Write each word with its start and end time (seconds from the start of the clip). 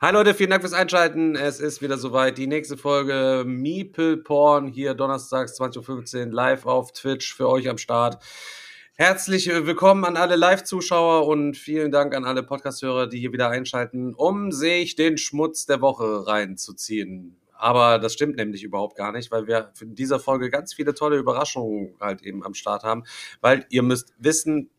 Hi 0.00 0.12
Leute, 0.12 0.32
vielen 0.32 0.50
Dank 0.50 0.62
fürs 0.62 0.74
Einschalten. 0.74 1.34
Es 1.34 1.58
ist 1.58 1.82
wieder 1.82 1.98
soweit. 1.98 2.38
Die 2.38 2.46
nächste 2.46 2.76
Folge 2.76 3.42
Meeple 3.44 4.18
Porn 4.18 4.68
hier 4.68 4.94
donnerstags 4.94 5.58
20.15 5.60 6.26
Uhr 6.26 6.32
live 6.32 6.66
auf 6.66 6.92
Twitch 6.92 7.34
für 7.34 7.48
euch 7.48 7.68
am 7.68 7.78
Start. 7.78 8.22
Herzlich 8.94 9.48
willkommen 9.48 10.04
an 10.04 10.16
alle 10.16 10.36
Live-Zuschauer 10.36 11.26
und 11.26 11.56
vielen 11.56 11.90
Dank 11.90 12.14
an 12.14 12.24
alle 12.24 12.44
Podcast-Hörer, 12.44 13.08
die 13.08 13.18
hier 13.18 13.32
wieder 13.32 13.48
einschalten, 13.48 14.14
um 14.14 14.52
sich 14.52 14.94
den 14.94 15.18
Schmutz 15.18 15.66
der 15.66 15.80
Woche 15.80 16.28
reinzuziehen. 16.28 17.36
Aber 17.54 17.98
das 17.98 18.12
stimmt 18.12 18.36
nämlich 18.36 18.62
überhaupt 18.62 18.96
gar 18.96 19.10
nicht, 19.10 19.32
weil 19.32 19.48
wir 19.48 19.72
in 19.80 19.96
dieser 19.96 20.20
Folge 20.20 20.48
ganz 20.48 20.74
viele 20.74 20.94
tolle 20.94 21.16
Überraschungen 21.16 21.96
halt 22.00 22.22
eben 22.22 22.44
am 22.44 22.54
Start 22.54 22.84
haben. 22.84 23.02
Weil 23.40 23.66
ihr 23.68 23.82
müsst 23.82 24.14
wissen, 24.18 24.70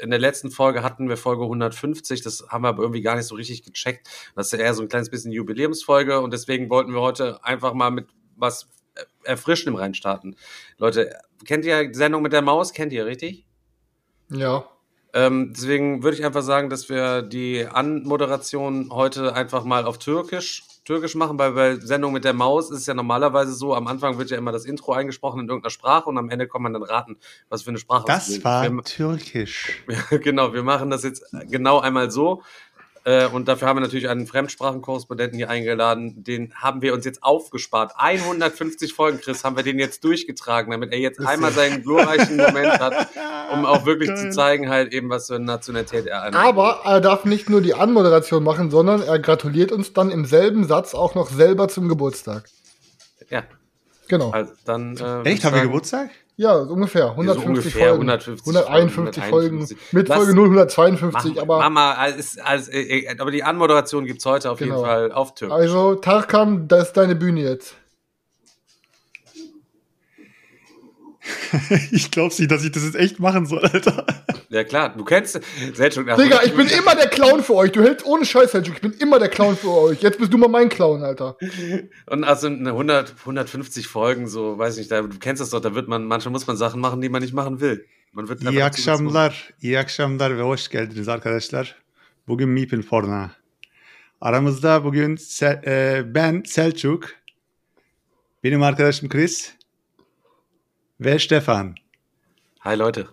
in 0.00 0.10
der 0.10 0.18
letzten 0.18 0.50
Folge 0.50 0.82
hatten 0.82 1.08
wir 1.08 1.16
Folge 1.16 1.42
150, 1.42 2.22
das 2.22 2.46
haben 2.48 2.62
wir 2.62 2.68
aber 2.68 2.82
irgendwie 2.82 3.02
gar 3.02 3.16
nicht 3.16 3.26
so 3.26 3.34
richtig 3.34 3.62
gecheckt. 3.62 4.08
Das 4.34 4.52
ist 4.52 4.58
eher 4.58 4.74
so 4.74 4.82
ein 4.82 4.88
kleines 4.88 5.10
bisschen 5.10 5.32
Jubiläumsfolge 5.32 6.20
und 6.20 6.32
deswegen 6.32 6.70
wollten 6.70 6.92
wir 6.92 7.00
heute 7.00 7.44
einfach 7.44 7.74
mal 7.74 7.90
mit 7.90 8.08
was 8.36 8.68
Erfrischendem 9.24 9.76
reinstarten. 9.76 10.36
Leute, 10.78 11.16
kennt 11.44 11.64
ihr 11.64 11.88
die 11.88 11.94
Sendung 11.94 12.22
mit 12.22 12.32
der 12.32 12.42
Maus? 12.42 12.72
Kennt 12.72 12.92
ihr, 12.92 13.06
richtig? 13.06 13.46
Ja. 14.30 14.68
Ähm, 15.14 15.52
deswegen 15.54 16.02
würde 16.02 16.16
ich 16.16 16.24
einfach 16.24 16.42
sagen, 16.42 16.68
dass 16.68 16.88
wir 16.88 17.22
die 17.22 17.66
Anmoderation 17.66 18.90
heute 18.92 19.34
einfach 19.34 19.64
mal 19.64 19.84
auf 19.84 19.98
Türkisch, 19.98 20.64
Türkisch 20.88 21.14
machen, 21.16 21.38
weil 21.38 21.52
bei 21.52 21.76
Sendung 21.76 22.14
mit 22.14 22.24
der 22.24 22.32
Maus 22.32 22.70
ist 22.70 22.78
es 22.78 22.86
ja 22.86 22.94
normalerweise 22.94 23.52
so, 23.52 23.74
am 23.74 23.86
Anfang 23.88 24.16
wird 24.16 24.30
ja 24.30 24.38
immer 24.38 24.52
das 24.52 24.64
Intro 24.64 24.94
eingesprochen 24.94 25.40
in 25.40 25.46
irgendeiner 25.46 25.68
Sprache 25.68 26.08
und 26.08 26.16
am 26.16 26.30
Ende 26.30 26.48
kann 26.48 26.62
man 26.62 26.72
dann 26.72 26.82
raten, 26.82 27.18
was 27.50 27.60
für 27.60 27.68
eine 27.68 27.78
Sprache 27.78 28.04
das 28.06 28.30
ist. 28.30 28.42
war 28.42 28.62
wir, 28.62 28.82
Türkisch. 28.84 29.84
genau, 30.22 30.54
wir 30.54 30.62
machen 30.62 30.88
das 30.88 31.02
jetzt 31.02 31.26
genau 31.50 31.80
einmal 31.80 32.10
so. 32.10 32.42
Äh, 33.08 33.26
und 33.28 33.48
dafür 33.48 33.68
haben 33.68 33.78
wir 33.78 33.80
natürlich 33.80 34.10
einen 34.10 34.26
Fremdsprachenkorrespondenten 34.26 35.38
hier 35.38 35.48
eingeladen. 35.48 36.22
Den 36.24 36.52
haben 36.54 36.82
wir 36.82 36.92
uns 36.92 37.06
jetzt 37.06 37.22
aufgespart. 37.22 37.92
150 37.96 38.92
Folgen, 38.92 39.18
Chris, 39.18 39.44
haben 39.44 39.56
wir 39.56 39.62
den 39.62 39.78
jetzt 39.78 40.04
durchgetragen, 40.04 40.70
damit 40.72 40.92
er 40.92 40.98
jetzt 40.98 41.18
einmal 41.18 41.50
seinen 41.52 41.82
glorreichen 41.82 42.36
Moment 42.36 42.78
hat, 42.78 43.08
um 43.50 43.64
auch 43.64 43.86
wirklich 43.86 44.10
Geil. 44.10 44.18
zu 44.18 44.30
zeigen, 44.30 44.68
halt 44.68 44.92
eben, 44.92 45.08
was 45.08 45.28
für 45.28 45.36
eine 45.36 45.46
Nationalität 45.46 46.06
er 46.06 46.24
hat. 46.24 46.36
Aber 46.36 46.82
er 46.84 47.00
darf 47.00 47.24
nicht 47.24 47.48
nur 47.48 47.62
die 47.62 47.72
Anmoderation 47.72 48.44
machen, 48.44 48.70
sondern 48.70 49.00
er 49.00 49.18
gratuliert 49.18 49.72
uns 49.72 49.94
dann 49.94 50.10
im 50.10 50.26
selben 50.26 50.64
Satz 50.64 50.94
auch 50.94 51.14
noch 51.14 51.30
selber 51.30 51.68
zum 51.68 51.88
Geburtstag. 51.88 52.50
Ja. 53.30 53.42
Genau. 54.08 54.30
Also 54.30 54.52
dann, 54.64 54.96
äh, 54.96 55.28
Echt? 55.28 55.44
Haben 55.44 55.54
wir 55.56 55.62
Geburtstag? 55.62 56.10
Ja, 56.36 56.64
so 56.64 56.72
ungefähr. 56.72 57.10
150 57.10 57.42
so 57.42 57.48
ungefähr, 57.48 57.88
Folgen. 57.88 58.08
150 58.10 58.46
151 58.46 59.24
Folgen. 59.24 59.56
151. 59.56 59.92
Mit 59.92 60.06
Folge 60.08 60.34
0, 60.34 60.44
152, 60.46 61.34
Mach, 61.34 61.42
aber. 61.42 61.58
Mama, 61.58 61.92
als, 61.94 62.38
als, 62.38 62.68
äh, 62.68 63.08
aber 63.18 63.32
die 63.32 63.42
Anmoderation 63.42 64.04
gibt's 64.06 64.24
heute 64.24 64.50
auf 64.50 64.58
Genau. 64.58 64.76
jeden 64.76 64.86
Fall 64.86 65.12
auf 65.12 65.34
Türkisch. 65.34 65.56
Also, 65.56 65.96
Tarkan, 65.96 66.68
das 66.68 66.88
ist 66.88 66.96
deine 66.96 67.16
Bühne 67.16 67.40
jetzt. 67.40 67.74
ich 71.92 72.10
glaub's 72.10 72.38
nicht, 72.38 72.50
dass 72.50 72.64
ich 72.64 72.72
das 72.72 72.84
jetzt 72.84 72.96
echt 72.96 73.18
machen 73.18 73.46
soll, 73.46 73.64
Alter. 73.64 74.06
Ja 74.50 74.64
klar, 74.64 74.94
du 74.96 75.04
kennst 75.04 75.40
Selçuk. 75.74 76.16
Digga, 76.16 76.42
ich 76.42 76.54
bin 76.54 76.66
immer 76.68 76.94
der 76.94 77.08
Clown 77.08 77.42
für 77.42 77.54
euch. 77.54 77.72
Du 77.72 77.82
hältst 77.82 78.06
ohne 78.06 78.24
Scheiß, 78.24 78.52
Selchuk. 78.52 78.76
Ich 78.76 78.80
bin 78.80 78.92
immer 78.92 79.18
der 79.18 79.28
Clown 79.28 79.56
für 79.56 79.70
euch. 79.70 80.02
Jetzt 80.02 80.18
bist 80.18 80.32
du 80.32 80.38
mal 80.38 80.48
mein 80.48 80.68
Clown, 80.68 81.02
Alter. 81.02 81.36
Und 82.06 82.24
also 82.24 82.46
eine 82.46 82.70
100, 82.70 83.14
150 83.20 83.86
Folgen, 83.86 84.26
so, 84.26 84.58
weiß 84.58 84.78
nicht, 84.78 84.90
da, 84.90 85.02
du 85.02 85.18
kennst 85.18 85.42
das 85.42 85.50
doch, 85.50 85.60
da 85.60 85.74
wird 85.74 85.88
man, 85.88 86.04
manchmal 86.04 86.32
muss 86.32 86.46
man 86.46 86.56
Sachen 86.56 86.80
machen, 86.80 87.00
die 87.00 87.08
man 87.08 87.22
nicht 87.22 87.34
machen 87.34 87.60
will. 87.60 87.84
Man 88.12 88.28
wird 88.28 88.42
İyi 88.42 88.64
akşamlar, 88.64 89.54
iyi 89.62 89.78
akşamlar 89.78 90.38
ve 90.38 90.42
hoş 90.42 90.68
geldiniz 90.68 91.08
arkadaşlar. 91.08 91.76
Bugün 92.28 92.48
Meeple 92.48 92.82
Porn'a. 92.82 93.30
Aramızda 94.20 94.84
bugün 94.84 95.16
Se- 95.16 95.62
e, 95.66 96.02
ben 96.14 96.42
Selçuk, 96.46 97.10
benim 98.44 98.62
arkadaşım 98.62 99.08
Chris 99.08 99.57
ve 101.00 101.18
Stefan. 101.18 101.74
Hi 102.60 102.78
Leute. 102.78 103.08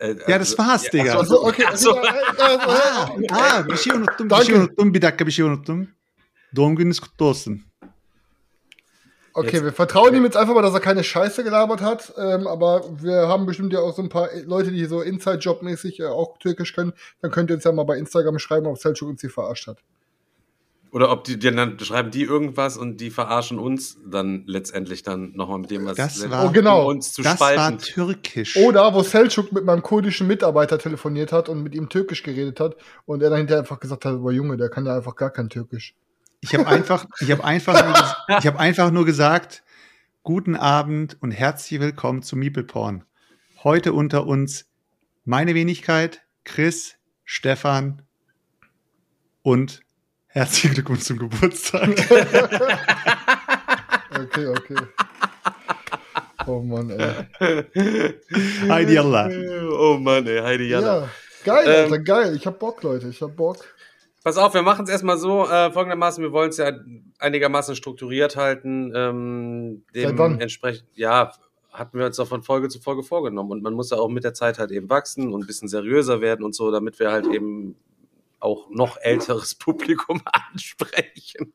Äh, 0.00 0.14
Ja, 0.28 0.38
das 0.38 0.58
war's, 0.58 0.90
Digga. 0.90 1.14
Also, 1.18 1.44
okay. 1.44 1.64
Ach 1.68 1.76
so. 1.76 1.94
Digga, 1.94 3.10
äh, 3.18 3.32
Aa, 3.32 3.68
bir 3.68 3.76
şey 3.76 3.92
unuttum, 3.96 4.30
bir 4.30 4.44
şey 4.44 4.54
unuttum. 4.54 4.94
Bir 4.94 5.02
dakika 5.02 5.26
bir 5.26 5.32
şey 5.32 5.44
unuttum. 5.44 5.88
Doğum 6.56 6.76
gününüz 6.76 7.00
kutlu 7.00 7.26
olsun. 7.26 7.62
Okay, 9.36 9.60
wir 9.60 9.72
vertrauen 9.72 10.14
ihm 10.14 10.22
jetzt 10.22 10.36
einfach 10.36 10.54
mal, 10.54 10.62
dass 10.62 10.74
er 10.74 10.80
keine 10.80 11.02
Scheiße 11.02 11.42
gelabert 11.42 11.80
hat. 11.80 12.12
Ähm, 12.16 12.46
aber 12.46 12.84
wir 13.02 13.26
haben 13.26 13.46
bestimmt 13.46 13.72
ja 13.72 13.80
auch 13.80 13.92
so 13.92 14.00
ein 14.00 14.08
paar 14.08 14.28
Leute, 14.44 14.70
die 14.70 14.84
so 14.84 15.00
Inside-Job-mäßig 15.00 15.98
äh, 15.98 16.06
auch 16.06 16.38
Türkisch 16.38 16.72
können. 16.72 16.92
Dann 17.20 17.32
könnt 17.32 17.50
ihr 17.50 17.56
uns 17.56 17.64
ja 17.64 17.72
mal 17.72 17.82
bei 17.82 17.98
Instagram 17.98 18.38
schreiben, 18.38 18.66
ob 18.66 18.78
Selchuk 18.78 19.08
uns 19.08 19.22
hier 19.22 19.30
verarscht 19.30 19.66
hat. 19.66 19.78
Oder 20.94 21.10
ob 21.10 21.24
die, 21.24 21.40
die 21.40 21.50
dann 21.50 21.76
schreiben 21.80 22.12
die 22.12 22.22
irgendwas 22.22 22.76
und 22.76 23.00
die 23.00 23.10
verarschen 23.10 23.58
uns 23.58 23.98
dann 24.06 24.44
letztendlich 24.46 25.02
dann 25.02 25.32
nochmal 25.32 25.58
mit 25.58 25.72
dem, 25.72 25.84
was 25.86 25.96
Das 25.96 26.30
war- 26.30 26.46
Oh, 26.46 26.50
genau. 26.52 26.88
uns 26.88 27.12
zu 27.12 27.20
Das 27.22 27.40
war 27.40 27.50
spalten. 27.50 27.78
türkisch. 27.78 28.56
Oder 28.56 28.94
wo 28.94 29.02
Selchuk 29.02 29.50
mit 29.50 29.64
meinem 29.64 29.82
kurdischen 29.82 30.28
Mitarbeiter 30.28 30.78
telefoniert 30.78 31.32
hat 31.32 31.48
und 31.48 31.64
mit 31.64 31.74
ihm 31.74 31.88
Türkisch 31.88 32.22
geredet 32.22 32.60
hat 32.60 32.76
und 33.06 33.24
er 33.24 33.30
dann 33.30 33.38
hinterher 33.38 33.62
einfach 33.62 33.80
gesagt 33.80 34.04
hat, 34.04 34.20
boah 34.22 34.30
Junge, 34.30 34.56
der 34.56 34.68
kann 34.68 34.86
ja 34.86 34.94
einfach 34.96 35.16
gar 35.16 35.30
kein 35.30 35.48
Türkisch. 35.48 35.96
Ich 36.40 36.54
habe 36.54 36.68
einfach, 36.68 37.06
ich 37.18 37.28
habe 37.32 37.42
einfach, 37.42 37.74
nur 38.28 38.38
ich 38.38 38.46
habe 38.46 38.60
einfach 38.60 38.92
nur 38.92 39.04
gesagt, 39.04 39.64
guten 40.22 40.54
Abend 40.54 41.16
und 41.20 41.32
herzlich 41.32 41.80
willkommen 41.80 42.22
zu 42.22 42.36
Meeple 42.36 42.62
Porn. 42.62 43.02
Heute 43.64 43.92
unter 43.94 44.28
uns 44.28 44.66
meine 45.24 45.56
Wenigkeit, 45.56 46.22
Chris, 46.44 46.94
Stefan 47.24 48.02
und 49.42 49.80
herzlichen 50.34 50.74
Glückwunsch 50.74 51.02
zum 51.02 51.18
Geburtstag. 51.18 51.90
Okay, 54.16 54.46
okay. 54.46 54.76
Oh 56.46 56.60
Mann, 56.60 56.88
ey. 56.90 57.24
Heidi 58.68 58.96
Allah. 58.96 59.28
Oh 59.76 59.98
Mann, 59.98 60.24
ey, 60.26 60.40
Heidi 60.40 60.68
Jana. 60.68 61.00
Ja, 61.00 61.08
geil, 61.44 61.64
Ähm, 61.66 61.92
Alter, 61.92 61.98
geil. 62.04 62.36
Ich 62.36 62.46
hab 62.46 62.60
Bock, 62.60 62.82
Leute. 62.84 63.08
Ich 63.08 63.20
hab 63.22 63.34
Bock. 63.34 63.56
Pass 64.22 64.36
auf, 64.36 64.54
wir 64.54 64.62
machen 64.62 64.84
es 64.84 64.90
erstmal 64.90 65.18
so, 65.18 65.48
äh, 65.48 65.72
folgendermaßen, 65.72 66.22
wir 66.22 66.30
wollen 66.30 66.50
es 66.50 66.58
ja 66.58 66.70
einigermaßen 67.18 67.74
strukturiert 67.74 68.36
halten. 68.36 68.92
Ähm, 68.94 69.82
Seit 69.92 70.16
wann? 70.16 70.34
dementsprechend, 70.34 70.86
ja, 70.94 71.32
hatten 71.72 71.98
wir 71.98 72.06
uns 72.06 72.16
doch 72.16 72.28
von 72.28 72.42
Folge 72.44 72.68
zu 72.68 72.80
Folge 72.80 73.02
vorgenommen. 73.02 73.50
Und 73.50 73.62
man 73.64 73.74
muss 73.74 73.90
ja 73.90 73.96
auch 73.96 74.08
mit 74.08 74.22
der 74.22 74.32
Zeit 74.32 74.60
halt 74.60 74.70
eben 74.70 74.88
wachsen 74.88 75.32
und 75.32 75.42
ein 75.42 75.46
bisschen 75.46 75.68
seriöser 75.68 76.20
werden 76.20 76.44
und 76.44 76.54
so, 76.54 76.70
damit 76.70 77.00
wir 77.00 77.10
halt 77.10 77.26
eben 77.26 77.74
auch 78.44 78.68
noch 78.70 78.96
älteres 79.00 79.54
Publikum 79.58 80.22
ansprechen. 80.52 81.52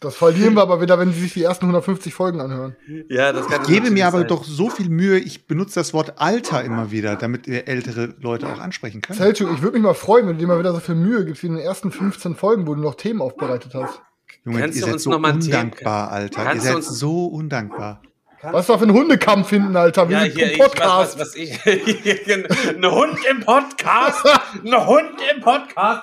Das 0.00 0.14
verlieren 0.14 0.54
wir 0.54 0.62
aber 0.62 0.80
wieder, 0.80 0.96
wenn 1.00 1.12
sie 1.12 1.18
sich 1.20 1.32
die 1.32 1.42
ersten 1.42 1.64
150 1.64 2.14
Folgen 2.14 2.40
anhören. 2.40 2.76
Ja, 3.08 3.32
das 3.32 3.48
kann 3.48 3.62
Ich 3.62 3.68
gebe 3.68 3.90
mir 3.90 4.06
aber 4.06 4.20
sein. 4.20 4.28
doch 4.28 4.44
so 4.44 4.70
viel 4.70 4.88
Mühe, 4.90 5.18
ich 5.18 5.48
benutze 5.48 5.74
das 5.80 5.92
Wort 5.92 6.20
Alter 6.20 6.62
immer 6.62 6.92
wieder, 6.92 7.16
damit 7.16 7.48
wir 7.48 7.66
ältere 7.66 8.14
Leute 8.20 8.46
auch 8.46 8.60
ansprechen 8.60 9.02
können. 9.02 9.18
Selchuk, 9.18 9.50
ich 9.52 9.60
würde 9.60 9.76
mich 9.76 9.82
mal 9.82 9.94
freuen, 9.94 10.28
wenn 10.28 10.34
du 10.34 10.40
dir 10.42 10.46
mal 10.46 10.60
wieder 10.60 10.72
so 10.72 10.78
viel 10.78 10.94
Mühe 10.94 11.24
gibst 11.24 11.42
wie 11.42 11.48
in 11.48 11.54
den 11.56 11.62
ersten 11.64 11.90
15 11.90 12.36
Folgen, 12.36 12.68
wo 12.68 12.76
du 12.76 12.80
noch 12.80 12.94
Themen 12.94 13.20
aufbereitet 13.20 13.74
hast. 13.74 14.00
Junge, 14.44 14.60
Kannst 14.60 14.78
ihr 14.78 14.84
du 14.86 14.90
seid 14.92 15.00
so 15.00 15.10
noch 15.10 15.18
mal 15.18 15.32
ein 15.32 15.40
Thema- 15.40 15.62
undankbar, 15.62 16.10
Alter. 16.12 16.54
Ihr 16.54 16.60
seid 16.60 16.84
so 16.84 17.26
undankbar. 17.26 18.00
Was 18.42 18.66
da 18.66 18.78
für 18.78 18.84
ein 18.84 18.92
Hundekampf 18.92 19.48
finden, 19.48 19.76
Alter. 19.76 20.08
Wir 20.08 20.18
Ja, 20.18 20.22
sind 20.24 20.34
hier, 20.36 20.46
ein 20.46 20.52
ich, 20.52 20.58
was, 20.58 20.68
Podcast. 20.70 21.18
was, 21.18 21.28
was 21.28 21.34
ich, 21.34 21.66
ein 21.66 22.90
Hund 22.90 23.18
im 23.30 23.40
Podcast, 23.40 24.24
ein 24.64 24.86
Hund 24.86 25.10
im 25.34 25.40
Podcast. 25.40 26.02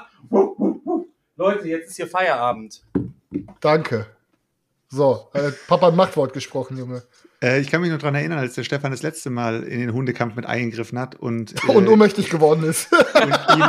Leute, 1.38 1.68
jetzt 1.68 1.90
ist 1.90 1.96
hier 1.98 2.08
Feierabend. 2.08 2.82
Danke. 3.62 4.08
So, 4.90 5.30
äh, 5.34 5.52
Papa 5.68 5.88
hat 5.88 5.96
Machtwort 5.96 6.34
gesprochen, 6.34 6.78
Junge. 6.78 7.04
Äh, 7.42 7.60
ich 7.60 7.70
kann 7.70 7.82
mich 7.82 7.90
nur 7.90 8.00
daran 8.00 8.16
erinnern, 8.16 8.40
als 8.40 8.54
der 8.56 8.64
Stefan 8.64 8.92
das 8.92 9.02
letzte 9.02 9.30
Mal 9.30 9.64
in 9.64 9.80
den 9.80 9.94
Hundekampf 9.94 10.36
mit 10.36 10.46
eingegriffen 10.46 10.98
hat 11.00 11.16
und, 11.16 11.54
äh, 11.68 11.72
Und 11.72 11.88
ohnmächtig 11.88 12.30
geworden 12.30 12.64
ist. 12.64 12.90
und 12.94 13.58
ihm, 13.58 13.64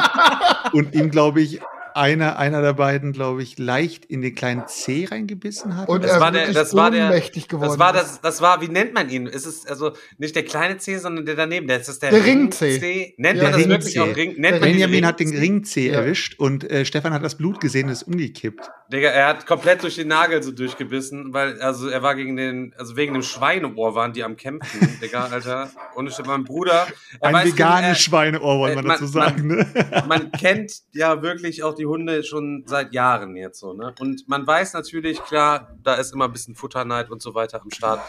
und 0.72 0.94
ihm 0.94 1.10
glaube 1.10 1.40
ich, 1.40 1.60
einer, 1.96 2.38
einer 2.38 2.62
der 2.62 2.74
beiden, 2.74 3.12
glaube 3.12 3.42
ich, 3.42 3.58
leicht 3.58 4.04
in 4.04 4.20
den 4.22 4.34
kleinen 4.34 4.66
C 4.68 5.06
reingebissen 5.10 5.76
hat. 5.76 5.88
Und 5.88 6.04
Das 6.04 6.12
er 6.12 6.20
war 6.20 6.30
der, 6.30 6.52
das 6.52 6.74
war 6.74 6.90
der, 6.90 7.06
ohnmächtig 7.06 7.48
geworden 7.48 7.68
das 7.70 7.78
war 7.78 7.92
das, 7.92 8.20
das 8.20 8.40
war, 8.40 8.60
wie 8.60 8.68
nennt 8.68 8.94
man 8.94 9.08
ihn? 9.10 9.26
Es 9.26 9.46
ist 9.46 9.68
also 9.68 9.92
nicht 10.18 10.36
der 10.36 10.44
kleine 10.44 10.76
C, 10.78 10.98
sondern 10.98 11.26
der 11.26 11.34
daneben. 11.34 11.66
Das 11.66 11.88
ist 11.88 12.02
der, 12.02 12.10
Der 12.10 12.24
Ring-C. 12.24 13.14
Nennt 13.16 13.38
Ja, 13.38 13.44
man 13.44 13.52
das 13.52 13.60
Ring 13.62 13.68
wirklich 13.70 13.94
C. 13.94 14.00
auch 14.00 14.14
Ring? 14.16 14.28
Nennt 14.32 14.44
Der 14.44 14.52
man 14.60 14.60
Benjamin 14.60 15.06
hat 15.06 15.20
den? 15.20 15.36
Ring 15.36 15.64
C 15.64 15.88
Ja. 15.88 15.94
erwischt 16.00 16.38
und 16.38 16.70
äh, 16.70 16.84
Stefan 16.84 17.12
hat 17.12 17.24
das 17.24 17.36
Blut 17.36 17.60
gesehen 17.60 17.86
und 17.86 17.92
ist 17.92 18.02
umgekippt. 18.04 18.70
Digga, 18.92 19.08
er 19.08 19.26
hat 19.28 19.46
komplett 19.46 19.82
durch 19.82 19.96
den 19.96 20.08
Nagel 20.08 20.42
so 20.42 20.52
durchgebissen, 20.52 21.32
weil, 21.32 21.60
also 21.60 21.88
er 21.88 22.02
war 22.04 22.14
gegen 22.14 22.36
den, 22.36 22.72
also 22.78 22.96
wegen 22.96 23.14
dem 23.14 23.22
Schweineohr 23.22 23.94
waren 23.96 24.12
die 24.12 24.22
am 24.22 24.36
Kämpfen, 24.36 24.98
Digga, 25.02 25.24
Alter. 25.26 25.70
Und 25.96 26.06
ich, 26.08 26.16
mein 26.24 26.44
Bruder, 26.44 26.86
er 27.20 27.34
Ein 27.34 27.46
veganes 27.48 28.00
Schweineohr, 28.00 28.58
wollen 28.60 28.74
wir 28.74 28.80
äh, 28.80 28.86
man- 28.86 28.86
dazu 29.00 29.06
sagen. 29.06 29.48
ne? 29.48 29.66
er, 29.90 30.06
man 30.06 30.30
kennt 30.30 30.72
ja 30.92 31.20
wirklich 31.22 31.62
auch 31.64 31.74
die 31.74 31.85
Hunde 31.86 32.22
schon 32.24 32.64
seit 32.66 32.92
Jahren 32.92 33.36
jetzt 33.36 33.60
so, 33.60 33.72
ne? 33.72 33.94
Und 34.00 34.28
man 34.28 34.46
weiß 34.46 34.74
natürlich, 34.74 35.22
klar, 35.22 35.76
da 35.82 35.94
ist 35.94 36.12
immer 36.12 36.26
ein 36.26 36.32
bisschen 36.32 36.54
Futterneid 36.54 37.10
und 37.10 37.22
so 37.22 37.34
weiter 37.34 37.62
am 37.62 37.70
Start. 37.70 38.00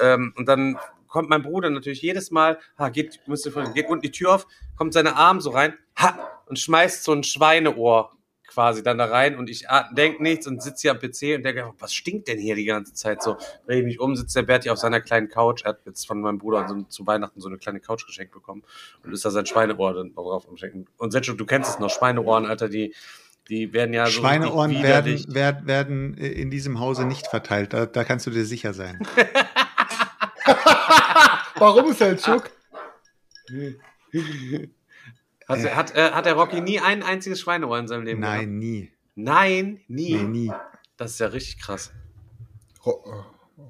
Ähm, 0.00 0.32
und 0.36 0.46
dann 0.46 0.78
kommt 1.08 1.28
mein 1.28 1.42
Bruder 1.42 1.70
natürlich 1.70 2.02
jedes 2.02 2.30
Mal, 2.30 2.58
ha, 2.78 2.88
geht, 2.88 3.20
müsst 3.26 3.46
ihr 3.46 3.52
geht 3.74 3.88
unten 3.88 4.02
die 4.02 4.10
Tür 4.10 4.34
auf, 4.34 4.46
kommt 4.76 4.94
seine 4.94 5.16
Arme 5.16 5.40
so 5.40 5.50
rein, 5.50 5.74
ha, 5.96 6.18
und 6.46 6.58
schmeißt 6.58 7.04
so 7.04 7.12
ein 7.12 7.22
Schweineohr 7.22 8.12
quasi 8.52 8.82
dann 8.82 8.98
da 8.98 9.06
rein 9.06 9.38
und 9.38 9.48
ich 9.48 9.66
denk 9.92 10.20
nichts 10.20 10.46
und 10.46 10.62
sitze 10.62 10.82
hier 10.82 10.90
am 10.90 10.98
PC 10.98 11.36
und 11.36 11.42
denke, 11.42 11.72
was 11.78 11.94
stinkt 11.94 12.28
denn 12.28 12.38
hier 12.38 12.54
die 12.54 12.64
ganze 12.64 12.92
Zeit 12.92 13.22
so? 13.22 13.36
Dreh 13.66 13.78
ich 13.78 13.84
mich 13.84 14.00
um, 14.00 14.14
sitzt 14.14 14.36
der 14.36 14.42
Berti 14.42 14.68
auf 14.70 14.78
seiner 14.78 15.00
kleinen 15.00 15.28
Couch, 15.28 15.62
er 15.64 15.70
hat 15.70 15.80
jetzt 15.86 16.06
von 16.06 16.20
meinem 16.20 16.38
Bruder 16.38 16.68
so, 16.68 16.82
zu 16.82 17.06
Weihnachten 17.06 17.40
so 17.40 17.48
eine 17.48 17.58
kleine 17.58 17.80
Couch 17.80 18.06
geschenkt 18.06 18.32
bekommen 18.32 18.62
und 19.02 19.12
ist 19.12 19.24
da 19.24 19.30
sein 19.30 19.46
Schweineohr 19.46 19.94
dann 19.94 20.14
drauf 20.14 20.46
am. 20.48 20.56
Und 20.98 21.10
Setschuk, 21.12 21.38
du 21.38 21.46
kennst 21.46 21.70
es 21.70 21.78
noch, 21.78 21.90
Schweineohren, 21.90 22.46
Alter, 22.46 22.68
die, 22.68 22.94
die 23.48 23.72
werden 23.72 23.92
ja 23.92 24.06
so 24.06 24.12
Schweineohren 24.20 24.82
werden, 24.82 25.34
werden, 25.34 25.66
werden 25.66 26.18
äh, 26.18 26.28
in 26.28 26.50
diesem 26.50 26.78
Hause 26.80 27.04
nicht 27.04 27.26
verteilt. 27.26 27.72
Da, 27.72 27.86
da 27.86 28.04
kannst 28.04 28.26
du 28.26 28.30
dir 28.30 28.44
sicher 28.44 28.72
sein. 28.72 28.98
Warum, 31.56 31.92
Selchuk? 31.92 32.50
Hat, 35.48 35.76
hat, 35.76 35.96
äh, 35.96 36.10
hat 36.10 36.26
der 36.26 36.34
Rocky 36.34 36.60
nie 36.60 36.80
ein 36.80 37.02
einziges 37.02 37.40
Schweineohr 37.40 37.78
in 37.78 37.88
seinem 37.88 38.04
Leben 38.04 38.20
gehabt? 38.20 38.38
Nein, 38.38 38.58
nie. 38.58 38.92
Nein, 39.14 39.80
nie. 39.88 40.16
Nee, 40.16 40.22
nie. 40.22 40.52
Das 40.96 41.12
ist 41.12 41.20
ja 41.20 41.26
richtig 41.28 41.58
krass. 41.60 41.92
Oh, 42.84 43.24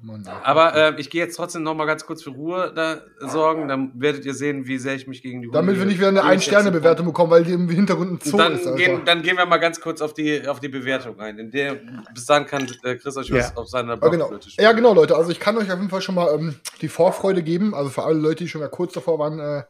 oh. 0.07 0.29
Aber 0.43 0.75
äh, 0.75 0.93
ich 0.99 1.09
gehe 1.09 1.21
jetzt 1.21 1.35
trotzdem 1.35 1.63
noch 1.63 1.75
mal 1.75 1.85
ganz 1.85 2.05
kurz 2.05 2.23
für 2.23 2.31
Ruhe 2.31 2.71
da 2.75 3.01
sorgen. 3.19 3.67
Dann 3.67 3.91
werdet 3.95 4.25
ihr 4.25 4.33
sehen, 4.33 4.67
wie 4.67 4.77
sehr 4.77 4.95
ich 4.95 5.07
mich 5.07 5.21
gegen 5.21 5.41
die 5.41 5.47
Hunde 5.47 5.57
Damit 5.57 5.77
wir 5.77 5.85
nicht 5.85 5.97
wieder 5.97 6.09
eine. 6.09 6.23
Ein-Sterne-Bewertung 6.23 7.05
bekommen, 7.05 7.31
weil 7.31 7.43
die 7.43 7.53
im 7.53 7.69
Hintergrund 7.69 8.11
ein 8.11 8.19
Zoo 8.21 8.37
dann, 8.37 8.53
ist, 8.53 8.65
Alter. 8.65 8.77
gehen, 8.77 9.01
dann 9.05 9.21
gehen 9.21 9.37
wir 9.37 9.45
mal 9.45 9.57
ganz 9.57 9.79
kurz 9.81 10.01
auf 10.01 10.13
die, 10.13 10.47
auf 10.47 10.59
die 10.59 10.69
Bewertung 10.69 11.19
rein. 11.19 11.37
In 11.37 11.51
der, 11.51 11.79
bis 12.13 12.25
dann 12.25 12.45
kann 12.45 12.67
äh, 12.83 12.95
Chris 12.95 13.17
euch 13.17 13.31
was 13.31 13.51
Ja. 13.51 13.57
auf 13.57 13.67
seiner 13.67 14.01
Ja 14.01 14.07
genau. 14.09 14.31
Ja, 14.57 14.71
genau, 14.71 14.93
Leute. 14.93 15.15
Also 15.15 15.31
ich 15.31 15.39
kann 15.39 15.57
euch 15.57 15.71
auf 15.71 15.77
jeden 15.77 15.89
Fall 15.89 16.01
schon 16.01 16.15
mal 16.15 16.33
ähm, 16.33 16.55
die 16.81 16.89
Vorfreude 16.89 17.43
geben. 17.43 17.73
Also 17.73 17.89
für 17.89 18.03
alle 18.03 18.19
Leute, 18.19 18.43
die 18.43 18.49
schon 18.49 18.61
mal 18.61 18.69
kurz 18.69 18.93
davor 18.93 19.19
waren, 19.19 19.39
äh, 19.39 19.63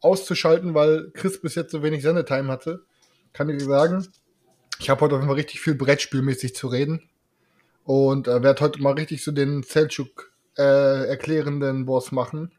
auszuschalten, 0.00 0.74
weil 0.74 1.10
Chris 1.14 1.40
bis 1.40 1.54
jetzt 1.54 1.72
so 1.72 1.82
wenig 1.82 2.02
Sendetime 2.02 2.48
hatte, 2.48 2.84
kann 3.32 3.48
ich 3.48 3.62
sagen, 3.62 4.06
ich 4.78 4.90
habe 4.90 5.00
heute 5.00 5.16
auf 5.16 5.20
jeden 5.20 5.28
Fall 5.28 5.36
richtig 5.36 5.60
viel 5.60 5.74
Brettspielmäßig 5.74 6.54
zu 6.54 6.68
reden. 6.68 7.08
Und 7.88 8.28
äh, 8.28 8.42
werde 8.42 8.60
heute 8.60 8.82
mal 8.82 8.92
richtig 8.92 9.24
so 9.24 9.32
den 9.32 9.62
Selchuk 9.62 10.30
äh, 10.58 11.08
erklärenden 11.08 11.86
Boss 11.86 12.12
machen. 12.12 12.52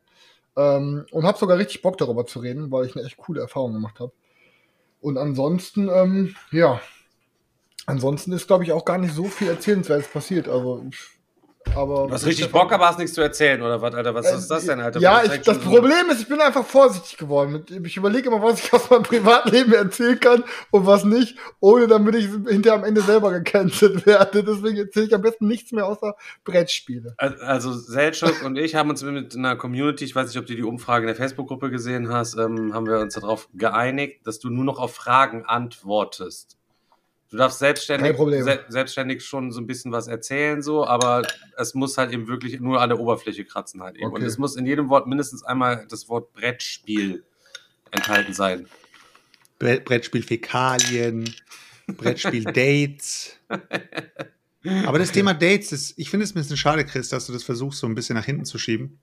Ähm, 0.58 1.06
und 1.12 1.24
habe 1.24 1.38
sogar 1.38 1.60
richtig 1.60 1.84
Bock 1.84 2.00
darüber 2.00 2.26
zu 2.26 2.40
reden, 2.40 2.72
weil 2.72 2.88
ich 2.88 2.96
eine 2.96 3.06
echt 3.06 3.18
coole 3.18 3.40
Erfahrung 3.40 3.74
gemacht 3.74 4.00
habe. 4.00 4.12
Und 5.02 5.20
ansonsten, 5.20 5.88
ähm, 5.88 6.36
ja, 6.52 6.82
ansonsten 7.86 8.32
ist, 8.32 8.48
glaube 8.48 8.64
ich, 8.64 8.72
auch 8.72 8.86
gar 8.86 8.98
nicht 8.98 9.14
so 9.14 9.26
viel 9.26 9.50
Erzählenswertes 9.50 10.08
passiert. 10.08 10.48
Also, 10.48 10.90
aber. 11.76 12.08
Du 12.08 12.14
hast 12.14 12.26
richtig 12.26 12.52
Bock, 12.52 12.72
aber 12.72 12.88
hast 12.88 13.00
nichts 13.00 13.14
zu 13.14 13.22
erzählen, 13.22 13.62
oder 13.62 13.82
was, 13.82 13.94
Alter? 13.94 14.14
Was 14.16 14.26
Äh, 14.26 14.36
ist 14.38 14.48
das 14.48 14.66
denn, 14.66 14.80
Alter? 14.80 15.00
Ja, 15.00 15.22
Das 15.24 15.36
ich, 15.36 15.42
das 15.42 15.58
so- 15.58 15.70
Problem 15.70 16.10
ist, 16.12 16.22
ich 16.22 16.28
bin 16.28 16.40
einfach 16.42 16.66
vorsichtig 16.66 17.18
geworden. 17.18 17.64
Ich 17.84 17.98
überlege 17.98 18.28
immer, 18.30 18.42
was 18.42 18.64
ich 18.64 18.74
aus 18.74 18.90
meinem 18.90 19.04
Privatleben 19.04 19.74
erzählen 19.74 20.20
kann 20.20 20.44
und 20.72 20.86
was 20.86 21.04
nicht, 21.04 21.38
ohne 21.60 21.88
damit 21.88 22.16
ich 22.16 22.26
hinterher 22.26 22.74
am 22.80 22.84
Ende 22.84 23.02
selber 23.02 23.32
gecancelt 23.32 24.06
werde. 24.06 24.44
Deswegen 24.44 24.78
erzähle 24.78 25.06
ich 25.08 25.16
am 25.16 25.22
besten 25.22 25.48
nichts 25.48 25.72
mehr 25.72 25.88
außer 25.88 26.16
Brettspiele. 26.44 27.14
Al- 27.18 27.40
Also 27.42 27.74
Selchuk 27.74 28.44
und 28.44 28.58
ich 28.58 28.76
haben 28.76 28.90
uns 28.90 29.02
mit 29.04 29.36
einer 29.36 29.56
Community, 29.56 30.06
ich 30.06 30.16
weiß 30.16 30.28
nicht, 30.28 30.38
ob 30.38 30.46
du 30.46 30.56
die 30.56 30.64
Umfrage 30.64 31.04
in 31.04 31.08
der 31.08 31.16
Facebook-Gruppe 31.16 31.70
gesehen 31.70 32.12
hast, 32.12 32.36
ähm, 32.38 32.74
haben 32.74 32.86
wir 32.88 33.00
uns 33.00 33.14
darauf 33.16 33.48
geeinigt, 33.54 34.28
dass 34.28 34.40
du 34.40 34.50
nur 34.50 34.64
noch 34.66 34.80
auf 34.80 34.94
Fragen 34.96 35.46
antwortest. 35.46 36.58
Du 37.32 37.38
darfst 37.38 37.60
selbstständig, 37.60 38.18
se 38.44 38.60
selbstständig 38.70 39.24
schon 39.24 39.52
so 39.52 39.62
ein 39.62 39.68
bisschen 39.68 39.92
was 39.92 40.08
erzählen, 40.08 40.64
so, 40.64 40.88
aber 40.88 41.22
es 41.58 41.76
muss 41.76 41.98
halt 41.98 42.12
eben 42.12 42.28
wirklich 42.28 42.60
nur 42.60 42.82
an 42.82 42.90
der 42.90 43.00
Oberfläche 43.00 43.46
kratzen 43.46 43.84
halt 43.84 43.98
eben. 43.98 44.08
Okay. 44.08 44.16
Und 44.16 44.24
es 44.28 44.40
muss 44.40 44.56
in 44.56 44.66
jedem 44.66 44.90
Wort 44.90 45.06
mindestens 45.06 45.44
einmal 45.44 45.86
das 45.90 46.10
Wort 46.10 46.34
Brettspiel 46.34 47.24
enthalten 47.92 48.34
sein. 48.34 48.68
Bre- 49.60 49.80
Brettspiel 49.82 50.24
Fäkalien, 50.24 51.32
Brettspiel 51.86 52.44
Dates. 52.46 53.38
Aber 54.86 54.98
das 54.98 55.12
Thema 55.12 55.34
Dates, 55.36 55.70
das, 55.70 55.94
ich 55.98 56.10
finde 56.10 56.24
es 56.24 56.32
ein 56.32 56.40
bisschen 56.40 56.58
schade, 56.58 56.84
Chris, 56.84 57.10
dass 57.10 57.28
du 57.28 57.34
das 57.34 57.44
versuchst, 57.44 57.80
so 57.80 57.86
ein 57.88 57.94
bisschen 57.96 58.16
nach 58.16 58.26
hinten 58.26 58.46
zu 58.46 58.58
schieben. 58.58 59.00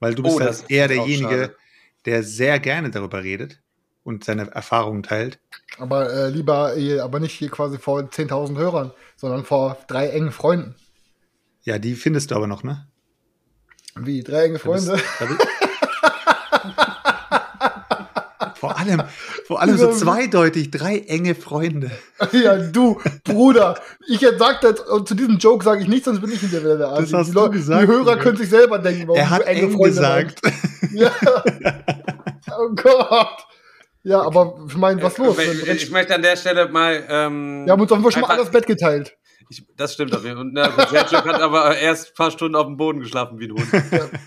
Weil 0.00 0.14
du 0.14 0.22
bist 0.22 0.36
Oh, 0.36 0.40
halt 0.40 0.50
ist 0.50 0.70
eher 0.70 0.88
derjenige, 0.88 1.28
schade. 1.28 1.56
der 2.04 2.22
sehr 2.22 2.60
gerne 2.60 2.90
darüber 2.90 3.22
redet 3.22 3.60
und 4.04 4.24
seine 4.24 4.50
Erfahrungen 4.52 5.02
teilt. 5.02 5.38
Aber 5.78 6.12
äh, 6.12 6.28
lieber, 6.28 6.76
äh, 6.76 7.00
aber 7.00 7.18
nicht 7.20 7.32
hier 7.32 7.48
quasi 7.50 7.78
vor 7.78 8.00
10.000 8.00 8.56
Hörern, 8.58 8.92
sondern 9.16 9.44
vor 9.44 9.76
drei 9.88 10.08
engen 10.10 10.30
Freunden. 10.30 10.76
Ja, 11.62 11.78
die 11.78 11.94
findest 11.94 12.30
du 12.30 12.36
aber 12.36 12.46
noch, 12.46 12.62
ne? 12.62 12.86
Wie, 13.96 14.22
drei 14.22 14.44
enge 14.44 14.58
Da 14.58 14.70
bist- 14.70 14.86
Freunde? 14.86 15.02
da 15.18 15.24
bist- 15.26 15.40
vor 18.56 18.78
allem, 18.78 19.02
vor 19.46 19.60
allem 19.60 19.76
so 19.76 19.92
zweideutig, 19.92 20.70
drei 20.70 20.98
enge 21.00 21.34
Freunde. 21.34 21.90
ja, 22.32 22.56
du, 22.56 23.00
Bruder. 23.24 23.78
Ich 24.08 24.20
jetzt 24.20 24.38
sag 24.38 24.60
das, 24.62 24.80
und 24.80 25.06
zu 25.08 25.14
diesem 25.14 25.38
Joke 25.38 25.64
sage 25.64 25.82
ich 25.82 25.88
nichts, 25.88 26.06
sonst 26.06 26.20
bin 26.20 26.32
ich 26.32 26.40
hinterher 26.40 26.76
der 26.76 26.88
Arsch. 26.88 27.12
hast 27.12 27.28
die, 27.28 27.32
du 27.32 27.50
gesagt, 27.50 27.82
die 27.82 27.86
Hörer 27.86 28.16
können 28.16 28.36
sich 28.36 28.48
selber 28.50 28.78
denken, 28.78 29.08
warum 29.08 29.18
Er 29.18 29.30
hat 29.30 29.42
du 29.42 29.46
enge 29.46 29.60
eng 29.62 29.72
Freunde 29.72 29.88
gesagt. 29.96 30.40
meinst. 30.42 30.64
Ja. 30.94 31.10
oh 32.56 32.68
Gott. 32.76 33.46
Ja, 34.04 34.20
aber 34.20 34.58
ich 34.68 34.76
meine, 34.76 35.02
was 35.02 35.16
los? 35.18 35.36
Ich, 35.38 35.66
ich 35.66 35.90
möchte 35.90 36.14
an 36.14 36.22
der 36.22 36.36
Stelle 36.36 36.68
mal. 36.68 37.02
Ähm, 37.08 37.64
Wir 37.64 37.72
haben 37.72 37.80
uns 37.80 37.90
auf 37.90 37.98
jeden 37.98 38.02
Fall 38.04 38.12
schon 38.12 38.22
mal 38.22 38.30
alles 38.30 38.50
Bett 38.50 38.66
geteilt. 38.66 39.16
Ich, 39.50 39.62
das 39.76 39.94
stimmt 39.94 40.14
auf 40.14 40.22
jeden 40.24 40.36
Fall. 40.36 40.46
Und 40.46 40.54
na, 40.54 40.68
gut, 40.68 40.88
Selchuk 40.88 41.24
hat 41.24 41.40
aber 41.40 41.76
erst 41.76 42.08
ein 42.08 42.14
paar 42.14 42.30
Stunden 42.30 42.54
auf 42.54 42.66
dem 42.66 42.76
Boden 42.76 43.00
geschlafen 43.00 43.38
wie 43.38 43.46
ein 43.46 43.52
Hund. 43.52 43.66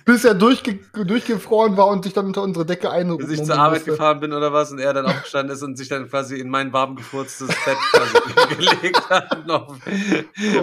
Bis 0.05 0.25
er 0.25 0.33
durchge 0.35 0.79
durchgefroren 0.93 1.75
war 1.77 1.87
und 1.87 2.03
sich 2.03 2.13
dann 2.13 2.27
unter 2.27 2.43
unsere 2.43 2.65
Decke 2.65 2.87
Bis 2.87 2.95
einrufen 2.95 3.31
ich 3.31 3.43
zur 3.43 3.57
Arbeit 3.57 3.85
gefahren 3.85 4.19
bin 4.19 4.33
oder 4.33 4.53
was 4.53 4.71
und 4.71 4.79
er 4.79 4.93
dann 4.93 5.05
aufgestanden 5.05 5.55
ist 5.55 5.63
und 5.63 5.75
sich 5.77 5.89
dann 5.89 6.07
quasi 6.09 6.39
in 6.39 6.49
mein 6.49 6.71
warm 6.73 6.95
gefurztes 6.95 7.47
Bett 7.47 8.57
gelegt 8.57 9.09
hat. 9.09 9.47
Noch. 9.47 9.75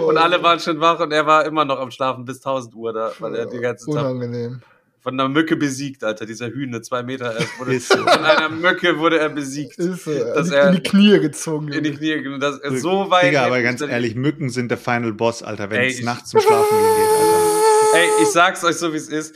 Und 0.01 0.17
alle 0.17 0.41
waren 0.41 0.59
schon 0.59 0.79
wach 0.79 0.99
und 0.99 1.11
er 1.11 1.25
war 1.25 1.45
immer 1.45 1.65
noch 1.65 1.79
am 1.79 1.91
Schlafen 1.91 2.25
bis 2.25 2.37
1000 2.37 2.75
Uhr 2.75 2.93
da, 2.93 3.11
weil 3.19 3.35
er 3.35 3.45
die 3.45 3.59
ganze 3.59 3.85
Tag 3.91 4.05
Unangenehm. 4.05 4.61
Von 5.05 5.13
einer 5.19 5.29
Mücke 5.29 5.55
besiegt, 5.55 6.03
Alter. 6.03 6.25
Dieser 6.25 6.47
Hühne, 6.49 6.81
zwei 6.81 7.03
Meter. 7.03 7.27
Er 7.35 7.45
wurde, 7.59 7.79
so. 7.79 7.95
von 7.95 8.07
einer 8.07 8.49
Mücke 8.49 8.97
wurde 8.97 9.19
er 9.19 9.29
besiegt. 9.29 9.77
Ist 9.77 10.07
äh, 10.07 10.33
Dass 10.33 10.47
in, 10.47 10.53
er- 10.53 10.67
in 10.69 10.75
die 10.77 10.81
Knie 10.83 11.19
gezogen. 11.19 11.71
In 11.71 11.83
die. 11.83 11.91
Knie. 11.93 12.27
Und 12.27 12.39
Das 12.39 12.57
ist 12.57 12.81
so 12.81 13.09
weit. 13.11 13.25
Digga, 13.27 13.45
aber 13.45 13.61
ganz 13.61 13.81
dass- 13.81 13.89
ehrlich, 13.89 14.15
Mücken 14.15 14.49
sind 14.49 14.69
der 14.71 14.79
Final 14.79 15.13
Boss, 15.13 15.43
Alter, 15.43 15.69
wenn 15.69 15.83
es 15.83 16.01
nachts 16.01 16.31
zum 16.31 16.41
Schlafen 16.41 16.75
geht, 16.75 17.09
Alter. 17.19 17.95
Ey, 17.97 18.23
ich 18.23 18.29
sag's 18.29 18.63
euch 18.63 18.75
so, 18.77 18.91
wie 18.93 18.97
es 18.97 19.07
ist. 19.09 19.35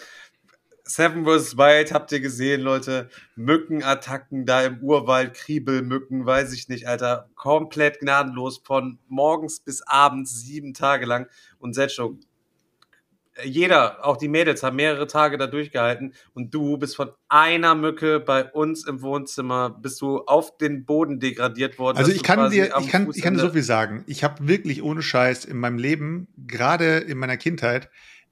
Seven 0.83 1.23
vs. 1.23 1.55
Wild 1.55 1.93
habt 1.93 2.11
ihr 2.11 2.19
gesehen, 2.19 2.61
Leute. 2.61 3.09
Mückenattacken 3.35 4.47
da 4.47 4.63
im 4.63 4.79
Urwald, 4.81 5.35
Kriebelmücken, 5.35 6.25
weiß 6.25 6.51
ich 6.53 6.67
nicht, 6.67 6.87
Alter. 6.87 7.29
Komplett 7.35 7.99
gnadenlos 7.99 8.59
von 8.65 8.97
morgens 9.07 9.59
bis 9.59 9.83
abends, 9.83 10.41
sieben 10.41 10.73
Tage 10.73 11.05
lang. 11.05 11.27
Und 11.59 11.73
Setschuk, 11.75 12.17
jeder, 13.43 14.05
auch 14.05 14.17
die 14.17 14.27
Mädels, 14.27 14.63
haben 14.63 14.75
mehrere 14.75 15.07
Tage 15.07 15.37
da 15.37 15.47
durchgehalten. 15.47 16.13
Und 16.33 16.53
du 16.53 16.77
bist 16.77 16.95
von 16.95 17.11
einer 17.27 17.75
Mücke 17.75 18.19
bei 18.19 18.45
uns 18.45 18.85
im 18.87 19.01
Wohnzimmer, 19.01 19.69
bist 19.69 20.01
du 20.01 20.19
auf 20.25 20.57
den 20.57 20.85
Boden 20.85 21.19
degradiert 21.19 21.79
worden. 21.79 21.97
Also 21.97 22.11
ich 22.11 22.23
kann 22.23 22.49
dir, 22.51 22.73
ich 22.79 22.89
kann, 22.89 23.09
ich 23.13 23.21
kann 23.21 23.33
dir 23.35 23.39
so 23.39 23.49
viel 23.49 23.63
sagen. 23.63 24.03
Ich 24.07 24.23
habe 24.23 24.47
wirklich 24.47 24.83
ohne 24.83 25.01
Scheiß 25.01 25.45
in 25.45 25.57
meinem 25.57 25.77
Leben, 25.77 26.27
gerade 26.37 26.97
in 26.99 27.17
meiner 27.17 27.37
Kindheit, 27.37 27.89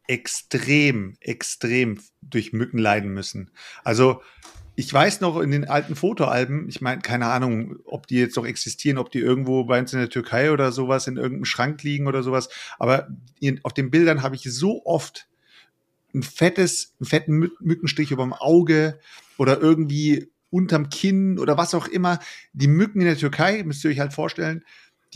extrem, 0.07 1.17
extrem 1.19 1.99
durch 2.21 2.53
Mücken 2.53 2.77
leiden 2.77 3.13
müssen. 3.13 3.51
Also 3.83 4.21
ich 4.79 4.93
weiß 4.93 5.21
noch 5.21 5.39
in 5.39 5.49
den 5.49 5.67
alten 5.67 5.95
Fotoalben, 5.95 6.69
ich 6.69 6.81
meine, 6.81 7.01
keine 7.01 7.25
Ahnung, 7.25 7.77
ob 7.85 8.05
die 8.05 8.17
jetzt 8.17 8.35
noch 8.35 8.45
existieren, 8.45 8.99
ob 8.99 9.09
die 9.09 9.17
irgendwo 9.17 9.63
bei 9.63 9.79
uns 9.79 9.91
in 9.91 9.97
der 9.97 10.09
Türkei 10.09 10.51
oder 10.51 10.71
sowas 10.71 11.07
in 11.07 11.17
irgendeinem 11.17 11.45
Schrank 11.45 11.81
liegen 11.81 12.05
oder 12.05 12.21
sowas. 12.21 12.47
Aber 12.77 13.07
in, 13.39 13.59
auf 13.63 13.73
den 13.73 13.89
Bildern 13.89 14.21
habe 14.21 14.35
ich 14.35 14.43
so 14.43 14.85
oft 14.85 15.27
ein 16.13 16.21
fettes, 16.21 16.93
einen 16.99 17.07
fetten 17.07 17.33
Mü 17.33 17.49
Mückenstich 17.59 18.11
über 18.11 18.21
dem 18.21 18.33
Auge 18.33 18.99
oder 19.39 19.59
irgendwie 19.59 20.29
unterm 20.51 20.89
Kinn 20.91 21.39
oder 21.39 21.57
was 21.57 21.73
auch 21.73 21.87
immer. 21.87 22.19
Die 22.53 22.67
Mücken 22.67 23.01
in 23.01 23.07
der 23.07 23.17
Türkei, 23.17 23.63
müsst 23.63 23.83
ihr 23.83 23.89
euch 23.89 23.99
halt 23.99 24.13
vorstellen, 24.13 24.63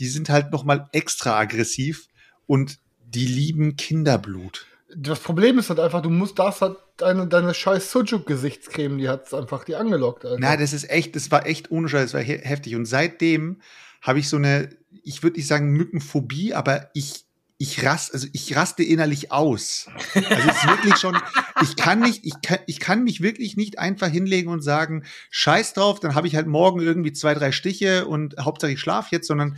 die 0.00 0.08
sind 0.08 0.28
halt 0.28 0.50
noch 0.50 0.64
mal 0.64 0.88
extra 0.90 1.38
aggressiv 1.38 2.08
und 2.48 2.80
die 3.06 3.26
lieben 3.26 3.76
Kinderblut. 3.76 4.66
Das 4.94 5.20
Problem 5.20 5.58
ist 5.58 5.70
halt 5.70 5.80
einfach, 5.80 6.02
du 6.02 6.10
musst 6.10 6.38
das 6.38 6.60
halt 6.60 6.76
deine, 6.96 7.26
deine 7.26 7.54
scheiß 7.54 7.90
Sujuk-Gesichtscreme, 7.90 8.98
die 8.98 9.08
hat's 9.08 9.32
einfach 9.32 9.64
die 9.64 9.74
angelockt. 9.74 10.26
Na, 10.38 10.56
das 10.56 10.72
ist 10.72 10.90
echt, 10.90 11.16
das 11.16 11.30
war 11.30 11.46
echt 11.46 11.70
ohne 11.70 11.88
Scheiß, 11.88 12.12
das 12.12 12.14
war 12.14 12.20
he 12.20 12.38
heftig. 12.38 12.76
Und 12.76 12.84
seitdem 12.84 13.60
habe 14.02 14.18
ich 14.18 14.28
so 14.28 14.36
eine, 14.36 14.68
ich 15.02 15.22
würde 15.22 15.36
nicht 15.36 15.46
sagen 15.46 15.70
Mückenphobie, 15.70 16.52
aber 16.54 16.90
ich, 16.92 17.24
ich 17.56 17.84
rast, 17.84 18.12
also 18.12 18.26
ich 18.32 18.56
raste 18.56 18.82
innerlich 18.82 19.30
aus. 19.30 19.86
Also 20.14 20.28
es 20.28 20.56
ist 20.56 20.66
wirklich 20.66 20.96
schon, 20.96 21.16
ich 21.62 21.76
kann 21.76 22.00
nicht, 22.00 22.24
ich 22.24 22.34
kann, 22.42 22.58
ich 22.66 22.80
kann 22.80 23.04
mich 23.04 23.22
wirklich 23.22 23.56
nicht 23.56 23.78
einfach 23.78 24.08
hinlegen 24.08 24.50
und 24.50 24.62
sagen, 24.62 25.04
scheiß 25.30 25.72
drauf, 25.74 26.00
dann 26.00 26.14
habe 26.14 26.26
ich 26.26 26.34
halt 26.34 26.48
morgen 26.48 26.80
irgendwie 26.80 27.12
zwei, 27.12 27.34
drei 27.34 27.52
Stiche 27.52 28.06
und 28.06 28.36
Hauptsache 28.38 28.72
ich 28.72 28.80
schlaf 28.80 29.12
jetzt, 29.12 29.28
sondern 29.28 29.56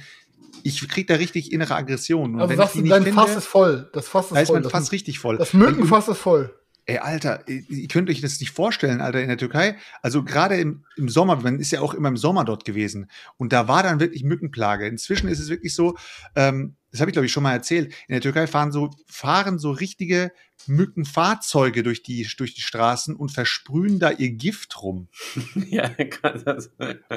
ich 0.64 0.88
krieg 0.88 1.06
da 1.06 1.14
richtig 1.14 1.52
innere 1.52 1.76
Aggression. 1.76 2.34
Und 2.34 2.40
also 2.40 2.50
wenn 2.50 2.56
sagst 2.56 2.74
ich 2.74 2.80
du, 2.80 2.84
die 2.84 2.90
dein 2.90 3.02
nicht 3.02 3.14
Fass 3.14 3.26
finde, 3.26 3.38
ist 3.38 3.46
voll. 3.46 3.90
Das 3.92 4.08
Fass 4.08 4.26
ist 4.26 4.34
da 4.34 4.40
ist 4.40 4.46
voll. 4.48 4.56
mein 4.56 4.62
Das, 4.64 4.72
Fass 4.72 4.92
richtig 4.92 5.18
voll. 5.18 5.36
das 5.36 5.52
Mückenfass 5.52 6.08
ist 6.08 6.18
voll. 6.18 6.54
Ey, 6.86 6.98
Alter, 6.98 7.46
ihr 7.46 7.62
ihr 7.68 7.88
könnt 7.88 8.10
euch 8.10 8.20
das 8.20 8.40
nicht 8.40 8.50
vorstellen, 8.50 9.00
Alter, 9.00 9.20
in 9.20 9.28
der 9.28 9.38
Türkei. 9.38 9.76
Also 10.02 10.22
gerade 10.22 10.56
im, 10.56 10.84
im 10.96 11.08
Sommer, 11.08 11.36
man 11.36 11.58
ist 11.58 11.70
ja 11.70 11.80
auch 11.80 11.94
immer 11.94 12.08
im 12.08 12.16
Sommer 12.16 12.44
dort 12.44 12.64
gewesen. 12.64 13.10
Und 13.36 13.52
da 13.52 13.68
war 13.68 13.82
dann 13.82 14.00
wirklich 14.00 14.24
Mückenplage. 14.24 14.86
Inzwischen 14.86 15.28
ist 15.28 15.38
es 15.38 15.48
wirklich 15.48 15.74
so, 15.74 15.96
ähm, 16.34 16.76
das 16.94 17.00
habe 17.00 17.10
ich, 17.10 17.14
glaube 17.14 17.26
ich, 17.26 17.32
schon 17.32 17.42
mal 17.42 17.54
erzählt, 17.54 17.92
in 18.06 18.12
der 18.12 18.20
Türkei 18.20 18.46
fahren 18.46 18.70
so, 18.70 18.88
fahren 19.08 19.58
so 19.58 19.72
richtige 19.72 20.30
Mückenfahrzeuge 20.68 21.82
durch 21.82 22.04
die, 22.04 22.24
durch 22.36 22.54
die 22.54 22.60
Straßen 22.60 23.16
und 23.16 23.32
versprühen 23.32 23.98
da 23.98 24.12
ihr 24.12 24.30
Gift 24.30 24.80
rum. 24.80 25.08
ja, 25.70 25.88
kann 25.88 26.40
das. 26.44 26.70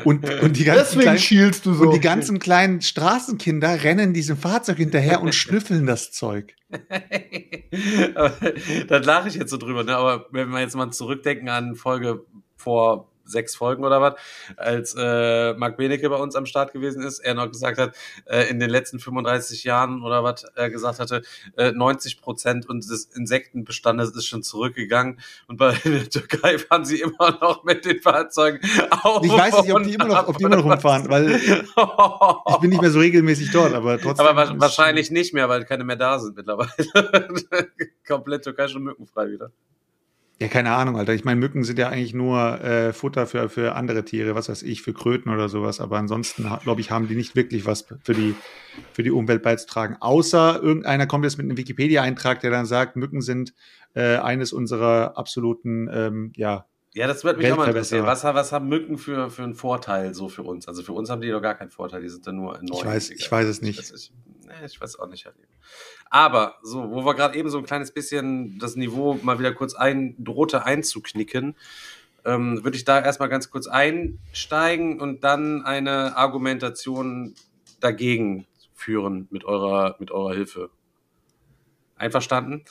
Und, 0.03 0.27
und, 0.41 0.57
die 0.57 0.63
ganzen 0.63 0.83
Deswegen 0.83 1.01
kleinen, 1.03 1.19
schielst 1.19 1.67
du 1.67 1.75
so. 1.75 1.83
und 1.83 1.93
die 1.93 1.99
ganzen 1.99 2.39
kleinen 2.39 2.81
Straßenkinder 2.81 3.83
rennen 3.83 4.15
diesem 4.15 4.35
Fahrzeug 4.35 4.77
hinterher 4.77 5.21
und 5.21 5.35
schnüffeln 5.35 5.85
das 5.85 6.11
Zeug. 6.11 6.55
da 8.87 8.97
lache 8.97 9.27
ich 9.29 9.35
jetzt 9.35 9.51
so 9.51 9.57
drüber, 9.57 9.83
ne? 9.83 9.95
aber 9.95 10.25
wenn 10.31 10.49
wir 10.49 10.59
jetzt 10.59 10.75
mal 10.75 10.89
zurückdenken 10.89 11.49
an 11.49 11.75
Folge 11.75 12.25
vor 12.55 13.11
sechs 13.27 13.55
Folgen 13.55 13.83
oder 13.83 14.01
was, 14.01 14.13
als 14.55 14.95
äh, 14.97 15.53
Marc 15.53 15.77
Benecke 15.77 16.09
bei 16.09 16.15
uns 16.15 16.35
am 16.35 16.45
Start 16.45 16.73
gewesen 16.73 17.03
ist, 17.03 17.19
er 17.19 17.33
noch 17.33 17.51
gesagt 17.51 17.77
hat, 17.77 17.95
äh, 18.25 18.49
in 18.49 18.59
den 18.59 18.69
letzten 18.69 18.99
35 18.99 19.63
Jahren 19.63 20.03
oder 20.03 20.23
was 20.23 20.43
er 20.55 20.69
gesagt 20.69 20.99
hatte, 20.99 21.21
äh, 21.57 21.71
90 21.71 22.21
Prozent 22.21 22.67
unseres 22.67 23.05
Insektenbestandes 23.05 24.15
ist 24.15 24.25
schon 24.25 24.43
zurückgegangen 24.43 25.19
und 25.47 25.57
bei 25.57 25.73
der 25.85 26.09
Türkei 26.09 26.57
fahren 26.57 26.85
sie 26.85 27.01
immer 27.01 27.37
noch 27.41 27.63
mit 27.63 27.85
den 27.85 27.99
Fahrzeugen 27.99 28.59
auf. 28.89 29.23
Ich 29.23 29.31
weiß 29.31 29.61
nicht, 29.61 29.73
ob 29.73 29.83
die 29.83 29.93
immer 29.93 30.05
noch, 30.05 30.27
ob 30.27 30.37
die 30.37 30.43
immer 30.43 30.55
noch 30.55 30.65
rumfahren, 30.65 31.09
weil 31.09 31.31
ich 31.35 32.57
bin 32.59 32.69
nicht 32.69 32.81
mehr 32.81 32.91
so 32.91 32.99
regelmäßig 32.99 33.51
dort, 33.51 33.73
aber 33.73 33.99
trotzdem. 33.99 34.25
Aber 34.25 34.59
wahrscheinlich 34.59 35.11
nicht 35.11 35.33
mehr, 35.33 35.49
weil 35.49 35.65
keine 35.65 35.83
mehr 35.83 35.95
da 35.95 36.19
sind 36.19 36.35
mittlerweile. 36.35 36.71
Komplett 38.07 38.43
Türkei 38.43 38.67
schon 38.67 38.83
mückenfrei 38.83 39.29
wieder. 39.29 39.51
Ja, 40.39 40.47
keine 40.49 40.71
Ahnung, 40.71 40.97
Alter. 40.97 41.13
Ich 41.15 41.25
meine, 41.25 41.39
Mücken 41.39 41.63
sind 41.63 41.79
ja 41.79 41.89
eigentlich 41.89 42.13
nur 42.13 42.61
äh, 42.61 42.93
Futter 42.93 43.25
für, 43.25 43.49
für 43.49 43.73
andere 43.75 44.05
Tiere, 44.05 44.35
was 44.35 44.49
weiß 44.49 44.61
ich, 44.63 44.83
für 44.83 44.93
Kröten 44.93 45.31
oder 45.33 45.49
sowas. 45.49 45.79
Aber 45.81 45.97
ansonsten, 45.97 46.47
glaube 46.63 46.79
ich, 46.81 46.91
haben 46.91 47.07
die 47.07 47.15
nicht 47.15 47.35
wirklich 47.35 47.65
was 47.65 47.85
für 48.03 48.13
die, 48.13 48.35
für 48.93 49.01
die 49.01 49.09
Umwelt 49.09 49.41
beizutragen. 49.41 49.97
Außer 49.99 50.61
irgendeiner 50.61 51.07
kommt 51.07 51.23
jetzt 51.25 51.37
mit 51.37 51.45
einem 51.45 51.57
Wikipedia-Eintrag, 51.57 52.39
der 52.41 52.51
dann 52.51 52.67
sagt, 52.67 52.95
Mücken 52.97 53.21
sind 53.21 53.55
äh, 53.95 54.17
eines 54.17 54.53
unserer 54.53 55.17
absoluten, 55.17 55.89
ähm, 55.91 56.31
ja, 56.35 56.65
Ja, 56.93 57.07
das 57.07 57.23
wird 57.23 57.37
mich 57.37 57.51
auch 57.51 57.57
mal 57.57 57.67
interessieren. 57.69 58.05
Was, 58.05 58.23
was 58.23 58.51
haben 58.51 58.69
Mücken 58.69 58.99
für, 58.99 59.31
für 59.31 59.43
einen 59.43 59.55
Vorteil 59.55 60.13
so 60.13 60.29
für 60.29 60.43
uns? 60.43 60.67
Also 60.67 60.83
für 60.83 60.93
uns 60.93 61.09
haben 61.09 61.21
die 61.21 61.29
doch 61.31 61.41
gar 61.41 61.55
keinen 61.55 61.71
Vorteil, 61.71 62.03
die 62.03 62.09
sind 62.09 62.27
dann 62.27 62.35
nur 62.35 62.59
neu. 62.61 62.75
Ich 62.75 62.83
weiß- 62.83 63.11
ich 63.11 63.31
weiß 63.31 63.47
es 63.47 63.61
nicht. 63.63 63.79
Nee, 64.47 64.65
ich 64.65 64.79
weiß 64.79 64.97
auch 64.99 65.07
nicht. 65.07 65.25
Herr 65.25 65.33
Lieb. 65.33 65.47
Aber 66.09 66.55
so, 66.61 66.89
wo 66.89 67.05
wir 67.05 67.15
gerade 67.15 67.37
eben 67.37 67.49
so 67.49 67.57
ein 67.57 67.65
kleines 67.65 67.91
bisschen 67.91 68.57
das 68.59 68.75
Niveau 68.77 69.19
mal 69.21 69.39
wieder 69.39 69.53
kurz 69.53 69.75
ein, 69.75 70.15
drohte 70.17 70.63
einzuknicken, 70.63 71.55
ähm, 72.23 72.63
würde 72.63 72.77
ich 72.77 72.85
da 72.85 73.01
erstmal 73.01 73.29
ganz 73.29 73.49
kurz 73.49 73.67
einsteigen 73.67 75.01
und 75.01 75.23
dann 75.25 75.65
eine 75.65 76.15
Argumentation 76.15 77.35
dagegen 77.81 78.47
führen 78.73 79.27
mit 79.31 79.43
eurer, 79.43 79.97
mit 79.99 80.11
eurer 80.11 80.33
Hilfe. 80.33 80.69
Einverstanden? 81.97 82.63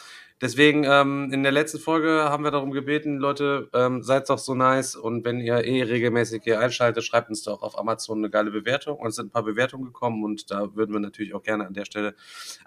Deswegen, 0.43 0.85
ähm, 0.85 1.31
in 1.33 1.43
der 1.43 1.53
letzten 1.53 1.79
Folge 1.79 2.25
haben 2.25 2.45
wir 2.45 2.51
darum 2.51 2.71
gebeten, 2.71 3.17
Leute, 3.17 3.71
ähm, 3.73 4.03
seid 4.03 4.29
doch 4.29 4.39
so 4.39 4.55
nice 4.55 4.95
und 4.95 5.25
wenn 5.25 5.41
ihr 5.41 5.65
eh 5.65 5.83
regelmäßig 5.83 6.43
hier 6.45 6.61
einschaltet, 6.61 7.05
schreibt 7.05 7.31
uns 7.31 7.43
doch 7.43 7.63
auf 7.63 7.79
Amazon 7.79 8.19
eine 8.19 8.29
geile 8.29 8.51
Bewertung. 8.51 8.99
Und 8.99 9.09
es 9.09 9.17
sind 9.17 9.29
ein 9.29 9.31
paar 9.31 9.45
Bewertungen 9.45 9.87
gekommen 9.87 10.25
und 10.25 10.51
da 10.51 10.75
würden 10.75 10.93
wir 10.93 11.01
natürlich 11.01 11.33
auch 11.35 11.43
gerne 11.43 11.67
an 11.67 11.73
der 11.73 11.87
Stelle 11.87 12.15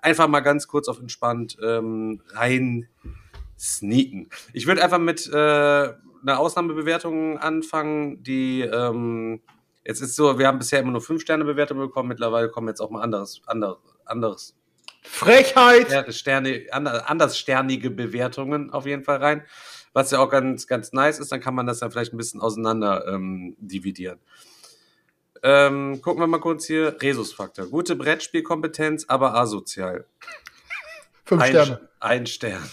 einfach 0.01 0.27
mal 0.27 0.39
ganz 0.39 0.67
kurz 0.67 0.87
auf 0.87 0.99
entspannt 0.99 1.57
ähm, 1.61 2.21
rein 2.29 2.87
sneaken. 3.59 4.29
Ich 4.53 4.65
würde 4.65 4.83
einfach 4.83 4.97
mit 4.97 5.27
äh, 5.27 5.35
einer 5.35 6.39
Ausnahmebewertung 6.39 7.37
anfangen, 7.37 8.23
die 8.23 8.61
ähm, 8.61 9.41
jetzt 9.85 10.01
ist 10.01 10.15
so, 10.15 10.39
wir 10.39 10.47
haben 10.47 10.57
bisher 10.57 10.79
immer 10.79 10.91
nur 10.91 11.01
fünf 11.01 11.21
Sterne 11.21 11.45
Bewertungen 11.45 11.81
bekommen, 11.81 12.09
mittlerweile 12.09 12.49
kommen 12.49 12.67
jetzt 12.67 12.81
auch 12.81 12.89
mal 12.89 13.01
anderes, 13.01 13.41
anderes, 13.45 13.77
anderes 14.05 14.58
Frechheit! 15.01 15.87
Sterne, 15.87 16.13
Sterne, 16.13 16.65
ander- 16.71 17.09
anderssternige 17.09 17.89
Bewertungen 17.89 18.71
auf 18.71 18.85
jeden 18.85 19.03
Fall 19.03 19.17
rein. 19.17 19.43
Was 19.93 20.11
ja 20.11 20.19
auch 20.19 20.29
ganz, 20.29 20.67
ganz 20.67 20.93
nice 20.93 21.19
ist, 21.19 21.31
dann 21.31 21.39
kann 21.41 21.55
man 21.55 21.65
das 21.65 21.79
dann 21.79 21.91
vielleicht 21.91 22.13
ein 22.13 22.17
bisschen 22.17 22.41
auseinander 22.41 23.07
ähm, 23.07 23.55
dividieren. 23.59 24.19
Ähm, 25.41 26.01
gucken 26.01 26.21
wir 26.21 26.27
mal 26.27 26.39
kurz 26.39 26.65
hier. 26.65 26.97
Resusfaktor. 27.01 27.67
Gute 27.67 27.95
Brettspielkompetenz, 27.95 29.05
aber 29.07 29.35
asozial. 29.35 30.05
Fünf 31.25 31.41
Ein, 31.41 31.49
Sterne. 31.51 31.89
ein 31.99 32.27
Stern. 32.27 32.69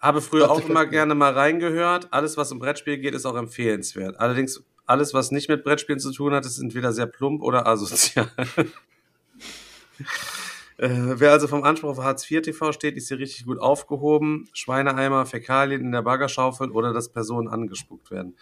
Habe 0.00 0.22
früher 0.22 0.50
auch 0.50 0.60
immer 0.66 0.86
gerne 0.86 1.14
mal 1.16 1.32
reingehört. 1.32 2.08
Alles, 2.12 2.36
was 2.36 2.52
um 2.52 2.60
Brettspiel 2.60 2.98
geht, 2.98 3.14
ist 3.14 3.26
auch 3.26 3.36
empfehlenswert. 3.36 4.20
Allerdings, 4.20 4.62
alles, 4.86 5.12
was 5.12 5.32
nicht 5.32 5.48
mit 5.48 5.64
Brettspielen 5.64 5.98
zu 6.00 6.12
tun 6.12 6.32
hat, 6.32 6.46
ist 6.46 6.58
entweder 6.58 6.92
sehr 6.92 7.06
plump 7.06 7.42
oder 7.42 7.66
asozial. 7.66 8.30
Äh, 10.78 10.88
wer 11.20 11.32
also 11.32 11.48
vom 11.48 11.64
Anspruch 11.64 11.90
auf 11.90 11.98
Hartz 11.98 12.30
IV 12.30 12.42
TV 12.42 12.72
steht, 12.72 12.96
ist 12.96 13.08
hier 13.08 13.18
richtig 13.18 13.44
gut 13.44 13.58
aufgehoben. 13.58 14.48
Schweineeimer, 14.52 15.26
Fäkalien 15.26 15.80
in 15.80 15.92
der 15.92 16.02
Baggerschaufel 16.02 16.70
oder 16.70 16.92
dass 16.92 17.12
Personen 17.12 17.48
angespuckt 17.48 18.10
werden. 18.10 18.36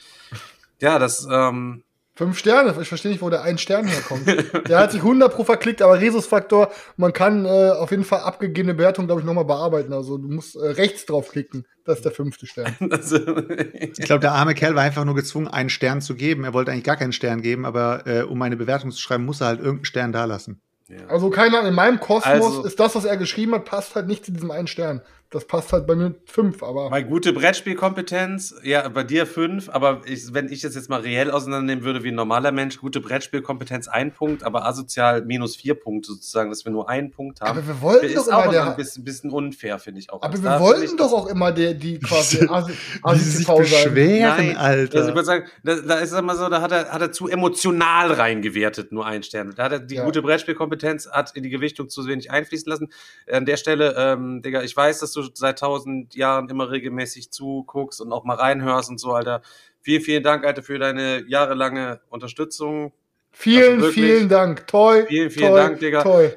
Ja, 0.79 0.99
das, 0.99 1.27
ähm, 1.31 1.83
Fünf 2.17 2.39
Sterne. 2.39 2.75
Ich 2.81 2.89
verstehe 2.89 3.11
nicht, 3.11 3.21
wo 3.21 3.29
der 3.29 3.43
ein 3.43 3.59
Stern 3.59 3.87
herkommt. 3.87 4.27
der 4.69 4.79
hat 4.79 4.93
sich 4.93 5.03
100 5.03 5.35
pro 5.35 5.45
verklickt, 5.45 5.83
aber 5.83 6.01
Resusfaktor, 6.01 6.73
man 6.97 7.13
kann 7.13 7.45
äh, 7.45 7.73
auf 7.73 7.91
jeden 7.91 8.05
Fall 8.05 8.21
abgegebene 8.21 8.73
Bewertung, 8.73 9.05
glaube 9.05 9.21
ich, 9.21 9.27
nochmal 9.27 9.45
bearbeiten. 9.45 9.93
Also 9.93 10.17
du 10.17 10.27
musst 10.27 10.57
äh, 10.57 10.67
rechts 10.67 11.05
draufklicken. 11.05 11.67
Das 11.85 11.99
ist 11.99 12.07
der 12.07 12.13
fünfte 12.13 12.47
Stern. 12.47 12.75
also, 12.91 13.19
Ich 13.19 14.07
glaube, 14.07 14.21
der 14.21 14.33
arme 14.33 14.55
Kerl 14.55 14.75
war 14.75 14.83
einfach 14.83 15.05
nur 15.05 15.15
gezwungen, 15.15 15.47
einen 15.47 15.69
Stern 15.69 16.01
zu 16.01 16.15
geben. 16.15 16.45
Er 16.45 16.55
wollte 16.55 16.73
eigentlich 16.73 16.85
gar 16.85 16.97
keinen 16.97 17.13
Stern 17.13 17.43
geben, 17.43 17.67
aber 17.67 18.07
äh, 18.07 18.23
um 18.23 18.41
eine 18.41 18.57
Bewertung 18.57 18.91
zu 18.93 19.01
schreiben, 19.01 19.27
muss 19.27 19.43
er 19.43 19.49
halt 19.49 19.59
irgendeinen 19.59 19.85
Stern 19.85 20.13
dalassen. 20.13 20.63
Ja. 20.89 21.07
Also 21.09 21.31
keiner 21.31 21.67
in 21.67 21.75
meinem 21.75 22.01
Kosmos 22.01 22.25
Also- 22.35 22.65
ist 22.65 22.79
das, 22.81 22.95
was 22.95 23.05
er 23.05 23.17
geschrieben 23.17 23.55
hat, 23.55 23.65
passt 23.65 23.95
halt 23.95 24.07
nicht 24.07 24.25
zu 24.25 24.33
diesem 24.33 24.51
einen 24.51 24.67
Stern. 24.69 25.03
Das 25.31 25.45
passt 25.45 25.73
halt 25.73 25.89
bei 25.89 25.97
mir 25.97 26.15
fünf, 26.25 26.63
aber 26.63 26.89
Bei 26.89 27.03
gute 27.03 27.33
Brettspielkompetenz, 27.33 28.55
ja, 28.63 28.89
bei 28.89 29.03
dir 29.03 29.27
fünf, 29.27 29.69
aber 29.69 30.03
ich, 30.07 30.33
wenn 30.33 30.49
ich 30.51 30.61
das 30.61 30.75
jetzt 30.77 30.89
mal 30.89 31.01
reell 31.01 31.31
auseinandernehmen 31.33 31.85
würde 31.85 32.05
wie 32.05 32.09
ein 32.09 32.15
normaler 32.15 32.53
Mensch, 32.53 32.79
gute 32.79 33.01
Brettspielkompetenz 33.01 33.89
ein 33.89 34.13
Punkt, 34.13 34.45
aber 34.45 34.65
asozial 34.67 35.25
minus 35.25 35.57
vier 35.57 35.75
Punkte 35.75 36.13
sozusagen, 36.13 36.51
dass 36.51 36.65
wir 36.65 36.71
nur 36.71 36.89
einen 36.89 37.11
Punkt 37.11 37.41
haben. 37.41 37.59
Aber 37.59 37.67
wir 37.67 37.81
wollten 37.81 38.07
ist 38.07 38.17
doch 38.17 38.27
auch 38.29 38.29
immer 38.29 38.43
immer 38.45 38.53
der- 38.53 38.71
ein 38.71 38.77
bisschen, 38.77 39.05
bisschen 39.05 39.31
unfair, 39.31 39.79
finde 39.81 39.99
ich 40.01 40.11
auch. 40.13 40.23
aber 40.23 40.31
Also 40.33 40.43
wir 40.45 40.51
da 40.51 40.61
wollten 40.61 40.97
doch 40.97 41.05
das- 41.07 41.13
auch 41.13 41.27
immer 41.27 41.51
der, 41.53 41.75
die 41.75 41.99
quasi 42.01 42.41
Wie 42.43 42.49
Asi 42.49 42.73
Wie 42.73 43.19
sie 43.19 43.31
sich 43.39 43.49
Asi-TV 43.49 43.57
sein. 43.57 43.85
beschweren, 43.95 44.37
Nein, 44.47 44.57
Alter. 44.57 44.97
Also 44.99 45.09
ich 45.09 45.15
würde 45.17 45.27
sagen, 45.27 45.45
da, 45.65 45.75
da 45.77 45.95
ist 45.99 46.13
es 46.13 46.19
immer 46.19 46.37
so, 46.37 46.49
da 46.49 46.61
hat 46.63 46.71
er, 46.73 46.91
hat 46.93 47.01
er 47.01 47.11
zu 47.13 47.29
emotional 47.29 48.13
reingewertet, 48.13 48.93
nur 48.93 49.05
ein 49.05 49.23
Stern. 49.25 49.53
Da 49.57 49.65
hat 49.65 49.73
er 49.73 49.81
die 49.81 49.97
Ja. 49.97 50.05
gute 50.05 50.23
Brettspielkompetenz, 50.23 51.09
hat 51.11 51.35
in 51.35 51.43
die 51.43 51.51
Gewichtung 51.51 51.89
zu 51.89 52.07
wenig 52.07 52.31
einfließen 52.31 52.71
lassen. 52.71 52.89
An 53.31 53.45
der 53.45 53.57
Stelle, 53.57 53.95
ähm, 53.99 54.43
Digga, 54.43 54.63
ich 54.63 54.77
weiß, 54.77 55.01
dass 55.01 55.16
du 55.23 55.31
seit 55.35 55.59
tausend 55.59 56.15
Jahren 56.15 56.49
immer 56.49 56.71
regelmäßig 56.71 57.31
zuguckst 57.31 58.01
und 58.01 58.13
auch 58.13 58.25
mal 58.25 58.37
reinhörst 58.37 58.91
und 58.91 58.99
so, 58.99 59.13
Alter. 59.13 59.43
Vielen, 59.81 60.03
vielen 60.03 60.23
Dank, 60.23 60.45
Alter, 60.45 60.63
für 60.63 60.79
deine 60.79 61.25
jahrelange 61.29 62.01
Unterstützung. 62.09 62.93
Vielen, 63.31 63.81
Also 63.81 63.93
vielen 63.93 64.29
Dank. 64.29 64.67
Toi. 64.67 65.05
Vielen, 65.07 65.31
vielen 65.31 65.51
toi, 65.51 65.59
Dank, 65.59 65.79
Digga. 65.81 66.03
Toi. 66.03 66.31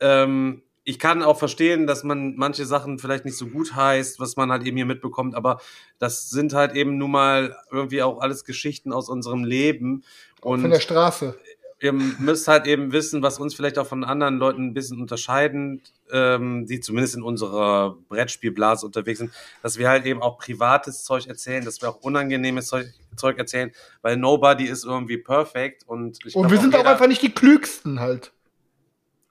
Ähm, 0.00 0.62
ich 0.88 0.98
kann 0.98 1.22
auch 1.22 1.38
verstehen, 1.38 1.86
dass 1.86 2.02
man 2.02 2.34
manche 2.36 2.64
Sachen 2.64 2.98
vielleicht 2.98 3.26
nicht 3.26 3.36
so 3.36 3.46
gut 3.46 3.76
heißt, 3.76 4.20
was 4.20 4.36
man 4.36 4.50
halt 4.50 4.64
eben 4.64 4.78
hier 4.78 4.86
mitbekommt, 4.86 5.34
aber 5.34 5.60
das 5.98 6.30
sind 6.30 6.54
halt 6.54 6.74
eben 6.74 6.96
nun 6.96 7.10
mal 7.10 7.54
irgendwie 7.70 8.02
auch 8.02 8.20
alles 8.20 8.44
Geschichten 8.44 8.90
aus 8.90 9.10
unserem 9.10 9.44
Leben. 9.44 10.02
Und 10.40 10.62
Von 10.62 10.70
der 10.70 10.80
Straße. 10.80 11.38
Ihr 11.80 11.92
müsst 11.92 12.48
halt 12.48 12.66
eben 12.66 12.92
wissen, 12.92 13.22
was 13.22 13.38
uns 13.38 13.54
vielleicht 13.54 13.78
auch 13.78 13.86
von 13.86 14.02
anderen 14.04 14.38
Leuten 14.38 14.66
ein 14.68 14.74
bisschen 14.74 15.00
unterscheiden, 15.00 15.80
ähm, 16.10 16.66
die 16.66 16.80
zumindest 16.80 17.14
in 17.16 17.22
unserer 17.22 17.96
Brettspielblase 18.08 18.84
unterwegs 18.86 19.18
sind, 19.20 19.30
dass 19.62 19.78
wir 19.78 19.88
halt 19.88 20.04
eben 20.06 20.20
auch 20.22 20.38
privates 20.38 21.04
Zeug 21.04 21.26
erzählen, 21.26 21.64
dass 21.64 21.80
wir 21.80 21.88
auch 21.90 22.00
unangenehmes 22.00 22.66
Zeug, 22.66 22.86
Zeug 23.16 23.38
erzählen, 23.38 23.70
weil 24.02 24.16
nobody 24.16 24.64
ist 24.64 24.84
irgendwie 24.84 25.18
perfekt 25.18 25.84
und 25.86 26.18
ich 26.24 26.34
Und 26.34 26.42
glaub 26.42 26.52
wir 26.52 26.60
sind 26.60 26.74
auch 26.74 26.78
jeder- 26.78 26.90
einfach 26.90 27.06
nicht 27.08 27.22
die 27.22 27.32
klügsten 27.32 28.00
halt. 28.00 28.32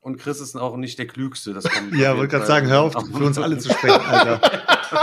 Und 0.08 0.18
Chris 0.18 0.40
ist 0.40 0.56
auch 0.56 0.78
nicht 0.78 0.98
der 0.98 1.06
Klügste. 1.06 1.54
Das 1.54 1.66
kommt 1.66 1.94
Ja, 1.98 2.16
wollte 2.16 2.32
gerade 2.32 2.46
sagen, 2.46 2.68
hör 2.68 2.82
auf, 2.82 2.94
für 2.94 3.24
uns 3.26 3.38
alle 3.38 3.58
zu 3.58 3.70
sprechen, 3.70 4.00
Alter. 4.00 4.40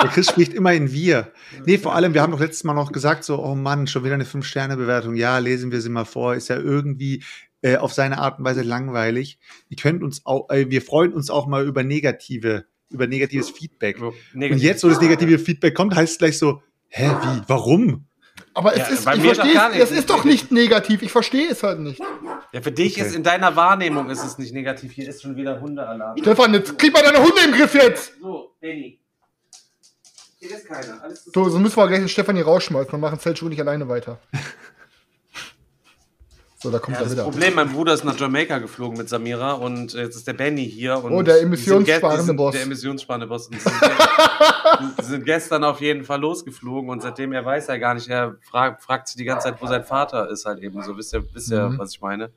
Der 0.02 0.08
Chris 0.08 0.28
spricht 0.28 0.54
immer 0.54 0.72
in 0.72 0.92
wir. 0.92 1.30
Nee, 1.66 1.76
vor 1.76 1.94
allem, 1.94 2.14
wir 2.14 2.22
haben 2.22 2.32
doch 2.32 2.40
letztes 2.40 2.64
Mal 2.64 2.72
noch 2.72 2.90
gesagt, 2.90 3.22
so, 3.22 3.38
oh 3.44 3.54
Mann, 3.54 3.86
schon 3.86 4.02
wieder 4.02 4.14
eine 4.14 4.24
Fünf-Sterne-Bewertung. 4.24 5.14
Ja, 5.14 5.36
lesen 5.38 5.70
wir 5.72 5.82
sie 5.82 5.90
mal 5.90 6.06
vor. 6.06 6.34
Ist 6.34 6.48
ja 6.48 6.56
irgendwie 6.56 7.22
äh, 7.60 7.76
auf 7.76 7.92
seine 7.92 8.18
Art 8.18 8.38
und 8.38 8.46
Weise 8.46 8.62
langweilig. 8.62 9.38
Ihr 9.68 9.76
könnt 9.76 10.02
uns 10.02 10.24
auch, 10.24 10.48
äh, 10.48 10.70
wir 10.70 10.80
freuen 10.80 11.12
uns 11.12 11.28
auch 11.28 11.46
mal 11.46 11.66
über 11.66 11.84
negative, 11.84 12.64
über 12.88 13.06
negatives 13.06 13.50
Feedback. 13.50 14.00
Und 14.00 14.14
Negativ. 14.32 14.64
jetzt, 14.64 14.84
wo 14.84 14.88
das 14.88 15.02
negative 15.02 15.38
Feedback 15.38 15.74
kommt, 15.74 15.94
heißt 15.94 16.12
es 16.12 16.18
gleich 16.18 16.38
so, 16.38 16.62
hä, 16.88 17.10
wie, 17.10 17.42
warum? 17.46 18.06
Aber 18.52 18.76
Ja, 18.76 18.84
es 18.84 18.90
ist, 18.98 19.04
bei 19.04 19.14
ich 19.14 19.20
mir 19.22 19.34
verstehe 19.34 19.54
doch 19.54 19.60
gar 19.60 19.68
es, 19.70 19.74
nicht. 19.76 19.82
es 19.84 19.90
ist 19.98 20.10
doch 20.10 20.24
nicht 20.24 20.50
negativ. 20.52 21.02
Ich 21.02 21.12
verstehe 21.12 21.48
es 21.50 21.62
halt 21.62 21.80
nicht. 21.80 22.00
Ja, 22.52 22.60
für 22.62 22.72
dich 22.72 22.96
Okay. 22.98 23.06
ist 23.08 23.14
in 23.14 23.22
deiner 23.22 23.54
Wahrnehmung 23.56 24.10
ist 24.10 24.24
es 24.24 24.38
nicht 24.38 24.52
negativ. 24.52 24.92
Hier 24.92 25.08
ist 25.08 25.22
schon 25.22 25.36
wieder 25.36 25.60
Hundealarm. 25.60 26.16
Stefan, 26.18 26.54
jetzt 26.54 26.78
krieg 26.78 26.92
mal 26.92 27.02
deine 27.02 27.18
Hunde 27.18 27.40
im 27.44 27.52
Griff 27.52 27.74
jetzt! 27.74 28.12
So, 28.20 28.54
Benny. 28.60 29.00
Hier 30.38 30.50
ist 30.56 30.66
keiner. 30.66 31.02
Alles 31.02 31.24
So, 31.24 31.48
so 31.48 31.58
müssen 31.58 31.76
wir 31.76 31.86
gleich 31.88 32.00
den 32.00 32.08
Stefan 32.08 32.36
hier 32.36 32.44
rausschmeißen. 32.44 32.90
Dann 32.90 33.00
machen 33.00 33.18
Zeltschuh 33.18 33.48
nicht 33.48 33.60
alleine 33.60 33.88
weiter. 33.88 34.18
So, 36.58 36.70
da 36.70 36.78
kommt 36.78 36.96
Ja, 36.96 37.00
er 37.02 37.04
das 37.04 37.12
wieder. 37.12 37.24
Problem, 37.24 37.54
mein 37.56 37.70
Bruder 37.70 37.92
ist 37.92 38.04
nach 38.04 38.18
Jamaika 38.18 38.56
geflogen 38.56 38.96
mit 38.96 39.06
Samira 39.10 39.52
und 39.52 39.92
jetzt 39.92 40.16
ist 40.16 40.26
der 40.26 40.32
Benny 40.32 40.66
hier. 40.66 40.96
Und 41.04 41.12
Oh, 41.12 41.20
der 41.22 41.42
emissionssparende 41.42 42.32
Boss. 42.32 42.54
Der 42.54 42.62
emissionssparende 42.62 43.26
Boss. 43.26 43.50
Sind, 45.00 45.24
gestern 45.24 45.64
auf 45.64 45.80
jeden 45.80 46.04
Fall 46.04 46.20
losgeflogen 46.20 46.90
und 46.90 47.00
seitdem, 47.02 47.32
er 47.32 47.44
weiß 47.44 47.66
ja 47.68 47.76
gar 47.76 47.94
nicht, 47.94 48.08
er 48.08 48.36
fragt, 48.42 48.82
fragt 48.82 49.08
sich 49.08 49.16
die 49.16 49.24
ganze 49.24 49.48
Zeit, 49.48 49.60
wo 49.62 49.66
sein 49.66 49.84
Vater 49.84 50.28
ist 50.30 50.44
halt 50.46 50.60
eben 50.62 50.82
so. 50.82 50.96
Wisst 50.96 51.12
ihr, 51.14 51.24
wisst 51.34 51.50
ihr 51.50 51.68
Mhm. 51.70 51.78
was 51.78 51.92
ich 51.92 52.00
meine? 52.00 52.30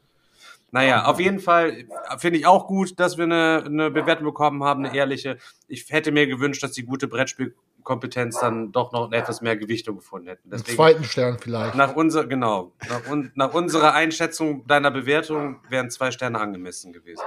Naja, 0.72 1.06
auf 1.06 1.20
jeden 1.20 1.40
Fall 1.40 1.86
finde 2.18 2.40
ich 2.40 2.46
auch 2.46 2.68
gut, 2.68 3.00
dass 3.00 3.18
wir 3.18 3.24
eine, 3.24 3.64
eine 3.66 3.90
Bewertung 3.90 4.26
bekommen 4.26 4.64
haben, 4.64 4.86
eine 4.86 4.94
ehrliche. 4.96 5.38
Ich 5.70 5.86
hätte 5.90 6.12
mir 6.12 6.28
gewünscht, 6.28 6.62
dass 6.62 6.72
die 6.74 6.84
gute 6.84 7.08
Brettspielkompetenz 7.08 8.40
dann 8.40 8.74
doch 8.74 8.92
noch 8.92 9.12
etwas 9.14 9.42
mehr 9.42 9.56
Gewichtung 9.56 9.96
gefunden 9.96 10.28
hätten. 10.28 10.50
Deswegen 10.50 10.76
zweiten 10.76 11.04
Stern 11.06 11.38
vielleicht. 11.40 11.76
nach 11.76 11.96
unser, 11.96 12.26
genau, 12.28 12.74
nach, 12.90 13.10
un, 13.10 13.32
nach 13.36 13.54
unserer 13.54 13.94
Einschätzung 13.94 14.68
deiner 14.68 14.92
Bewertung 14.92 15.62
wären 15.70 15.90
zwei 15.90 16.12
Sterne 16.12 16.38
angemessen 16.40 16.92
gewesen. 16.92 17.24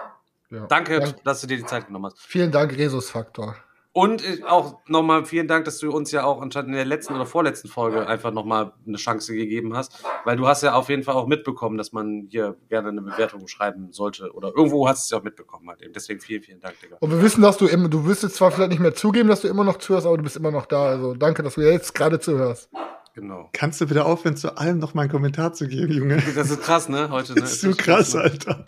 Ja. 0.51 0.67
Danke, 0.67 1.01
Dank- 1.01 1.25
dass 1.25 1.41
du 1.41 1.47
dir 1.47 1.57
die 1.57 1.65
Zeit 1.65 1.87
genommen 1.87 2.07
hast. 2.07 2.21
Vielen 2.21 2.53
Dank, 2.53 2.77
Resus-Faktor. 2.77 3.57
Und 3.93 4.23
auch 4.47 4.79
nochmal 4.87 5.25
vielen 5.25 5.49
Dank, 5.49 5.65
dass 5.65 5.79
du 5.79 5.91
uns 5.91 6.13
ja 6.13 6.23
auch 6.23 6.41
anstatt 6.41 6.67
in 6.67 6.73
der 6.73 6.85
letzten 6.85 7.15
oder 7.15 7.27
vorletzten 7.27 7.67
Folge 7.67 8.07
einfach 8.07 8.31
nochmal 8.31 8.73
eine 8.87 8.97
Chance 8.99 9.35
gegeben 9.35 9.77
hast. 9.77 10.05
Weil 10.25 10.37
du 10.37 10.47
hast 10.47 10.63
ja 10.63 10.75
auf 10.75 10.89
jeden 10.89 11.03
Fall 11.03 11.17
auch 11.17 11.27
mitbekommen, 11.27 11.77
dass 11.77 11.91
man 11.91 12.29
hier 12.31 12.57
gerne 12.69 12.91
eine 12.91 13.03
Bewertung 13.03 13.49
schreiben 13.49 13.93
sollte. 13.93 14.33
Oder 14.33 14.53
irgendwo 14.57 14.87
hast 14.87 15.03
du 15.03 15.05
es 15.07 15.11
ja 15.11 15.19
auch 15.19 15.25
mitbekommen 15.25 15.69
halt 15.69 15.83
eben. 15.83 15.93
Deswegen 15.93 16.21
vielen, 16.21 16.43
vielen 16.43 16.61
Dank, 16.61 16.79
Digga. 16.81 16.99
Und 17.01 17.11
wir 17.11 17.21
wissen, 17.21 17.43
dass 17.43 17.57
du 17.57 17.67
immer, 17.67 17.89
du 17.89 18.07
wirst 18.07 18.23
jetzt 18.23 18.37
zwar 18.37 18.53
vielleicht 18.53 18.71
nicht 18.71 18.81
mehr 18.81 18.95
zugeben, 18.95 19.29
dass 19.29 19.41
du 19.41 19.49
immer 19.49 19.65
noch 19.65 19.79
zuhörst, 19.79 20.07
aber 20.07 20.17
du 20.17 20.23
bist 20.23 20.37
immer 20.37 20.53
noch 20.53 20.67
da. 20.67 20.85
Also 20.85 21.15
danke, 21.15 21.43
dass 21.43 21.55
du 21.55 21.63
jetzt 21.63 21.93
gerade 21.93 22.21
zuhörst. 22.21 22.71
Genau. 23.15 23.49
Kannst 23.53 23.81
du 23.81 23.89
bitte 23.89 24.05
aufhören, 24.05 24.37
zu 24.37 24.57
allem 24.57 24.79
noch 24.79 24.95
mal 24.95 25.03
einen 25.03 25.11
Kommentar 25.11 25.53
zu 25.53 25.67
geben, 25.67 25.93
Junge? 25.93 26.23
Das 26.37 26.49
ist 26.49 26.63
krass, 26.63 26.89
ne? 26.89 27.11
Heute, 27.11 27.35
ne? 27.35 27.41
Das 27.41 27.55
ist 27.55 27.63
so 27.63 27.73
krass, 27.73 28.15
ne? 28.15 28.21
Alter. 28.21 28.67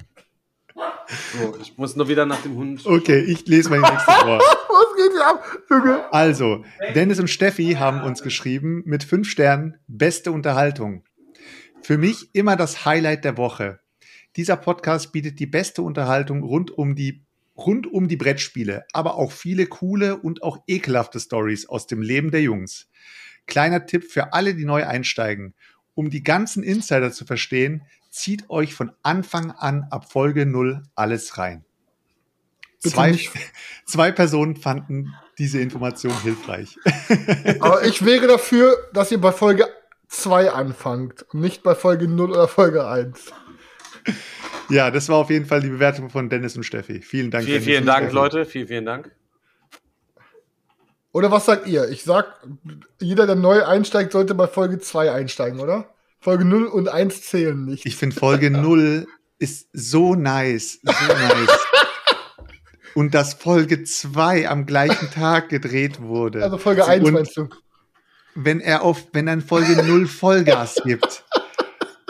So, 1.32 1.56
ich 1.60 1.76
muss 1.76 1.96
nur 1.96 2.08
wieder 2.08 2.26
nach 2.26 2.42
dem 2.42 2.56
Hund. 2.56 2.86
Okay, 2.86 3.20
ich 3.20 3.46
lese 3.46 3.70
mal 3.70 3.76
die 3.76 3.90
nächste 3.90 4.12
vor. 4.12 4.38
Was 4.68 4.96
geht 4.96 5.12
hier 5.12 5.26
ab, 5.26 5.58
Junge? 5.68 6.12
Also, 6.12 6.64
Dennis 6.94 7.18
und 7.20 7.28
Steffi 7.28 7.74
haben 7.78 8.02
uns 8.02 8.22
geschrieben 8.22 8.82
mit 8.86 9.04
fünf 9.04 9.28
Sternen, 9.28 9.76
beste 9.86 10.32
Unterhaltung. 10.32 11.04
Für 11.82 11.98
mich 11.98 12.34
immer 12.34 12.56
das 12.56 12.84
Highlight 12.84 13.24
der 13.24 13.36
Woche. 13.36 13.80
Dieser 14.36 14.56
Podcast 14.56 15.12
bietet 15.12 15.40
die 15.40 15.46
beste 15.46 15.82
Unterhaltung 15.82 16.42
rund 16.42 16.70
um 16.70 16.94
die, 16.94 17.24
rund 17.56 17.86
um 17.86 18.08
die 18.08 18.16
Brettspiele, 18.16 18.84
aber 18.92 19.16
auch 19.16 19.32
viele 19.32 19.66
coole 19.66 20.16
und 20.16 20.42
auch 20.42 20.62
ekelhafte 20.66 21.20
Stories 21.20 21.68
aus 21.68 21.86
dem 21.86 22.00
Leben 22.00 22.30
der 22.30 22.42
Jungs. 22.42 22.88
Kleiner 23.46 23.84
Tipp 23.84 24.04
für 24.04 24.32
alle, 24.32 24.54
die 24.54 24.64
neu 24.64 24.86
einsteigen. 24.86 25.54
Um 25.94 26.08
die 26.08 26.22
ganzen 26.22 26.62
Insider 26.62 27.12
zu 27.12 27.26
verstehen, 27.26 27.82
zieht 28.12 28.48
euch 28.50 28.74
von 28.74 28.92
Anfang 29.02 29.50
an 29.50 29.86
ab 29.90 30.12
Folge 30.12 30.46
0 30.46 30.82
alles 30.94 31.38
rein. 31.38 31.64
Bitte 32.82 32.94
Zwei, 32.94 33.10
nicht. 33.10 33.32
zwei 33.86 34.12
Personen 34.12 34.56
fanden 34.56 35.14
diese 35.38 35.60
Information 35.60 36.12
hilfreich. 36.22 36.78
Aber 37.60 37.84
ich 37.84 38.04
wäre 38.04 38.26
dafür, 38.26 38.76
dass 38.92 39.10
ihr 39.10 39.20
bei 39.20 39.32
Folge 39.32 39.66
2 40.08 40.50
anfangt 40.50 41.24
und 41.32 41.40
nicht 41.40 41.62
bei 41.62 41.74
Folge 41.74 42.06
0 42.06 42.30
oder 42.30 42.48
Folge 42.48 42.86
1. 42.86 43.32
Ja, 44.68 44.90
das 44.90 45.08
war 45.08 45.16
auf 45.16 45.30
jeden 45.30 45.46
Fall 45.46 45.60
die 45.60 45.70
Bewertung 45.70 46.10
von 46.10 46.28
Dennis 46.28 46.56
und 46.56 46.64
Steffi. 46.64 47.00
Vielen 47.00 47.30
Dank. 47.30 47.44
Vielen, 47.44 47.54
Dennis 47.60 47.64
vielen 47.64 47.86
Dank, 47.86 48.04
Steffi. 48.04 48.14
Leute. 48.14 48.44
Vielen, 48.44 48.68
vielen 48.68 48.84
Dank. 48.84 49.10
Oder 51.12 51.30
was 51.30 51.46
sagt 51.46 51.66
ihr? 51.66 51.88
Ich 51.88 52.04
sag, 52.04 52.26
jeder, 53.00 53.26
der 53.26 53.36
neu 53.36 53.64
einsteigt, 53.64 54.12
sollte 54.12 54.34
bei 54.34 54.46
Folge 54.46 54.78
2 54.78 55.12
einsteigen, 55.12 55.60
oder? 55.60 55.91
Folge 56.22 56.44
0 56.44 56.66
und 56.66 56.88
1 56.88 57.22
zählen 57.22 57.64
nicht. 57.64 57.84
Ich 57.84 57.96
finde 57.96 58.16
Folge 58.16 58.50
0 58.50 59.06
ist 59.38 59.68
so 59.72 60.14
nice. 60.14 60.78
So 60.82 60.90
nice. 61.14 61.50
Und 62.94 63.14
dass 63.14 63.32
Folge 63.34 63.84
2 63.84 64.48
am 64.50 64.66
gleichen 64.66 65.10
Tag 65.10 65.48
gedreht 65.48 66.00
wurde. 66.02 66.42
also 66.44 66.58
Folge 66.58 66.84
1 66.86 67.04
und 67.06 67.14
meinst 67.14 67.36
du? 67.38 67.48
wenn 68.34 68.60
er 68.60 68.82
auf, 68.82 69.06
wenn 69.14 69.26
er 69.28 69.32
in 69.34 69.40
Folge 69.40 69.82
0 69.82 70.06
Vollgas 70.06 70.74
gibt 70.84 71.24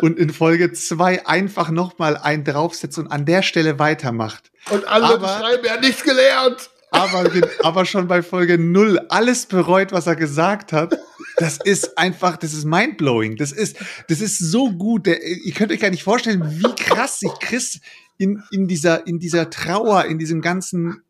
und 0.03 0.19
in 0.19 0.31
Folge 0.31 0.73
2 0.73 1.25
einfach 1.27 1.71
nochmal 1.71 2.17
einen 2.17 2.43
draufsetzt 2.43 2.99
und 2.99 3.07
an 3.13 3.25
der 3.25 3.43
Stelle 3.43 3.79
weitermacht. 3.79 4.51
Und 4.71 4.85
alle 4.89 5.07
aber- 5.15 5.29
schreiben, 5.29 5.65
er 5.65 5.75
hat 5.75 5.81
nichts 5.83 6.03
gelernt. 6.03 6.71
Aber, 6.93 7.31
aber 7.63 7.85
schon 7.85 8.07
bei 8.07 8.23
Folge 8.23 8.59
0 8.59 9.01
alles 9.09 9.47
bereut, 9.47 9.93
was 9.93 10.07
er 10.07 10.15
gesagt 10.15 10.73
hat. 10.73 10.97
Das 11.39 11.59
ist 11.65 11.99
einfach, 11.99 12.37
das 12.37 12.53
ist 12.53 12.65
mindblowing. 12.65 13.37
Das 13.37 13.51
ist, 13.51 13.77
das 14.09 14.21
ist 14.21 14.39
so 14.39 14.71
gut. 14.71 15.07
Der, 15.07 15.23
ihr 15.27 15.53
könnt 15.53 15.73
euch 15.73 15.81
gar 15.81 15.91
nicht 15.91 16.05
vorstellen, 16.05 16.43
wie 16.61 16.75
krass 16.77 17.19
sich 17.19 17.33
Chris 17.41 17.81
in, 18.19 18.43
in 18.51 18.69
dieser, 18.69 19.07
in 19.07 19.19
dieser 19.19 19.51
Trauer, 19.51 20.05
in 20.05 20.19
diesem 20.19 20.43
ganzen, 20.43 21.03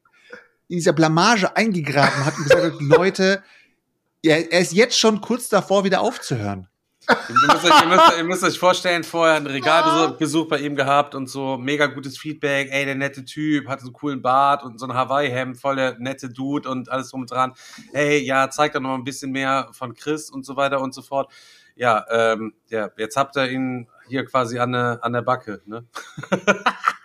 in 0.68 0.76
dieser 0.76 0.92
Blamage 0.92 1.56
eingegraben 1.56 2.24
hat 2.24 2.38
und 2.38 2.44
gesagt 2.44 2.74
hat, 2.74 2.80
Leute, 2.80 3.42
er, 4.22 4.52
er 4.52 4.60
ist 4.60 4.72
jetzt 4.72 4.98
schon 4.98 5.20
kurz 5.20 5.48
davor, 5.48 5.84
wieder 5.84 6.00
aufzuhören. 6.00 6.68
Ihr 7.08 7.34
müsst, 7.34 7.64
euch, 7.64 7.82
ihr, 7.82 7.88
müsst, 7.88 8.18
ihr 8.18 8.24
müsst 8.24 8.44
euch 8.44 8.58
vorstellen, 8.58 9.02
vorher 9.02 9.36
einen 9.36 9.46
Regalbesuch 9.46 10.48
bei 10.48 10.58
ihm 10.58 10.76
gehabt 10.76 11.14
und 11.14 11.28
so 11.28 11.58
mega 11.58 11.86
gutes 11.86 12.16
Feedback. 12.16 12.68
Ey, 12.70 12.84
der 12.84 12.94
nette 12.94 13.24
Typ, 13.24 13.68
hat 13.68 13.80
so 13.80 13.86
einen 13.86 13.92
coolen 13.92 14.22
Bart 14.22 14.62
und 14.62 14.78
so 14.78 14.86
ein 14.86 14.94
Hawaii-Hemd, 14.94 15.58
voll 15.58 15.76
der 15.76 15.98
nette 15.98 16.28
Dude 16.28 16.68
und 16.68 16.90
alles 16.90 17.10
drum 17.10 17.22
und 17.22 17.30
dran. 17.30 17.54
Ey, 17.92 18.18
ja, 18.18 18.50
zeigt 18.50 18.76
doch 18.76 18.80
noch 18.80 18.94
ein 18.94 19.04
bisschen 19.04 19.32
mehr 19.32 19.68
von 19.72 19.94
Chris 19.94 20.30
und 20.30 20.46
so 20.46 20.56
weiter 20.56 20.80
und 20.80 20.94
so 20.94 21.02
fort. 21.02 21.32
Ja, 21.74 22.04
ähm, 22.10 22.54
ja, 22.68 22.90
jetzt 22.96 23.16
habt 23.16 23.36
ihr 23.36 23.50
ihn 23.50 23.88
hier 24.08 24.24
quasi 24.24 24.58
an 24.58 24.72
der, 24.72 25.00
an 25.02 25.12
der 25.12 25.22
Backe, 25.22 25.62
ne? 25.66 25.86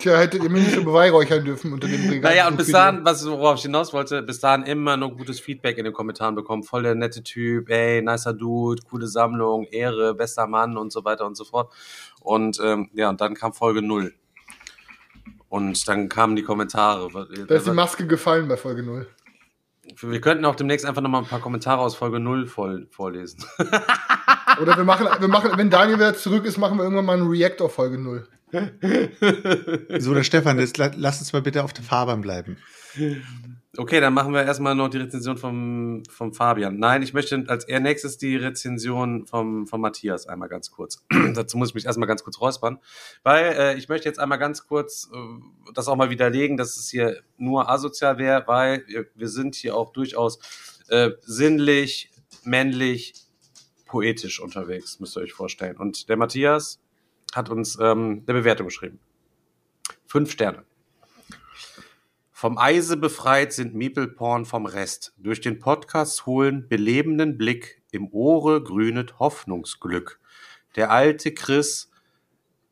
Tja, 0.00 0.18
hättet 0.18 0.42
ihr 0.42 0.50
mich 0.50 0.64
nicht 0.64 0.74
so 0.74 0.82
beweihräuchern 0.82 1.44
dürfen 1.44 1.72
unter 1.72 1.86
dem 1.86 2.08
Regal. 2.08 2.32
Naja, 2.32 2.48
und 2.48 2.56
bis 2.56 2.72
dahin, 2.72 3.04
was, 3.04 3.24
worauf 3.26 3.58
ich 3.58 3.62
hinaus 3.62 3.92
wollte, 3.92 4.22
bis 4.22 4.40
dahin 4.40 4.64
immer 4.64 4.96
nur 4.96 5.16
gutes 5.16 5.38
Feedback 5.38 5.78
in 5.78 5.84
den 5.84 5.94
Kommentaren 5.94 6.34
bekommen. 6.34 6.64
Voll 6.64 6.82
der 6.82 6.96
nette 6.96 7.22
Typ, 7.22 7.70
ey, 7.70 8.02
nicer 8.02 8.32
Dude, 8.32 8.82
coole 8.82 9.06
Sammlung, 9.06 9.64
Ehre, 9.64 10.14
bester 10.14 10.48
Mann 10.48 10.76
und 10.76 10.92
so 10.92 11.04
weiter 11.04 11.24
und 11.26 11.36
so 11.36 11.44
fort. 11.44 11.72
Und 12.20 12.58
ähm, 12.62 12.90
ja, 12.94 13.08
und 13.08 13.20
dann 13.20 13.34
kam 13.34 13.52
Folge 13.52 13.82
null 13.82 14.14
Und 15.48 15.86
dann 15.86 16.08
kamen 16.08 16.34
die 16.34 16.42
Kommentare. 16.42 17.08
Da 17.46 17.54
ist 17.54 17.66
die 17.66 17.70
Maske 17.70 18.06
gefallen 18.08 18.48
bei 18.48 18.56
Folge 18.56 18.82
0. 18.82 19.06
Wir 20.00 20.20
könnten 20.20 20.44
auch 20.44 20.56
demnächst 20.56 20.86
einfach 20.86 21.02
nochmal 21.02 21.22
ein 21.22 21.28
paar 21.28 21.40
Kommentare 21.40 21.80
aus 21.80 21.94
Folge 21.94 22.18
null 22.18 22.46
voll, 22.46 22.88
vorlesen. 22.90 23.44
Oder 24.60 24.76
wir 24.76 24.84
machen, 24.84 25.06
wir 25.20 25.28
machen, 25.28 25.52
wenn 25.56 25.70
Daniel 25.70 25.98
wieder 25.98 26.14
zurück 26.14 26.44
ist, 26.46 26.58
machen 26.58 26.78
wir 26.78 26.84
irgendwann 26.84 27.04
mal 27.04 27.18
einen 27.18 27.28
React 27.28 27.60
auf 27.62 27.74
Folge 27.74 27.98
0. 27.98 28.26
So, 29.98 30.14
der 30.14 30.22
Stefan, 30.24 30.58
jetzt 30.58 30.78
la- 30.78 30.92
lass 30.96 31.20
uns 31.20 31.32
mal 31.32 31.42
bitte 31.42 31.64
auf 31.64 31.72
der 31.72 31.84
Fahrbahn 31.84 32.20
bleiben. 32.20 32.56
Okay, 33.76 34.00
dann 34.00 34.14
machen 34.14 34.32
wir 34.32 34.44
erstmal 34.44 34.76
noch 34.76 34.88
die 34.88 34.98
Rezension 34.98 35.36
vom, 35.36 36.04
vom 36.08 36.32
Fabian. 36.32 36.78
Nein, 36.78 37.02
ich 37.02 37.12
möchte 37.12 37.44
als 37.48 37.64
eher 37.64 37.80
nächstes 37.80 38.18
die 38.18 38.36
Rezension 38.36 39.26
vom, 39.26 39.66
vom 39.66 39.80
Matthias 39.80 40.28
einmal 40.28 40.48
ganz 40.48 40.70
kurz. 40.70 41.04
Dazu 41.34 41.58
muss 41.58 41.70
ich 41.70 41.74
mich 41.74 41.86
erstmal 41.86 42.06
ganz 42.06 42.22
kurz 42.22 42.40
räuspern, 42.40 42.78
weil 43.24 43.44
äh, 43.46 43.76
ich 43.76 43.88
möchte 43.88 44.08
jetzt 44.08 44.20
einmal 44.20 44.38
ganz 44.38 44.66
kurz 44.68 45.10
äh, 45.12 45.16
das 45.74 45.88
auch 45.88 45.96
mal 45.96 46.10
widerlegen, 46.10 46.56
dass 46.56 46.76
es 46.76 46.88
hier 46.88 47.22
nur 47.36 47.68
asozial 47.68 48.18
wäre, 48.18 48.44
weil 48.46 48.84
wir, 48.86 49.06
wir 49.16 49.28
sind 49.28 49.56
hier 49.56 49.76
auch 49.76 49.92
durchaus 49.92 50.38
äh, 50.88 51.10
sinnlich, 51.22 52.10
männlich, 52.44 53.14
poetisch 53.86 54.38
unterwegs, 54.40 55.00
müsst 55.00 55.16
ihr 55.16 55.22
euch 55.22 55.32
vorstellen. 55.32 55.76
Und 55.76 56.08
der 56.08 56.16
Matthias 56.16 56.80
hat 57.36 57.50
uns 57.50 57.78
ähm, 57.80 58.22
eine 58.26 58.38
Bewertung 58.38 58.68
geschrieben. 58.68 58.98
Fünf 60.06 60.30
Sterne. 60.30 60.64
Vom 62.30 62.58
Eise 62.58 62.96
befreit 62.96 63.52
sind 63.52 63.74
Meeple-Porn 63.74 64.44
vom 64.44 64.66
Rest. 64.66 65.14
Durch 65.16 65.40
den 65.40 65.60
Podcast 65.60 66.26
holen 66.26 66.68
belebenden 66.68 67.38
Blick, 67.38 67.82
im 67.90 68.08
Ohre 68.12 68.62
grünet 68.62 69.18
Hoffnungsglück. 69.18 70.20
Der 70.76 70.90
alte 70.90 71.32
Chris 71.32 71.90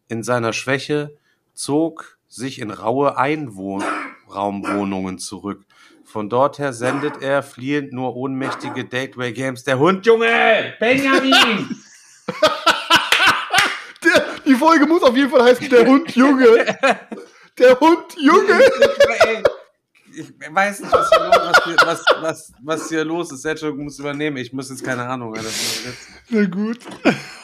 in 0.09 0.23
seiner 0.23 0.53
Schwäche 0.53 1.17
zog 1.55 2.19
sich 2.29 2.61
in 2.61 2.71
raue 2.71 3.17
Einraumwohnungen 3.17 5.19
zurück. 5.19 5.65
Von 6.05 6.29
dort 6.29 6.59
her 6.59 6.75
sendet 6.75 7.23
er 7.23 7.43
fliehend 7.43 7.93
nur 7.93 8.17
ohnmächtige 8.17 8.85
Dateway 8.85 9.33
Games. 9.33 9.65
Der 9.65 9.79
Hund, 9.79 10.05
Junge! 10.05 10.75
Benjamin! 10.79 11.81
Die 14.47 14.55
Folge 14.55 14.87
muss 14.87 15.03
auf 15.03 15.17
jeden 15.17 15.31
Fall 15.31 15.45
heißen, 15.45 15.69
der 15.69 15.87
Hund 15.87 16.15
Junge. 16.15 16.79
Der 17.59 17.79
Hund 17.81 18.17
Junge. 18.17 18.61
Ey, 19.27 19.43
ich 20.15 20.33
weiß 20.51 20.81
nicht, 20.81 20.93
was 20.93 21.09
hier 21.11 21.25
los, 21.25 21.37
was 21.39 21.65
hier, 21.65 21.77
was, 21.85 22.05
was, 22.21 22.53
was 22.63 22.89
hier 22.89 23.05
los 23.05 23.33
ist. 23.33 23.43
Sergio 23.43 23.75
muss 23.75 23.99
übernehmen. 23.99 24.37
Ich 24.37 24.53
muss 24.53 24.71
jetzt 24.71 24.85
keine 24.85 25.07
Ahnung. 25.07 25.35
Alter. 25.35 25.49
Na 26.29 26.45
gut. 26.45 26.81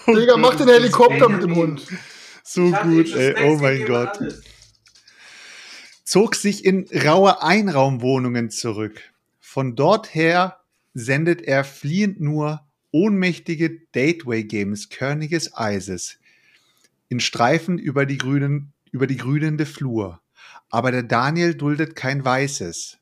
Digga, 0.06 0.36
mach 0.36 0.54
den 0.54 0.68
Helikopter 0.68 1.28
mit 1.28 1.42
dem 1.42 1.54
Hund. 1.54 1.86
So 2.42 2.70
gut, 2.70 3.14
ey. 3.14 3.34
Oh 3.44 3.56
mein 3.56 3.84
Gott. 3.84 4.18
Zog 6.04 6.34
sich 6.34 6.64
in 6.64 6.86
raue 7.04 7.42
Einraumwohnungen 7.42 8.50
zurück. 8.50 9.00
Von 9.40 9.76
dort 9.76 10.14
her 10.14 10.58
sendet 10.94 11.42
er 11.42 11.64
fliehend 11.64 12.20
nur 12.20 12.62
ohnmächtige 12.90 13.80
Dateway-Games 13.92 14.88
körniges 14.88 15.54
Eises 15.54 16.18
in 17.08 17.20
Streifen 17.20 17.78
über 17.78 18.06
die 18.06 18.18
grünen, 18.18 18.72
über 18.90 19.06
die 19.06 19.16
grünende 19.16 19.66
Flur. 19.66 20.20
Aber 20.70 20.90
der 20.90 21.02
Daniel 21.02 21.54
duldet 21.54 21.96
kein 21.96 22.24
Weißes. 22.24 22.98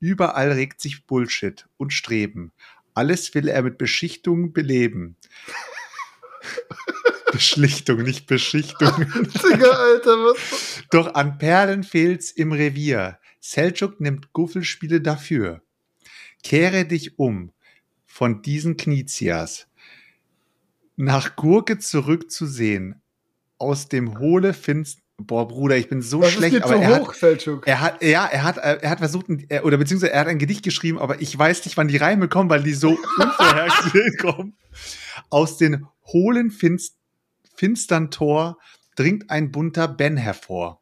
Überall 0.00 0.52
regt 0.52 0.80
sich 0.80 1.06
Bullshit 1.06 1.66
und 1.76 1.92
Streben. 1.92 2.52
Alles 2.94 3.34
will 3.34 3.48
er 3.48 3.62
mit 3.62 3.78
Beschichtung 3.78 4.52
beleben. 4.52 5.16
Beschlichtung, 7.32 8.02
nicht 8.02 8.26
Beschichtung. 8.26 8.90
Digga, 8.96 9.70
Alter, 9.70 10.16
was? 10.24 10.82
Doch 10.90 11.14
an 11.14 11.38
Perlen 11.38 11.84
fehlt's 11.84 12.30
im 12.30 12.52
Revier. 12.52 13.18
Selçuk 13.40 14.00
nimmt 14.00 14.32
Guffelspiele 14.32 15.00
dafür. 15.00 15.62
Kehre 16.42 16.84
dich 16.84 17.18
um 17.18 17.52
von 18.04 18.42
diesen 18.42 18.76
Knizias. 18.76 19.68
Nach 20.96 21.36
Gurke 21.36 21.78
zurückzusehen. 21.78 23.00
Aus 23.58 23.88
dem 23.88 24.18
hohle 24.18 24.54
Finst... 24.54 25.00
Boah, 25.20 25.48
Bruder, 25.48 25.76
ich 25.76 25.88
bin 25.88 26.00
so 26.00 26.22
ist 26.22 26.34
schlecht, 26.34 26.54
dir 26.54 26.64
aber 26.64 26.76
zu 26.76 26.80
er 26.80 27.00
hoch, 27.00 27.08
hat, 27.08 27.66
er 27.66 27.80
hat, 27.80 28.02
ja, 28.04 28.24
er 28.26 28.42
hat, 28.44 28.56
äh, 28.58 28.78
er 28.80 28.90
hat 28.90 28.98
versucht, 29.00 29.26
er- 29.48 29.64
oder 29.64 29.76
beziehungsweise 29.76 30.12
er 30.12 30.20
hat 30.20 30.28
ein 30.28 30.38
Gedicht 30.38 30.62
geschrieben, 30.62 30.96
aber 31.00 31.20
ich 31.20 31.36
weiß 31.36 31.64
nicht, 31.64 31.76
wann 31.76 31.88
die 31.88 31.96
Reime 31.96 32.28
kommen, 32.28 32.48
weil 32.50 32.62
die 32.62 32.72
so 32.72 32.90
unvorhergesehen 33.18 34.16
kommen. 34.18 34.56
Aus 35.28 35.56
den 35.56 35.86
hohlen 36.04 36.52
Finst 36.52 36.98
finstern 37.56 38.12
Tor 38.12 38.58
dringt 38.94 39.28
ein 39.30 39.50
bunter 39.50 39.88
Ben 39.88 40.16
hervor. 40.16 40.80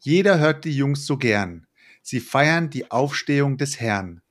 Jeder 0.00 0.40
hört 0.40 0.64
die 0.64 0.76
Jungs 0.76 1.06
so 1.06 1.16
gern. 1.16 1.68
Sie 2.02 2.18
feiern 2.18 2.68
die 2.68 2.90
Aufstehung 2.90 3.58
des 3.58 3.78
Herrn, 3.78 4.22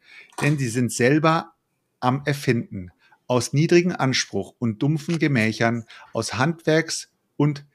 denn 0.41 0.57
sie 0.57 0.67
sind 0.67 0.91
selber 0.91 1.53
am 2.01 2.23
Erfinden. 2.25 2.91
Aus 3.27 3.53
niedrigen 3.53 3.93
Anspruch 3.93 4.55
und 4.60 4.84
dumpfen 4.84 5.19
Gemächern, 5.19 5.86
aus 6.12 6.34
Handwerks- 6.34 7.07
und 7.41 7.65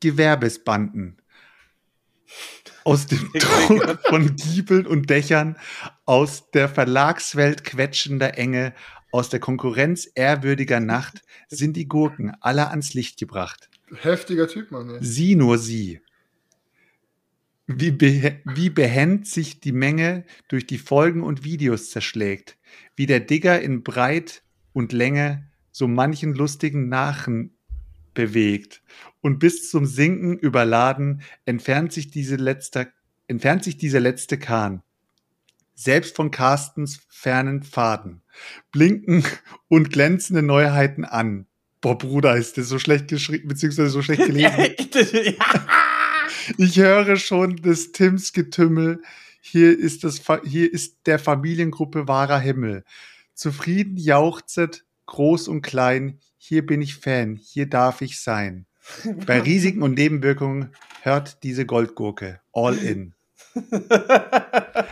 Gewerbesbanden. 0.00 1.22
Aus 2.82 3.06
dem 3.06 3.30
Druck 3.38 4.00
von 4.08 4.34
Giebeln 4.34 4.88
und 4.88 5.08
Dächern, 5.08 5.56
aus 6.04 6.50
der 6.50 6.68
Verlagswelt 6.68 7.62
quetschender 7.62 8.36
Enge, 8.36 8.74
aus 9.12 9.28
der 9.28 9.38
Konkurrenz 9.38 10.10
ehrwürdiger 10.16 10.80
Nacht 10.80 11.22
sind 11.48 11.76
die 11.76 11.86
Gurken 11.86 12.32
alle 12.40 12.70
ans 12.70 12.92
Licht 12.94 13.16
gebracht. 13.16 13.70
Heftiger 14.00 14.48
Typ, 14.48 14.72
Mann. 14.72 14.90
Ey. 14.90 14.98
Sie 15.00 15.36
nur 15.36 15.58
sie. 15.58 16.00
Wie, 17.68 17.92
behe 17.92 18.42
wie 18.44 18.68
behend 18.68 19.28
sich 19.28 19.60
die 19.60 19.70
Menge 19.70 20.24
durch 20.48 20.66
die 20.66 20.78
Folgen 20.78 21.22
und 21.22 21.44
Videos 21.44 21.90
zerschlägt. 21.90 22.58
Wie 22.96 23.06
der 23.06 23.20
Digger 23.20 23.62
in 23.62 23.84
Breit 23.84 24.42
und 24.72 24.92
Länge 24.92 25.48
so 25.70 25.86
manchen 25.86 26.34
lustigen 26.34 26.88
Nachen 26.88 27.53
bewegt. 28.14 28.82
Und 29.20 29.38
bis 29.38 29.70
zum 29.70 29.86
Sinken 29.86 30.38
überladen 30.38 31.22
entfernt 31.44 31.92
sich 31.92 32.10
diese 32.10 32.36
letzte, 32.36 32.92
entfernt 33.26 33.64
sich 33.64 33.76
dieser 33.76 34.00
letzte 34.00 34.38
Kahn. 34.38 34.82
Selbst 35.74 36.14
von 36.14 36.30
Carstens 36.30 37.00
fernen 37.08 37.62
Pfaden. 37.62 38.22
Blinken 38.70 39.24
und 39.68 39.90
glänzende 39.90 40.42
Neuheiten 40.42 41.04
an. 41.04 41.46
Boah, 41.80 41.98
Bruder, 41.98 42.36
ist 42.36 42.56
das 42.56 42.68
so 42.68 42.78
schlecht 42.78 43.08
geschrieben, 43.08 43.48
beziehungsweise 43.48 43.90
so 43.90 44.02
schlecht 44.02 44.24
gelesen. 44.26 44.74
Ich 46.58 46.76
höre 46.78 47.16
schon 47.16 47.56
des 47.56 47.92
Tims 47.92 48.32
Getümmel. 48.32 49.02
Hier 49.40 49.78
ist, 49.78 50.04
das, 50.04 50.20
hier 50.44 50.72
ist 50.72 51.06
der 51.06 51.18
Familiengruppe 51.18 52.06
wahrer 52.06 52.38
Himmel. 52.38 52.84
Zufrieden 53.34 53.96
jauchzet, 53.96 54.84
groß 55.06 55.48
und 55.48 55.62
klein. 55.62 56.20
Hier 56.46 56.66
bin 56.66 56.82
ich 56.82 56.96
Fan, 56.96 57.40
hier 57.42 57.64
darf 57.64 58.02
ich 58.02 58.20
sein. 58.20 58.66
Bei 59.26 59.40
Risiken 59.40 59.80
und 59.82 59.94
Nebenwirkungen 59.94 60.74
hört 61.00 61.42
diese 61.42 61.64
Goldgurke. 61.64 62.40
All 62.52 62.76
in. 62.76 63.14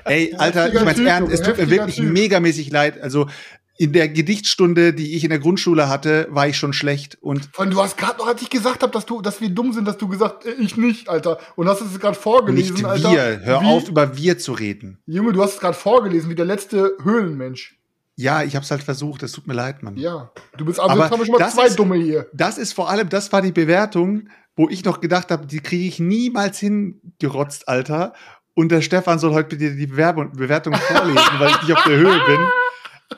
Ey, 0.05 0.35
Alter, 0.39 0.73
ich 0.73 0.83
mein's 0.83 0.99
ernst, 0.99 1.31
es 1.31 1.43
tut 1.43 1.59
mir 1.59 1.69
wirklich 1.69 1.97
Typ. 1.97 2.11
megamäßig 2.11 2.71
leid. 2.71 3.03
Also 3.03 3.29
in 3.77 3.93
der 3.93 4.09
Gedichtstunde, 4.09 4.95
die 4.95 5.15
ich 5.15 5.25
in 5.25 5.29
der 5.29 5.41
Grundschule 5.41 5.91
hatte, 5.91 6.27
war 6.31 6.49
ich 6.49 6.57
schon 6.57 6.73
schlecht 6.73 7.19
und 7.21 7.51
Vor 7.53 7.67
allem, 7.67 7.75
du 7.75 7.83
hast 7.83 7.99
gerade 7.99 8.17
noch, 8.17 8.29
als 8.29 8.41
ich 8.41 8.49
gesagt 8.49 8.83
habe, 8.83 8.93
dass 8.93 9.05
du, 9.05 9.21
dass 9.21 9.43
wir 9.43 9.51
dumm 9.51 9.75
sind, 9.75 9.87
dass 9.87 9.99
du 9.99 10.09
gesagt, 10.09 10.47
äh, 10.47 10.53
ich 10.53 10.79
nicht, 10.79 11.11
Alter. 11.11 11.39
Und 11.57 11.69
hast 11.69 11.83
es 11.83 12.01
gerade 12.01 12.17
vorgelesen, 12.17 12.77
nicht 12.77 12.87
Alter. 12.87 13.13
wir. 13.13 13.41
Hör 13.45 13.61
wie, 13.61 13.67
auf, 13.67 13.89
über 13.91 14.17
wir 14.17 14.39
zu 14.39 14.55
reden. 14.55 15.03
Junge, 15.05 15.35
du 15.35 15.43
hast 15.43 15.53
es 15.53 15.61
gerade 15.61 15.77
vorgelesen, 15.77 16.31
wie 16.31 16.35
der 16.35 16.47
letzte 16.47 16.97
Höhlenmensch. 17.03 17.77
Ja, 18.17 18.43
ich 18.43 18.55
hab's 18.57 18.71
halt 18.71 18.83
versucht. 18.83 19.23
Es 19.23 19.33
tut 19.33 19.47
mir 19.47 19.55
leid, 19.55 19.83
Mann. 19.83 19.97
Ja. 19.97 20.31
Du 20.59 20.65
bist, 20.65 20.79
also 20.79 20.91
Aber 20.93 21.03
jetzt 21.05 21.13
haben 21.13 21.19
wir 21.21 21.27
schon 21.27 21.33
mal 21.33 21.39
das 21.39 21.55
zwei 21.55 21.67
ist- 21.67 21.79
Dumme 21.79 21.97
hier. 21.97 22.29
Das 22.33 22.59
ist 22.59 22.73
vor 22.75 22.91
allem, 22.91 23.09
das 23.09 23.33
war 23.33 23.41
die 23.43 23.53
Bewertung, 23.53 24.29
wo 24.55 24.69
ich 24.69 24.85
noch 24.85 25.01
gedacht 25.01 25.31
habe, 25.31 25.47
die 25.47 25.61
kriege 25.61 25.85
ich 25.85 25.99
niemals 25.99 26.59
hingerotzt, 26.59 27.69
Alter. 27.69 28.13
Und 28.55 28.69
der 28.71 28.83
Stefan 28.83 29.19
soll 29.19 29.33
heute 29.33 29.57
bitte 29.57 29.75
die 29.75 29.87
Bewerbung, 29.87 30.33
Bewertung 30.33 30.75
vorlesen, 30.75 31.25
weil 31.39 31.51
ich 31.51 31.63
nicht 31.63 31.73
auf 31.77 31.85
der 31.85 31.97
Höhe 31.97 32.21
bin. 32.27 32.39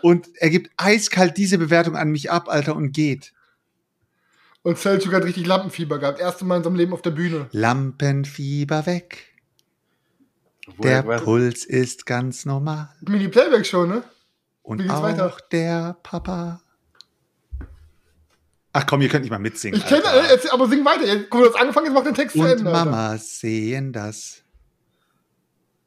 Und 0.03 0.29
er 0.37 0.51
gibt 0.51 0.71
eiskalt 0.77 1.37
diese 1.37 1.59
Bewertung 1.59 1.97
an 1.97 2.11
mich 2.11 2.31
ab, 2.31 2.49
Alter, 2.49 2.77
und 2.77 2.93
geht. 2.93 3.33
Und 4.63 4.79
Selchuk 4.79 5.13
hat 5.13 5.25
richtig 5.25 5.45
Lampenfieber 5.47 5.99
gehabt. 5.99 6.21
Erste 6.21 6.45
Mal 6.45 6.59
in 6.59 6.65
seinem 6.65 6.77
Leben 6.77 6.93
auf 6.93 7.03
der 7.03 7.11
Bühne. 7.11 7.49
Lampenfieber 7.51 8.87
weg. 8.87 9.35
Obwohl, 10.69 10.87
Der 10.89 11.03
Puls 11.03 11.65
ist 11.65 12.07
ganz 12.07 12.47
normal. 12.47 12.89
Mini 13.03 13.29
Playback 13.29 13.67
Show, 13.67 13.85
ne? 13.87 14.03
Und 14.65 14.91
auch 14.91 15.03
weiter? 15.03 15.37
der 15.53 15.97
Papa. 16.03 16.63
Ach 18.73 18.87
komm, 18.87 19.03
ihr 19.03 19.09
könnt 19.09 19.23
nicht 19.23 19.31
mal 19.31 19.39
mitsingen. 19.39 19.79
Ich 19.79 19.87
kenne, 19.87 20.03
äh, 20.03 20.49
aber 20.51 20.67
sing 20.69 20.85
weiter. 20.85 21.05
Guck 21.29 21.35
mal, 21.35 21.47
du 21.47 21.53
hast 21.53 21.61
angefangen, 21.61 21.87
jetzt 21.87 21.95
mach 21.95 22.03
den 22.03 22.15
Text 22.15 22.35
zu 22.35 22.43
Und 22.43 22.49
Ende. 22.49 22.73
Alter. 22.73 22.85
Mamas 22.87 23.39
sehen 23.39 23.93
das. 23.93 24.43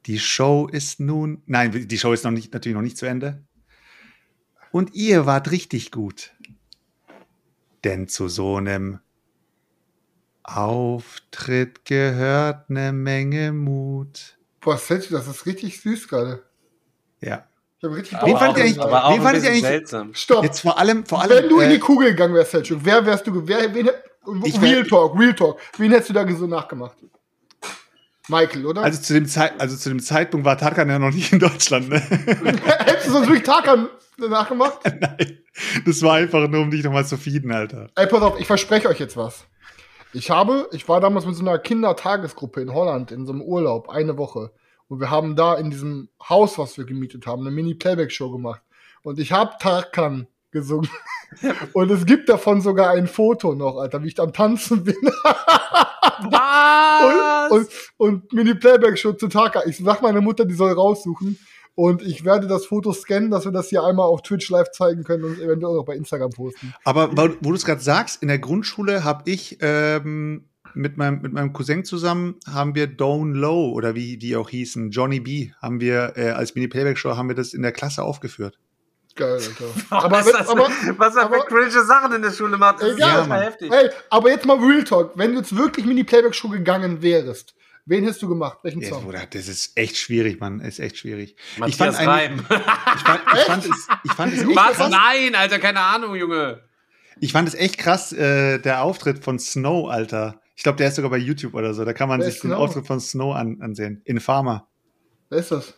Die 0.06 0.20
Show 0.20 0.68
ist 0.72 1.00
nun, 1.00 1.42
nein, 1.48 1.88
die 1.88 1.98
Show 1.98 2.14
ist 2.14 2.24
noch 2.24 2.32
nicht, 2.32 2.54
natürlich 2.54 2.76
noch 2.76 2.84
nicht 2.84 2.98
zu 2.98 3.08
Ende. 3.08 3.44
Und 4.72 4.94
ihr 4.94 5.26
wart 5.26 5.50
richtig 5.52 5.92
gut. 5.92 6.34
Denn 7.84 8.08
zu 8.08 8.30
so 8.30 8.58
einem 8.58 9.00
Auftritt 10.44 11.84
gehört 11.84 12.70
eine 12.70 12.94
Menge 12.94 13.52
Mut. 13.52 14.38
Boah, 14.62 14.78
Selchuk, 14.78 15.12
das 15.12 15.28
ist 15.28 15.46
richtig 15.46 15.82
süß 15.82 16.08
gerade. 16.08 16.44
Ja. 17.22 17.48
Ich 17.80 17.84
habe 17.84 17.96
richtig 17.96 18.18
Wen 18.24 18.38
fand 18.38 18.58
ihr 18.58 18.64
eigentlich- 18.64 18.80
auch 18.80 19.14
wen 19.14 19.22
fandet 19.22 19.24
ihr 19.24 19.32
bisschen 19.32 19.48
eigentlich- 19.50 19.62
seltsam. 19.64 20.14
Stopp. 20.16 20.44
Jetzt 20.44 20.62
vor 20.62 20.80
allem, 20.80 21.06
vor 21.06 21.22
allem. 21.22 21.30
Wenn 21.44 21.50
du 21.50 21.60
in 21.60 21.70
äh, 21.70 21.74
die 21.74 21.80
Kugel 21.80 22.10
gegangen 22.10 22.34
wärst, 22.34 22.52
Selchuk, 22.52 22.80
wer 22.84 23.06
wärst 23.06 23.28
du, 23.28 23.48
wer, 23.48 23.74
wen, 23.74 23.90
Ich 24.46 24.60
Real 24.62 24.78
wär- 24.78 24.88
Talk, 24.88 25.20
Real 25.20 25.34
Talk. 25.36 25.60
Wen 25.78 25.92
hättest 25.92 26.10
du 26.10 26.14
da 26.14 26.28
so 26.36 26.48
nachgemacht? 26.48 26.98
Michael, 28.30 28.66
oder? 28.66 28.82
Also 28.84 29.02
zu, 29.02 29.14
dem 29.14 29.26
Zeit, 29.26 29.54
also 29.60 29.78
zu 29.78 29.90
dem 29.90 30.00
Zeitpunkt 30.02 30.46
war 30.46 30.58
Tarkan 30.58 30.90
ja 30.90 31.00
noch 31.00 31.14
nicht 31.14 31.32
in 31.32 31.40
Deutschland, 31.40 31.88
ne? 31.88 32.00
Hättest 32.02 33.08
du 33.08 33.12
sonst 33.12 33.28
wirklich 33.28 33.44
Tarkan 33.46 33.88
nachgemacht? 34.18 34.80
Nein. 35.00 35.38
Das 35.86 36.02
war 36.02 36.16
einfach 36.16 36.48
nur, 36.50 36.62
um 36.62 36.72
dich 36.72 36.84
nochmal 36.84 37.06
zu 37.06 37.16
feeden, 37.18 37.52
Alter. 37.52 37.90
Ey, 37.96 38.06
pass 38.08 38.22
auf, 38.22 38.40
ich 38.40 38.48
verspreche 38.48 38.90
euch 38.90 39.00
jetzt 39.00 39.16
was. 39.16 39.46
Ich 40.14 40.30
habe, 40.30 40.68
ich 40.74 40.90
war 40.90 41.00
damals 41.00 41.26
mit 41.26 41.36
so 41.36 41.42
einer 41.42 41.58
Kindertagesgruppe 41.60 42.60
in 42.62 42.74
Holland 42.74 43.12
in 43.12 43.26
so 43.26 43.32
einem 43.32 43.42
Urlaub, 43.42 43.90
eine 43.90 44.18
Woche. 44.18 44.52
Und 44.90 45.00
wir 45.00 45.10
haben 45.10 45.36
da 45.36 45.56
in 45.56 45.70
diesem 45.70 46.10
Haus, 46.28 46.58
was 46.58 46.78
wir 46.78 46.86
gemietet 46.86 47.28
haben, 47.28 47.42
eine 47.42 47.52
Mini-Playback-Show 47.52 48.32
gemacht. 48.32 48.62
Und 49.04 49.20
ich 49.20 49.32
habe 49.32 49.56
Tarkan 49.60 50.28
gesungen. 50.52 50.90
Und 51.74 51.92
es 51.92 52.06
gibt 52.06 52.30
davon 52.30 52.62
sogar 52.62 52.92
ein 52.92 53.08
Foto 53.08 53.54
noch, 53.54 53.78
Alter, 53.78 54.02
wie 54.04 54.08
ich 54.08 54.20
am 54.20 54.32
Tanzen 54.32 54.84
bin. 54.84 54.96
Was? 56.20 57.52
und, 57.52 57.60
und, 57.60 57.70
und 57.98 58.34
Mini-Playback-Show 58.34 59.14
zu 59.14 59.28
Tarkan. 59.28 59.64
Ich 59.68 59.78
sag 59.78 60.02
meiner 60.02 60.22
Mutter, 60.22 60.46
die 60.46 60.56
soll 60.56 60.72
raussuchen. 60.72 61.38
Und 61.76 62.02
ich 62.02 62.26
werde 62.26 62.48
das 62.48 62.66
Foto 62.66 62.92
scannen, 62.92 63.30
dass 63.30 63.46
wir 63.46 63.52
das 63.52 63.70
hier 63.70 63.84
einmal 63.84 64.08
auf 64.08 64.24
Twitch 64.24 64.50
live 64.50 64.72
zeigen 64.72 65.04
können 65.04 65.26
und 65.26 65.40
eventuell 65.40 65.78
auch 65.78 65.86
bei 65.86 65.96
Instagram 65.96 66.32
posten. 66.32 66.74
Aber 66.84 67.12
wo, 67.16 67.28
du 67.28 67.54
es 67.54 67.66
gerade 67.66 67.82
sagst, 67.82 68.24
in 68.24 68.30
der 68.30 68.40
Grundschule 68.40 69.04
habe 69.04 69.30
ich 69.30 69.60
ähm, 69.62 70.50
mit, 70.78 70.98
meinem, 70.98 71.22
mit 71.22 71.34
meinem 71.34 71.54
Cousin 71.54 71.84
zusammen, 71.86 72.36
haben 72.52 72.76
wir 72.76 72.88
Don't 72.88 73.34
Low 73.34 73.72
oder 73.72 73.96
wie 73.96 74.18
die 74.18 74.36
auch 74.36 74.50
hießen, 74.50 74.92
Johnny 74.92 75.20
B, 75.20 75.52
haben 75.62 75.80
wir 75.82 76.14
äh, 76.16 76.30
als 76.30 76.56
Mini-Playback-Show, 76.56 77.18
haben 77.18 77.28
wir 77.30 77.36
das 77.36 77.54
in 77.54 77.62
der 77.62 77.72
Klasse 77.72 78.04
aufgeführt. 78.04 78.58
Geil, 79.16 79.34
Alter. 79.34 79.66
aber, 79.90 80.26
wenn- 80.26 80.32
das, 80.34 80.48
aber, 80.48 80.70
was 80.98 81.16
er 81.16 81.28
für 81.30 81.36
aber- 81.36 81.46
cringe 81.46 81.72
Sachen 81.84 82.14
in 82.14 82.22
der 82.22 82.32
Schule 82.32 82.58
macht, 82.58 82.82
das 82.82 82.90
ist 82.90 82.96
Egal, 82.98 83.22
ja, 83.22 83.26
Mann. 83.28 83.42
heftig. 83.42 83.72
Ey, 83.72 83.90
aber 84.12 84.30
jetzt 84.30 84.46
mal 84.46 84.58
Real 84.58 84.84
Talk. 84.84 85.14
Wenn 85.16 85.32
du 85.34 85.40
jetzt 85.40 85.56
wirklich 85.56 85.86
Mini-Playback-Show 85.86 86.50
gegangen 86.50 87.02
wärst, 87.02 87.56
wen 87.88 88.04
hättest 88.04 88.22
du 88.22 88.28
gemacht? 88.30 88.60
Welchen 88.62 88.82
Ja, 88.82 88.90
Song? 88.90 89.06
Bruder, 89.06 89.24
das 89.28 89.48
ist 89.48 89.76
echt 89.76 89.98
schwierig, 89.98 90.40
Mann. 90.40 90.60
Ist 90.60 90.80
echt 90.80 90.98
schwierig. 91.00 91.36
Matthias 91.58 91.96
eigentlich- 91.96 92.08
Reim. 92.08 92.46
Ich 92.96 93.02
fand, 93.02 93.22
ich 93.34 93.40
fand 93.42 93.66
es, 93.66 93.88
ich 94.04 94.12
fand 94.12 94.34
es 94.34 94.40
echt 94.44 94.56
Was? 94.56 94.78
krass. 94.78 94.90
Nein, 94.92 95.34
Alter, 95.36 95.58
keine 95.60 95.80
Ahnung, 95.80 96.16
Junge. 96.16 96.62
Ich 97.20 97.32
fand 97.32 97.48
es 97.48 97.56
echt 97.56 97.80
krass, 97.80 98.14
äh, 98.14 98.60
der 98.60 98.84
Auftritt 98.84 99.24
von 99.24 99.40
Snow, 99.40 99.90
Alter. 99.90 100.40
Ich 100.58 100.64
glaube, 100.64 100.78
der 100.80 100.88
ist 100.88 100.96
sogar 100.96 101.12
bei 101.12 101.18
YouTube 101.18 101.54
oder 101.54 101.72
so. 101.76 101.86
Da 101.86 101.94
kann 101.94 102.10
man 102.10 102.20
Wer 102.20 102.32
sich 102.32 102.42
den 102.42 102.50
Snow? 102.50 102.60
Auftritt 102.60 102.88
von 102.88 103.00
Snow 103.00 103.36
an, 103.36 103.60
ansehen. 103.62 104.02
Infarmer. 104.06 104.68
Wer 105.30 105.38
ist 105.38 105.52
das? 105.52 105.76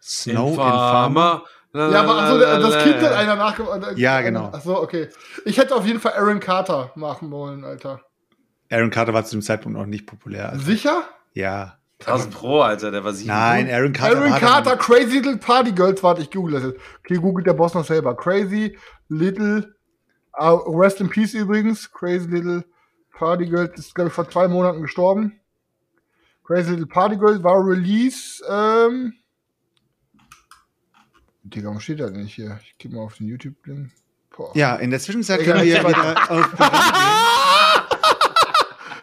Snow 0.00 0.52
Infarmer. 0.52 1.44
Ja, 1.74 2.00
aber 2.00 2.14
ach 2.16 2.30
so, 2.30 2.38
das 2.38 2.82
Kind 2.84 2.96
hat 3.02 3.12
einer 3.12 3.36
nachgemacht. 3.36 3.98
Ja, 3.98 4.22
genau. 4.22 4.50
Ach 4.50 4.62
so, 4.62 4.80
okay. 4.80 5.08
Ich 5.44 5.58
hätte 5.58 5.76
auf 5.76 5.84
jeden 5.84 6.00
Fall 6.00 6.14
Aaron 6.14 6.40
Carter 6.40 6.90
machen 6.94 7.30
wollen, 7.30 7.64
Alter. 7.64 8.00
Aaron 8.70 8.88
Carter 8.90 9.12
war 9.12 9.26
zu 9.26 9.36
dem 9.36 9.42
Zeitpunkt 9.42 9.76
noch 9.78 9.84
nicht 9.84 10.06
populär. 10.06 10.48
Also, 10.50 10.64
Sicher? 10.64 11.02
ja. 11.34 11.74
1000 12.00 12.32
Pro, 12.32 12.60
Alter, 12.62 12.90
der 12.92 13.04
war 13.04 13.12
sieben. 13.12 13.28
Nein, 13.28 13.68
Aaron 13.68 13.92
Carter. 13.92 14.16
Aaron 14.18 14.30
war 14.32 14.40
Carter, 14.40 14.70
dann- 14.70 14.78
Crazy 14.78 15.16
Little 15.16 15.36
Party 15.36 15.72
Girls. 15.72 16.02
Warte, 16.02 16.22
ich 16.22 16.30
google 16.30 16.54
das 16.54 16.62
jetzt. 16.62 16.80
Okay, 17.00 17.16
googelt 17.16 17.46
der 17.46 17.54
Boss 17.54 17.74
noch 17.74 17.84
selber. 17.84 18.16
Crazy 18.16 18.78
Little, 19.08 19.74
uh, 20.40 20.54
Rest 20.78 21.00
in 21.02 21.10
Peace 21.10 21.34
übrigens. 21.34 21.90
Crazy 21.92 22.28
Little 22.28 22.64
Party 23.18 23.46
Girls 23.46 23.78
ist, 23.78 23.94
glaube 23.94 24.08
ich, 24.08 24.14
vor 24.14 24.28
zwei 24.30 24.46
Monaten 24.48 24.80
gestorben. 24.82 25.40
Crazy 26.44 26.70
Little 26.70 26.86
Party 26.86 27.16
Girls 27.16 27.42
war 27.42 27.56
Release, 27.66 28.42
ähm. 28.48 29.14
Digga, 31.42 31.66
warum 31.66 31.80
steht 31.80 32.00
das 32.00 32.10
nicht 32.12 32.34
hier? 32.34 32.58
Ich 32.62 32.76
geh 32.78 32.88
mal 32.88 33.00
auf 33.02 33.16
den 33.16 33.26
YouTube-Link. 33.28 33.90
Ja, 34.54 34.76
in 34.76 34.90
der 34.90 35.00
Zwischenzeit 35.00 35.40
Egal, 35.40 35.56
können 35.56 35.66
wir 35.66 35.88
wieder 35.88 36.30
auf 36.30 36.60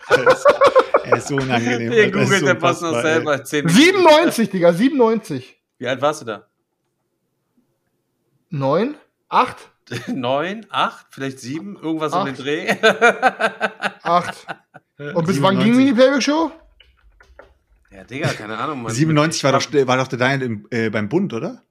Er 0.10 0.28
ist- 0.32 0.46
Er 1.06 1.18
ist 1.18 1.28
so 1.28 1.36
unangenehm. 1.36 1.92
Ist 1.92 2.14
googelt 2.14 2.40
so 2.40 2.46
der 2.48 2.54
Boss 2.56 2.82
noch 2.82 3.00
selber. 3.02 3.44
10 3.44 3.68
97, 3.70 4.50
Digga, 4.50 4.74
97. 4.74 5.62
Wie 5.78 5.88
alt 5.88 6.02
warst 6.02 6.22
du 6.22 6.26
da? 6.26 6.48
9? 8.50 8.96
8? 9.30 9.70
Neun, 10.08 10.66
acht, 10.70 11.08
vielleicht 11.12 11.40
sieben, 11.40 11.76
irgendwas 11.76 12.14
um 12.14 12.26
den 12.26 12.36
Acht. 12.36 12.44
Dreh. 12.44 12.76
8. 14.04 14.48
Und 15.14 15.28
bis 15.28 15.42
wann 15.42 15.60
ging 15.60 15.76
97. 15.76 15.86
die 15.86 15.94
Playback-Show? 15.94 16.52
ja, 17.92 18.04
Digga, 18.04 18.30
keine 18.30 18.58
Ahnung. 18.58 18.84
Mann. 18.84 18.94
97 18.94 19.44
war 19.44 19.52
doch, 19.52 19.88
war 19.88 19.98
doch 19.98 20.08
der 20.08 20.20
Daniel 20.20 20.42
im, 20.44 20.68
äh, 20.72 20.90
beim 20.90 21.10
Bund, 21.10 21.34
oder? 21.34 21.62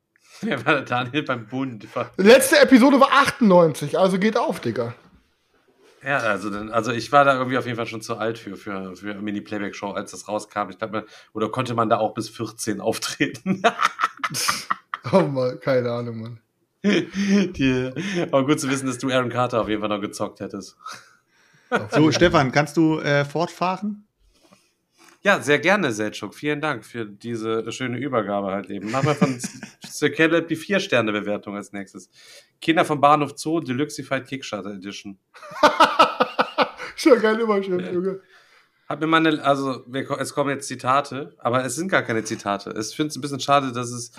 Ja, 0.42 0.64
war 0.64 0.74
der 0.74 0.83
Daniel 0.83 1.22
beim 1.22 1.46
Bund. 1.46 1.87
Letzte 2.16 2.59
Episode 2.59 3.00
war 3.00 3.09
98, 3.12 3.98
also 3.98 4.18
geht 4.18 4.37
auf, 4.37 4.61
Digga. 4.61 4.94
Ja, 6.05 6.18
also, 6.18 6.50
dann, 6.50 6.70
also 6.70 6.92
ich 6.92 7.12
war 7.12 7.24
da 7.24 7.35
irgendwie 7.35 7.57
auf 7.57 7.64
jeden 7.64 7.77
Fall 7.77 7.87
schon 7.87 8.03
zu 8.03 8.16
alt 8.16 8.38
für, 8.38 8.57
für, 8.57 8.94
für 8.94 9.14
Mini-Playback-Show, 9.14 9.92
als 9.92 10.11
das 10.11 10.29
rauskam. 10.29 10.68
Ich 10.68 10.79
glaube, 10.79 11.07
oder 11.33 11.48
konnte 11.48 11.74
man 11.74 11.88
da 11.88 11.96
auch 11.96 12.12
bis 12.12 12.29
14 12.29 12.81
auftreten? 12.81 13.62
Oh 15.12 15.20
mal, 15.20 15.59
keine 15.59 15.92
Ahnung, 15.92 16.18
Mann. 16.18 16.40
Die, 16.85 17.90
aber 18.31 18.44
gut 18.44 18.61
zu 18.61 18.68
wissen, 18.68 18.87
dass 18.87 18.99
du 18.99 19.11
Aaron 19.11 19.31
Carter 19.31 19.62
auf 19.62 19.68
jeden 19.68 19.81
Fall 19.81 19.88
noch 19.88 20.03
gezockt 20.03 20.40
hättest. 20.40 20.77
So, 21.90 22.12
Stefan, 22.12 22.53
kannst 22.53 22.77
du 22.77 22.99
äh, 22.99 23.25
fortfahren? 23.25 24.07
Ja, 25.23 25.40
sehr 25.40 25.59
gerne, 25.59 25.90
Selchuk. 25.90 26.35
Vielen 26.35 26.61
Dank 26.61 26.85
für 26.85 27.07
diese 27.07 27.73
schöne 27.73 27.97
Übergabe 27.97 28.49
halt 28.49 28.68
eben. 28.68 28.90
Machen 28.90 29.07
wir 29.07 29.14
von 29.14 29.40
Sir 29.88 30.11
Caleb 30.11 30.49
die 30.49 30.57
Vier-Sterne-Bewertung 30.57 31.57
als 31.57 31.73
nächstes. 31.73 32.11
Kinder 32.61 32.85
vom 32.85 33.01
Bahnhof 33.01 33.33
Zoo, 33.37 33.61
Deluxified 33.61 34.27
Kickstarter 34.27 34.73
Edition. 34.73 35.18
Schon 36.97 37.18
geil 37.23 37.40
Überschrift, 37.40 37.90
Junge. 37.90 38.20
Hab 38.87 39.01
mir 39.01 39.07
mal 39.07 39.27
eine, 39.27 39.42
also 39.42 39.83
wir, 39.87 40.11
es 40.20 40.35
kommen 40.35 40.51
jetzt 40.51 40.68
Zitate, 40.68 41.35
aber 41.38 41.64
es 41.64 41.75
sind 41.77 41.88
gar 41.88 42.03
keine 42.03 42.23
Zitate. 42.25 42.75
Ich 42.79 42.94
finde 42.94 43.09
es 43.09 43.16
ein 43.16 43.23
bisschen 43.23 43.40
schade, 43.40 43.73
dass 43.73 43.90
es 43.90 44.12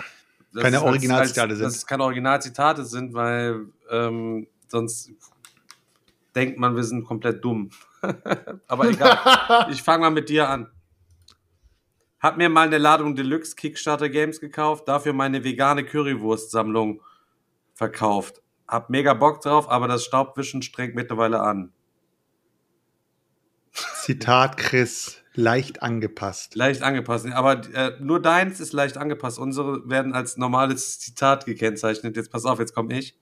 Keine 0.62 0.78
als- 0.78 0.86
Originalzitate 0.86 1.50
als, 1.50 1.58
sind. 1.58 1.66
Dass 1.66 1.76
es 1.76 1.86
keine 1.86 2.04
Originalzitate 2.04 2.84
sind, 2.84 3.14
weil 3.14 3.66
ähm, 3.90 4.46
sonst 4.68 5.10
denkt 6.34 6.58
man, 6.58 6.76
wir 6.76 6.84
sind 6.84 7.04
komplett 7.04 7.44
dumm. 7.44 7.70
aber 8.68 8.88
egal. 8.88 9.66
ich 9.70 9.82
fange 9.82 10.02
mal 10.02 10.10
mit 10.10 10.28
dir 10.28 10.48
an. 10.48 10.70
Hab 12.20 12.38
mir 12.38 12.48
mal 12.48 12.66
eine 12.66 12.78
Ladung 12.78 13.14
Deluxe 13.14 13.54
Kickstarter 13.54 14.08
Games 14.08 14.40
gekauft, 14.40 14.88
dafür 14.88 15.12
meine 15.12 15.44
vegane 15.44 15.84
Currywurst-Sammlung 15.84 17.02
verkauft. 17.74 18.42
Hab 18.66 18.90
mega 18.90 19.14
Bock 19.14 19.42
drauf, 19.42 19.70
aber 19.70 19.86
das 19.86 20.04
Staubwischen 20.04 20.62
strengt 20.62 20.94
mittlerweile 20.94 21.40
an. 21.40 21.72
Zitat 23.72 24.56
Chris, 24.56 25.22
leicht 25.36 25.82
angepasst. 25.82 26.54
Leicht 26.54 26.82
angepasst. 26.82 27.26
Aber 27.32 27.62
äh, 27.74 27.92
nur 28.00 28.20
deins 28.20 28.60
ist 28.60 28.72
leicht 28.72 28.96
angepasst. 28.96 29.38
Unsere 29.38 29.88
werden 29.88 30.14
als 30.14 30.36
normales 30.36 30.98
Zitat 30.98 31.46
gekennzeichnet. 31.46 32.16
Jetzt 32.16 32.30
pass 32.30 32.44
auf, 32.44 32.58
jetzt 32.58 32.74
komme 32.74 32.98
ich. 32.98 33.16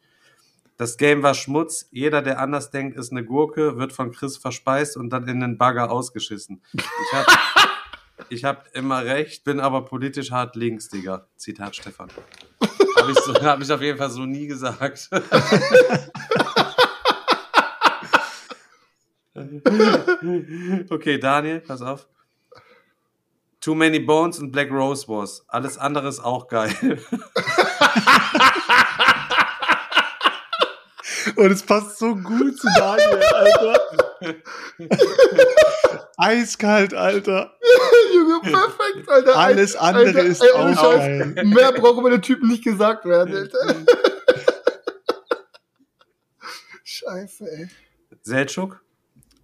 Das 0.77 0.97
Game 0.97 1.23
war 1.23 1.35
Schmutz. 1.35 1.89
Jeder, 1.93 2.23
der 2.23 2.41
anders 2.41 2.71
denkt, 2.71 2.97
ist 2.97 3.13
eine 3.13 3.25
Gurke, 3.25 3.77
wird 3.77 3.93
von 3.93 4.11
Chris 4.11 4.37
verspeist 4.37 4.97
und 4.97 5.11
dann 5.11 5.29
in 5.29 5.41
den 5.41 5.59
Bagger 5.59 5.91
ausgeschissen. 5.91 6.63
Ich 6.73 7.13
hab, 7.13 7.27
ich 8.29 8.45
hab 8.45 8.75
immer 8.75 9.05
recht, 9.05 9.45
bin 9.45 9.61
aber 9.61 9.85
politisch 9.85 10.33
hart 10.33 10.57
links, 10.57 10.89
Digga. 10.89 11.29
Zitat 11.37 11.77
Stefan. 11.77 12.09
Habe 12.97 13.13
ich, 13.13 13.19
so, 13.19 13.35
hab 13.35 13.61
ich 13.61 13.71
auf 13.71 13.83
jeden 13.83 13.99
Fall 13.99 14.11
so 14.11 14.25
nie 14.25 14.47
gesagt. 14.47 15.11
okay, 20.91 21.19
Daniel, 21.19 21.61
pass 21.61 21.83
auf. 21.83 22.09
Too 23.61 23.75
Many 23.75 23.99
Bones 23.99 24.39
und 24.39 24.53
Black 24.53 24.71
Rose 24.71 25.09
Wars. 25.09 25.45
Alles 25.49 25.79
andere 25.79 26.09
ist 26.09 26.21
auch 26.21 26.47
geil. 26.49 26.99
Und 31.37 31.51
es 31.51 31.63
passt 31.63 31.99
so 31.99 32.15
gut 32.15 32.59
zu 32.59 32.69
Daniel, 32.77 33.23
Alter. 33.33 33.81
Eiskalt, 36.17 36.95
Alter. 36.95 37.57
Junge, 38.15 38.41
perfekt, 38.43 39.09
Alter. 39.09 39.37
Alles 39.37 39.75
Alter, 39.75 39.99
andere 39.99 40.19
Alter, 40.19 40.31
ist 40.31 40.55
ohne 40.55 40.79
auch 40.79 40.93
geil. 40.93 41.45
Mehr 41.45 41.73
braucht 41.73 41.99
über 41.99 42.11
den 42.11 42.23
Typen 42.23 42.49
nicht 42.49 42.63
gesagt 42.63 43.07
werden, 43.07 43.35
Alter. 43.35 43.59
Scheiße, 46.85 47.51
ey. 47.51 47.69
Seltschuk? 48.23 48.84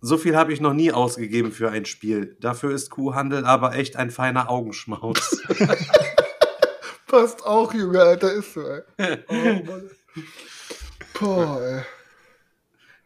So 0.02 0.16
viel 0.16 0.36
habe 0.36 0.52
ich 0.52 0.60
noch 0.60 0.72
nie 0.72 0.92
ausgegeben 0.92 1.52
für 1.52 1.70
ein 1.70 1.84
Spiel. 1.84 2.36
Dafür 2.40 2.70
ist 2.72 2.90
Kuhhandel 2.90 3.44
aber 3.44 3.74
echt 3.74 3.96
ein 3.96 4.10
feiner 4.10 4.48
Augenschmaus. 4.48 5.42
Passt 7.06 7.44
auch, 7.44 7.74
Junge, 7.74 8.00
Alter, 8.00 8.32
ist 8.32 8.54
so, 8.54 8.62
ey. 8.62 8.82
Oh, 9.28 9.34
Mann. 9.34 9.90
Boah, 11.18 11.60
ey. 11.60 11.82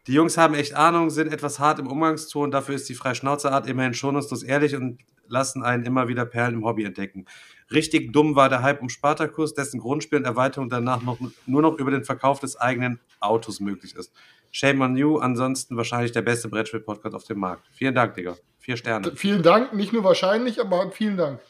Die 0.07 0.13
Jungs 0.13 0.37
haben 0.37 0.53
echt 0.53 0.75
Ahnung, 0.75 1.09
sind 1.09 1.33
etwas 1.33 1.57
hart 1.59 1.79
im 1.79 1.87
Umgangston, 1.87 2.51
dafür 2.51 2.75
ist 2.75 2.87
die 2.87 2.93
Freischnauzeart 2.93 3.67
immerhin 3.67 3.95
schonungslos 3.95 4.43
ehrlich 4.43 4.75
und 4.75 4.99
lassen 5.27 5.63
einen 5.63 5.83
immer 5.83 6.07
wieder 6.07 6.25
Perlen 6.25 6.53
im 6.53 6.65
Hobby 6.65 6.83
entdecken. 6.83 7.25
Richtig 7.71 8.13
dumm 8.13 8.35
war 8.35 8.47
der 8.47 8.61
Hype 8.61 8.81
um 8.81 8.89
Spartacus, 8.89 9.55
dessen 9.55 9.79
Grundspiel 9.79 10.19
und 10.19 10.25
Erweiterung 10.25 10.69
danach 10.69 11.01
noch, 11.01 11.17
nur 11.47 11.61
noch 11.63 11.79
über 11.79 11.89
den 11.89 12.03
Verkauf 12.03 12.39
des 12.39 12.55
eigenen 12.55 12.99
Autos 13.19 13.59
möglich 13.59 13.95
ist. 13.95 14.13
Shame 14.55 14.79
on 14.79 14.95
you, 14.95 15.17
ansonsten 15.17 15.75
wahrscheinlich 15.75 16.13
der 16.13 16.21
beste 16.21 16.47
Brettspiel-Podcast 16.47 17.13
auf 17.13 17.25
dem 17.25 17.39
Markt. 17.39 17.67
Vielen 17.73 17.93
Dank, 17.93 18.13
Digga. 18.13 18.37
Vier 18.57 18.77
Sterne. 18.77 19.11
Vielen 19.13 19.43
Dank, 19.43 19.73
nicht 19.73 19.91
nur 19.91 20.05
wahrscheinlich, 20.05 20.61
aber 20.61 20.91
vielen 20.91 21.17
Dank. 21.17 21.41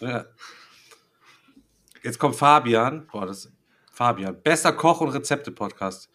Ja. 0.00 0.24
Jetzt 2.02 2.18
kommt 2.18 2.34
Fabian. 2.34 3.06
Boah, 3.12 3.26
das 3.26 3.52
Fabian. 3.92 4.42
Bester 4.42 4.72
Koch- 4.72 5.00
und 5.00 5.10
Rezepte-Podcast. 5.10 6.10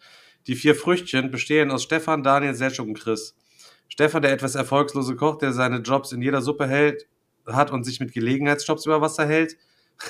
Die 0.46 0.54
vier 0.54 0.74
Früchtchen 0.74 1.30
bestehen 1.30 1.70
aus 1.70 1.84
Stefan, 1.84 2.22
Daniel, 2.22 2.54
Selchuk 2.54 2.88
und 2.88 3.00
Chris. 3.00 3.34
Stefan, 3.88 4.20
der 4.20 4.32
etwas 4.32 4.54
erfolgslose 4.54 5.16
Koch, 5.16 5.38
der 5.38 5.54
seine 5.54 5.78
Jobs 5.78 6.12
in 6.12 6.20
jeder 6.20 6.42
Suppe 6.42 6.66
hält, 6.66 7.08
hat 7.46 7.70
und 7.70 7.84
sich 7.84 8.00
mit 8.00 8.12
Gelegenheitsjobs 8.12 8.84
über 8.84 9.00
Wasser 9.00 9.24
hält. 9.24 9.56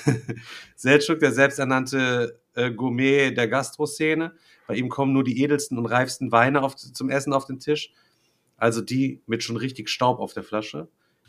Selchuk, 0.75 1.19
der 1.19 1.31
selbsternannte 1.31 2.41
äh, 2.55 2.71
Gourmet 2.71 3.31
der 3.31 3.47
Gastroszene. 3.47 4.33
Bei 4.67 4.75
ihm 4.75 4.89
kommen 4.89 5.13
nur 5.13 5.23
die 5.23 5.41
edelsten 5.41 5.77
und 5.77 5.85
reifsten 5.85 6.31
Weine 6.31 6.61
auf, 6.63 6.75
zum 6.75 7.09
Essen 7.09 7.33
auf 7.33 7.45
den 7.45 7.59
Tisch. 7.59 7.91
Also 8.57 8.81
die 8.81 9.21
mit 9.27 9.43
schon 9.43 9.57
richtig 9.57 9.89
Staub 9.89 10.19
auf 10.19 10.33
der 10.33 10.43
Flasche. 10.43 10.87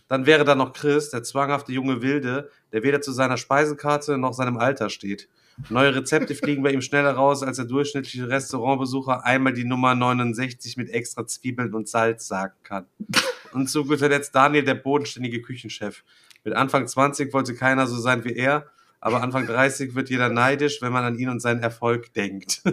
Dann 0.08 0.26
wäre 0.26 0.44
da 0.44 0.54
noch 0.54 0.72
Chris, 0.72 1.10
der 1.10 1.24
zwanghafte 1.24 1.72
junge 1.72 2.00
Wilde, 2.00 2.50
der 2.72 2.82
weder 2.82 3.00
zu 3.00 3.12
seiner 3.12 3.36
Speisekarte 3.36 4.18
noch 4.18 4.34
seinem 4.34 4.56
Alter 4.56 4.88
steht. 4.88 5.28
Neue 5.68 5.94
Rezepte 5.94 6.34
fliegen 6.36 6.62
bei 6.62 6.72
ihm 6.72 6.82
schneller 6.82 7.12
raus 7.12 7.42
als 7.42 7.56
der 7.56 7.66
durchschnittliche 7.66 8.28
Restaurantbesucher 8.28 9.24
einmal 9.24 9.52
die 9.52 9.64
Nummer 9.64 9.94
69 9.94 10.76
mit 10.76 10.90
extra 10.90 11.26
Zwiebeln 11.26 11.74
und 11.74 11.88
Salz 11.88 12.28
sagen 12.28 12.54
kann. 12.62 12.86
Und 13.52 13.68
zu 13.68 13.84
guter 13.84 14.08
Letzt 14.08 14.34
Daniel, 14.34 14.64
der 14.64 14.74
bodenständige 14.74 15.42
Küchenchef. 15.42 16.04
Mit 16.44 16.54
Anfang 16.54 16.86
20 16.86 17.32
wollte 17.32 17.54
keiner 17.54 17.86
so 17.86 17.98
sein 17.98 18.24
wie 18.24 18.34
er, 18.34 18.66
aber 19.00 19.22
Anfang 19.22 19.46
30 19.46 19.94
wird 19.94 20.10
jeder 20.10 20.28
neidisch, 20.28 20.82
wenn 20.82 20.92
man 20.92 21.04
an 21.04 21.18
ihn 21.18 21.28
und 21.28 21.40
seinen 21.40 21.62
Erfolg 21.62 22.12
denkt. 22.14 22.62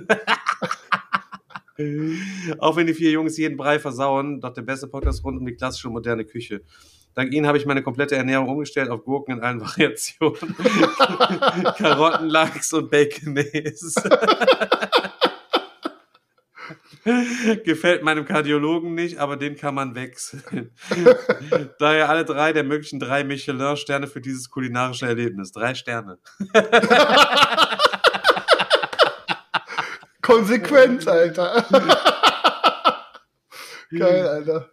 Auch 2.60 2.76
wenn 2.76 2.88
die 2.88 2.94
vier 2.94 3.12
Jungs 3.12 3.38
jeden 3.38 3.58
Brei 3.58 3.80
versauen, 3.80 4.40
doch 4.40 4.54
der 4.54 4.62
beste 4.62 4.88
Podcast 4.88 5.24
rund 5.24 5.40
um 5.40 5.46
die 5.46 5.56
klassische 5.56 5.90
moderne 5.90 6.24
Küche. 6.24 6.62
Dank 7.16 7.32
ihnen 7.32 7.46
habe 7.46 7.58
ich 7.58 7.66
meine 7.66 7.84
komplette 7.84 8.16
Ernährung 8.16 8.50
umgestellt 8.50 8.90
auf 8.90 9.04
Gurken 9.04 9.38
in 9.38 9.44
allen 9.44 9.62
Variationen. 9.62 10.56
Karotten, 11.78 12.28
Lachs 12.28 12.74
und 12.74 12.90
Baconese. 12.90 13.94
Gefällt 17.66 18.04
meinem 18.04 18.26
Kardiologen 18.26 18.94
nicht, 18.96 19.18
aber 19.18 19.38
den 19.38 19.56
kann 19.56 19.76
man 19.76 19.96
wechseln. 19.96 20.72
Daher 21.80 22.10
alle 22.10 22.26
drei 22.26 22.54
der 22.54 22.64
möglichen 22.64 23.00
drei 23.00 23.24
Michelin-Sterne 23.24 24.08
für 24.08 24.22
dieses 24.22 24.50
kulinarische 24.50 25.06
Erlebnis. 25.08 25.52
Drei 25.52 25.76
Sterne. 25.76 26.18
Konsequent, 30.22 31.08
Alter. 31.08 31.66
Geil, 33.92 34.28
Alter. 34.28 34.70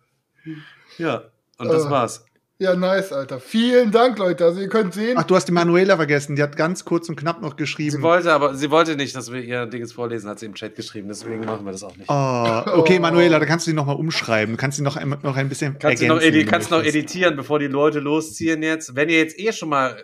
Ja, 0.98 1.24
und 1.58 1.68
das 1.68 1.86
Äh. 1.86 1.90
war's. 1.90 2.24
Ja, 2.60 2.76
nice, 2.76 3.10
Alter. 3.10 3.40
Vielen 3.40 3.90
Dank, 3.90 4.18
Leute. 4.18 4.44
Also 4.44 4.60
ihr 4.60 4.68
könnt 4.68 4.92
sehen. 4.92 5.16
Ach, 5.18 5.22
du 5.24 5.34
hast 5.34 5.46
die 5.46 5.52
Manuela 5.52 5.96
vergessen. 5.96 6.36
Die 6.36 6.42
hat 6.42 6.58
ganz 6.58 6.84
kurz 6.84 7.08
und 7.08 7.16
knapp 7.16 7.40
noch 7.40 7.52
Sie 7.52 7.56
geschrieben. 7.56 8.02
wollte 8.02 8.30
aber, 8.34 8.54
sie 8.54 8.70
wollte 8.70 8.96
nicht, 8.96 9.16
dass 9.16 9.32
wir 9.32 9.40
ihr 9.40 9.64
Dinges 9.64 9.94
vorlesen, 9.94 10.28
hat 10.28 10.40
sie 10.40 10.44
im 10.46 10.54
Chat 10.54 10.76
geschrieben, 10.76 11.08
deswegen 11.08 11.40
machen 11.46 11.64
wir 11.64 11.72
das 11.72 11.82
auch 11.82 11.96
nicht. 11.96 12.10
Oh, 12.10 12.62
okay, 12.80 12.98
Oh. 12.98 13.00
Manuela, 13.00 13.38
da 13.38 13.46
kannst 13.46 13.66
du 13.66 13.70
die 13.70 13.74
nochmal 13.74 13.96
umschreiben. 13.96 14.56
Du 14.56 14.60
kannst 14.60 14.76
sie 14.76 14.82
noch, 14.84 14.98
ein- 14.98 15.16
noch 15.22 15.36
ein 15.36 15.48
bisschen 15.48 15.78
Kannst 15.78 16.02
du 16.02 16.06
noch, 16.06 16.16
ergänzen, 16.16 16.28
edi 16.28 16.38
wenn 16.40 16.44
du 16.46 16.50
kannst 16.52 16.70
noch 16.70 16.82
editieren, 16.84 17.36
bevor 17.36 17.58
die 17.58 17.66
Leute 17.66 17.98
losziehen 17.98 18.62
jetzt. 18.62 18.94
Wenn 18.94 19.08
ihr 19.08 19.16
jetzt 19.16 19.38
eh 19.38 19.52
schon 19.52 19.70
mal 19.70 19.96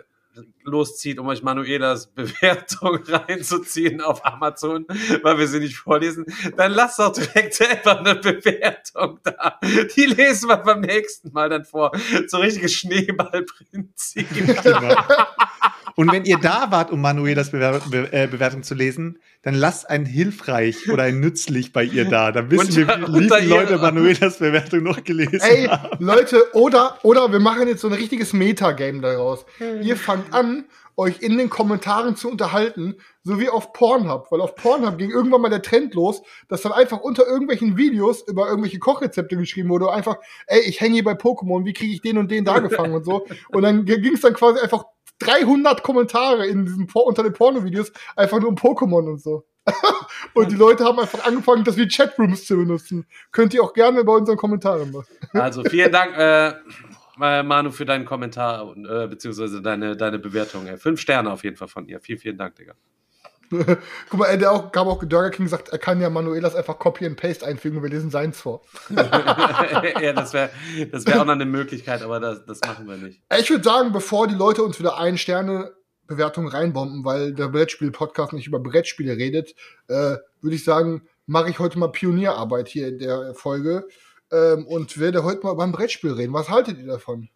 loszieht, 0.63 1.19
um 1.19 1.27
euch 1.27 1.43
Manuelas 1.43 2.07
Bewertung 2.15 2.99
reinzuziehen 3.05 4.01
auf 4.01 4.25
Amazon, 4.25 4.85
weil 5.23 5.37
wir 5.37 5.47
sie 5.47 5.59
nicht 5.59 5.77
vorlesen, 5.77 6.25
dann 6.55 6.71
lasst 6.71 6.99
doch 6.99 7.13
direkt 7.13 7.53
selber 7.53 7.99
eine 7.99 8.15
Bewertung 8.15 9.19
da. 9.23 9.59
Die 9.95 10.05
lesen 10.05 10.49
wir 10.49 10.57
beim 10.57 10.81
nächsten 10.81 11.31
Mal 11.31 11.49
dann 11.49 11.65
vor. 11.65 11.91
So 12.27 12.37
richtiges 12.37 12.73
Schneeballprinzip. 12.73 14.27
Genau. 14.37 14.95
Und 15.97 16.11
wenn 16.11 16.25
ihr 16.25 16.37
da 16.37 16.69
wart, 16.69 16.91
um 16.91 17.01
Manuelas 17.01 17.49
Bewer 17.49 17.81
Be 17.89 18.13
äh, 18.13 18.27
Bewertung 18.27 18.61
zu 18.61 18.75
lesen, 18.75 19.17
dann 19.41 19.55
lasst 19.55 19.89
ein 19.89 20.05
hilfreich 20.05 20.87
oder 20.91 21.03
ein 21.03 21.19
nützlich 21.19 21.73
bei 21.73 21.83
ihr 21.83 22.05
da. 22.05 22.31
Dann 22.31 22.51
wissen 22.51 22.75
wir, 22.75 22.87
wie 22.87 23.27
viele 23.27 23.47
Leute 23.47 23.77
Manuelas 23.79 24.37
Bewertung 24.37 24.83
noch 24.83 25.03
gelesen 25.03 25.39
Ey, 25.41 25.65
haben. 25.65 26.05
Leute, 26.05 26.53
oder, 26.53 26.99
oder 27.01 27.31
wir 27.31 27.39
machen 27.39 27.67
jetzt 27.67 27.81
so 27.81 27.87
ein 27.87 27.93
richtiges 27.93 28.31
Metagame 28.31 29.01
daraus. 29.01 29.43
Ihr 29.81 29.97
fangt 29.97 30.35
an, 30.35 30.65
euch 30.97 31.21
in 31.21 31.37
den 31.37 31.49
Kommentaren 31.49 32.15
zu 32.15 32.29
unterhalten, 32.29 32.95
so 33.23 33.39
wie 33.39 33.49
auf 33.49 33.73
Pornhub. 33.73 34.31
Weil 34.31 34.41
auf 34.41 34.55
Pornhub 34.55 34.97
ging 34.97 35.11
irgendwann 35.11 35.41
mal 35.41 35.49
der 35.49 35.61
Trend 35.61 35.93
los, 35.93 36.21
dass 36.47 36.61
dann 36.61 36.73
einfach 36.73 36.99
unter 36.99 37.25
irgendwelchen 37.25 37.75
Videos 37.75 38.21
über 38.27 38.47
irgendwelche 38.47 38.79
Kochrezepte 38.79 39.37
geschrieben 39.37 39.69
wurde. 39.69 39.91
Einfach, 39.91 40.17
ey, 40.47 40.61
ich 40.61 40.81
hänge 40.81 40.95
hier 40.95 41.03
bei 41.03 41.13
Pokémon, 41.13 41.65
wie 41.65 41.73
kriege 41.73 41.93
ich 41.93 42.01
den 42.01 42.17
und 42.17 42.29
den 42.29 42.45
da 42.45 42.59
gefangen 42.59 42.93
und 42.93 43.05
so. 43.05 43.25
Und 43.49 43.61
dann 43.61 43.85
ging 43.85 44.13
es 44.13 44.21
dann 44.21 44.33
quasi 44.33 44.59
einfach 44.59 44.85
300 45.19 45.83
Kommentare 45.83 46.47
in 46.47 46.65
diesen, 46.65 46.87
Por- 46.87 47.05
unter 47.05 47.23
den 47.23 47.33
Porno-Videos, 47.33 47.91
einfach 48.15 48.39
nur 48.39 48.49
um 48.49 48.55
Pokémon 48.55 49.09
und 49.09 49.21
so. 49.21 49.45
und 50.33 50.51
die 50.51 50.55
Leute 50.55 50.85
haben 50.85 50.99
einfach 50.99 51.25
angefangen, 51.25 51.63
das 51.63 51.75
wie 51.75 51.87
Chatrooms 51.87 52.45
zu 52.45 52.55
benutzen. 52.55 53.05
Könnt 53.31 53.53
ihr 53.53 53.61
auch 53.63 53.73
gerne 53.73 54.03
bei 54.03 54.13
unseren 54.13 54.37
Kommentaren 54.37 54.91
machen. 54.91 55.07
Also 55.33 55.63
vielen 55.63 55.91
Dank, 55.91 56.17
äh, 56.17 56.53
äh, 57.21 57.43
Manu, 57.43 57.71
für 57.71 57.85
deinen 57.85 58.05
Kommentar 58.05 58.67
und, 58.67 58.85
äh, 58.85 59.07
beziehungsweise 59.07 59.61
deine, 59.61 59.97
deine 59.97 60.19
Bewertung. 60.19 60.67
Fünf 60.77 61.01
Sterne 61.01 61.31
auf 61.31 61.43
jeden 61.43 61.57
Fall 61.57 61.67
von 61.67 61.87
ihr. 61.87 61.99
Vielen, 61.99 62.19
vielen 62.19 62.37
Dank, 62.37 62.55
Digga. 62.55 62.73
Guck 64.09 64.19
mal, 64.19 64.37
der 64.37 64.51
auch, 64.51 64.71
kam 64.71 64.87
auch, 64.87 64.99
Burger 64.99 65.29
King 65.29 65.47
sagt, 65.47 65.69
er 65.69 65.77
kann 65.77 66.01
ja 66.01 66.09
Manuelas 66.09 66.55
einfach 66.55 66.79
Copy 66.79 67.05
and 67.05 67.19
Paste 67.19 67.45
einfügen 67.45 67.77
und 67.77 67.83
wir 67.83 67.89
lesen 67.89 68.11
seins 68.11 68.39
vor. 68.39 68.61
ja, 68.89 70.13
das 70.13 70.33
wäre 70.33 70.49
das 70.91 71.05
wär 71.05 71.21
auch 71.21 71.25
noch 71.25 71.33
eine 71.33 71.45
Möglichkeit, 71.45 72.01
aber 72.01 72.19
das, 72.19 72.45
das 72.45 72.59
machen 72.61 72.87
wir 72.87 72.97
nicht. 72.97 73.21
Ich 73.39 73.49
würde 73.49 73.63
sagen, 73.63 73.91
bevor 73.91 74.27
die 74.27 74.35
Leute 74.35 74.63
uns 74.63 74.79
wieder 74.79 74.97
ein 74.97 75.17
Sterne 75.17 75.73
Bewertung 76.07 76.47
reinbomben, 76.47 77.05
weil 77.05 77.33
der 77.33 77.49
Brettspiel-Podcast 77.49 78.33
nicht 78.33 78.47
über 78.47 78.59
Brettspiele 78.59 79.17
redet, 79.17 79.55
äh, 79.87 80.17
würde 80.41 80.55
ich 80.55 80.63
sagen, 80.63 81.03
mache 81.25 81.49
ich 81.49 81.59
heute 81.59 81.77
mal 81.77 81.91
Pionierarbeit 81.91 82.69
hier 82.69 82.87
in 82.87 82.99
der 82.99 83.33
Folge 83.35 83.87
ähm, 84.31 84.65
und 84.65 84.97
werde 84.99 85.23
heute 85.23 85.43
mal 85.43 85.53
beim 85.53 85.71
Brettspiel 85.71 86.13
reden. 86.13 86.33
Was 86.33 86.49
haltet 86.49 86.79
ihr 86.79 86.87
davon? 86.87 87.29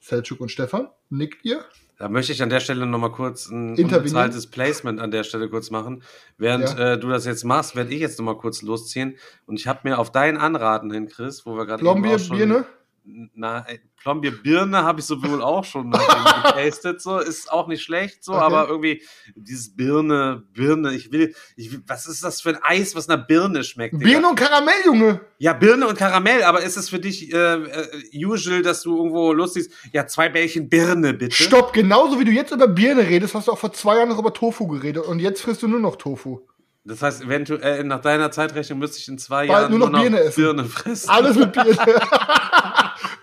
Selçuk 0.00 0.40
und 0.40 0.50
Stefan, 0.50 0.88
nickt 1.10 1.44
ihr? 1.44 1.64
Da 1.96 2.08
möchte 2.08 2.32
ich 2.32 2.42
an 2.42 2.50
der 2.50 2.60
Stelle 2.60 2.86
nochmal 2.86 3.12
kurz 3.12 3.48
ein 3.50 3.76
unbezahltes 3.78 4.46
Placement 4.48 5.00
an 5.00 5.10
der 5.12 5.22
Stelle 5.22 5.48
kurz 5.48 5.70
machen. 5.70 6.02
Während 6.38 6.64
Ja. 6.70 6.92
äh, 6.94 6.98
du 6.98 7.08
das 7.08 7.24
jetzt 7.24 7.44
machst, 7.44 7.76
werde 7.76 7.94
ich 7.94 8.00
jetzt 8.00 8.18
nochmal 8.18 8.36
kurz 8.36 8.62
losziehen. 8.62 9.16
Und 9.46 9.60
ich 9.60 9.68
habe 9.68 9.80
mir 9.84 9.98
auf 9.98 10.10
dein 10.10 10.36
Anraten 10.36 10.90
hin, 10.92 11.08
Chris, 11.08 11.46
wo 11.46 11.56
wir 11.56 11.66
gerade 11.66 11.84
auch 11.88 12.18
schon- 12.18 12.36
Birne? 12.36 12.66
Na, 13.06 13.66
Plombier 14.00 14.32
Birne 14.42 14.82
habe 14.82 15.00
ich 15.00 15.04
sowohl 15.06 15.42
auch 15.42 15.64
schon 15.64 15.90
getastet, 16.44 17.02
so 17.02 17.18
ist 17.18 17.52
auch 17.52 17.68
nicht 17.68 17.82
schlecht, 17.82 18.24
so, 18.24 18.32
Okay. 18.32 18.42
aber 18.42 18.68
irgendwie 18.68 19.02
dieses 19.34 19.76
Birne, 19.76 20.42
Birne, 20.54 20.94
ich 20.94 21.12
will, 21.12 21.34
ich 21.56 21.78
was 21.86 22.06
ist 22.06 22.24
das 22.24 22.40
für 22.40 22.50
ein 22.50 22.58
Eis, 22.62 22.94
was 22.96 23.06
nach 23.06 23.26
Birne 23.26 23.62
schmeckt? 23.62 23.94
Digga? 23.94 24.04
Birne 24.06 24.28
und 24.30 24.36
Karamell, 24.36 24.74
Junge! 24.86 25.20
Ja, 25.36 25.52
Birne 25.52 25.86
und 25.86 25.98
Karamell, 25.98 26.44
aber 26.44 26.62
ist 26.62 26.78
es 26.78 26.88
für 26.88 26.98
dich 26.98 27.30
äh, 27.30 27.36
äh, 27.36 28.24
usual, 28.24 28.62
dass 28.62 28.80
du 28.82 28.96
irgendwo 28.96 29.34
lustig 29.34 29.68
ja, 29.92 30.06
zwei 30.06 30.30
Bällchen 30.30 30.70
Birne, 30.70 31.12
bitte? 31.12 31.34
Stopp, 31.36 31.74
genauso 31.74 32.18
wie 32.18 32.24
du 32.24 32.30
jetzt 32.30 32.52
über 32.52 32.68
Birne 32.68 33.06
redest, 33.06 33.34
hast 33.34 33.48
du 33.48 33.52
auch 33.52 33.58
vor 33.58 33.72
zwei 33.74 33.96
Jahren 33.96 34.08
noch 34.08 34.18
über 34.18 34.32
Tofu 34.32 34.66
geredet 34.66 35.04
und 35.04 35.18
jetzt 35.18 35.42
frisst 35.42 35.62
du 35.62 35.68
nur 35.68 35.80
noch 35.80 35.96
Tofu. 35.96 36.40
Das 36.86 37.00
heißt, 37.00 37.22
eventuell 37.22 37.82
nach 37.84 38.02
deiner 38.02 38.30
Zeitrechnung 38.30 38.78
müsste 38.78 38.98
ich 38.98 39.08
in 39.08 39.16
zwei 39.16 39.46
Bald 39.46 39.70
Jahren 39.70 39.78
nur 39.78 39.90
noch 39.90 40.00
Birne 40.00 40.20
essen. 40.20 40.42
Birne 40.42 40.64
fressen. 40.66 41.08
Alles 41.08 41.34
mit 41.36 41.52
Birne. 41.52 41.76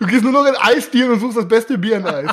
du 0.02 0.08
gehst 0.08 0.24
nur 0.24 0.32
noch 0.32 0.46
in 0.46 0.56
Eisdielen 0.56 1.12
und 1.12 1.20
suchst 1.20 1.36
das 1.38 1.48
beste 1.48 1.78
Birneneis. 1.78 2.30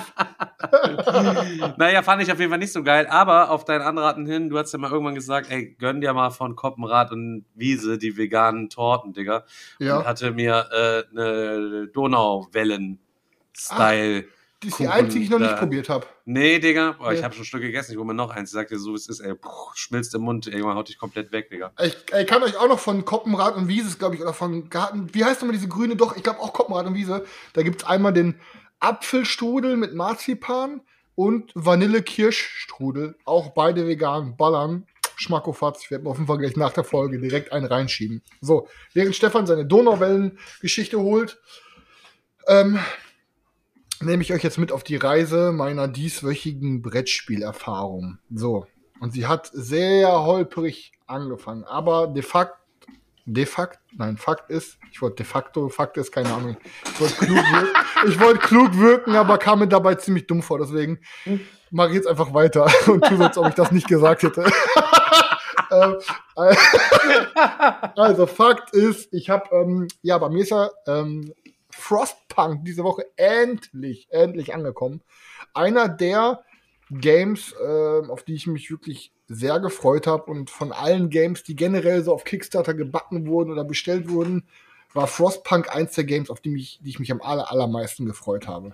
naja, 1.78 2.02
fand 2.04 2.24
ich 2.24 2.32
auf 2.32 2.40
jeden 2.40 2.50
Fall 2.50 2.60
nicht 2.60 2.74
so 2.74 2.84
geil, 2.84 3.08
aber 3.08 3.52
auf 3.52 3.64
dein 3.66 3.82
Anraten 3.82 4.26
hin, 4.26 4.50
du 4.50 4.58
hast 4.58 4.72
ja 4.74 4.80
mal 4.80 4.92
irgendwann 4.92 5.16
gesagt, 5.16 5.52
ey, 5.52 5.76
gönn 5.80 6.02
dir 6.02 6.14
mal 6.14 6.32
von 6.32 6.56
Koppenrad 6.56 7.12
und 7.12 7.46
Wiese 7.56 7.98
die 7.98 8.18
veganen 8.18 8.70
Torten, 8.70 9.14
Digga. 9.14 9.46
Ja. 9.80 10.00
Und 10.00 10.06
hatte 10.06 10.32
mir 10.32 10.68
äh, 10.72 11.04
eine 11.12 11.88
Donauwellen-Style. 11.94 14.26
Die 14.62 14.68
ist 14.68 14.80
die 14.80 14.88
einzige, 14.90 15.20
die 15.20 15.24
ich 15.26 15.30
noch 15.30 15.40
nicht 15.40 15.52
da. 15.54 15.56
probiert 15.58 15.88
habe. 15.88 16.06
Nee, 16.26 16.60
Digga, 16.60 16.92
Boah, 17.00 17.14
ich 17.14 17.20
Nee. 17.20 17.24
habe 17.24 17.34
schon 17.34 17.44
ein 17.44 17.46
Stück 17.46 17.62
gegessen, 17.62 17.92
ich 17.94 17.98
hole 17.98 18.08
mir 18.08 18.14
noch 18.14 18.30
eins. 18.30 18.50
Ich 18.50 18.54
sagte 18.54 18.78
so, 18.78 18.92
wie 18.92 18.96
es 18.96 19.08
ist, 19.08 19.22
ey, 19.22 19.34
puh, 19.34 19.50
schmilzt 19.74 20.14
im 20.16 20.22
Mund, 20.22 20.48
irgendwann 20.48 20.76
haut 20.76 20.90
dich 20.90 20.98
komplett 20.98 21.32
weg, 21.32 21.50
Digga. 21.50 21.72
Ich, 21.82 21.96
ich 22.20 22.28
kann 22.28 22.44
euch 22.44 22.58
auch 22.58 22.68
noch 22.68 22.80
von 22.80 23.06
Koppenrad 23.06 23.56
und 23.56 23.70
Wiese, 23.70 23.98
glaube 23.98 24.16
ich, 24.16 24.22
oder 24.22 24.34
von 24.34 24.70
Garten. 24.70 25.14
Wie 25.14 25.24
heißt 25.24 25.42
nochmal 25.42 25.56
diese 25.56 25.70
grüne? 25.70 25.96
Doch, 25.96 26.18
ich 26.18 26.24
glaube 26.24 26.40
auch 26.40 26.52
Koppenrad 26.52 26.86
und 26.88 26.96
Wiese. 26.96 27.26
Da 27.54 27.62
gibt's 27.64 27.86
einmal 27.86 28.12
den 28.12 28.36
Apfelstrudel 28.82 29.78
mit 29.78 29.94
Marzipan 29.94 30.82
und 31.16 31.52
Vanille-Kirschstrudel. 31.56 33.16
Auch 33.26 33.50
beide 33.52 33.88
vegan. 33.88 34.36
Ballern. 34.38 34.86
Schmackofatz. 35.16 35.84
Ich 35.84 35.92
werde 35.92 36.04
mir 36.06 36.12
auf 36.12 36.18
jeden 36.18 36.28
Fall 36.28 36.38
gleich 36.38 36.56
nach 36.56 36.72
der 36.72 36.84
Folge 36.86 37.20
direkt 37.20 37.52
einen 37.52 37.66
reinschieben. 37.66 38.22
So, 38.40 38.68
während 38.94 39.16
Stefan 39.16 39.46
seine 39.48 39.66
Donauwellen-Geschichte 39.66 40.98
holt, 41.00 41.40
ähm, 42.48 42.80
nehme 44.02 44.22
ich 44.22 44.34
euch 44.34 44.44
jetzt 44.44 44.58
mit 44.58 44.72
auf 44.72 44.84
die 44.84 44.96
Reise 44.96 45.52
meiner 45.52 45.88
dieswöchigen 45.88 46.82
Brettspielerfahrung. 46.82 48.20
So. 48.34 48.68
Und 49.00 49.14
sie 49.14 49.28
hat 49.28 49.50
sehr 49.54 50.12
holperig 50.24 50.92
angefangen, 51.08 51.64
aber 51.64 52.08
de 52.08 52.22
facto 52.22 52.60
de 53.32 53.46
facto, 53.46 53.80
nein, 53.96 54.18
Fakt 54.18 54.50
ist, 54.50 54.80
ich 54.92 55.02
wollte 55.02 55.18
de 55.18 55.26
facto, 55.26 55.70
Fakt 55.70 55.98
ist, 55.98 56.12
keine 56.12 56.34
Ahnung. 56.34 56.58
Ich 56.84 57.00
wollte 57.00 57.16
klug, 57.16 57.38
wirken, 57.38 57.68
ich 58.08 58.20
wollte 58.20 58.40
klug 58.40 58.78
wirken, 58.78 59.16
aber 59.16 59.38
kam 59.38 59.60
mir 59.60 59.68
dabei 59.68 59.96
ziemlich 59.96 60.26
dumm 60.26 60.42
vor, 60.42 60.58
deswegen 60.58 61.00
mache 61.70 61.90
ich 61.90 61.96
jetzt 61.96 62.08
einfach 62.08 62.34
weiter 62.34 62.68
und 62.88 63.06
tu 63.06 63.18
so, 63.18 63.24
als 63.24 63.38
ob 63.38 63.48
ich 63.50 63.56
das 63.56 63.72
nicht 63.72 63.88
gesagt 63.88 64.24
hätte. 64.24 64.46
Ähm, 65.72 65.98
äh, 66.36 66.56
also 67.96 68.26
Fakt 68.26 68.74
ist, 68.74 69.14
ich 69.14 69.30
habe, 69.30 69.56
ähm, 69.56 69.88
ja, 70.02 70.18
bei 70.18 70.30
mir 70.30 70.42
ist 70.42 70.50
ja 70.50 70.72
ähm, 70.88 71.32
Frostpunk 71.80 72.66
diese 72.66 72.84
Woche 72.84 73.06
endlich, 73.16 74.08
endlich 74.12 74.54
angekommen. 74.54 75.02
Einer 75.54 75.88
der 75.90 76.44
Games, 76.92 77.54
äh, 77.54 78.08
auf 78.08 78.24
die 78.24 78.36
ich 78.36 78.48
mich 78.48 78.72
wirklich 78.72 79.12
sehr 79.28 79.60
gefreut 79.60 80.08
habe 80.08 80.32
und 80.32 80.50
von 80.50 80.72
allen 80.72 81.10
Games, 81.10 81.44
die 81.44 81.56
generell 81.56 82.04
so 82.04 82.14
auf 82.14 82.24
Kickstarter 82.24 82.74
gebacken 82.74 83.28
wurden 83.28 83.52
oder 83.52 83.64
bestellt 83.64 84.10
wurden, 84.10 84.44
war 84.94 85.06
Frostpunk 85.06 85.74
eins 85.76 85.94
der 85.94 86.04
Games, 86.04 86.32
auf 86.32 86.42
die, 86.42 86.50
mich, 86.50 86.80
die 86.84 86.90
ich 86.90 87.00
mich 87.00 87.12
am 87.12 87.22
aller, 87.22 87.52
allermeisten 87.52 88.06
gefreut 88.06 88.48
habe. 88.48 88.74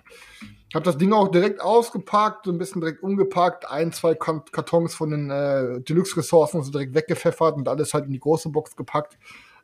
Ich 0.68 0.74
habe 0.74 0.84
das 0.84 0.96
Ding 0.96 1.12
auch 1.12 1.28
direkt 1.28 1.60
ausgepackt, 1.60 2.46
so 2.46 2.52
ein 2.52 2.58
bisschen 2.58 2.80
direkt 2.80 3.02
umgepackt, 3.02 3.70
ein, 3.70 3.92
zwei 3.92 4.14
Kartons 4.14 4.94
von 4.94 5.10
den 5.10 5.30
äh, 5.30 5.80
Deluxe-Ressourcen 5.82 6.62
so 6.62 6.70
direkt 6.70 6.94
weggepfeffert 6.94 7.56
und 7.56 7.68
alles 7.68 7.92
halt 7.92 8.06
in 8.06 8.12
die 8.12 8.18
große 8.18 8.48
Box 8.48 8.76
gepackt. 8.76 9.18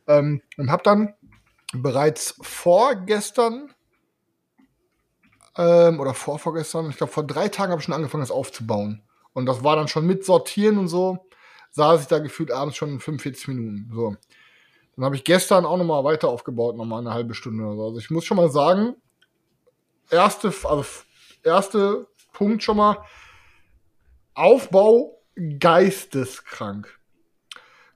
Ähm, 0.06 0.42
und 0.58 0.70
habe 0.70 0.82
dann 0.82 1.14
bereits 1.72 2.34
vorgestern 2.40 3.74
ähm, 5.56 6.00
oder 6.00 6.14
vorvorgestern, 6.14 6.90
ich 6.90 6.96
glaube 6.96 7.12
vor 7.12 7.26
drei 7.26 7.48
Tagen 7.48 7.72
habe 7.72 7.80
ich 7.80 7.84
schon 7.84 7.94
angefangen, 7.94 8.22
das 8.22 8.30
aufzubauen. 8.30 9.02
Und 9.32 9.46
das 9.46 9.64
war 9.64 9.76
dann 9.76 9.88
schon 9.88 10.06
mit 10.06 10.24
Sortieren 10.24 10.78
und 10.78 10.88
so, 10.88 11.26
saß 11.70 12.02
ich 12.02 12.06
da 12.06 12.18
gefühlt 12.18 12.50
abends 12.50 12.76
schon 12.76 12.90
in 12.90 13.00
45 13.00 13.48
Minuten. 13.48 13.90
So. 13.92 14.16
Dann 14.96 15.04
habe 15.04 15.16
ich 15.16 15.24
gestern 15.24 15.64
auch 15.64 15.78
nochmal 15.78 16.04
weiter 16.04 16.28
aufgebaut, 16.28 16.76
nochmal 16.76 17.00
eine 17.00 17.14
halbe 17.14 17.34
Stunde 17.34 17.64
oder 17.64 17.76
so. 17.76 17.84
Also 17.86 17.98
ich 17.98 18.10
muss 18.10 18.24
schon 18.24 18.36
mal 18.36 18.50
sagen, 18.50 18.94
erste, 20.10 20.48
also 20.64 20.84
erste 21.42 22.06
Punkt 22.32 22.62
schon 22.62 22.76
mal, 22.76 22.98
Aufbau 24.34 25.18
geisteskrank. 25.58 26.98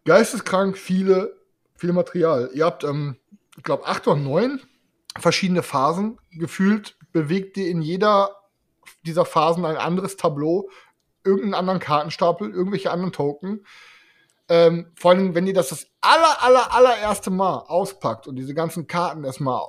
Geisteskrank 0.04 0.78
viele, 0.78 1.36
viel 1.74 1.92
Material. 1.92 2.50
Ihr 2.54 2.64
habt, 2.64 2.84
ähm, 2.84 3.16
ich 3.56 3.62
glaube, 3.62 3.86
acht 3.86 4.06
oder 4.06 4.16
neun 4.16 4.60
verschiedene 5.18 5.62
Phasen 5.62 6.18
gefühlt, 6.30 6.96
bewegt 7.12 7.56
ihr 7.56 7.68
in 7.68 7.80
jeder 7.80 8.36
dieser 9.04 9.24
Phasen 9.24 9.64
ein 9.64 9.76
anderes 9.76 10.16
Tableau, 10.16 10.68
irgendeinen 11.24 11.54
anderen 11.54 11.80
Kartenstapel, 11.80 12.50
irgendwelche 12.50 12.90
anderen 12.90 13.12
Token. 13.12 13.64
Ähm, 14.48 14.92
vor 14.94 15.10
allem, 15.10 15.34
wenn 15.34 15.46
ihr 15.46 15.54
das 15.54 15.70
das 15.70 15.88
aller, 16.00 16.42
aller, 16.42 16.72
allererste 16.72 17.30
Mal 17.30 17.58
auspackt 17.66 18.28
und 18.28 18.36
diese 18.36 18.54
ganzen 18.54 18.86
Karten 18.86 19.24
erstmal, 19.24 19.60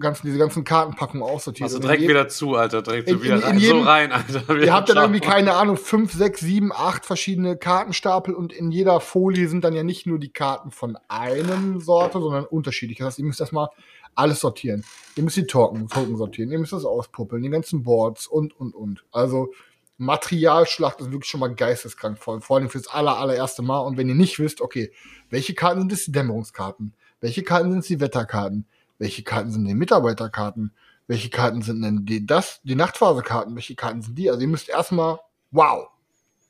ganzen, 0.00 0.26
diese 0.26 0.38
ganzen 0.38 0.64
Kartenpackungen 0.64 1.22
aussortiert. 1.22 1.68
Also 1.68 1.78
direkt 1.78 2.02
je- 2.02 2.08
wieder 2.08 2.28
zu, 2.28 2.54
Alter. 2.56 2.82
Direkt 2.82 3.08
In- 3.08 3.22
wieder 3.22 3.34
in- 3.36 3.40
in 3.40 3.46
rein. 3.46 3.58
jedem- 3.58 3.78
so 3.78 3.82
rein, 3.84 4.12
Alter. 4.12 4.56
Ihr 4.62 4.72
habt 4.72 4.88
dann 4.88 4.96
irgendwie, 4.98 5.20
keine 5.20 5.54
Ahnung, 5.54 5.76
fünf, 5.76 6.12
sechs, 6.12 6.40
sieben, 6.40 6.72
acht 6.72 7.04
verschiedene 7.06 7.56
Kartenstapel 7.56 8.34
und 8.34 8.52
in 8.52 8.70
jeder 8.70 9.00
Folie 9.00 9.48
sind 9.48 9.64
dann 9.64 9.74
ja 9.74 9.82
nicht 9.82 10.06
nur 10.06 10.18
die 10.18 10.30
Karten 10.32 10.70
von 10.70 10.96
einem 11.08 11.80
Sorte, 11.80 12.20
sondern 12.20 12.44
unterschiedlich. 12.44 12.98
Das 12.98 13.06
heißt, 13.08 13.18
ihr 13.18 13.24
müsst 13.24 13.40
erstmal 13.40 13.68
alles 14.14 14.40
sortieren. 14.40 14.84
Ihr 15.16 15.22
müsst 15.22 15.36
die 15.36 15.46
Token, 15.46 15.86
Token 15.88 16.16
sortieren, 16.16 16.50
ihr 16.50 16.58
müsst 16.58 16.72
das 16.72 16.84
auspuppeln, 16.84 17.42
die 17.42 17.50
ganzen 17.50 17.82
Boards 17.84 18.26
und, 18.26 18.58
und, 18.58 18.74
und. 18.74 19.04
Also, 19.12 19.52
Materialschlacht 20.00 21.00
ist 21.00 21.10
wirklich 21.10 21.28
schon 21.28 21.40
mal 21.40 21.52
geisteskrank 21.54 22.18
voll. 22.18 22.40
Vor 22.40 22.56
allem 22.56 22.68
fürs 22.70 22.86
aller, 22.88 23.18
allererste 23.18 23.62
Mal. 23.62 23.80
Und 23.80 23.96
wenn 23.96 24.08
ihr 24.08 24.14
nicht 24.14 24.38
wisst, 24.38 24.60
okay, 24.60 24.92
welche 25.28 25.54
Karten 25.54 25.80
sind 25.80 25.92
es 25.92 26.04
die 26.06 26.12
Dämmerungskarten? 26.12 26.94
Welche 27.20 27.42
Karten 27.42 27.70
sind 27.72 27.80
es 27.80 27.86
die 27.88 28.00
Wetterkarten? 28.00 28.66
Welche 28.98 29.22
Karten 29.22 29.50
sind 29.50 29.64
die 29.64 29.74
Mitarbeiterkarten? 29.74 30.72
Welche 31.06 31.30
Karten 31.30 31.62
sind 31.62 31.82
denn 31.82 32.04
die, 32.04 32.26
das, 32.26 32.60
die 32.64 32.74
Nachtphasekarten? 32.74 33.54
Welche 33.54 33.74
Karten 33.74 34.02
sind 34.02 34.16
die? 34.16 34.28
Also 34.28 34.42
ihr 34.42 34.48
müsst 34.48 34.68
erstmal, 34.68 35.20
wow, 35.50 35.88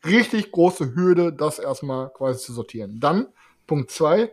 richtig 0.04 0.50
große 0.50 0.94
Hürde, 0.94 1.32
das 1.32 1.58
erstmal 1.58 2.10
quasi 2.10 2.44
zu 2.44 2.52
sortieren. 2.52 2.98
Dann, 3.00 3.28
Punkt 3.66 3.90
zwei, 3.90 4.32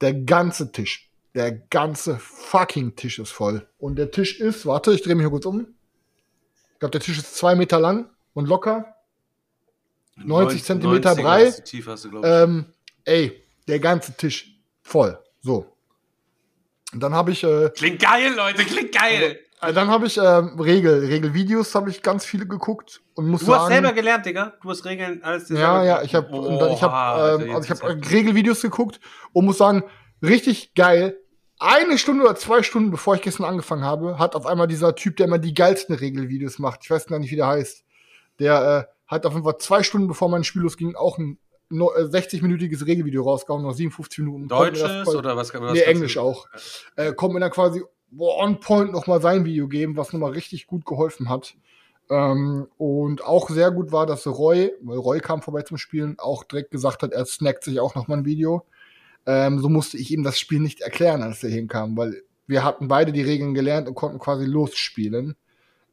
der 0.00 0.14
ganze 0.14 0.72
Tisch. 0.72 1.10
Der 1.34 1.52
ganze 1.52 2.18
fucking 2.18 2.94
Tisch 2.96 3.18
ist 3.18 3.30
voll. 3.30 3.66
Und 3.78 3.96
der 3.96 4.10
Tisch 4.10 4.38
ist, 4.38 4.66
warte, 4.66 4.92
ich 4.92 5.02
drehe 5.02 5.14
mich 5.14 5.24
hier 5.24 5.30
kurz 5.30 5.46
um. 5.46 5.66
Ich 6.74 6.78
glaube, 6.78 6.92
der 6.92 7.00
Tisch 7.00 7.18
ist 7.18 7.36
zwei 7.36 7.54
Meter 7.54 7.80
lang 7.80 8.10
und 8.34 8.48
locker. 8.48 8.96
90 10.16 10.62
Zentimeter 10.62 11.12
90er 11.12 11.22
breit. 11.22 11.62
Ähm, 12.24 12.66
ey, 13.04 13.42
der 13.66 13.78
ganze 13.80 14.14
Tisch 14.14 14.60
voll. 14.82 15.18
So. 15.40 15.71
Und 16.92 17.00
dann 17.00 17.14
habe 17.14 17.30
ich, 17.30 17.42
äh, 17.44 17.70
Klingt 17.70 18.00
geil, 18.00 18.32
Leute, 18.36 18.64
klingt 18.64 18.92
geil. 18.92 19.38
äh, 19.60 19.72
dann 19.72 19.88
habe 19.88 20.06
ich 20.06 20.18
ähm, 20.18 20.58
Regel, 20.60 21.06
Regelvideos 21.06 21.74
habe 21.74 21.90
ich 21.90 22.02
ganz 22.02 22.24
viele 22.24 22.46
geguckt 22.46 23.00
und 23.14 23.28
muss 23.28 23.40
Du 23.40 23.46
sagen, 23.46 23.60
hast 23.60 23.68
selber 23.68 23.92
gelernt, 23.92 24.26
Digga. 24.26 24.54
Du 24.62 24.70
hast 24.70 24.84
Regeln, 24.84 25.22
alles 25.22 25.46
dir 25.46 25.58
ja, 25.58 25.84
ja, 25.84 26.02
ich 26.02 26.14
habe 26.14 26.28
ich 26.72 26.82
habe 26.82 27.42
ähm, 27.44 27.54
also 27.54 27.72
ich 27.72 27.82
habe 27.82 28.10
Regelvideos 28.10 28.62
geguckt 28.62 29.00
und 29.32 29.44
muss 29.44 29.58
sagen, 29.58 29.84
richtig 30.22 30.74
geil. 30.74 31.16
Eine 31.58 31.96
Stunde 31.96 32.24
oder 32.24 32.34
zwei 32.34 32.62
Stunden 32.62 32.90
bevor 32.90 33.14
ich 33.14 33.22
gestern 33.22 33.44
angefangen 33.44 33.84
habe, 33.84 34.18
hat 34.18 34.34
auf 34.34 34.46
einmal 34.46 34.66
dieser 34.66 34.94
Typ, 34.96 35.16
der 35.16 35.26
immer 35.26 35.38
die 35.38 35.54
geilsten 35.54 35.94
Regelvideos 35.94 36.58
macht, 36.58 36.80
ich 36.82 36.90
weiß 36.90 37.06
gar 37.06 37.18
nicht, 37.20 37.30
wie 37.30 37.36
der 37.36 37.46
heißt, 37.46 37.84
der 38.40 38.88
äh, 38.88 38.92
hat 39.06 39.26
auf 39.26 39.32
jeden 39.32 39.44
Fall 39.44 39.58
zwei 39.58 39.82
Stunden 39.82 40.08
bevor 40.08 40.28
mein 40.28 40.44
Spiel 40.44 40.62
losging 40.62 40.96
auch 40.96 41.18
ein 41.18 41.38
äh, 41.38 41.41
60-minütiges 41.80 42.86
Regelvideo 42.86 43.22
rausgehauen, 43.22 43.62
noch 43.62 43.72
57 43.72 44.18
Minuten. 44.20 44.48
Deutsches 44.48 45.02
voll- 45.04 45.16
oder 45.16 45.36
was? 45.36 45.52
was 45.52 45.60
Nee, 45.60 45.66
kannst 45.66 45.80
du- 45.80 45.90
Englisch 45.90 46.18
auch. 46.18 46.46
Äh, 46.96 47.12
kommt 47.12 47.34
mir 47.34 47.40
dann 47.40 47.50
quasi 47.50 47.82
on 48.18 48.60
point 48.60 48.92
nochmal 48.92 49.20
sein 49.20 49.44
Video 49.44 49.68
geben, 49.68 49.96
was 49.96 50.12
nochmal 50.12 50.32
richtig 50.32 50.66
gut 50.66 50.84
geholfen 50.84 51.28
hat. 51.28 51.54
Ähm, 52.10 52.66
und 52.76 53.24
auch 53.24 53.48
sehr 53.48 53.70
gut 53.70 53.90
war, 53.92 54.06
dass 54.06 54.26
Roy, 54.26 54.72
weil 54.82 54.98
Roy 54.98 55.20
kam 55.20 55.40
vorbei 55.40 55.62
zum 55.62 55.78
Spielen, 55.78 56.16
auch 56.18 56.44
direkt 56.44 56.70
gesagt 56.70 57.02
hat, 57.02 57.12
er 57.12 57.24
snackt 57.24 57.64
sich 57.64 57.80
auch 57.80 57.94
nochmal 57.94 58.18
ein 58.18 58.24
Video. 58.24 58.66
Ähm, 59.24 59.60
so 59.60 59.68
musste 59.68 59.96
ich 59.98 60.10
ihm 60.10 60.24
das 60.24 60.38
Spiel 60.38 60.60
nicht 60.60 60.80
erklären, 60.80 61.22
als 61.22 61.42
er 61.42 61.50
hinkam, 61.50 61.96
weil 61.96 62.22
wir 62.46 62.64
hatten 62.64 62.88
beide 62.88 63.12
die 63.12 63.22
Regeln 63.22 63.54
gelernt 63.54 63.88
und 63.88 63.94
konnten 63.94 64.18
quasi 64.18 64.44
losspielen. 64.44 65.36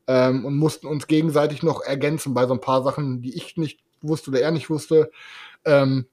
Ähm, 0.07 0.43
und 0.43 0.57
mussten 0.57 0.87
uns 0.87 1.05
gegenseitig 1.05 1.61
noch 1.61 1.81
ergänzen 1.81 2.33
bei 2.33 2.47
so 2.47 2.53
ein 2.53 2.59
paar 2.61 2.83
Sachen, 2.83 3.21
die 3.21 3.35
ich 3.37 3.55
nicht 3.57 3.79
wusste 4.01 4.31
oder 4.31 4.41
er 4.41 4.49
nicht 4.51 4.69
wusste. 4.71 5.11
Ähm, 5.65 6.05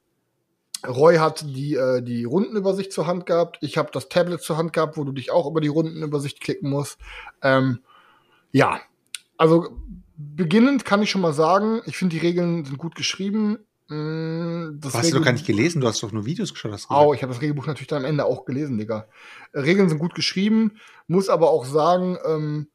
Roy 0.85 1.17
hat 1.17 1.41
die, 1.41 1.75
äh, 1.75 2.01
die 2.01 2.23
Rundenübersicht 2.23 2.91
zur 2.91 3.07
Hand 3.07 3.25
gehabt. 3.25 3.57
Ich 3.61 3.77
habe 3.77 3.89
das 3.91 4.09
Tablet 4.09 4.41
zur 4.41 4.57
Hand 4.57 4.73
gehabt, 4.73 4.97
wo 4.97 5.03
du 5.03 5.11
dich 5.11 5.31
auch 5.31 5.47
über 5.47 5.61
die 5.61 5.67
Rundenübersicht 5.67 6.39
klicken 6.39 6.69
musst. 6.69 6.97
Ähm, 7.41 7.79
ja, 8.51 8.79
also 9.37 9.77
beginnend 10.17 10.85
kann 10.85 11.01
ich 11.01 11.09
schon 11.09 11.21
mal 11.21 11.33
sagen, 11.33 11.81
ich 11.85 11.97
finde 11.97 12.15
die 12.15 12.25
Regeln 12.25 12.65
sind 12.65 12.77
gut 12.77 12.95
geschrieben. 12.95 13.59
Mm, 13.87 14.79
Das 14.79 14.93
Du 14.93 14.99
hast 14.99 15.11
du 15.11 15.17
doch 15.17 15.25
gar 15.25 15.31
nicht 15.31 15.45
gelesen, 15.45 15.81
du 15.81 15.87
hast 15.87 16.03
doch 16.03 16.11
nur 16.11 16.25
Videos 16.25 16.53
geschaut. 16.53 16.71
Hast 16.71 16.89
gesagt. 16.89 17.15
ich 17.15 17.21
habe 17.21 17.33
das 17.33 17.41
Regelbuch 17.41 17.67
natürlich 17.67 17.87
dann 17.87 18.03
am 18.03 18.09
Ende 18.09 18.25
auch 18.25 18.45
gelesen, 18.45 18.77
Digga. 18.77 19.07
Regeln 19.53 19.89
sind 19.89 19.99
gut 19.99 20.15
geschrieben, 20.15 20.79
muss 21.07 21.29
aber 21.29 21.49
auch 21.49 21.65
sagen, 21.65 22.17
ähm, 22.25 22.67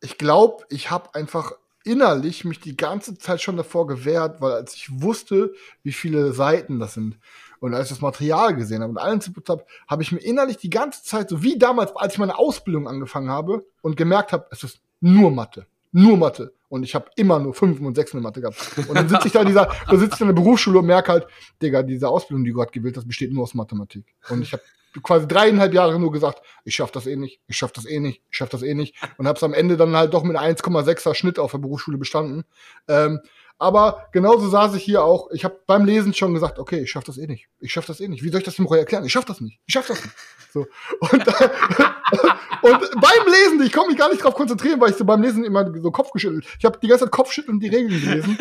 ich 0.00 0.18
glaube, 0.18 0.64
ich 0.68 0.90
habe 0.90 1.14
einfach 1.14 1.52
innerlich 1.84 2.44
mich 2.44 2.60
die 2.60 2.76
ganze 2.76 3.16
Zeit 3.18 3.40
schon 3.40 3.56
davor 3.56 3.86
gewehrt, 3.86 4.40
weil 4.40 4.52
als 4.52 4.74
ich 4.74 4.88
wusste, 5.02 5.52
wie 5.82 5.92
viele 5.92 6.32
Seiten 6.32 6.78
das 6.78 6.94
sind 6.94 7.18
und 7.62 7.74
als 7.74 7.86
ich 7.86 7.96
das 7.96 8.00
Material 8.00 8.56
gesehen 8.56 8.82
habe 8.82 8.90
und 8.90 8.98
allen 8.98 9.20
zippt 9.20 9.48
habe, 9.48 9.64
habe 9.86 10.02
ich 10.02 10.10
mir 10.10 10.18
innerlich 10.18 10.56
die 10.56 10.70
ganze 10.70 11.04
Zeit, 11.04 11.28
so 11.28 11.42
wie 11.42 11.58
damals, 11.58 11.94
als 11.94 12.14
ich 12.14 12.18
meine 12.18 12.36
Ausbildung 12.36 12.88
angefangen 12.88 13.30
habe 13.30 13.64
und 13.82 13.96
gemerkt 13.96 14.32
habe, 14.32 14.46
es 14.50 14.64
ist 14.64 14.80
nur 15.00 15.30
Mathe. 15.30 15.66
Nur 15.92 16.16
Mathe. 16.16 16.52
Und 16.68 16.82
ich 16.82 16.94
habe 16.94 17.10
immer 17.16 17.38
nur 17.38 17.54
Fünfen 17.54 17.86
und 17.86 17.94
Sechsen 17.94 18.16
in 18.16 18.22
Mathe 18.24 18.40
gehabt. 18.40 18.56
Und 18.88 18.94
dann 18.94 19.08
sitze 19.08 19.28
ich 19.28 19.32
da 19.32 19.42
in 19.42 19.46
dieser, 19.46 19.70
da 19.88 19.96
sitze 19.96 20.14
ich 20.14 20.20
in 20.22 20.26
der 20.26 20.34
Berufsschule 20.34 20.78
und 20.78 20.86
merke 20.86 21.12
halt, 21.12 21.26
Digga, 21.60 21.82
diese 21.82 22.08
Ausbildung, 22.08 22.44
die 22.44 22.52
gerade 22.52 22.72
gewählt 22.72 22.96
hast, 22.96 23.06
besteht 23.06 23.32
nur 23.32 23.44
aus 23.44 23.54
Mathematik. 23.54 24.06
Und 24.28 24.42
ich 24.42 24.52
habe 24.52 24.62
quasi 25.02 25.26
dreieinhalb 25.26 25.72
Jahre 25.72 25.98
nur 25.98 26.12
gesagt, 26.12 26.42
ich 26.64 26.74
schaff 26.74 26.90
das 26.90 27.06
eh 27.06 27.16
nicht, 27.16 27.40
ich 27.46 27.56
schaff 27.56 27.72
das 27.72 27.86
eh 27.86 28.00
nicht, 28.00 28.22
ich 28.30 28.36
schaff 28.36 28.48
das 28.48 28.62
eh 28.62 28.74
nicht. 28.74 28.94
Und 29.16 29.26
habe 29.26 29.36
es 29.36 29.42
am 29.42 29.54
Ende 29.54 29.76
dann 29.76 29.96
halt 29.96 30.12
doch 30.12 30.22
mit 30.22 30.36
1,6er 30.36 31.14
Schnitt 31.14 31.38
auf 31.38 31.52
der 31.52 31.58
Berufsschule 31.58 31.98
bestanden. 31.98 32.44
Ähm, 32.88 33.20
aber 33.62 34.08
genauso 34.10 34.48
saß 34.48 34.74
ich 34.74 34.82
hier 34.82 35.04
auch. 35.04 35.30
Ich 35.30 35.44
habe 35.44 35.60
beim 35.68 35.84
Lesen 35.84 36.12
schon 36.12 36.34
gesagt, 36.34 36.58
okay, 36.58 36.80
ich 36.80 36.90
schaff 36.90 37.04
das 37.04 37.16
eh 37.16 37.28
nicht. 37.28 37.46
Ich 37.60 37.72
schaff 37.72 37.86
das 37.86 38.00
eh 38.00 38.08
nicht. 38.08 38.24
Wie 38.24 38.28
soll 38.28 38.40
ich 38.40 38.44
das 38.44 38.56
dem 38.56 38.66
Roy 38.66 38.78
erklären? 38.78 39.04
Ich 39.04 39.12
schaff 39.12 39.24
das 39.24 39.40
nicht. 39.40 39.60
Ich 39.66 39.74
schaff 39.74 39.86
das 39.86 40.02
nicht. 40.02 40.16
So. 40.52 40.66
Und, 40.98 41.28
äh, 41.28 41.32
und 42.62 43.00
beim 43.00 43.26
Lesen, 43.26 43.62
ich 43.64 43.72
komme 43.72 43.88
mich 43.88 43.98
gar 43.98 44.10
nicht 44.10 44.22
drauf 44.22 44.34
konzentrieren, 44.34 44.80
weil 44.80 44.90
ich 44.90 44.96
so 44.96 45.04
beim 45.04 45.22
Lesen 45.22 45.44
immer 45.44 45.72
so 45.80 45.92
Kopf 45.92 46.10
geschüttelt. 46.10 46.44
Ich 46.58 46.64
habe 46.64 46.78
die 46.82 46.88
ganze 46.88 47.04
Zeit 47.04 47.12
Kopfschütteln 47.12 47.60
die 47.60 47.68
Regeln 47.68 48.00
gelesen. 48.00 48.36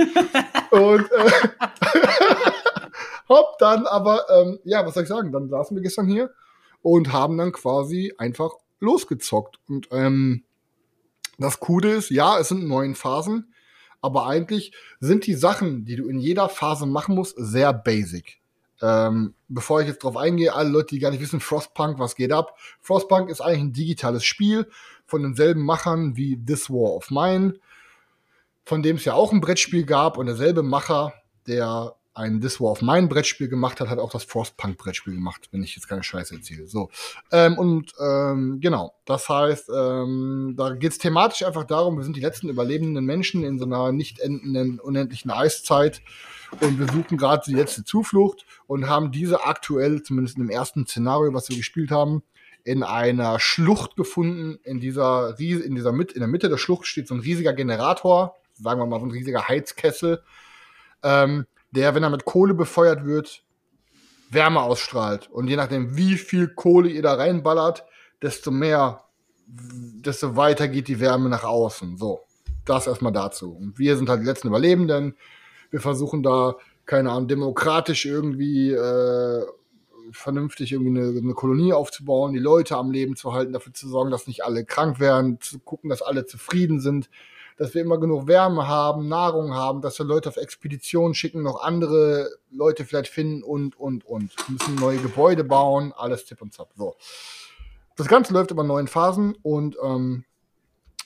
und 0.72 1.12
äh, 1.12 1.32
hab 3.32 3.58
dann 3.60 3.88
aber, 3.88 4.26
ähm, 4.30 4.60
ja, 4.64 4.86
was 4.86 4.94
soll 4.94 5.04
ich 5.04 5.10
sagen? 5.10 5.32
Dann 5.32 5.50
saßen 5.50 5.76
wir 5.76 5.82
gestern 5.82 6.08
hier 6.08 6.32
und 6.82 7.12
haben 7.12 7.38
dann 7.38 7.52
quasi 7.52 8.14
einfach 8.18 8.52
losgezockt. 8.80 9.60
Und 9.68 9.88
ähm, 9.92 10.44
das 11.38 11.60
Coole 11.60 11.94
ist, 11.96 12.10
ja, 12.10 12.40
es 12.40 12.50
sind 12.50 12.68
neun 12.68 12.96
Phasen, 12.96 13.54
aber 14.02 14.28
eigentlich 14.28 14.74
sind 15.00 15.26
die 15.28 15.36
Sachen, 15.36 15.86
die 15.86 15.96
du 15.96 16.08
in 16.08 16.20
jeder 16.20 16.50
Phase 16.50 16.86
machen 16.86 17.16
musst, 17.16 17.36
sehr 17.38 17.74
basic. 17.74 18.42
Ähm, 18.82 19.36
bevor 19.48 19.82
ich 19.82 19.88
jetzt 19.88 20.04
drauf 20.04 20.18
eingehe, 20.18 20.56
alle 20.56 20.70
Leute, 20.70 20.88
die 20.88 21.00
gar 21.00 21.12
nicht 21.12 21.22
wissen, 21.22 21.40
Frostpunk, 21.40 22.00
was 22.00 22.16
geht 22.16 22.32
ab? 22.32 22.58
Frostpunk 22.80 23.30
ist 23.30 23.42
eigentlich 23.42 23.62
ein 23.62 23.74
digitales 23.74 24.24
Spiel 24.26 24.68
von 25.06 25.22
denselben 25.22 25.62
Machern 25.62 26.18
wie 26.18 26.44
This 26.44 26.70
War 26.70 26.96
of 26.96 27.12
Mine, 27.12 27.60
von 28.64 28.82
dem 28.82 28.96
es 28.96 29.06
ja 29.06 29.14
auch 29.14 29.32
ein 29.32 29.42
Brettspiel 29.42 29.86
gab 29.86 30.18
und 30.18 30.26
derselbe 30.26 30.64
Macher, 30.64 31.14
der 31.46 31.96
ein 32.14 32.42
This 32.42 32.60
War 32.60 32.72
of 32.72 32.82
Mine 32.82 33.08
Brettspiel 33.08 33.48
gemacht 33.48 33.80
hat, 33.80 33.90
hat 33.90 34.00
auch 34.00 34.12
das 34.12 34.24
Frostpunk 34.26 34.78
Brettspiel 34.78 35.14
gemacht, 35.14 35.48
wenn 35.52 35.64
ich 35.64 35.76
jetzt 35.76 35.88
keine 35.88 36.04
Scheiße 36.04 36.36
erzähle. 36.36 36.68
So. 36.68 36.90
Ähm, 37.32 37.58
und 37.58 37.94
ähm, 38.00 38.60
genau, 38.60 38.94
das 39.06 39.30
heißt, 39.30 39.70
ähm, 39.74 40.56
da 40.58 40.74
geht 40.74 40.92
es 40.92 40.98
thematisch 40.98 41.44
einfach 41.44 41.64
darum, 41.64 41.98
wir 41.98 42.04
sind 42.04 42.18
die 42.18 42.22
letzten 42.22 42.50
überlebenden 42.50 43.06
Menschen 43.06 43.44
in 43.44 43.60
so 43.60 43.66
einer 43.66 43.92
nicht 43.92 44.20
endenden, 44.20 44.80
unendlichen 44.80 45.32
Eiszeit 45.32 46.02
und 46.60 46.80
wir 46.80 46.88
suchen 46.92 47.18
gerade 47.18 47.44
die 47.46 47.56
letzte 47.56 47.86
Zuflucht 47.86 48.46
und 48.68 48.90
haben 48.90 49.12
diese 49.12 49.46
aktuell, 49.46 50.04
zumindest 50.04 50.38
im 50.38 50.50
ersten 50.50 50.86
Szenario, 50.86 51.34
was 51.34 51.50
wir 51.50 51.56
gespielt 51.56 51.92
haben, 51.92 52.24
in 52.64 52.84
einer 52.84 53.40
Schlucht 53.40 53.96
gefunden. 53.96 54.60
In 54.64 54.80
dieser, 54.80 55.40
in 55.40 55.76
dieser 55.76 55.94
Mitte, 55.94 56.14
in 56.14 56.20
der 56.20 56.28
Mitte 56.28 56.50
der 56.50 56.58
Schlucht 56.58 56.86
steht 56.88 57.08
so 57.08 57.16
ein 57.16 57.22
riesiger 57.22 57.54
Generator, 57.54 58.36
sagen 58.54 58.80
wir 58.82 58.86
mal 58.86 59.00
so 59.00 59.06
ein 59.06 59.12
riesiger 59.12 59.48
Heizkessel. 59.48 60.22
Ähm, 61.04 61.46
der, 61.72 61.96
wenn 61.96 62.04
er 62.04 62.10
mit 62.10 62.26
Kohle 62.26 62.54
befeuert 62.54 63.06
wird, 63.06 63.44
Wärme 64.30 64.62
ausstrahlt. 64.62 65.30
Und 65.30 65.48
je 65.48 65.56
nachdem, 65.56 65.98
wie 65.98 66.16
viel 66.16 66.48
Kohle 66.48 66.90
ihr 66.90 67.02
da 67.02 67.14
reinballert, 67.14 67.86
desto 68.22 68.52
mehr, 68.52 69.04
desto 69.46 70.36
weiter 70.36 70.68
geht 70.68 70.88
die 70.88 71.00
Wärme 71.00 71.30
nach 71.30 71.44
außen. 71.44 71.98
So, 71.98 72.22
das 72.66 72.88
erstmal 72.88 73.12
dazu. 73.12 73.52
Und 73.52 73.78
wir 73.78 73.98
sind 73.98 74.10
halt 74.10 74.22
die 74.22 74.26
letzten 74.26 74.48
Überlebenden. 74.48 75.16
Wir 75.70 75.82
versuchen 75.82 76.24
da, 76.24 76.56
keine 76.86 77.12
Ahnung, 77.12 77.28
demokratisch 77.28 78.06
irgendwie 78.06 78.72
äh, 78.72 79.46
vernünftig 80.12 80.72
irgendwie 80.72 81.00
eine, 81.00 81.18
eine, 81.18 81.34
Kolonie 81.34 81.74
aufzubauen, 81.74 82.34
die 82.34 82.40
Leute 82.40 82.76
am 82.76 82.92
Leben 82.92 83.16
zu 83.16 83.34
halten, 83.34 83.54
dafür 83.54 83.74
zu 83.74 83.88
sorgen, 83.88 84.12
dass 84.12 84.28
nicht 84.28 84.44
alle 84.44 84.66
krank 84.66 85.00
werden, 85.00 85.40
zu 85.42 85.60
gucken, 85.60 85.90
dass 85.90 86.02
alle 86.02 86.26
zufrieden 86.26 86.80
sind, 86.80 87.10
dass 87.62 87.76
wir 87.76 87.84
immer 87.84 88.00
genug 88.00 88.26
Wärme 88.26 88.68
haben, 88.68 89.08
Nahrung 89.08 89.54
haben, 89.54 89.82
dass 89.82 90.00
wir 90.00 90.04
Leute 90.04 90.30
auf 90.30 90.38
Expeditionen 90.38 91.14
schicken, 91.14 91.44
noch 91.44 91.62
andere 91.62 92.28
Leute 92.50 92.86
vielleicht 92.86 93.12
finden 93.12 93.44
und, 93.44 93.80
und, 93.80 94.04
und. 94.04 94.36
Wir 94.48 94.54
müssen 94.54 94.74
neue 94.74 94.98
Gebäude 94.98 95.44
bauen, 95.44 95.94
alles 95.96 96.26
Tipp 96.26 96.42
und 96.42 96.56
Zap. 96.56 96.72
So. 96.76 96.96
Das 97.98 98.08
Ganze 98.08 98.34
läuft 98.34 98.50
über 98.50 98.64
neun 98.64 98.88
Phasen 98.88 99.36
und 99.44 99.78
ähm, 99.84 100.26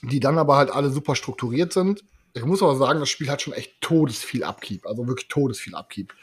die 0.00 0.18
dann 0.18 0.38
aber 0.38 0.56
halt 0.56 0.70
alle 0.70 0.88
super 0.88 1.14
strukturiert 1.14 1.74
sind. 1.74 2.04
Ich 2.32 2.46
muss 2.46 2.62
aber 2.62 2.76
sagen, 2.76 3.00
das 3.00 3.10
Spiel 3.10 3.28
hat 3.28 3.42
schon 3.42 3.52
echt 3.52 3.78
todesviel 3.82 4.42
Abkeep, 4.42 4.86
also 4.86 5.06
wirklich 5.06 5.28
todesviel 5.28 5.74
Abkeep. 5.74 6.14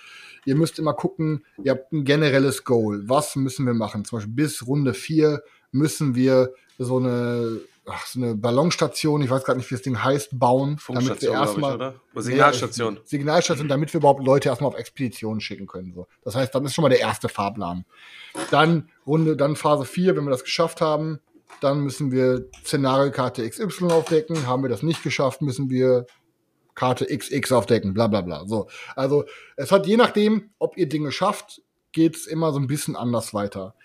Ihr 0.46 0.56
müsst 0.56 0.80
immer 0.80 0.96
gucken, 0.96 1.46
ihr 1.64 1.74
habt 1.74 1.92
ein 1.94 2.06
generelles 2.06 2.64
Goal. 2.64 3.04
Was 3.08 3.36
müssen 3.36 3.68
wir 3.68 3.76
machen? 3.76 4.04
Zum 4.04 4.18
Beispiel 4.18 4.34
bis 4.34 4.66
Runde 4.66 4.96
4 4.96 5.44
müssen 5.72 6.16
wir 6.16 6.56
so 6.80 6.98
eine 6.98 7.62
ach, 7.86 8.06
so 8.06 8.20
eine 8.20 8.36
Ballonstation, 8.36 9.22
ich 9.22 9.30
weiß 9.30 9.44
gerade 9.44 9.58
nicht, 9.58 9.70
wie 9.70 9.76
das 9.76 9.82
Ding 9.82 10.02
heißt, 10.02 10.40
bauen, 10.40 10.80
damit 10.88 11.22
wir 11.22 11.32
erstmal 11.32 11.76
oder? 11.76 11.96
Signalstation. 12.16 12.96
Nee, 12.96 13.00
Signalstation, 13.04 13.68
damit 13.68 13.94
wir 13.94 14.00
überhaupt 14.00 14.24
Leute 14.24 14.50
erstmal 14.50 14.70
auf 14.70 14.78
Expeditionen 14.78 15.42
schicken 15.42 15.68
können. 15.68 15.94
So. 15.94 16.08
Das 16.24 16.36
heißt, 16.36 16.54
dann 16.54 16.66
ist 16.66 16.74
schon 16.74 16.84
mal 16.84 16.90
der 16.90 17.00
erste 17.00 17.30
Fahrplan. 17.30 17.86
Dann 18.52 18.90
Runde, 19.06 19.36
dann 19.36 19.56
Phase 19.56 19.86
4, 19.86 20.16
wenn 20.16 20.24
wir 20.24 20.32
das 20.32 20.44
geschafft 20.44 20.82
haben, 20.82 21.20
dann 21.62 21.82
müssen 21.82 22.12
wir 22.12 22.46
Szenariokarte 22.66 23.48
XY 23.48 23.86
aufdecken. 23.86 24.48
Haben 24.48 24.64
wir 24.64 24.70
das 24.70 24.84
nicht 24.84 25.04
geschafft, 25.04 25.42
müssen 25.42 25.70
wir 25.70 26.06
Karte 26.76 27.06
XX 27.06 27.52
aufdecken, 27.52 27.94
bla 27.94 28.08
bla 28.08 28.22
bla. 28.22 28.48
So. 28.48 28.68
Also 28.96 29.26
es 29.56 29.72
hat 29.72 29.86
je 29.86 29.98
nachdem, 29.98 30.50
ob 30.58 30.78
ihr 30.78 30.90
Dinge 30.90 31.12
schafft, 31.12 31.62
geht's 31.92 32.26
immer 32.26 32.52
so 32.52 32.60
ein 32.60 32.68
bisschen 32.68 32.96
anders 32.96 33.34
weiter 33.34 33.76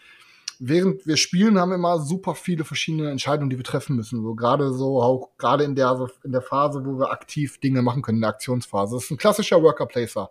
während 0.58 1.06
wir 1.06 1.16
spielen, 1.16 1.58
haben 1.58 1.70
wir 1.70 1.76
immer 1.76 2.00
super 2.00 2.34
viele 2.34 2.64
verschiedene 2.64 3.10
Entscheidungen, 3.10 3.50
die 3.50 3.56
wir 3.56 3.64
treffen 3.64 3.96
müssen. 3.96 4.22
So 4.22 4.34
gerade 4.34 4.72
so 4.72 5.02
auch 5.02 5.30
gerade 5.38 5.64
in 5.64 5.74
der 5.74 6.08
in 6.24 6.32
der 6.32 6.42
Phase, 6.42 6.84
wo 6.84 6.98
wir 6.98 7.10
aktiv 7.10 7.58
Dinge 7.60 7.82
machen 7.82 8.02
können, 8.02 8.18
in 8.18 8.22
der 8.22 8.30
Aktionsphase. 8.30 8.96
Das 8.96 9.04
ist 9.04 9.10
ein 9.10 9.18
klassischer 9.18 9.62
Worker 9.62 9.86
Placer. 9.86 10.30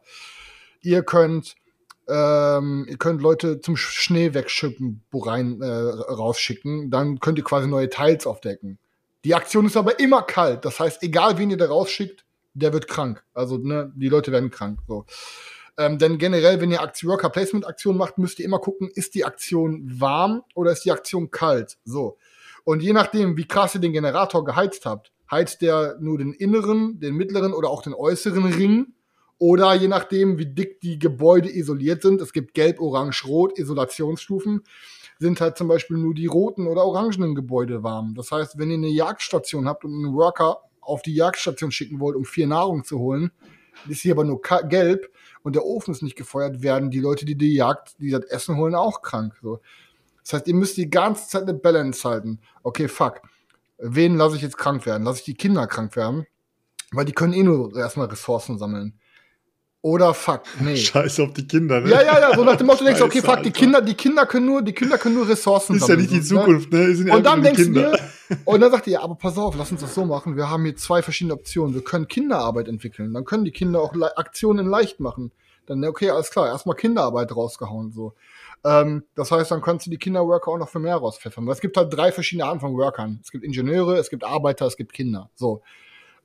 Ihr 0.82 1.04
könnt 1.04 1.56
ähm, 2.08 2.86
ihr 2.90 2.98
könnt 2.98 3.22
Leute 3.22 3.60
zum 3.60 3.76
Schnee 3.76 4.34
wegschippen, 4.34 5.04
rein 5.14 5.62
äh, 5.62 5.68
rausschicken, 5.68 6.90
dann 6.90 7.20
könnt 7.20 7.38
ihr 7.38 7.44
quasi 7.44 7.68
neue 7.68 7.90
Teils 7.90 8.26
aufdecken. 8.26 8.80
Die 9.26 9.36
Aktion 9.36 9.66
ist 9.66 9.76
aber 9.76 10.00
immer 10.00 10.22
kalt. 10.22 10.64
Das 10.64 10.80
heißt, 10.80 11.04
egal 11.04 11.38
wen 11.38 11.50
ihr 11.50 11.58
da 11.58 11.68
rausschickt, 11.68 12.24
der 12.54 12.72
wird 12.74 12.88
krank. 12.88 13.24
Also 13.34 13.58
ne, 13.58 13.92
die 13.96 14.08
Leute 14.10 14.32
werden 14.32 14.52
krank. 14.52 14.80
So. 14.88 15.06
Ähm, 15.78 16.00
denn 16.00 16.18
generell, 16.18 16.60
wenn 16.60 16.72
ihr 16.72 16.82
Aktion, 16.82 17.12
Worker 17.12 17.30
Placement 17.30 17.68
Aktion 17.68 17.98
macht, 17.98 18.18
müsst 18.18 18.40
ihr 18.40 18.46
immer 18.46 18.60
gucken, 18.60 18.90
ist 18.94 19.14
die 19.14 19.26
Aktion 19.26 19.84
warm 20.00 20.44
oder 20.56 20.72
ist 20.72 20.86
die 20.86 20.92
Aktion 20.92 21.30
kalt? 21.30 21.78
So. 21.86 22.18
Und 22.64 22.82
je 22.82 22.94
nachdem, 22.94 23.38
wie 23.38 23.48
krass 23.48 23.76
ihr 23.76 23.82
den 23.82 23.94
Generator 23.94 24.44
geheizt 24.44 24.86
habt, 24.86 25.12
heizt 25.30 25.62
der 25.62 25.98
nur 26.00 26.18
den 26.18 26.34
inneren, 26.34 27.00
den 27.00 27.16
mittleren 27.16 27.54
oder 27.54 27.70
auch 27.70 27.82
den 27.82 27.94
äußeren 27.94 28.46
Ring. 28.46 28.94
Oder 29.40 29.76
je 29.76 29.88
nachdem, 29.88 30.40
wie 30.40 30.48
dick 30.48 30.82
die 30.82 30.98
Gebäude 30.98 31.50
isoliert 31.50 32.02
sind, 32.02 32.22
es 32.22 32.34
gibt 32.34 32.56
gelb, 32.56 32.82
orange, 32.82 33.24
rot, 33.26 33.60
Isolationsstufen, 33.60 34.64
sind 35.20 35.42
halt 35.42 35.58
zum 35.58 35.68
Beispiel 35.68 35.98
nur 35.98 36.16
die 36.16 36.26
roten 36.26 36.68
oder 36.68 36.84
orangenen 36.84 37.36
Gebäude 37.36 37.84
warm. 37.84 38.16
Das 38.16 38.32
heißt, 38.32 38.58
wenn 38.58 38.72
ihr 38.72 38.78
eine 38.78 38.90
Jagdstation 38.90 39.68
habt 39.68 39.86
und 39.86 39.94
einen 39.94 40.16
Worker 40.16 40.62
auf 40.82 41.04
die 41.04 41.14
Jagdstation 41.14 41.72
schicken 41.72 42.00
wollt, 42.00 42.16
um 42.16 42.26
vier 42.26 42.48
Nahrung 42.48 42.84
zu 42.84 42.98
holen, 42.98 43.32
ist 43.88 44.02
hier 44.02 44.14
aber 44.14 44.24
nur 44.24 44.42
gelb, 44.42 45.12
und 45.48 45.56
der 45.56 45.64
Ofen 45.64 45.94
ist 45.94 46.04
nicht 46.04 46.18
gefeuert, 46.18 46.62
werden 46.62 46.92
die 46.92 47.00
Leute, 47.00 47.24
die 47.24 47.36
die 47.36 47.54
Jagd, 47.54 47.96
die 48.00 48.10
das 48.10 48.26
Essen 48.26 48.58
holen, 48.58 48.76
auch 48.76 49.02
krank. 49.02 49.34
So. 49.42 49.62
Das 50.22 50.34
heißt, 50.34 50.48
ihr 50.50 50.56
müsst 50.56 50.76
die 50.76 50.90
ganze 50.90 51.30
Zeit 51.30 51.44
eine 51.44 51.54
Balance 51.54 52.08
halten. 52.08 52.42
Okay, 52.64 52.90
fuck. 52.90 53.22
Wen 53.78 54.18
lasse 54.18 54.36
ich 54.36 54.42
jetzt 54.42 54.58
krank 54.58 54.86
werden? 54.86 55.04
Lasse 55.04 55.20
ich 55.20 55.24
die 55.24 55.36
Kinder 55.36 55.66
krank 55.66 55.96
werden? 55.96 56.28
Weil 56.92 57.06
die 57.06 57.14
können 57.14 57.32
eh 57.32 57.44
nur 57.44 57.74
erstmal 57.78 58.08
Ressourcen 58.08 58.58
sammeln. 58.58 59.00
Oder 59.82 60.14
fuck, 60.14 60.42
nee. 60.60 60.76
Scheiß 60.76 61.22
auf 61.22 61.32
die 61.32 61.48
Kinder, 61.48 61.80
ne? 61.80 61.92
Ja, 61.92 62.02
ja, 62.02 62.20
ja, 62.20 62.36
so 62.36 62.44
nach 62.44 62.58
dem 62.58 62.68
Motto, 62.68 62.80
du 62.80 62.86
denkst, 62.88 63.02
okay, 63.02 63.22
fuck, 63.22 63.42
die 63.42 63.52
Kinder, 63.52 63.82
die 63.82 63.94
Kinder 63.94 64.26
können 64.26 64.48
nur, 64.48 64.62
die 64.62 64.74
Kinder 64.74 64.98
können 64.98 65.16
nur 65.16 65.30
Ressourcen 65.30 65.80
sammeln. 65.80 66.02
Ist 66.02 66.12
ja 66.12 66.18
nicht 66.18 66.28
die 66.30 66.34
ne? 66.34 66.42
Zukunft, 66.42 66.74
ne? 66.74 66.88
ne? 66.90 67.16
und 67.16 67.26
dann 67.26 67.42
denkst 67.42 67.64
Kinder. 67.64 67.92
du 67.92 67.98
dir, 67.98 68.07
und 68.46 68.62
dann 68.62 68.72
sagt 68.72 68.88
ihr, 68.88 68.94
ja, 68.94 69.02
aber 69.02 69.16
pass 69.16 69.38
auf, 69.38 69.56
lass 69.58 69.72
uns 69.72 69.82
das 69.82 69.96
so 69.96 70.06
machen. 70.06 70.36
Wir 70.36 70.50
haben 70.50 70.64
hier 70.64 70.76
zwei 70.76 71.02
verschiedene 71.02 71.34
Optionen. 71.34 71.74
Wir 71.74 71.84
können 71.84 72.08
Kinderarbeit 72.08 72.68
entwickeln. 72.68 73.14
Dann 73.14 73.26
können 73.26 73.46
die 73.46 73.52
Kinder 73.52 73.82
auch 73.82 73.94
Le 73.94 74.18
Aktionen 74.18 74.68
leicht 74.68 75.00
machen. 75.00 75.32
Dann, 75.66 75.84
okay, 75.86 76.10
alles 76.10 76.32
klar, 76.32 76.48
erstmal 76.48 76.76
Kinderarbeit 76.76 77.36
rausgehauen, 77.36 77.92
so. 77.92 78.14
Ähm, 78.64 79.04
das 79.16 79.32
heißt, 79.32 79.52
dann 79.52 79.62
kannst 79.62 79.86
du 79.86 79.90
die 79.90 79.98
Kinderworker 79.98 80.52
auch 80.52 80.58
noch 80.58 80.70
für 80.70 80.80
mehr 80.80 80.96
rauspfeffern. 80.96 81.46
Weil 81.46 81.54
es 81.54 81.62
gibt 81.62 81.78
halt 81.78 81.96
drei 81.96 82.12
verschiedene 82.12 82.46
Arten 82.46 82.60
von 82.60 82.76
Workern. 82.76 83.20
Es 83.24 83.32
gibt 83.32 83.44
Ingenieure, 83.44 83.98
es 83.98 84.10
gibt 84.10 84.24
Arbeiter, 84.24 84.66
es 84.66 84.78
gibt 84.78 84.94
Kinder. 84.94 85.30
So. 85.36 85.62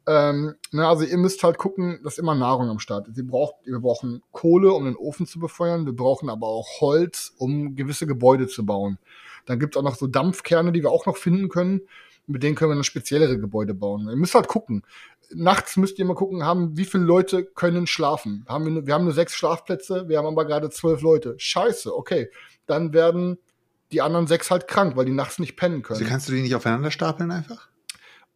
Ähm, 0.07 0.55
na, 0.73 0.89
also 0.89 1.05
ihr 1.05 1.19
müsst 1.19 1.43
halt 1.45 1.59
gucken, 1.59 2.01
dass 2.03 2.19
immer 2.19 2.35
Nahrung 2.35 2.69
am 2.69 2.81
Start 2.81 3.07
ist. 3.09 3.17
Ihr 3.19 3.27
braucht, 3.27 3.55
wir 3.65 3.79
brauchen 3.79 4.23
Kohle, 4.33 4.73
um 4.73 4.85
den 4.85 4.97
Ofen 4.97 5.27
zu 5.27 5.39
befeuern. 5.39 5.87
Wir 5.87 5.95
brauchen 5.95 6.29
aber 6.29 6.49
auch 6.49 6.81
Holz, 6.81 7.33
um 7.39 7.77
gewisse 7.77 8.07
Gebäude 8.07 8.49
zu 8.49 8.67
bauen. 8.67 8.99
Dann 9.47 9.59
gibt 9.59 9.75
es 9.75 9.81
auch 9.81 9.85
noch 9.85 9.97
so 9.97 10.07
Dampfkerne, 10.07 10.73
die 10.73 10.83
wir 10.83 10.91
auch 10.91 11.07
noch 11.07 11.17
finden 11.17 11.49
können. 11.49 11.83
Mit 12.27 12.43
denen 12.43 12.55
können 12.55 12.71
wir 12.71 12.75
dann 12.77 12.85
speziellere 12.85 13.39
Gebäude 13.39 13.75
bauen. 13.75 14.09
Ihr 14.09 14.17
müsst 14.17 14.35
halt 14.35 14.49
gucken. 14.49 14.83
Nachts 15.35 15.77
müsst 15.77 15.99
ihr 15.99 16.05
mal 16.05 16.15
gucken, 16.15 16.45
haben, 16.45 16.77
wie 16.77 16.85
viele 16.85 17.05
Leute 17.05 17.45
können 17.45 17.87
schlafen. 17.87 18.45
Haben 18.49 18.75
wir, 18.75 18.87
wir 18.87 18.95
haben 18.95 19.05
nur 19.05 19.15
sechs 19.15 19.35
Schlafplätze, 19.35 20.09
wir 20.09 20.19
haben 20.19 20.27
aber 20.27 20.45
gerade 20.45 20.71
zwölf 20.71 21.01
Leute. 21.01 21.35
Scheiße, 21.39 21.95
okay. 21.97 22.31
Dann 22.67 22.93
werden 22.93 23.39
die 23.93 24.03
anderen 24.03 24.27
sechs 24.27 24.51
halt 24.51 24.69
krank, 24.69 24.97
weil 24.97 25.07
die 25.07 25.13
nachts 25.13 25.39
nicht 25.39 25.57
pennen 25.57 25.83
können. 25.83 25.99
Also 25.99 26.09
kannst 26.09 26.29
du 26.29 26.33
die 26.33 26.43
nicht 26.43 26.55
aufeinander 26.55 26.91
stapeln 26.91 27.31
einfach? 27.31 27.69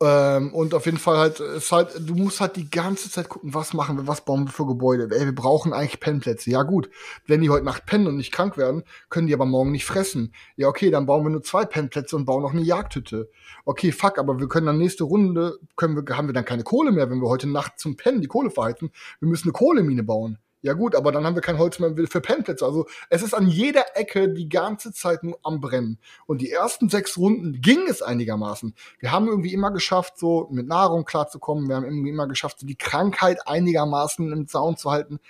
Ähm, 0.03 0.53
und 0.53 0.75
auf 0.75 0.85
jeden 0.85 0.99
Fall 0.99 1.17
halt, 1.17 1.41
ist 1.41 1.73
halt, 1.73 1.95
du 2.07 2.15
musst 2.15 2.41
halt 2.41 2.57
die 2.57 2.69
ganze 2.69 3.11
Zeit 3.11 3.31
gucken, 3.31 3.55
was 3.55 3.73
machen 3.73 3.97
wir, 3.97 4.07
was 4.07 4.27
bauen 4.27 4.45
wir 4.45 4.53
für 4.53 4.67
Gebäude. 4.67 5.09
Ey, 5.11 5.25
wir 5.25 5.35
brauchen 5.35 5.73
eigentlich 5.73 6.01
Pennplätze. 6.01 6.51
Ja 6.51 6.65
gut, 6.65 6.91
wenn 7.27 7.41
die 7.41 7.49
heute 7.49 7.65
Nacht 7.65 7.87
pennen 7.87 8.07
und 8.07 8.17
nicht 8.17 8.31
krank 8.31 8.59
werden, 8.59 8.83
können 9.09 9.27
die 9.27 9.33
aber 9.33 9.47
morgen 9.47 9.73
nicht 9.73 9.87
fressen. 9.87 10.35
Ja 10.57 10.69
okay, 10.69 10.91
dann 10.91 11.07
bauen 11.07 11.25
wir 11.25 11.31
nur 11.31 11.43
zwei 11.43 11.65
Pennplätze 11.65 12.15
und 12.15 12.27
bauen 12.27 12.43
noch 12.43 12.53
eine 12.53 12.61
Jagdhütte. 12.61 13.31
Okay, 13.65 13.91
fuck, 13.91 14.19
aber 14.19 14.39
wir 14.39 14.49
können 14.49 14.67
dann 14.67 14.79
nächste 14.79 15.05
Runde, 15.05 15.59
können 15.77 15.97
wir, 15.97 16.17
haben 16.17 16.29
wir 16.29 16.35
dann 16.35 16.45
keine 16.45 16.63
Kohle 16.63 16.93
mehr, 16.93 17.09
wenn 17.09 17.21
wir 17.21 17.29
heute 17.29 17.49
Nacht 17.49 17.79
zum 17.79 17.97
Pennen 17.97 18.21
die 18.21 18.29
Kohle 18.29 18.51
verheizen. 18.51 18.91
Wir 19.21 19.29
müssen 19.29 19.45
eine 19.49 19.53
Kohlemine 19.53 20.03
bauen. 20.03 20.39
Ja 20.67 20.73
gut, 20.73 20.97
aber 20.97 21.13
dann 21.13 21.25
haben 21.25 21.37
wir 21.37 21.43
kein 21.43 21.59
Holz 21.59 21.79
mehr 21.79 21.95
für 22.11 22.21
Pennplätze. 22.21 22.65
Also 22.65 22.87
es 23.09 23.23
ist 23.23 23.35
an 23.35 23.47
jeder 23.47 23.85
Ecke 23.95 24.29
die 24.29 24.49
ganze 24.49 24.93
Zeit 24.93 25.23
nur 25.23 25.39
am 25.45 25.61
Brennen. 25.61 26.01
Und 26.27 26.41
die 26.41 26.51
ersten 26.51 26.89
sechs 26.89 27.17
Runden 27.17 27.61
ging 27.61 27.87
es 27.89 28.03
einigermaßen. 28.03 28.75
Wir 28.99 29.13
haben 29.13 29.29
irgendwie 29.29 29.53
immer 29.53 29.71
geschafft, 29.71 30.19
so 30.19 30.49
mit 30.51 30.67
Nahrung 30.67 31.05
klarzukommen. 31.05 31.69
Wir 31.69 31.77
haben 31.77 31.85
irgendwie 31.85 32.11
immer 32.11 32.27
geschafft, 32.27 32.59
so 32.59 32.67
die 32.67 32.75
Krankheit 32.75 33.47
einigermaßen 33.47 34.33
im 34.33 34.49
Zaun 34.49 34.77
zu 34.77 34.91
halten. 34.91 35.21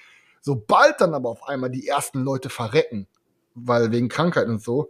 Sobald 0.41 1.03
dann 1.03 1.13
aber 1.13 1.29
auf 1.29 1.47
einmal 1.47 1.69
die 1.69 1.87
ersten 1.87 2.23
Leute 2.23 2.49
verrecken, 2.49 3.07
weil 3.55 3.93
wegen 3.93 4.09
Krankheit 4.09 4.49
und 4.49 4.63
so, 4.63 4.89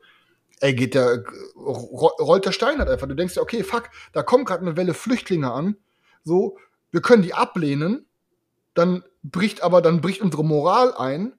ey, 0.61 0.75
geht 0.75 0.95
der, 0.95 1.25
rollt 1.57 2.47
der 2.47 2.53
Stein 2.53 2.79
halt 2.79 2.89
einfach. 2.89 3.09
Du 3.09 3.17
denkst 3.17 3.35
dir, 3.35 3.43
okay, 3.43 3.65
fuck, 3.65 3.91
da 4.13 4.23
kommt 4.23 4.47
gerade 4.47 4.63
eine 4.63 4.77
Welle 4.77 4.95
Flüchtlinge 4.95 5.51
an. 5.51 5.77
So, 6.23 6.57
wir 6.93 7.01
können 7.01 7.25
die 7.25 7.35
ablehnen. 7.35 8.07
Dann 8.77 9.03
bricht 9.23 9.63
aber, 9.63 9.81
dann 9.81 10.03
bricht 10.03 10.21
unsere 10.21 10.45
Moral 10.45 10.95
ein. 10.95 11.33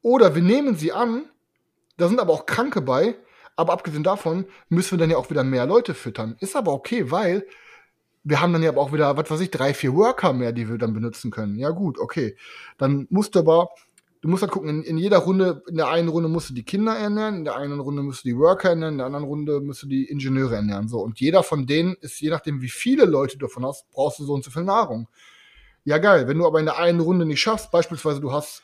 Oder 0.00 0.34
wir 0.34 0.42
nehmen 0.42 0.76
sie 0.76 0.92
an, 0.92 1.26
da 1.98 2.08
sind 2.08 2.20
aber 2.20 2.32
auch 2.32 2.46
Kranke 2.46 2.80
bei, 2.80 3.16
aber 3.54 3.74
abgesehen 3.74 4.02
davon 4.02 4.46
müssen 4.68 4.92
wir 4.92 4.98
dann 4.98 5.10
ja 5.10 5.18
auch 5.18 5.30
wieder 5.30 5.44
mehr 5.44 5.66
Leute 5.66 5.94
füttern. 5.94 6.36
Ist 6.40 6.56
aber 6.56 6.72
okay, 6.72 7.10
weil 7.10 7.46
wir 8.24 8.40
haben 8.40 8.54
dann 8.54 8.62
ja 8.62 8.74
auch 8.76 8.92
wieder, 8.92 9.16
was 9.18 9.30
weiß 9.30 9.40
ich, 9.40 9.50
drei, 9.50 9.74
vier 9.74 9.94
Worker 9.94 10.32
mehr, 10.32 10.52
die 10.52 10.68
wir 10.70 10.78
dann 10.78 10.94
benutzen 10.94 11.30
können. 11.30 11.58
Ja 11.58 11.70
gut, 11.70 11.98
okay. 11.98 12.36
Dann 12.78 13.06
musst 13.10 13.34
du 13.34 13.40
aber, 13.40 13.68
du 14.22 14.28
musst 14.30 14.42
halt 14.42 14.52
gucken, 14.52 14.70
in, 14.70 14.82
in 14.82 14.96
jeder 14.96 15.18
Runde, 15.18 15.62
in 15.68 15.76
der 15.76 15.88
einen 15.88 16.08
Runde 16.08 16.30
musst 16.30 16.48
du 16.48 16.54
die 16.54 16.64
Kinder 16.64 16.96
ernähren, 16.96 17.36
in 17.36 17.44
der 17.44 17.56
einen 17.56 17.78
Runde 17.78 18.02
musst 18.02 18.24
du 18.24 18.28
die 18.28 18.38
Worker 18.38 18.70
ernähren, 18.70 18.94
in 18.94 18.98
der 18.98 19.06
anderen 19.06 19.26
Runde 19.26 19.60
musst 19.60 19.82
du 19.82 19.86
die 19.86 20.06
Ingenieure 20.06 20.56
ernähren. 20.56 20.88
So. 20.88 21.00
Und 21.00 21.20
jeder 21.20 21.42
von 21.42 21.66
denen 21.66 21.94
ist, 22.00 22.20
je 22.20 22.30
nachdem, 22.30 22.62
wie 22.62 22.70
viele 22.70 23.04
Leute 23.04 23.36
du 23.36 23.46
davon 23.46 23.66
hast, 23.66 23.90
brauchst 23.90 24.18
du 24.18 24.24
so 24.24 24.32
und 24.32 24.42
so 24.42 24.50
viel 24.50 24.64
Nahrung. 24.64 25.08
Ja, 25.84 25.98
geil. 25.98 26.26
Wenn 26.26 26.38
du 26.38 26.46
aber 26.46 26.60
in 26.60 26.64
der 26.64 26.78
einen 26.78 27.00
Runde 27.00 27.26
nicht 27.26 27.40
schaffst, 27.40 27.70
beispielsweise 27.70 28.20
du 28.20 28.32
hast, 28.32 28.62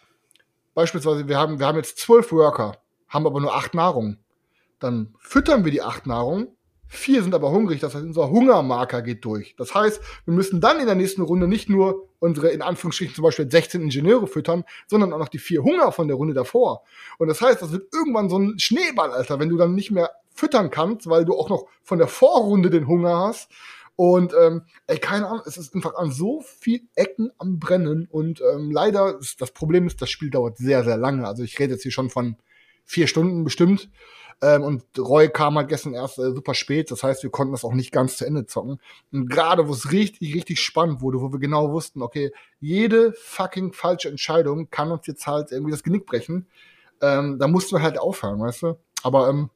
beispielsweise 0.75 1.29
wir 1.29 1.39
haben, 1.39 1.59
wir 1.59 1.66
haben 1.66 1.77
jetzt 1.77 1.99
zwölf 1.99 2.33
Worker, 2.33 2.79
haben 3.09 3.27
aber 3.27 3.41
nur 3.41 3.55
acht 3.55 3.75
Nahrung. 3.75 4.16
Dann 4.79 5.14
füttern 5.18 5.64
wir 5.64 5.71
die 5.71 5.83
acht 5.83 6.07
Nahrung, 6.07 6.57
vier 6.87 7.23
sind 7.23 7.35
aber 7.35 7.51
hungrig, 7.51 7.79
das 7.81 7.95
heißt, 7.95 8.05
unser 8.05 8.31
Hungermarker 8.31 9.03
geht 9.03 9.25
durch. 9.25 9.55
Das 9.57 9.75
heißt, 9.75 10.01
wir 10.25 10.35
müssen 10.35 10.62
dann 10.62 10.81
in 10.81 10.87
der 10.87 10.95
nächsten 10.95 11.21
Runde 11.21 11.47
nicht 11.47 11.68
nur 11.68 12.09
unsere, 12.18 12.49
in 12.49 12.62
Anführungsstrichen 12.62 13.14
zum 13.14 13.23
Beispiel 13.23 13.51
16 13.51 13.83
Ingenieure 13.83 14.27
füttern, 14.27 14.64
sondern 14.87 15.12
auch 15.12 15.18
noch 15.18 15.29
die 15.29 15.39
vier 15.39 15.62
Hunger 15.62 15.93
von 15.93 16.09
der 16.09 16.16
Runde 16.16 16.33
davor. 16.33 16.83
Und 17.18 17.29
das 17.29 17.43
heißt, 17.43 17.61
das 17.61 17.71
wird 17.71 17.93
irgendwann 17.93 18.31
so 18.31 18.39
ein 18.39 18.59
Schneeball, 18.59 19.12
Alter, 19.12 19.39
wenn 19.39 19.51
du 19.51 19.59
dann 19.59 19.75
nicht 19.75 19.91
mehr 19.91 20.11
füttern 20.35 20.71
kannst, 20.71 21.09
weil 21.09 21.25
du 21.25 21.35
auch 21.35 21.49
noch 21.51 21.66
von 21.83 21.99
der 21.99 22.09
Vorrunde 22.09 22.71
den 22.71 22.89
Hunger 22.89 23.18
hast. 23.18 23.51
Und 24.01 24.33
ähm, 24.33 24.63
ey, 24.87 24.97
keine 24.97 25.27
Ahnung, 25.27 25.43
es 25.45 25.59
ist 25.59 25.75
einfach 25.75 25.95
an 25.97 26.11
so 26.11 26.41
viel 26.41 26.89
Ecken 26.95 27.33
am 27.37 27.59
Brennen. 27.59 28.09
Und 28.11 28.41
ähm, 28.41 28.71
leider, 28.71 29.19
ist, 29.19 29.43
das 29.43 29.51
Problem 29.51 29.87
ist, 29.87 30.01
das 30.01 30.09
Spiel 30.09 30.31
dauert 30.31 30.57
sehr, 30.57 30.85
sehr 30.85 30.97
lange. 30.97 31.29
Also 31.29 31.43
ich 31.43 31.59
rede 31.59 31.75
jetzt 31.75 31.83
hier 31.83 31.93
schon 31.93 32.09
von 32.09 32.37
vier 32.87 33.07
Stunden 33.07 33.45
bestimmt. 33.45 33.91
Ähm, 34.41 34.63
und 34.63 34.85
Roy 34.99 35.29
kam 35.29 35.57
halt 35.57 35.69
gestern 35.69 35.93
erst 35.93 36.19
äh, 36.19 36.33
super 36.33 36.55
spät. 36.55 36.91
Das 36.91 37.03
heißt, 37.03 37.23
wir 37.25 37.29
konnten 37.29 37.53
das 37.53 37.63
auch 37.63 37.75
nicht 37.75 37.93
ganz 37.93 38.17
zu 38.17 38.25
Ende 38.25 38.47
zocken. 38.47 38.81
Und 39.13 39.29
gerade, 39.29 39.69
wo 39.69 39.73
es 39.75 39.93
richtig, 39.93 40.35
richtig 40.35 40.61
spannend 40.61 41.03
wurde, 41.03 41.21
wo 41.21 41.31
wir 41.31 41.39
genau 41.39 41.71
wussten, 41.71 42.01
okay, 42.01 42.33
jede 42.59 43.13
fucking 43.13 43.75
falsche 43.75 44.09
Entscheidung 44.09 44.71
kann 44.71 44.91
uns 44.91 45.07
jetzt 45.09 45.27
halt 45.27 45.53
irgendwie 45.53 45.73
das 45.73 45.83
Genick 45.83 46.07
brechen. 46.07 46.47
Ähm, 47.03 47.39
da 47.39 47.49
mussten 47.49 47.77
wir 47.77 47.83
halt 47.83 48.01
aufhören, 48.01 48.41
weißt 48.41 48.63
du? 48.63 48.79
Aber 49.03 49.29
ähm, 49.29 49.51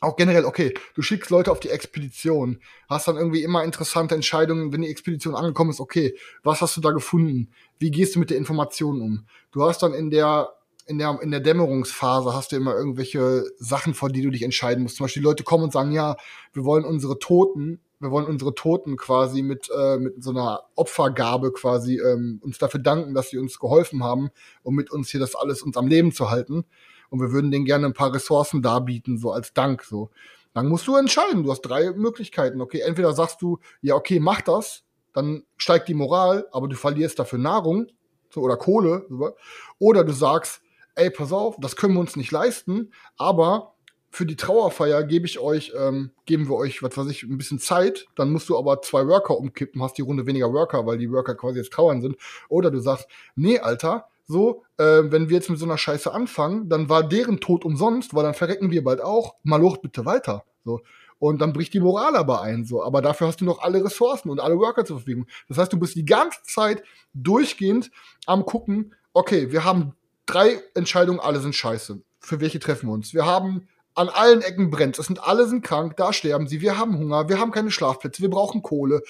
auch 0.00 0.16
generell, 0.16 0.44
okay, 0.44 0.74
du 0.94 1.02
schickst 1.02 1.30
Leute 1.30 1.50
auf 1.50 1.60
die 1.60 1.70
Expedition, 1.70 2.60
hast 2.88 3.08
dann 3.08 3.16
irgendwie 3.16 3.42
immer 3.42 3.64
interessante 3.64 4.14
Entscheidungen, 4.14 4.72
wenn 4.72 4.82
die 4.82 4.90
Expedition 4.90 5.34
angekommen 5.34 5.70
ist, 5.70 5.80
okay, 5.80 6.16
was 6.42 6.60
hast 6.60 6.76
du 6.76 6.80
da 6.80 6.90
gefunden? 6.90 7.50
Wie 7.78 7.90
gehst 7.90 8.14
du 8.14 8.20
mit 8.20 8.30
der 8.30 8.36
Information 8.36 9.00
um? 9.00 9.26
Du 9.50 9.64
hast 9.64 9.82
dann 9.82 9.94
in 9.94 10.10
der 10.10 10.50
in 10.86 10.96
der, 10.96 11.18
in 11.20 11.30
der 11.30 11.40
Dämmerungsphase 11.40 12.32
hast 12.32 12.50
du 12.50 12.56
immer 12.56 12.74
irgendwelche 12.74 13.44
Sachen, 13.58 13.92
vor 13.92 14.08
die 14.08 14.22
du 14.22 14.30
dich 14.30 14.42
entscheiden 14.42 14.82
musst. 14.82 14.96
Zum 14.96 15.04
Beispiel 15.04 15.20
die 15.20 15.28
Leute 15.28 15.44
kommen 15.44 15.64
und 15.64 15.72
sagen, 15.72 15.92
ja, 15.92 16.16
wir 16.54 16.64
wollen 16.64 16.86
unsere 16.86 17.18
Toten, 17.18 17.82
wir 18.00 18.10
wollen 18.10 18.24
unsere 18.24 18.54
Toten 18.54 18.96
quasi 18.96 19.42
mit, 19.42 19.68
äh, 19.76 19.98
mit 19.98 20.24
so 20.24 20.30
einer 20.30 20.62
Opfergabe 20.76 21.52
quasi 21.52 22.00
ähm, 22.00 22.40
uns 22.42 22.56
dafür 22.56 22.80
danken, 22.80 23.12
dass 23.12 23.28
sie 23.28 23.36
uns 23.36 23.58
geholfen 23.58 24.02
haben, 24.02 24.30
um 24.62 24.74
mit 24.74 24.90
uns 24.90 25.10
hier 25.10 25.20
das 25.20 25.34
alles 25.34 25.60
uns 25.60 25.76
am 25.76 25.88
Leben 25.88 26.10
zu 26.10 26.30
halten 26.30 26.64
und 27.10 27.20
wir 27.20 27.32
würden 27.32 27.50
denen 27.50 27.64
gerne 27.64 27.86
ein 27.86 27.94
paar 27.94 28.14
Ressourcen 28.14 28.62
darbieten, 28.62 29.18
so 29.18 29.32
als 29.32 29.52
Dank, 29.52 29.84
so. 29.84 30.10
Dann 30.54 30.68
musst 30.68 30.86
du 30.86 30.96
entscheiden. 30.96 31.44
Du 31.44 31.50
hast 31.50 31.60
drei 31.62 31.92
Möglichkeiten. 31.92 32.60
Okay, 32.60 32.80
entweder 32.80 33.12
sagst 33.12 33.40
du, 33.42 33.58
ja, 33.80 33.94
okay, 33.94 34.18
mach 34.18 34.40
das, 34.40 34.82
dann 35.12 35.44
steigt 35.56 35.88
die 35.88 35.94
Moral, 35.94 36.46
aber 36.52 36.68
du 36.68 36.76
verlierst 36.76 37.18
dafür 37.18 37.38
Nahrung 37.38 37.86
so, 38.30 38.40
oder 38.40 38.56
Kohle. 38.56 39.06
So, 39.08 39.36
oder 39.78 40.04
du 40.04 40.12
sagst, 40.12 40.62
ey, 40.94 41.10
pass 41.10 41.32
auf, 41.32 41.56
das 41.60 41.76
können 41.76 41.94
wir 41.94 42.00
uns 42.00 42.16
nicht 42.16 42.32
leisten, 42.32 42.92
aber 43.16 43.74
für 44.10 44.26
die 44.26 44.36
Trauerfeier 44.36 45.04
gebe 45.04 45.26
ich 45.26 45.38
euch, 45.38 45.72
ähm, 45.78 46.10
geben 46.24 46.48
wir 46.48 46.56
euch, 46.56 46.82
was 46.82 46.96
weiß 46.96 47.08
ich, 47.08 47.22
ein 47.22 47.38
bisschen 47.38 47.58
Zeit, 47.58 48.06
dann 48.16 48.32
musst 48.32 48.48
du 48.48 48.58
aber 48.58 48.80
zwei 48.80 49.06
Worker 49.06 49.36
umkippen, 49.36 49.82
hast 49.82 49.98
die 49.98 50.02
Runde 50.02 50.26
weniger 50.26 50.52
Worker, 50.52 50.86
weil 50.86 50.98
die 50.98 51.12
Worker 51.12 51.34
quasi 51.34 51.58
jetzt 51.58 51.72
trauern 51.72 52.00
sind. 52.00 52.16
Oder 52.48 52.70
du 52.70 52.80
sagst, 52.80 53.06
nee, 53.36 53.58
Alter, 53.58 54.08
so, 54.28 54.62
äh, 54.76 55.02
wenn 55.04 55.30
wir 55.30 55.36
jetzt 55.36 55.50
mit 55.50 55.58
so 55.58 55.64
einer 55.64 55.78
Scheiße 55.78 56.12
anfangen, 56.12 56.68
dann 56.68 56.88
war 56.88 57.02
deren 57.02 57.40
Tod 57.40 57.64
umsonst, 57.64 58.14
weil 58.14 58.24
dann 58.24 58.34
verrecken 58.34 58.70
wir 58.70 58.84
bald 58.84 59.00
auch. 59.00 59.34
Maloch 59.42 59.78
bitte 59.78 60.04
weiter. 60.04 60.44
So. 60.64 60.82
Und 61.18 61.40
dann 61.40 61.52
bricht 61.52 61.72
die 61.72 61.80
Moral 61.80 62.14
aber 62.14 62.42
ein, 62.42 62.64
so. 62.64 62.84
Aber 62.84 63.00
dafür 63.02 63.26
hast 63.26 63.40
du 63.40 63.46
noch 63.46 63.62
alle 63.62 63.82
Ressourcen 63.82 64.28
und 64.30 64.38
alle 64.38 64.58
Worker 64.58 64.84
zur 64.84 64.98
Verfügung. 64.98 65.26
Das 65.48 65.58
heißt, 65.58 65.72
du 65.72 65.78
bist 65.78 65.96
die 65.96 66.04
ganze 66.04 66.42
Zeit 66.44 66.82
durchgehend 67.14 67.90
am 68.26 68.44
gucken, 68.44 68.94
okay, 69.14 69.50
wir 69.50 69.64
haben 69.64 69.94
drei 70.26 70.60
Entscheidungen, 70.74 71.20
alle 71.20 71.40
sind 71.40 71.54
scheiße. 71.54 72.00
Für 72.20 72.40
welche 72.40 72.60
treffen 72.60 72.88
wir 72.88 72.92
uns? 72.92 73.14
Wir 73.14 73.24
haben 73.24 73.66
an 73.94 74.08
allen 74.10 74.42
Ecken 74.42 74.70
brennt. 74.70 74.98
Es 74.98 75.06
sind 75.06 75.24
alle 75.24 75.48
sind 75.48 75.64
krank, 75.64 75.96
da 75.96 76.12
sterben 76.12 76.46
sie. 76.46 76.60
Wir 76.60 76.78
haben 76.78 76.98
Hunger, 76.98 77.28
wir 77.28 77.40
haben 77.40 77.50
keine 77.50 77.70
Schlafplätze, 77.70 78.22
wir 78.22 78.30
brauchen 78.30 78.62
Kohle. 78.62 79.02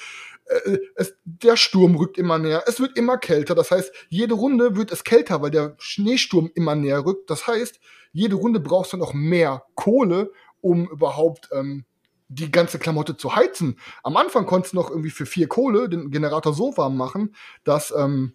Äh, 0.48 0.78
es, 0.96 1.14
der 1.24 1.56
Sturm 1.56 1.96
rückt 1.96 2.18
immer 2.18 2.38
näher, 2.38 2.64
es 2.66 2.80
wird 2.80 2.96
immer 2.96 3.18
kälter. 3.18 3.54
Das 3.54 3.70
heißt, 3.70 3.92
jede 4.08 4.34
Runde 4.34 4.76
wird 4.76 4.92
es 4.92 5.04
kälter, 5.04 5.42
weil 5.42 5.50
der 5.50 5.74
Schneesturm 5.78 6.50
immer 6.54 6.74
näher 6.74 7.04
rückt. 7.04 7.30
Das 7.30 7.46
heißt, 7.46 7.80
jede 8.12 8.36
Runde 8.36 8.60
brauchst 8.60 8.92
du 8.92 8.96
noch 8.96 9.14
mehr 9.14 9.64
Kohle, 9.74 10.32
um 10.60 10.88
überhaupt 10.88 11.48
ähm, 11.52 11.84
die 12.28 12.50
ganze 12.50 12.78
Klamotte 12.78 13.16
zu 13.16 13.34
heizen. 13.34 13.78
Am 14.02 14.16
Anfang 14.16 14.46
konntest 14.46 14.74
du 14.74 14.78
noch 14.78 14.90
irgendwie 14.90 15.10
für 15.10 15.26
vier 15.26 15.48
Kohle 15.48 15.88
den 15.88 16.10
Generator 16.10 16.52
so 16.52 16.76
warm 16.76 16.96
machen, 16.96 17.34
dass, 17.64 17.92
ähm, 17.96 18.34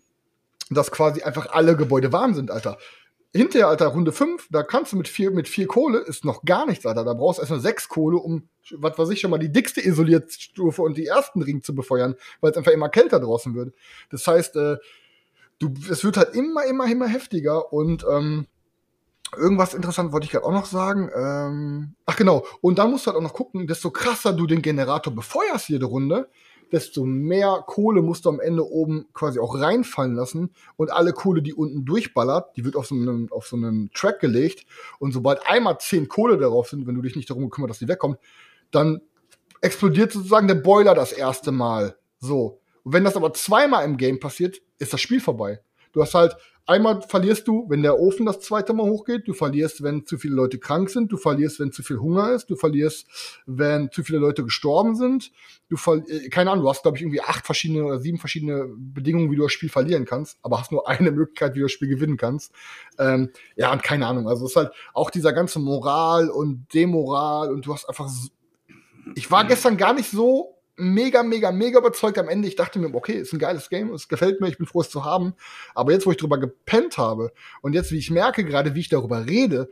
dass 0.70 0.91
quasi 0.91 1.22
einfach 1.22 1.51
alle 1.51 1.76
Gebäude 1.76 2.11
warm 2.11 2.34
sind, 2.34 2.49
Alter 2.49 2.78
hinterher, 3.34 3.67
Alter, 3.67 3.88
Runde 3.88 4.11
5, 4.11 4.47
da 4.51 4.63
kannst 4.63 4.93
du 4.93 4.97
mit 4.97 5.07
vier, 5.07 5.31
mit 5.31 5.47
vier 5.47 5.67
Kohle, 5.67 5.99
ist 5.99 6.23
noch 6.23 6.43
gar 6.43 6.65
nichts, 6.65 6.86
Alter. 6.86 7.03
Da 7.03 7.13
brauchst 7.13 7.39
du 7.39 7.41
erstmal 7.41 7.59
sechs 7.59 7.89
Kohle, 7.89 8.17
um, 8.17 8.47
was 8.73 8.97
weiß 8.97 9.09
ich, 9.09 9.19
schon 9.19 9.31
mal 9.31 9.39
die 9.39 9.51
dickste 9.51 9.86
Isolierstufe 9.86 10.81
und 10.81 10.97
die 10.97 11.07
ersten 11.07 11.41
Ring 11.41 11.63
zu 11.63 11.73
befeuern, 11.73 12.15
weil 12.41 12.51
es 12.51 12.57
einfach 12.57 12.71
immer 12.71 12.89
kälter 12.89 13.19
draußen 13.19 13.55
wird. 13.55 13.73
Das 14.11 14.25
heißt, 14.27 14.55
äh, 14.55 14.77
du, 15.59 15.73
es 15.89 16.03
wird 16.03 16.17
halt 16.17 16.36
immer, 16.36 16.65
immer, 16.65 16.86
immer 16.86 17.07
heftiger 17.07 17.73
und, 17.73 18.05
ähm, 18.09 18.47
Irgendwas 19.36 19.73
interessant 19.73 20.11
wollte 20.11 20.25
ich 20.25 20.31
gerade 20.31 20.45
auch 20.45 20.51
noch 20.51 20.67
sagen. 20.67 21.09
Ähm, 21.15 21.95
ach 22.05 22.15
genau. 22.15 22.45
Und 22.61 22.77
dann 22.77 22.91
musst 22.91 23.05
du 23.05 23.07
halt 23.07 23.17
auch 23.17 23.23
noch 23.23 23.34
gucken, 23.34 23.65
desto 23.65 23.89
krasser 23.89 24.34
du 24.34 24.45
den 24.45 24.61
Generator 24.61 25.13
befeuerst 25.13 25.69
jede 25.69 25.86
Runde, 25.86 26.29
desto 26.72 27.03
mehr 27.05 27.64
Kohle 27.66 28.01
musst 28.01 28.26
du 28.26 28.30
am 28.30 28.39
Ende 28.39 28.66
oben 28.66 29.07
quasi 29.14 29.39
auch 29.39 29.59
reinfallen 29.59 30.16
lassen 30.16 30.51
und 30.76 30.91
alle 30.91 31.14
Kohle, 31.14 31.41
die 31.41 31.53
unten 31.53 31.86
durchballert, 31.86 32.55
die 32.55 32.66
wird 32.66 32.76
auf 32.76 32.88
so 32.88 32.95
einen, 32.95 33.32
auf 33.32 33.47
so 33.47 33.55
einen 33.55 33.91
Track 33.93 34.20
gelegt 34.20 34.66
und 34.99 35.11
sobald 35.11 35.45
einmal 35.47 35.78
zehn 35.80 36.07
Kohle 36.07 36.38
darauf 36.38 36.70
sind, 36.70 36.88
wenn 36.88 36.95
du 36.95 37.01
dich 37.01 37.16
nicht 37.16 37.30
darum 37.30 37.49
kümmert, 37.49 37.70
dass 37.70 37.80
die 37.80 37.88
wegkommt, 37.88 38.18
dann 38.72 39.01
explodiert 39.61 40.11
sozusagen 40.11 40.47
der 40.47 40.55
Boiler 40.55 40.95
das 40.95 41.11
erste 41.11 41.51
Mal. 41.51 41.97
So. 42.20 42.59
Und 42.84 42.93
wenn 42.93 43.03
das 43.03 43.16
aber 43.16 43.34
zweimal 43.34 43.86
im 43.86 43.97
Game 43.97 44.20
passiert, 44.20 44.61
ist 44.78 44.93
das 44.93 45.01
Spiel 45.01 45.22
vorbei. 45.22 45.61
Du 45.93 46.01
hast 46.01 46.14
halt 46.14 46.36
einmal 46.66 47.01
verlierst 47.01 47.47
du, 47.47 47.66
wenn 47.70 47.84
der 47.84 47.99
Ofen 47.99 48.26
das 48.26 48.39
zweite 48.39 48.74
Mal 48.74 48.86
hochgeht, 48.86 49.28
du 49.28 49.34
verlierst, 49.34 49.84
wenn 49.84 50.05
zu 50.05 50.18
viele 50.18 50.36
Leute 50.36 50.59
krank 50.59 50.89
sind, 50.89 51.11
du 51.11 51.18
verlierst, 51.18 51.59
wenn 51.59 51.72
zu 51.72 51.84
viel 51.84 51.99
Hunger 51.99 52.32
ist, 52.32 52.49
du 52.49 52.55
verlierst, 52.55 53.07
wenn 53.45 53.91
zu 53.91 54.03
viele 54.03 54.20
Leute 54.20 54.43
gestorben 54.43 54.95
sind, 54.95 55.32
du 55.70 55.78
ver 55.78 56.03
äh, 56.07 56.30
keine 56.30 56.51
Ahnung, 56.51 56.64
du 56.64 56.70
hast 56.70 56.84
glaube 56.84 56.97
ich 56.97 57.03
irgendwie 57.03 57.22
acht 57.22 57.45
verschiedene 57.45 57.84
oder 57.84 57.99
sieben 57.99 58.18
verschiedene 58.18 58.70
Bedingungen, 58.76 59.32
wie 59.32 59.36
du 59.36 59.43
das 59.43 59.51
Spiel 59.51 59.70
verlieren 59.70 60.05
kannst, 60.05 60.38
aber 60.41 60.59
hast 60.59 60.72
nur 60.72 60.88
eine 60.88 61.11
Möglichkeit, 61.11 61.55
wie 61.55 61.59
du 61.59 61.66
das 61.66 61.72
Spiel 61.72 61.89
gewinnen 61.89 62.18
kannst. 62.18 62.51
Ähm, 62.97 63.32
ja, 63.55 63.72
und 63.72 63.84
keine 63.84 64.07
Ahnung, 64.07 64.28
also 64.28 64.45
es 64.45 64.51
ist 64.51 64.57
halt 64.57 64.72
auch 64.93 65.09
dieser 65.09 65.34
ganze 65.34 65.59
Moral 65.59 66.30
und 66.30 66.74
Demoral 66.74 67.51
und 67.51 67.66
du 67.66 67.74
hast 67.74 67.88
einfach 67.89 68.09
ich 69.16 69.30
war 69.30 69.45
gestern 69.45 69.78
gar 69.78 69.93
nicht 69.93 70.09
so 70.09 70.53
mega, 70.76 71.24
mega, 71.24 71.51
mega 71.51 71.80
überzeugt 71.80 72.17
am 72.17 72.30
Ende. 72.30 72.47
Ich 72.47 72.55
dachte 72.55 72.80
mir, 72.80 72.93
okay, 72.93 73.13
ist 73.13 73.34
ein 73.34 73.39
geiles 73.39 73.69
Game, 73.69 73.91
es 73.93 74.07
gefällt 74.07 74.41
mir, 74.41 74.47
ich 74.47 74.57
bin 74.57 74.67
froh, 74.67 74.82
es 74.82 74.89
zu 74.89 75.05
haben. 75.05 75.34
Aber 75.76 75.91
jetzt, 75.91 76.05
wo 76.05 76.11
ich 76.11 76.17
drüber 76.17 76.38
gepennt 76.38 76.97
habe 76.97 77.32
und 77.61 77.74
jetzt, 77.74 77.91
wie 77.91 77.97
ich 77.97 78.11
merke 78.11 78.43
gerade, 78.43 78.76
wie 78.76 78.82
ich 78.82 78.89
darüber 78.89 79.26
rede, 79.28 79.69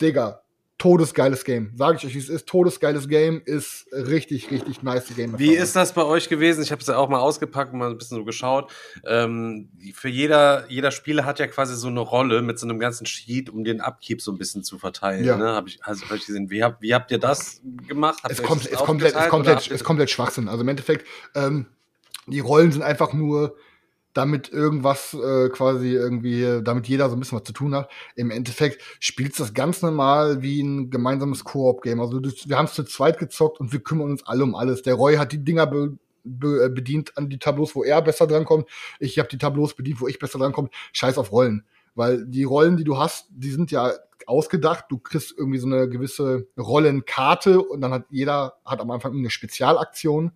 Digga, 0.00 0.42
todesgeiles 0.82 1.44
Game. 1.44 1.70
Sage 1.76 1.96
ich 1.96 2.06
euch, 2.06 2.14
wie 2.16 2.18
es 2.18 2.28
ist. 2.28 2.48
Todesgeiles 2.48 3.06
Game 3.06 3.40
ist 3.44 3.86
richtig, 3.92 4.50
richtig 4.50 4.82
nice 4.82 5.14
Game. 5.14 5.38
Wie 5.38 5.54
ist 5.54 5.76
das 5.76 5.92
bei 5.92 6.02
euch 6.02 6.28
gewesen? 6.28 6.60
Ich 6.60 6.72
habe 6.72 6.80
es 6.80 6.88
ja 6.88 6.96
auch 6.96 7.08
mal 7.08 7.20
ausgepackt, 7.20 7.72
mal 7.72 7.88
ein 7.88 7.98
bisschen 7.98 8.16
so 8.16 8.24
geschaut. 8.24 8.72
Ähm, 9.06 9.68
für 9.94 10.08
jeder, 10.08 10.68
jeder 10.68 10.90
Spieler 10.90 11.24
hat 11.24 11.38
ja 11.38 11.46
quasi 11.46 11.76
so 11.76 11.86
eine 11.86 12.00
Rolle 12.00 12.42
mit 12.42 12.58
so 12.58 12.66
einem 12.66 12.80
ganzen 12.80 13.06
Sheet, 13.06 13.48
um 13.48 13.62
den 13.62 13.80
Upkeep 13.80 14.20
so 14.20 14.32
ein 14.32 14.38
bisschen 14.38 14.64
zu 14.64 14.76
verteilen. 14.76 15.24
Ja. 15.24 15.36
Ne? 15.36 15.52
Hab 15.52 15.68
ich, 15.68 15.78
also, 15.84 16.04
hab 16.06 16.16
ich 16.16 16.26
gesehen. 16.26 16.50
Wie, 16.50 16.64
hab, 16.64 16.82
wie 16.82 16.92
habt 16.92 17.12
ihr 17.12 17.18
das 17.18 17.60
gemacht? 17.86 18.18
Habt 18.24 18.32
es, 18.32 18.42
kommt, 18.42 18.66
es, 18.66 18.76
komplett, 18.76 19.14
es, 19.14 19.28
komplett, 19.28 19.70
es 19.70 19.84
komplett 19.84 20.10
Schwachsinn. 20.10 20.48
Also 20.48 20.62
im 20.62 20.68
Endeffekt, 20.68 21.06
ähm, 21.36 21.66
die 22.26 22.40
Rollen 22.40 22.72
sind 22.72 22.82
einfach 22.82 23.12
nur 23.12 23.54
damit 24.12 24.50
irgendwas 24.50 25.14
äh, 25.14 25.48
quasi 25.48 25.94
irgendwie, 25.94 26.60
damit 26.62 26.86
jeder 26.88 27.08
so 27.08 27.16
ein 27.16 27.20
bisschen 27.20 27.38
was 27.38 27.44
zu 27.44 27.52
tun 27.52 27.74
hat. 27.74 27.90
Im 28.14 28.30
Endeffekt 28.30 28.82
spielst 29.00 29.40
das 29.40 29.54
ganz 29.54 29.82
normal 29.82 30.42
wie 30.42 30.62
ein 30.62 30.90
gemeinsames 30.90 31.44
Koop-Game. 31.44 32.00
Also 32.00 32.20
wir 32.20 32.58
haben 32.58 32.66
es 32.66 32.74
zu 32.74 32.84
zweit 32.84 33.18
gezockt 33.18 33.60
und 33.60 33.72
wir 33.72 33.80
kümmern 33.80 34.10
uns 34.10 34.26
alle 34.26 34.44
um 34.44 34.54
alles. 34.54 34.82
Der 34.82 34.94
Roy 34.94 35.16
hat 35.16 35.32
die 35.32 35.42
Dinger 35.42 35.66
be, 35.66 35.96
be, 36.24 36.64
äh, 36.64 36.68
bedient 36.68 37.16
an 37.16 37.28
die 37.28 37.38
Tableaus, 37.38 37.74
wo 37.74 37.84
er 37.84 38.02
besser 38.02 38.26
drankommt. 38.26 38.68
Ich 39.00 39.18
habe 39.18 39.28
die 39.28 39.38
Tableaus 39.38 39.74
bedient, 39.74 40.00
wo 40.00 40.08
ich 40.08 40.18
besser 40.18 40.38
drankomme. 40.38 40.68
Scheiß 40.92 41.18
auf 41.18 41.32
Rollen. 41.32 41.64
Weil 41.94 42.26
die 42.26 42.44
Rollen, 42.44 42.76
die 42.76 42.84
du 42.84 42.98
hast, 42.98 43.26
die 43.30 43.50
sind 43.50 43.70
ja 43.70 43.92
ausgedacht. 44.26 44.86
Du 44.88 44.98
kriegst 44.98 45.34
irgendwie 45.36 45.58
so 45.58 45.66
eine 45.66 45.88
gewisse 45.88 46.46
Rollenkarte 46.58 47.60
und 47.60 47.80
dann 47.80 47.92
hat 47.92 48.04
jeder 48.10 48.54
hat 48.64 48.80
am 48.80 48.90
Anfang 48.90 49.16
eine 49.16 49.30
Spezialaktion, 49.30 50.32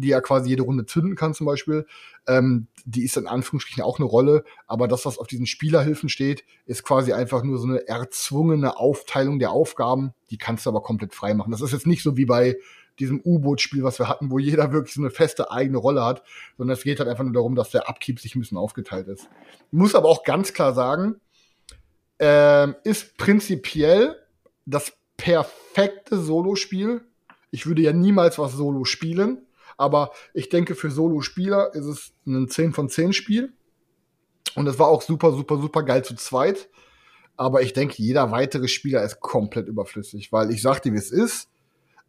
die 0.00 0.10
er 0.10 0.20
quasi 0.20 0.50
jede 0.50 0.62
Runde 0.62 0.86
zünden 0.86 1.16
kann 1.16 1.34
zum 1.34 1.46
Beispiel. 1.46 1.86
Ähm, 2.26 2.68
die 2.84 3.04
ist 3.04 3.16
in 3.16 3.26
Anführungsstrichen 3.26 3.82
auch 3.82 3.98
eine 3.98 4.06
Rolle, 4.06 4.44
aber 4.66 4.88
das, 4.88 5.06
was 5.06 5.18
auf 5.18 5.26
diesen 5.26 5.46
Spielerhilfen 5.46 6.08
steht, 6.08 6.44
ist 6.66 6.82
quasi 6.82 7.12
einfach 7.12 7.42
nur 7.42 7.58
so 7.58 7.66
eine 7.66 7.86
erzwungene 7.88 8.76
Aufteilung 8.76 9.38
der 9.38 9.50
Aufgaben. 9.50 10.12
Die 10.30 10.38
kannst 10.38 10.66
du 10.66 10.70
aber 10.70 10.82
komplett 10.82 11.14
frei 11.14 11.34
machen. 11.34 11.50
Das 11.50 11.60
ist 11.60 11.72
jetzt 11.72 11.86
nicht 11.86 12.02
so 12.02 12.16
wie 12.16 12.26
bei 12.26 12.56
diesem 12.98 13.20
U-Boot-Spiel, 13.24 13.82
was 13.82 13.98
wir 13.98 14.08
hatten, 14.08 14.30
wo 14.30 14.38
jeder 14.38 14.72
wirklich 14.72 14.94
so 14.94 15.00
eine 15.00 15.10
feste 15.10 15.50
eigene 15.50 15.78
Rolle 15.78 16.04
hat, 16.04 16.22
sondern 16.56 16.74
es 16.76 16.82
geht 16.82 16.98
halt 16.98 17.08
einfach 17.08 17.24
nur 17.24 17.32
darum, 17.32 17.54
dass 17.54 17.70
der 17.70 17.88
Upkeep 17.88 18.20
sich 18.20 18.34
ein 18.34 18.40
bisschen 18.40 18.58
aufgeteilt 18.58 19.08
ist. 19.08 19.28
Ich 19.70 19.78
muss 19.78 19.94
aber 19.94 20.08
auch 20.08 20.24
ganz 20.24 20.52
klar 20.52 20.74
sagen, 20.74 21.16
ähm, 22.18 22.74
ist 22.84 23.18
prinzipiell 23.18 24.16
das 24.64 24.92
perfekte 25.16 26.18
Solo-Spiel. 26.18 27.02
Ich 27.50 27.66
würde 27.66 27.82
ja 27.82 27.92
niemals 27.92 28.38
was 28.38 28.52
Solo 28.52 28.84
spielen, 28.84 29.45
aber 29.76 30.10
ich 30.34 30.48
denke, 30.48 30.74
für 30.74 30.90
Solo-Spieler 30.90 31.74
ist 31.74 31.84
es 31.84 32.12
ein 32.26 32.48
10 32.48 32.72
von 32.72 32.88
10 32.88 33.12
Spiel. 33.12 33.52
Und 34.54 34.66
es 34.66 34.78
war 34.78 34.88
auch 34.88 35.02
super, 35.02 35.32
super, 35.32 35.58
super 35.58 35.82
geil 35.82 36.04
zu 36.04 36.14
zweit. 36.14 36.68
Aber 37.36 37.60
ich 37.60 37.74
denke, 37.74 37.96
jeder 37.98 38.30
weitere 38.30 38.68
Spieler 38.68 39.02
ist 39.02 39.20
komplett 39.20 39.68
überflüssig, 39.68 40.32
weil 40.32 40.50
ich 40.50 40.62
sag 40.62 40.80
dir, 40.80 40.92
wie 40.92 40.98
es 40.98 41.10
ist. 41.10 41.50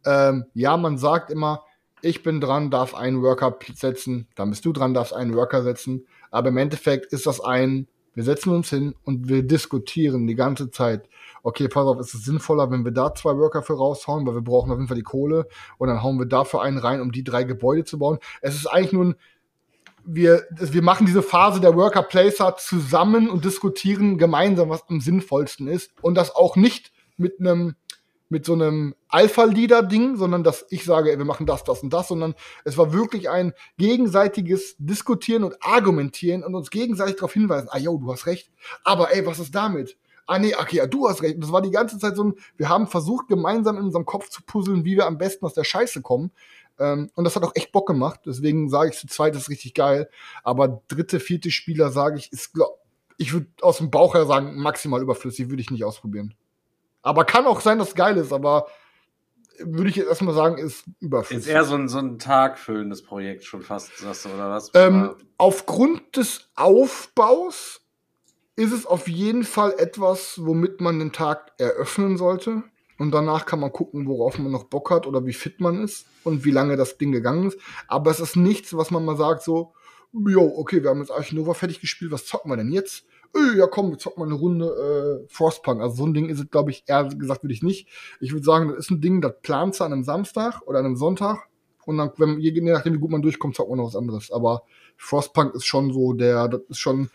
Ähm, 0.06 0.46
ja, 0.54 0.76
man 0.76 0.96
sagt 0.96 1.30
immer, 1.30 1.64
ich 2.00 2.22
bin 2.22 2.40
dran, 2.40 2.70
darf 2.70 2.94
einen 2.94 3.22
Worker 3.22 3.58
setzen, 3.74 4.28
dann 4.36 4.50
bist 4.50 4.64
du 4.64 4.72
dran, 4.72 4.94
darfst 4.94 5.12
einen 5.12 5.34
Worker 5.34 5.62
setzen. 5.62 6.06
Aber 6.30 6.48
im 6.48 6.56
Endeffekt 6.56 7.12
ist 7.12 7.26
das 7.26 7.40
ein 7.40 7.88
wir 8.18 8.24
setzen 8.24 8.50
uns 8.50 8.68
hin 8.70 8.96
und 9.04 9.28
wir 9.28 9.44
diskutieren 9.44 10.26
die 10.26 10.34
ganze 10.34 10.72
Zeit. 10.72 11.08
Okay, 11.42 11.68
pass 11.68 11.86
auf, 11.86 11.98
ist 12.00 12.14
es 12.14 12.24
sinnvoller, 12.24 12.70
wenn 12.70 12.84
wir 12.84 12.92
da 12.92 13.14
zwei 13.14 13.36
Worker 13.36 13.62
für 13.62 13.74
raushauen, 13.74 14.26
weil 14.26 14.34
wir 14.34 14.42
brauchen 14.42 14.70
auf 14.70 14.78
jeden 14.78 14.88
Fall 14.88 14.96
die 14.96 15.02
Kohle 15.02 15.46
und 15.78 15.88
dann 15.88 16.02
hauen 16.02 16.18
wir 16.18 16.26
dafür 16.26 16.62
einen 16.62 16.78
rein, 16.78 17.00
um 17.00 17.12
die 17.12 17.24
drei 17.24 17.44
Gebäude 17.44 17.84
zu 17.84 17.98
bauen. 17.98 18.18
Es 18.40 18.54
ist 18.54 18.66
eigentlich 18.66 18.92
nur 18.92 19.04
ein, 19.06 19.14
wir, 20.04 20.46
wir 20.50 20.82
machen 20.82 21.06
diese 21.06 21.22
Phase 21.22 21.60
der 21.60 21.76
Worker 21.76 22.02
Placer 22.02 22.56
zusammen 22.56 23.28
und 23.28 23.44
diskutieren 23.44 24.16
gemeinsam, 24.16 24.70
was 24.70 24.88
am 24.88 25.00
sinnvollsten 25.00 25.68
ist 25.68 25.92
und 26.00 26.14
das 26.14 26.34
auch 26.34 26.56
nicht 26.56 26.92
mit 27.16 27.40
einem 27.40 27.74
mit 28.30 28.44
so 28.44 28.52
einem 28.52 28.94
Alpha-Leader-Ding, 29.08 30.16
sondern 30.16 30.44
dass 30.44 30.66
ich 30.70 30.84
sage, 30.84 31.10
ey, 31.10 31.18
wir 31.18 31.24
machen 31.24 31.46
das, 31.46 31.64
das 31.64 31.82
und 31.82 31.92
das, 31.92 32.08
sondern 32.08 32.34
es 32.64 32.76
war 32.76 32.92
wirklich 32.92 33.30
ein 33.30 33.54
gegenseitiges 33.78 34.76
Diskutieren 34.78 35.44
und 35.44 35.56
Argumentieren 35.62 36.44
und 36.44 36.54
uns 36.54 36.70
gegenseitig 36.70 37.16
darauf 37.16 37.32
hinweisen, 37.32 37.68
ah, 37.70 37.78
yo, 37.78 37.96
du 37.96 38.12
hast 38.12 38.26
recht, 38.26 38.50
aber 38.84 39.14
ey, 39.14 39.24
was 39.24 39.38
ist 39.38 39.54
damit? 39.54 39.96
Ah, 40.28 40.38
nee, 40.38 40.54
okay, 40.54 40.76
ja, 40.76 40.86
du 40.86 41.08
hast 41.08 41.22
recht. 41.22 41.36
Und 41.36 41.40
das 41.40 41.52
war 41.52 41.62
die 41.62 41.70
ganze 41.70 41.98
Zeit 41.98 42.14
so 42.14 42.22
ein, 42.22 42.34
wir 42.58 42.68
haben 42.68 42.86
versucht, 42.86 43.28
gemeinsam 43.28 43.78
in 43.78 43.84
unserem 43.84 44.04
Kopf 44.04 44.28
zu 44.28 44.42
puzzeln, 44.42 44.84
wie 44.84 44.94
wir 44.94 45.06
am 45.06 45.16
besten 45.16 45.46
aus 45.46 45.54
der 45.54 45.64
Scheiße 45.64 46.02
kommen. 46.02 46.32
Ähm, 46.78 47.10
und 47.14 47.24
das 47.24 47.34
hat 47.34 47.44
auch 47.44 47.54
echt 47.54 47.72
Bock 47.72 47.88
gemacht. 47.88 48.20
Deswegen 48.26 48.68
sage 48.68 48.90
ich 48.90 48.98
zu 48.98 49.06
zweit, 49.06 49.34
ist 49.34 49.48
richtig 49.48 49.72
geil. 49.72 50.10
Aber 50.44 50.82
dritte, 50.88 51.18
vierte 51.18 51.50
Spieler, 51.50 51.90
sage 51.90 52.18
ich, 52.18 52.30
ist, 52.30 52.52
glaub, 52.52 52.78
ich 53.16 53.32
würde 53.32 53.46
aus 53.62 53.78
dem 53.78 53.90
Bauch 53.90 54.14
her 54.14 54.26
sagen, 54.26 54.60
maximal 54.60 55.00
überflüssig, 55.00 55.48
würde 55.48 55.62
ich 55.62 55.70
nicht 55.70 55.84
ausprobieren. 55.84 56.34
Aber 57.00 57.24
kann 57.24 57.46
auch 57.46 57.62
sein, 57.62 57.78
dass 57.78 57.88
es 57.88 57.94
geil 57.94 58.18
ist, 58.18 58.34
aber 58.34 58.66
würde 59.60 59.88
ich 59.88 59.96
jetzt 59.96 60.08
erstmal 60.08 60.34
sagen, 60.34 60.58
ist 60.58 60.84
überflüssig. 61.00 61.46
Ist 61.46 61.52
eher 61.52 61.64
so 61.64 61.74
ein, 61.74 61.88
so 61.88 61.98
ein 61.98 62.18
tagfüllendes 62.18 63.02
Projekt 63.02 63.44
schon 63.44 63.62
fast, 63.62 63.96
sagst 63.96 64.26
du, 64.26 64.28
oder 64.28 64.50
was? 64.50 64.70
Ähm, 64.74 65.14
aufgrund 65.38 66.18
des 66.18 66.50
Aufbaus 66.54 67.80
ist 68.58 68.72
es 68.72 68.86
auf 68.86 69.06
jeden 69.08 69.44
Fall 69.44 69.74
etwas, 69.78 70.44
womit 70.44 70.80
man 70.80 70.98
den 70.98 71.12
Tag 71.12 71.52
eröffnen 71.58 72.16
sollte. 72.16 72.64
Und 72.98 73.12
danach 73.12 73.46
kann 73.46 73.60
man 73.60 73.72
gucken, 73.72 74.08
worauf 74.08 74.36
man 74.40 74.50
noch 74.50 74.64
Bock 74.64 74.90
hat 74.90 75.06
oder 75.06 75.24
wie 75.24 75.32
fit 75.32 75.60
man 75.60 75.84
ist 75.84 76.06
und 76.24 76.44
wie 76.44 76.50
lange 76.50 76.76
das 76.76 76.98
Ding 76.98 77.12
gegangen 77.12 77.46
ist. 77.46 77.58
Aber 77.86 78.10
es 78.10 78.18
ist 78.18 78.34
nichts, 78.34 78.76
was 78.76 78.90
man 78.90 79.04
mal 79.04 79.16
sagt, 79.16 79.44
so, 79.44 79.74
jo, 80.12 80.52
okay, 80.56 80.82
wir 80.82 80.90
haben 80.90 80.98
jetzt 80.98 81.12
Arch 81.12 81.32
Nova 81.32 81.54
fertig 81.54 81.80
gespielt, 81.80 82.10
was 82.10 82.26
zocken 82.26 82.50
wir 82.50 82.56
denn 82.56 82.72
jetzt? 82.72 83.04
ja 83.56 83.66
komm, 83.66 83.90
wir 83.90 83.98
zocken 83.98 84.20
mal 84.20 84.26
eine 84.26 84.34
Runde 84.34 85.22
äh, 85.22 85.28
Frostpunk. 85.28 85.80
Also 85.80 85.96
so 85.96 86.06
ein 86.06 86.14
Ding 86.14 86.28
ist 86.28 86.40
es, 86.40 86.50
glaube 86.50 86.70
ich, 86.70 86.82
eher 86.86 87.04
gesagt 87.04 87.44
würde 87.44 87.52
ich 87.52 87.62
nicht. 87.62 87.86
Ich 88.20 88.32
würde 88.32 88.44
sagen, 88.44 88.68
das 88.70 88.78
ist 88.78 88.90
ein 88.90 89.00
Ding, 89.00 89.20
das 89.20 89.34
plant 89.42 89.78
du 89.78 89.84
an 89.84 89.92
einem 89.92 90.02
Samstag 90.02 90.62
oder 90.66 90.80
an 90.80 90.86
einem 90.86 90.96
Sonntag. 90.96 91.46
Und 91.84 91.98
dann, 91.98 92.10
wenn, 92.16 92.40
je 92.40 92.58
nachdem, 92.62 92.94
wie 92.94 92.98
gut 92.98 93.10
man 93.10 93.22
durchkommt, 93.22 93.54
zockt 93.54 93.68
man 93.68 93.78
noch 93.78 93.86
was 93.86 93.96
anderes. 93.96 94.32
Aber 94.32 94.62
Frostpunk 94.96 95.54
ist 95.54 95.66
schon 95.66 95.92
so 95.92 96.14
der, 96.14 96.48
das 96.48 96.62
ist 96.68 96.78
schon, 96.78 97.10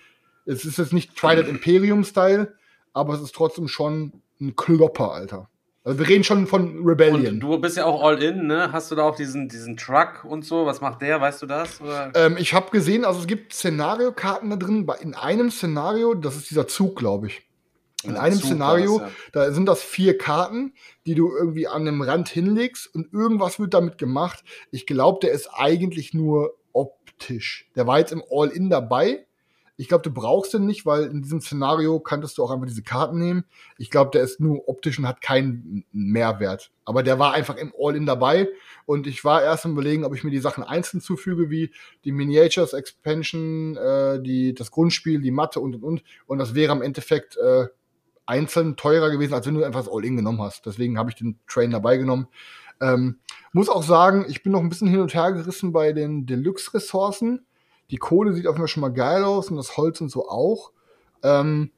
es 0.45 0.65
ist 0.65 0.77
jetzt 0.77 0.93
nicht 0.93 1.15
Twilight 1.15 1.47
Imperium-Style, 1.47 2.53
aber 2.93 3.13
es 3.13 3.21
ist 3.21 3.35
trotzdem 3.35 3.67
schon 3.67 4.21
ein 4.39 4.55
Klopper, 4.55 5.11
Alter. 5.11 5.49
Also 5.85 5.99
wir 5.99 6.07
reden 6.07 6.23
schon 6.23 6.47
von 6.47 6.85
Rebellion. 6.85 7.35
Und 7.35 7.39
du 7.41 7.57
bist 7.57 7.75
ja 7.75 7.85
auch 7.85 8.03
all 8.03 8.21
in, 8.23 8.47
ne? 8.47 8.71
Hast 8.71 8.89
du 8.89 8.95
da 8.95 9.03
auch 9.03 9.15
diesen, 9.15 9.49
diesen 9.49 9.75
Truck 9.75 10.23
und 10.23 10.45
so? 10.45 10.65
Was 10.65 10.79
macht 10.79 11.01
der? 11.01 11.19
Weißt 11.19 11.41
du 11.41 11.45
das? 11.45 11.81
Ähm, 12.15 12.37
ich 12.37 12.53
habe 12.53 12.71
gesehen, 12.71 13.03
also 13.03 13.19
es 13.19 13.27
gibt 13.27 13.53
Szenariokarten 13.53 14.49
da 14.49 14.55
drin. 14.55 14.87
In 15.01 15.13
einem 15.13 15.51
Szenario, 15.51 16.13
das 16.13 16.37
ist 16.37 16.49
dieser 16.49 16.67
Zug, 16.67 16.95
glaube 16.95 17.27
ich. 17.27 17.41
In 18.05 18.15
einem 18.15 18.37
Zug 18.37 18.45
Szenario, 18.45 18.99
das, 18.99 19.09
ja. 19.09 19.15
da 19.33 19.51
sind 19.51 19.65
das 19.65 19.81
vier 19.81 20.17
Karten, 20.17 20.73
die 21.05 21.15
du 21.15 21.35
irgendwie 21.35 21.67
an 21.67 21.81
einem 21.81 22.01
Rand 22.01 22.29
hinlegst 22.29 22.93
und 22.93 23.11
irgendwas 23.11 23.59
wird 23.59 23.73
damit 23.73 23.97
gemacht. 23.97 24.43
Ich 24.71 24.85
glaube, 24.85 25.19
der 25.21 25.33
ist 25.33 25.49
eigentlich 25.53 26.13
nur 26.13 26.53
optisch. 26.71 27.69
Der 27.75 27.87
war 27.87 27.99
jetzt 27.99 28.13
im 28.13 28.23
All-In 28.29 28.69
dabei 28.69 29.25
ich 29.75 29.87
glaube, 29.87 30.03
du 30.03 30.11
brauchst 30.11 30.53
den 30.53 30.65
nicht, 30.65 30.85
weil 30.85 31.05
in 31.05 31.23
diesem 31.23 31.41
Szenario 31.41 31.99
kanntest 31.99 32.37
du 32.37 32.43
auch 32.43 32.51
einfach 32.51 32.67
diese 32.67 32.83
Karten 32.83 33.17
nehmen. 33.17 33.43
Ich 33.77 33.89
glaube, 33.89 34.11
der 34.11 34.21
ist 34.21 34.39
nur 34.39 34.69
optisch 34.69 34.99
und 34.99 35.07
hat 35.07 35.21
keinen 35.21 35.83
Mehrwert. 35.91 36.71
Aber 36.85 37.01
der 37.01 37.17
war 37.17 37.33
einfach 37.33 37.55
im 37.55 37.73
All-In 37.77 38.05
dabei. 38.05 38.49
Und 38.85 39.07
ich 39.07 39.23
war 39.25 39.41
erst 39.41 39.65
im 39.65 39.71
Überlegen, 39.71 40.05
ob 40.05 40.13
ich 40.15 40.23
mir 40.23 40.29
die 40.29 40.39
Sachen 40.39 40.63
einzeln 40.63 41.01
zufüge, 41.01 41.49
wie 41.49 41.71
die 42.05 42.11
Miniatures, 42.11 42.73
Expansion, 42.73 43.75
äh, 43.77 44.21
die, 44.21 44.53
das 44.53 44.69
Grundspiel, 44.69 45.21
die 45.21 45.31
Matte 45.31 45.59
und 45.59 45.73
und 45.75 45.83
und. 45.83 46.03
Und 46.27 46.37
das 46.37 46.53
wäre 46.53 46.73
im 46.73 46.83
Endeffekt 46.83 47.37
äh, 47.37 47.65
einzeln 48.27 48.75
teurer 48.75 49.09
gewesen, 49.09 49.33
als 49.33 49.47
wenn 49.47 49.55
du 49.55 49.63
einfach 49.63 49.83
das 49.83 49.91
All-In 49.91 50.17
genommen 50.17 50.41
hast. 50.41 50.67
Deswegen 50.67 50.99
habe 50.99 51.09
ich 51.09 51.15
den 51.15 51.39
Train 51.47 51.71
dabei 51.71 51.97
genommen. 51.97 52.27
Ähm, 52.79 53.17
muss 53.53 53.69
auch 53.69 53.83
sagen, 53.83 54.25
ich 54.29 54.43
bin 54.43 54.51
noch 54.51 54.61
ein 54.61 54.69
bisschen 54.69 54.87
hin 54.87 54.99
und 54.99 55.15
her 55.15 55.31
gerissen 55.31 55.73
bei 55.73 55.93
den 55.93 56.27
Deluxe-Ressourcen 56.27 57.45
die 57.93 57.99
Kohle 57.99 58.33
sieht 58.33 58.47
auf 58.47 58.57
Fall 58.57 58.67
schon 58.67 58.81
mal 58.81 58.91
geil 58.91 59.23
aus 59.23 59.51
und 59.51 59.55
das 59.55 59.77
Holz 59.77 60.01
und 60.01 60.09
so 60.09 60.27
auch. 60.27 60.71
Ähm, 61.21 61.69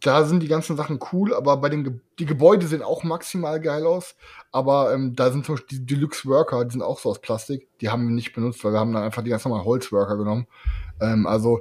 da 0.00 0.24
sind 0.24 0.42
die 0.42 0.48
ganzen 0.48 0.76
Sachen 0.76 0.98
cool, 1.12 1.32
aber 1.32 1.56
bei 1.58 1.68
den 1.68 1.84
Ge 1.84 1.92
die 2.18 2.26
Gebäude 2.26 2.66
sehen 2.66 2.82
auch 2.82 3.04
maximal 3.04 3.60
geil 3.60 3.86
aus. 3.86 4.16
Aber 4.50 4.92
ähm, 4.92 5.14
da 5.14 5.30
sind 5.30 5.46
zum 5.46 5.54
Beispiel 5.54 5.78
die 5.78 5.86
Deluxe 5.86 6.28
Worker, 6.28 6.64
die 6.64 6.72
sind 6.72 6.82
auch 6.82 6.98
so 6.98 7.10
aus 7.10 7.20
Plastik. 7.20 7.68
Die 7.80 7.90
haben 7.90 8.08
wir 8.08 8.14
nicht 8.14 8.32
benutzt, 8.32 8.64
weil 8.64 8.72
wir 8.72 8.80
haben 8.80 8.92
dann 8.92 9.04
einfach 9.04 9.22
die 9.22 9.30
ganz 9.30 9.44
normalen 9.44 9.64
Holzworker 9.64 10.16
genommen. 10.16 10.48
Ähm, 11.00 11.28
also 11.28 11.60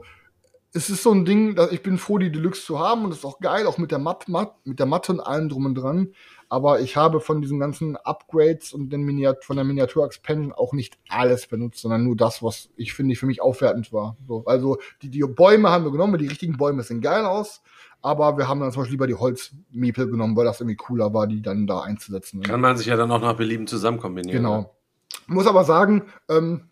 es 0.74 0.90
ist 0.90 1.04
so 1.04 1.12
ein 1.12 1.24
Ding, 1.24 1.54
dass 1.54 1.72
ich 1.72 1.84
bin 1.84 2.00
froh, 2.00 2.18
die 2.18 2.32
Deluxe 2.32 2.66
zu 2.66 2.80
haben 2.80 3.04
und 3.04 3.12
das 3.12 3.20
ist 3.20 3.26
auch 3.26 3.40
geil, 3.40 3.68
auch 3.68 3.78
mit 3.78 3.92
der 3.92 4.00
Matt, 4.00 4.28
Matt 4.30 4.56
mit 4.64 4.80
der 4.80 4.88
Matte 4.88 5.12
und 5.12 5.20
allem 5.20 5.50
drum 5.50 5.68
und 5.68 5.76
dran 5.76 6.14
aber 6.54 6.82
ich 6.82 6.96
habe 6.96 7.20
von 7.20 7.42
diesen 7.42 7.60
ganzen 7.60 7.98
Upgrades 7.98 8.74
und 8.74 8.92
den 8.92 9.02
Miniat 9.02 9.44
von 9.44 9.56
der 9.56 9.66
Miniatur-Expansion 9.66 10.54
auch 10.54 10.72
nicht 10.72 11.00
alles 11.10 11.48
benutzt, 11.48 11.82
sondern 11.82 12.04
nur 12.04 12.16
das, 12.16 12.44
was 12.44 12.70
ich 12.76 12.94
finde, 12.94 13.16
für 13.16 13.26
mich 13.26 13.42
aufwertend 13.42 13.92
war. 13.92 14.18
So, 14.28 14.44
also 14.46 14.78
die, 15.02 15.10
die 15.10 15.22
Bäume 15.22 15.72
haben 15.72 15.84
wir 15.84 15.92
genommen, 15.92 16.20
die 16.20 16.28
richtigen 16.28 16.56
Bäume 16.56 16.84
sehen 16.84 17.02
geil 17.02 17.26
aus, 17.26 17.64
aber 18.04 18.38
wir 18.38 18.48
haben 18.48 18.60
dann 18.60 18.72
zum 18.72 18.84
Beispiel 18.84 18.94
lieber 18.94 19.08
die 19.08 19.16
Holzmiepel 19.16 20.12
genommen, 20.12 20.36
weil 20.36 20.46
das 20.46 20.62
irgendwie 20.62 20.76
cooler 20.76 21.12
war, 21.12 21.26
die 21.26 21.42
dann 21.42 21.66
da 21.66 21.82
einzusetzen. 21.82 22.44
Kann 22.44 22.62
man 22.62 22.78
sich 22.78 22.86
ja 22.86 22.98
dann 22.98 23.10
auch 23.10 23.22
nach 23.22 23.34
Belieben 23.34 23.66
zusammen 23.66 23.98
kombinieren. 23.98 24.44
Genau. 24.44 24.58
Ne? 24.60 24.70
Muss 25.26 25.48
aber 25.48 25.64
sagen, 25.64 26.04
ähm, 26.30 26.70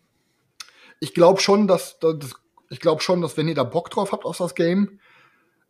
ich 1.00 1.12
glaube 1.12 1.40
schon, 1.40 1.66
dass, 1.66 1.98
dass 1.98 2.36
ich 2.70 2.78
glaube 2.78 3.02
schon, 3.02 3.20
dass 3.20 3.36
wenn 3.36 3.48
ihr 3.48 3.56
da 3.56 3.64
Bock 3.64 3.90
drauf 3.90 4.12
habt 4.12 4.26
auf 4.26 4.38
das 4.38 4.54
Game, 4.54 5.00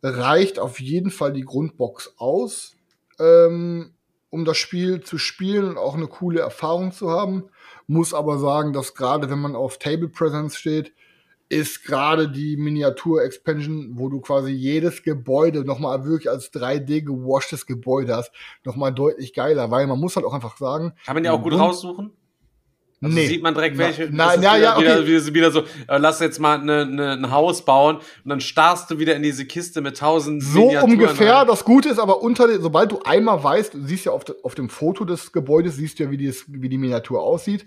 reicht 0.03 0.59
auf 0.59 0.79
jeden 0.79 1.09
Fall 1.09 1.33
die 1.33 1.45
Grundbox 1.45 2.13
aus. 2.17 2.75
Ähm, 3.19 3.95
um 4.33 4.45
das 4.45 4.57
Spiel 4.57 5.01
zu 5.01 5.19
spielen 5.19 5.69
und 5.69 5.77
auch 5.77 5.93
eine 5.93 6.07
coole 6.07 6.39
Erfahrung 6.39 6.91
zu 6.91 7.11
haben. 7.11 7.43
Muss 7.85 8.15
aber 8.15 8.39
sagen, 8.39 8.73
dass 8.73 8.95
gerade 8.95 9.29
wenn 9.29 9.37
man 9.37 9.55
auf 9.55 9.77
Table 9.77 10.09
Presence 10.09 10.57
steht, 10.57 10.91
ist 11.49 11.83
gerade 11.83 12.27
die 12.27 12.57
Miniatur-Expansion, 12.57 13.91
wo 13.93 14.09
du 14.09 14.21
quasi 14.21 14.49
jedes 14.49 15.03
Gebäude 15.03 15.63
nochmal 15.63 16.05
wirklich 16.05 16.31
als 16.31 16.51
3D 16.51 17.03
gewashtes 17.03 17.67
Gebäude 17.67 18.15
hast, 18.15 18.31
nochmal 18.63 18.91
deutlich 18.91 19.35
geiler, 19.35 19.69
weil 19.69 19.85
man 19.85 19.99
muss 19.99 20.15
halt 20.15 20.25
auch 20.25 20.33
einfach 20.33 20.57
sagen. 20.57 20.93
Kann 21.05 21.13
man 21.13 21.23
ja 21.23 21.31
auch 21.31 21.43
gut 21.43 21.53
raussuchen? 21.53 22.11
Also 23.03 23.15
nee. 23.15 23.27
sieht 23.27 23.43
man 23.43 23.53
direkt 23.53 23.77
welche. 23.77 24.03
Nein, 24.03 24.39
na, 24.41 24.57
ja, 24.57 24.77
wieder, 24.79 24.97
okay. 24.97 25.07
wieder, 25.07 25.33
wieder, 25.33 25.51
so, 25.51 25.61
äh, 25.87 25.97
lass 25.97 26.19
jetzt 26.21 26.39
mal 26.39 26.57
ne, 26.59 26.85
ne, 26.85 27.11
ein 27.11 27.31
Haus 27.31 27.65
bauen 27.65 27.97
und 27.97 28.29
dann 28.29 28.39
starrst 28.39 28.89
du 28.89 28.97
wieder 28.97 29.15
in 29.15 29.23
diese 29.23 29.45
Kiste 29.45 29.81
mit 29.81 29.97
tausend 29.97 30.41
So 30.41 30.69
ungefähr. 30.69 31.35
Rein. 31.35 31.47
Das 31.47 31.65
Gute 31.65 31.89
ist 31.89 31.99
aber 31.99 32.21
unter, 32.21 32.59
sobald 32.61 32.91
du 32.91 33.01
einmal 33.03 33.43
weißt, 33.43 33.73
du 33.73 33.85
siehst 33.85 34.05
ja 34.05 34.13
auf, 34.13 34.23
auf 34.43 34.55
dem 34.55 34.69
Foto 34.69 35.03
des 35.03 35.31
Gebäudes, 35.31 35.75
siehst 35.75 35.99
du 35.99 36.03
ja, 36.03 36.11
wie, 36.11 36.17
dies, 36.17 36.45
wie 36.47 36.69
die 36.69 36.77
Miniatur 36.77 37.21
aussieht. 37.21 37.65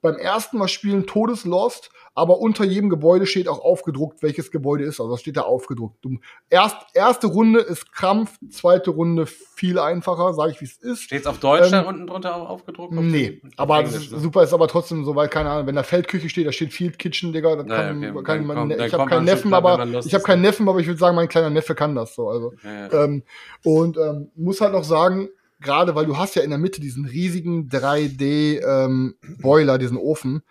Beim 0.00 0.16
ersten 0.16 0.58
Mal 0.58 0.68
spielen 0.68 1.06
Todeslost, 1.06 1.90
aber 2.14 2.38
unter 2.40 2.64
jedem 2.64 2.90
Gebäude 2.90 3.26
steht 3.26 3.46
auch 3.48 3.60
aufgedruckt, 3.60 4.22
welches 4.24 4.50
Gebäude 4.50 4.82
ist. 4.84 4.98
Also 5.00 5.12
das 5.12 5.20
steht 5.20 5.36
da 5.36 5.42
aufgedruckt. 5.42 6.04
Erst, 6.50 6.76
erste 6.94 7.28
Runde 7.28 7.60
ist 7.60 7.92
Krampf, 7.92 8.38
zweite 8.50 8.90
Runde 8.90 9.26
viel 9.26 9.78
einfacher, 9.78 10.34
sage 10.34 10.52
ich, 10.52 10.60
wie 10.60 10.64
es 10.64 10.76
ist. 10.78 11.02
Steht's 11.02 11.26
auf 11.28 11.38
Deutsch 11.38 11.66
Ähm, 11.66 11.70
da 11.72 11.80
unten 11.82 12.06
drunter 12.08 12.34
aufgedruckt? 12.48 12.96
Auf 12.96 13.04
Nee, 13.04 13.40
aber 13.56 13.82
das 13.82 13.92
Englisch, 13.92 14.06
ist 14.08 14.12
ne? 14.14 14.18
super 14.20 14.42
ist 14.42 14.52
aber 14.52 14.66
trotzdem 14.66 15.04
so, 15.04 15.14
weil 15.14 15.28
keine 15.28 15.50
Ahnung, 15.50 15.66
wenn 15.68 15.76
da 15.76 15.84
Feldküche 15.84 16.28
steht, 16.28 16.46
da 16.48 16.52
steht 16.52 16.72
Field 16.72 16.98
Kitchen, 16.98 17.32
Digga, 17.32 17.54
das 17.54 17.66
Naja, 17.66 17.88
kann, 17.88 17.98
okay, 17.98 18.06
kann 18.06 18.24
dann 18.24 18.46
man, 18.46 18.56
kommt- 18.56 18.72
dann 18.72 18.86
ich 18.86 18.92
habe 18.94 19.08
keinen 19.08 19.24
Neffen, 19.24 19.50
klar, 19.50 19.64
aber 19.64 19.86
ich 20.04 20.14
habe 20.14 20.24
keinen 20.24 20.42
ne? 20.42 20.48
Neffen, 20.48 20.68
aber 20.68 20.80
ich 20.80 20.86
würde 20.88 20.98
sagen, 20.98 21.14
mein 21.14 21.28
kleiner 21.28 21.50
Neffe 21.50 21.74
kann 21.76 21.94
das 21.94 22.14
so, 22.16 22.28
also. 22.28 22.52
Ja, 22.64 22.88
ja. 22.88 23.04
Ähm, 23.04 23.22
und 23.64 23.96
ähm, 23.96 24.30
muss 24.34 24.60
halt 24.60 24.72
noch 24.72 24.84
sagen, 24.84 25.28
gerade 25.60 25.94
weil 25.94 26.06
du 26.06 26.16
hast 26.16 26.34
ja 26.34 26.42
in 26.42 26.50
der 26.50 26.58
Mitte 26.58 26.80
diesen 26.80 27.04
riesigen 27.04 27.68
3D-Boiler, 27.68 29.78
diesen 29.78 29.96
Ofen. 29.96 30.42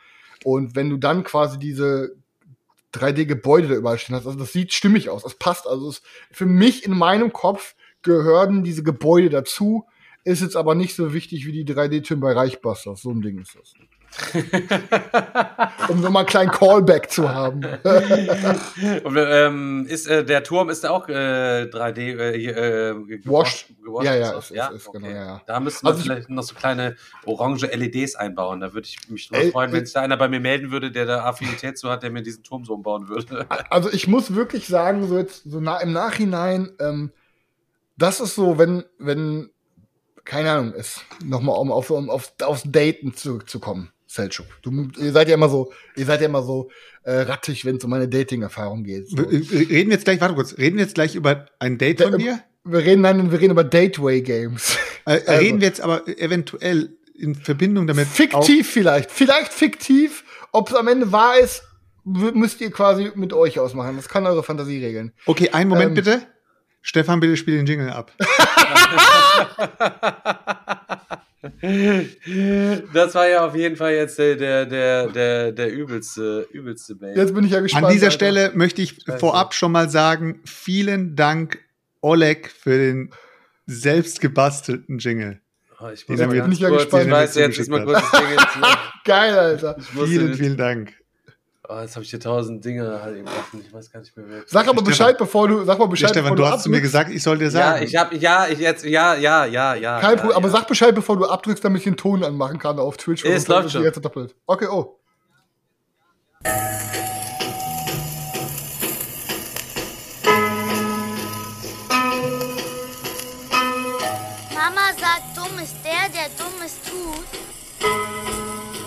Und 0.44 0.76
wenn 0.76 0.90
du 0.90 0.98
dann 0.98 1.24
quasi 1.24 1.58
diese 1.60 2.16
3D-Gebäude 2.94 3.68
da 3.68 3.76
überall 3.76 3.98
stehen 3.98 4.16
hast, 4.16 4.28
also 4.28 4.40
das 4.40 4.54
sieht 4.54 4.72
stimmig 4.74 5.10
aus, 5.10 5.24
das 5.24 5.36
passt. 5.36 5.68
Also 5.68 5.90
es, 5.90 6.02
für 6.32 6.46
mich 6.46 6.86
in 6.86 6.98
meinem 6.98 7.34
Kopf 7.34 7.76
gehören 8.02 8.64
diese 8.64 8.84
Gebäude 8.84 9.30
dazu, 9.30 9.86
ist 10.24 10.42
jetzt 10.42 10.56
aber 10.56 10.74
nicht 10.76 10.96
so 10.96 11.14
wichtig 11.14 11.46
wie 11.46 11.52
die 11.52 11.66
3D-Türme 11.66 12.22
bei 12.22 12.32
Reichbusters. 12.34 13.02
So 13.02 13.12
ein 13.12 13.22
Ding 13.22 13.40
ist 13.40 13.56
das. 13.56 13.74
um 15.90 16.02
so 16.02 16.10
mal 16.10 16.20
einen 16.20 16.28
kleinen 16.28 16.52
Callback 16.52 17.10
zu 17.12 17.30
haben. 17.30 17.62
Und, 19.04 19.18
ähm, 19.18 19.86
ist, 19.88 20.08
äh, 20.08 20.24
der 20.26 20.44
Turm 20.44 20.70
ist 20.70 20.84
da 20.84 20.90
auch 20.92 21.08
äh, 21.10 21.64
3D 21.72 22.00
äh, 22.00 22.38
hier, 22.40 22.58
äh, 22.58 22.96
Washed. 23.26 23.68
gewascht 23.84 24.06
Ja, 24.06 24.14
und 24.14 24.20
ja, 24.20 24.32
ist- 24.38 24.52
ist- 24.52 24.72
ist, 24.76 24.92
genau, 24.92 25.08
ja, 25.08 25.14
ja. 25.16 25.42
Da 25.46 25.60
müssten 25.60 25.86
wir 25.86 25.90
Also 25.90 26.00
ich- 26.02 26.06
vielleicht 26.08 26.30
noch 26.30 26.44
so 26.44 26.56
kleine 26.56 26.96
orange 27.26 27.68
LEDs 27.68 28.16
einbauen. 28.16 28.60
Da 28.60 28.74
würde 28.74 28.88
ich 28.88 28.98
mich 29.10 29.30
Ey, 29.32 29.52
freuen, 29.52 29.72
wenn 29.72 29.84
äh, 29.84 29.86
sich 29.86 29.94
da 29.94 30.02
einer 30.02 30.18
bei 30.18 30.28
mir 30.28 30.40
melden 30.40 30.72
würde, 30.72 30.92
der 30.92 31.06
da 31.06 31.24
Affinität 31.24 31.78
zu 31.78 31.90
hat, 31.90 32.04
der 32.04 32.12
mir 32.12 32.22
diesen 32.22 32.44
Turm 32.44 32.66
so 32.66 32.74
umbauen 32.74 33.08
würde. 33.08 33.48
Also 33.70 33.92
ich 33.92 34.08
muss 34.08 34.34
wirklich 34.36 34.68
sagen, 34.68 35.08
so 35.08 35.18
jetzt 35.18 35.44
so 35.50 35.60
na, 35.60 35.78
im 35.80 35.92
Nachhinein, 35.92 36.72
ähm, 36.80 37.12
das 37.98 38.20
ist 38.20 38.36
so, 38.36 38.58
wenn, 38.58 38.84
wenn, 39.00 39.50
keine 40.24 40.52
Ahnung, 40.52 40.74
ist, 40.74 41.02
nochmal 41.24 41.58
um 41.58 41.72
auf, 41.72 41.90
um 41.90 42.10
auf, 42.10 42.34
aufs 42.44 42.64
Daten 42.66 43.14
zurückzukommen, 43.14 43.92
Selchuk. 44.08 44.46
Du, 44.62 44.88
ihr 45.00 45.12
seid 45.12 45.28
ja 45.28 45.36
immer 45.36 45.50
so, 45.50 45.72
ihr 45.96 46.06
seid 46.06 46.22
ja 46.22 46.28
immer 46.28 46.42
so 46.42 46.70
äh, 47.04 47.12
rattig, 47.22 47.66
wenn 47.66 47.78
es 47.78 47.84
um 47.84 47.90
meine 47.90 48.08
Dating-Erfahrung 48.08 48.84
geht. 48.84 49.10
So. 49.10 49.18
Reden 49.22 49.90
wir 49.90 49.96
jetzt 49.96 50.06
gleich, 50.06 50.22
warte 50.22 50.36
kurz, 50.36 50.58
reden 50.58 50.78
wir 50.78 50.84
jetzt 50.86 50.96
gleich 50.96 51.16
über 51.16 51.48
ein 51.60 51.78
Date 51.78 52.02
von 52.02 52.12
Da- 52.14 52.18
dir? 52.18 52.40
Wir 52.64 52.80
reden 52.80 53.04
dann, 53.04 53.32
wir 53.32 53.40
reden 53.40 53.52
über 53.52 53.64
Dateway-Games. 53.64 54.78
Äh, 55.06 55.12
Also- 55.26 55.32
reden 55.34 55.62
wir 55.62 55.68
jetzt 55.68 55.82
aber 55.82 56.08
eventuell 56.08 56.96
in 57.16 57.36
Verbindung 57.36 57.88
damit. 57.88 58.08
Fiktiv 58.08 58.70
vielleicht. 58.70 59.12
Vielleicht 59.12 59.54
fiktiv. 59.54 60.24
Ob 60.52 60.70
es 60.70 60.76
am 60.76 60.88
Ende 60.88 61.12
wahr 61.12 61.38
ist, 61.40 61.64
müsst 62.04 62.62
ihr 62.62 62.72
quasi 62.72 63.12
mit 63.16 63.34
euch 63.34 63.60
ausmachen. 63.60 63.96
Das 63.98 64.08
kann 64.10 64.26
eure 64.26 64.44
Fantasie 64.44 64.84
regeln. 64.84 65.14
Okay, 65.26 65.50
einen 65.50 65.70
Moment 65.70 65.90
Ähm, 65.90 65.94
bitte. 65.96 66.22
Stefan, 66.82 67.20
bitte 67.20 67.36
spiel 67.36 67.58
den 67.58 67.66
Jingle 67.66 67.90
ab. 67.90 68.14
Das 72.94 73.16
war 73.16 73.28
ja 73.30 73.46
auf 73.46 73.56
jeden 73.56 73.76
Fall 73.76 73.94
jetzt 73.94 74.18
der, 74.18 74.36
der, 74.36 74.66
der, 74.66 75.08
der, 75.08 75.52
der 75.52 75.72
übelste, 75.72 76.48
übelste 76.52 76.96
Bait. 76.96 77.16
Jetzt 77.16 77.34
bin 77.34 77.46
ich 77.46 77.52
ja 77.52 77.60
gespannt. 77.60 77.86
An 77.86 77.92
dieser 77.92 78.08
Alter. 78.08 78.16
Stelle 78.16 78.52
möchte 78.56 78.82
ich 78.82 79.00
Scheiße. 79.06 79.20
vorab 79.20 79.54
schon 79.54 79.72
mal 79.72 79.90
sagen, 79.90 80.42
vielen 80.46 81.16
Dank, 81.16 81.60
Oleg, 82.02 82.50
für 82.52 82.78
den 82.78 83.12
selbst 83.66 84.22
gebastelten 84.22 84.98
Jingle. 85.00 85.42
Oh, 85.80 85.90
ich 85.94 86.06
Den 86.06 86.16
muss 86.16 86.26
mal 86.26 86.32
wir- 86.34 86.40
ganz 86.42 86.46
bin 86.48 86.54
ich 86.54 86.60
ja 86.60 86.70
kurz, 86.70 86.82
gespannt, 86.84 87.02
ich 87.04 87.08
den 87.08 87.14
weiß 87.14 87.36
jetzt, 87.36 87.60
ist 87.60 87.70
mal 87.70 87.84
kurz 87.86 88.02
das 88.12 88.20
Ding 88.20 88.30
jetzt. 88.32 88.78
Geil, 89.06 89.38
Alter. 89.38 89.78
Vielen, 89.80 90.28
den- 90.28 90.34
vielen 90.36 90.58
Dank. 90.58 90.94
Oh, 91.70 91.80
jetzt 91.82 91.96
habe 91.96 92.04
ich 92.06 92.10
hier 92.10 92.20
tausend 92.20 92.64
Dinge 92.64 93.02
halt 93.04 93.18
eben 93.18 93.28
offen. 93.28 93.62
Ich 93.66 93.74
weiß 93.74 93.92
gar 93.92 94.00
nicht 94.00 94.16
mehr, 94.16 94.26
wer. 94.30 94.44
Sag 94.46 94.62
aber 94.68 94.76
Stefan. 94.76 94.84
Bescheid, 94.86 95.18
bevor 95.18 95.48
du, 95.50 95.66
sag 95.66 95.78
mal 95.78 95.84
Ja, 95.86 95.90
Bescheid, 95.90 96.10
Stefan, 96.12 96.32
bevor 96.32 96.36
du 96.38 96.46
hast 96.48 96.64
zu 96.64 96.70
mir 96.70 96.78
abdrückst. 96.78 96.94
gesagt, 96.94 97.12
ich 97.12 97.22
soll 97.24 97.38
dir 97.38 97.46
Ja, 97.46 97.52
sagen. 97.52 97.84
ich 97.84 97.96
habe, 97.96 98.16
ja, 98.16 98.48
ich 98.48 98.60
jetzt, 98.60 98.86
ja, 98.86 99.16
ja, 99.16 99.46
ja, 99.46 99.76
ja. 99.76 100.00
Kein 100.00 100.12
ja, 100.12 100.16
Problem, 100.18 100.38
aber 100.38 100.48
ja. 100.48 100.54
sag 100.54 100.68
Bescheid, 100.68 100.96
bevor 100.96 101.18
du 101.18 101.26
abdrückst, 101.26 101.66
damit 101.66 101.80
ich 101.80 101.84
den 101.84 101.98
Ton 101.98 102.24
anmachen 102.24 102.58
kann 102.58 102.80
auf 102.80 102.96
Twitch. 102.96 103.26
Es 103.26 103.48
läuft 103.50 103.72
schon. 103.72 103.86
Okay, 104.46 104.68
oh. 104.72 104.98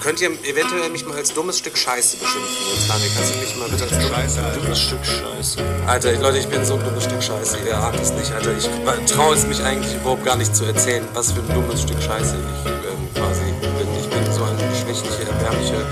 Könnt 0.01 0.19
ihr 0.23 0.31
eventuell 0.31 0.89
mich 0.89 1.05
mal 1.05 1.15
als 1.19 1.35
dummes 1.35 1.59
Stück 1.59 1.77
Scheiße 1.77 2.17
beschimpfen? 2.17 2.57
Jetzt, 2.75 2.89
Daniel, 2.89 3.11
kannst 3.15 3.35
du 3.35 3.39
mich 3.39 3.57
mal 3.57 3.69
bitte 3.69 3.85
als 3.85 4.35
dummes, 4.35 4.55
dummes 4.55 4.81
Stück 4.81 5.05
Scheiße. 5.05 5.59
Alter, 5.87 6.13
Leute, 6.15 6.39
ich 6.39 6.49
bin 6.49 6.65
so 6.65 6.75
ein 6.75 6.85
dummes 6.85 7.05
Stück 7.05 7.23
Scheiße. 7.23 7.59
Ihr 7.67 7.77
ahnt 7.77 8.01
es 8.01 8.11
nicht, 8.13 8.33
Alter. 8.33 8.57
Ich 8.57 8.67
traue 9.13 9.35
es 9.35 9.47
mich 9.47 9.63
eigentlich 9.63 9.95
überhaupt 9.95 10.25
gar 10.25 10.37
nicht 10.37 10.57
zu 10.57 10.65
erzählen, 10.65 11.07
was 11.13 11.33
für 11.33 11.41
ein 11.41 11.55
dummes 11.55 11.83
Stück 11.83 12.01
Scheiße 12.01 12.35
ich 12.35 12.71
ähm, 12.71 13.09
quasi 13.15 13.43
bin. 13.61 14.01
Ich 14.01 14.09
bin 14.09 14.33
so 14.33 14.43
eine 14.43 14.59
schwächliche, 14.75 15.23
erbärmliche 15.29 15.87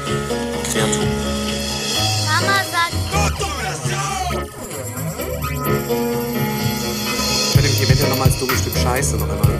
Kreatur. 0.72 1.04
Mama 2.24 2.64
sagt, 2.64 2.94
Könnt 7.52 7.64
ihr 7.64 7.70
mich 7.70 7.82
eventuell 7.82 8.08
nochmal 8.08 8.28
als 8.28 8.38
dummes 8.38 8.58
Stück 8.58 8.76
Scheiße 8.78 9.16
noch 9.18 9.28
einmal? 9.28 9.52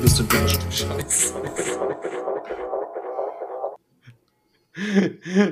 Bist 0.00 0.18
du 0.18 0.22
ein 0.22 0.28
dummes 0.28 0.52
Stück 0.52 0.72
Scheiße? 0.72 1.89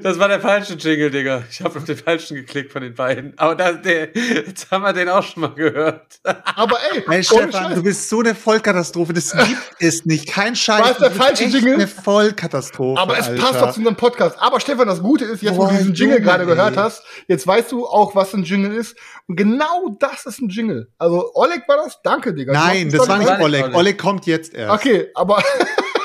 Das 0.02 0.18
war 0.20 0.28
der 0.28 0.40
falsche 0.40 0.74
Jingle, 0.74 1.10
Digga. 1.10 1.42
Ich 1.50 1.60
habe 1.60 1.76
auf 1.76 1.84
den 1.84 1.96
falschen 1.96 2.36
geklickt 2.36 2.72
von 2.72 2.82
den 2.82 2.94
beiden. 2.94 3.32
Aber 3.36 3.56
da, 3.56 3.72
der, 3.72 4.14
jetzt 4.14 4.70
haben 4.70 4.82
wir 4.84 4.92
den 4.92 5.08
auch 5.08 5.24
schon 5.24 5.40
mal 5.42 5.54
gehört. 5.54 6.20
Aber 6.22 6.76
ey, 6.92 7.02
Hey, 7.06 7.24
Stefan, 7.24 7.50
Scheiß. 7.52 7.74
du 7.74 7.82
bist 7.82 8.08
so 8.08 8.20
eine 8.20 8.34
Vollkatastrophe. 8.36 9.12
Das 9.12 9.32
gibt 9.32 9.58
es 9.80 10.04
nicht. 10.06 10.28
Kein 10.28 10.54
Scheiß. 10.54 10.80
War 10.80 10.90
es 10.92 10.98
der 10.98 11.08
Du 11.10 11.14
bist 11.16 11.26
falsche 11.26 11.44
Jingle? 11.44 11.74
Eine 11.74 11.88
Vollkatastrophe. 11.88 13.00
aber 13.00 13.18
es 13.18 13.26
Alter. 13.28 13.42
passt 13.42 13.60
doch 13.60 13.72
zu 13.72 13.78
unserem 13.80 13.96
Podcast. 13.96 14.36
Aber 14.38 14.60
Stefan, 14.60 14.86
das 14.86 15.00
Gute 15.02 15.24
ist, 15.24 15.42
jetzt 15.42 15.56
wo 15.56 15.66
du 15.66 15.72
diesen 15.76 15.94
Jingle 15.94 16.18
Junge, 16.18 16.24
gerade 16.26 16.46
gehört 16.46 16.76
ey. 16.76 16.82
hast, 16.82 17.02
jetzt 17.26 17.44
weißt 17.46 17.72
du 17.72 17.86
auch, 17.86 18.14
was 18.14 18.32
ein 18.34 18.44
Jingle 18.44 18.72
ist. 18.74 18.96
Und 19.26 19.34
genau 19.36 19.96
das 19.98 20.26
ist 20.26 20.40
ein 20.40 20.48
Jingle. 20.48 20.92
Also, 20.96 21.32
Oleg 21.34 21.62
war 21.68 21.76
das? 21.84 21.98
Danke, 22.04 22.32
Digga. 22.34 22.52
Nein, 22.52 22.88
das 22.90 23.08
war 23.08 23.18
nicht 23.18 23.28
Oleg. 23.40 23.64
Oleg. 23.64 23.74
Oleg 23.76 23.98
kommt 23.98 24.26
jetzt 24.26 24.54
erst. 24.54 24.72
Okay, 24.80 25.08
aber 25.14 25.42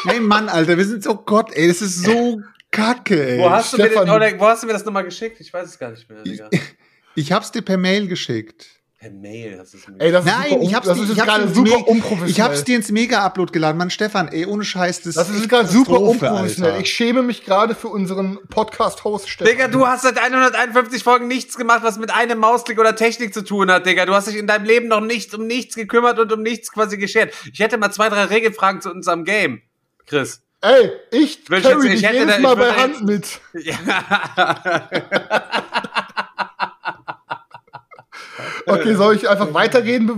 Nein, 0.06 0.24
Mann, 0.24 0.50
Alter, 0.50 0.78
wir 0.78 0.86
sind 0.86 1.04
so 1.04 1.16
Gott, 1.16 1.52
ey, 1.54 1.68
das 1.68 1.82
ist 1.82 2.04
so 2.04 2.42
kacke, 2.74 3.36
ey. 3.36 3.40
Wo 3.40 3.50
hast, 3.50 3.72
du 3.74 3.78
mir 3.78 3.86
Stefan. 3.88 4.20
den, 4.20 4.40
wo 4.40 4.46
hast 4.48 4.64
du 4.64 4.68
mir 4.68 4.74
das 4.74 4.84
nochmal 4.84 5.06
geschickt? 5.06 5.40
Ich 5.40 5.54
weiß 5.54 5.70
es 5.70 5.80
gar 5.80 5.92
nicht 5.92 6.10
mehr, 6.10 6.22
Digga. 6.24 6.50
Ich 7.16 7.32
hab's 7.32 7.52
dir 7.52 7.62
per 7.62 7.78
Mail 7.78 8.08
geschickt. 8.08 8.66
Per 9.00 9.12
Mail 9.12 9.60
hast 9.60 9.74
du 9.74 9.78
es 9.78 9.88
mir 9.88 10.00
ey, 10.00 10.12
das 10.12 10.26
ist 10.26 10.32
Nein, 10.32 10.62
ich 10.64 10.74
hab's 10.74 10.88
das 10.88 10.98
dir- 10.98 11.04
ist 11.04 11.10
ich 11.12 11.20
hab's 11.20 11.28
gerade 11.30 11.44
ins 11.44 11.54
super 11.56 11.88
unprofessionell. 11.88 12.30
Ich 12.32 12.42
hab's 12.42 12.64
dir 12.64 12.76
ins 12.76 12.90
Mega-Upload 12.90 13.52
geladen. 13.52 13.78
Mann, 13.78 13.92
Stefan, 13.92 14.30
ey, 14.30 14.48
ohne 14.48 14.64
Scheiß, 14.64 15.02
das, 15.02 15.14
das 15.14 15.30
ist 15.30 15.48
gerade 15.48 15.68
super 15.68 16.00
unprofessionell. 16.02 16.72
Alter. 16.72 16.84
Ich 16.84 16.92
schäme 16.92 17.22
mich 17.22 17.44
gerade 17.46 17.76
für 17.76 17.90
unseren 17.90 18.40
Podcast-Host 18.50 19.30
Stefan. 19.30 19.52
Digga, 19.54 19.68
du 19.68 19.86
hast 19.86 20.02
seit 20.02 20.18
151 20.18 21.04
Folgen 21.04 21.28
nichts 21.28 21.56
gemacht, 21.56 21.82
was 21.84 22.00
mit 22.00 22.10
einem 22.12 22.40
Mausklick 22.40 22.80
oder 22.80 22.96
Technik 22.96 23.32
zu 23.34 23.44
tun 23.44 23.70
hat, 23.70 23.86
Digga. 23.86 24.08
Du 24.08 24.14
hast 24.16 24.28
dich 24.28 24.38
in 24.38 24.48
deinem 24.48 24.66
Leben 24.66 24.88
noch 24.88 25.02
nicht 25.02 25.36
um 25.36 25.46
nichts 25.46 25.76
gekümmert 25.76 26.18
und 26.18 26.32
um 26.32 26.42
nichts 26.42 26.72
quasi 26.72 26.98
geschert. 26.98 27.32
Ich 27.52 27.60
hätte 27.60 27.78
mal 27.78 27.92
zwei, 27.92 28.10
drei 28.10 28.24
Regelfragen 28.24 28.82
zu 28.82 28.90
unserem 28.90 29.24
Game, 29.26 29.62
Chris. 30.08 30.42
Ey, 30.64 30.92
ich 31.12 31.50
Will 31.50 31.58
ich 31.58 31.64
carry 31.66 31.76
jetzt- 31.76 31.86
ich 31.86 31.92
dich 32.00 32.04
hätte 32.10 32.18
jedes 32.20 32.40
Mal 32.40 32.56
bei 32.56 32.72
Hand 32.72 33.04
mit. 33.04 33.42
Okay, 38.66 38.96
soll 38.96 39.16
ich 39.16 39.30
einfach 39.30 39.52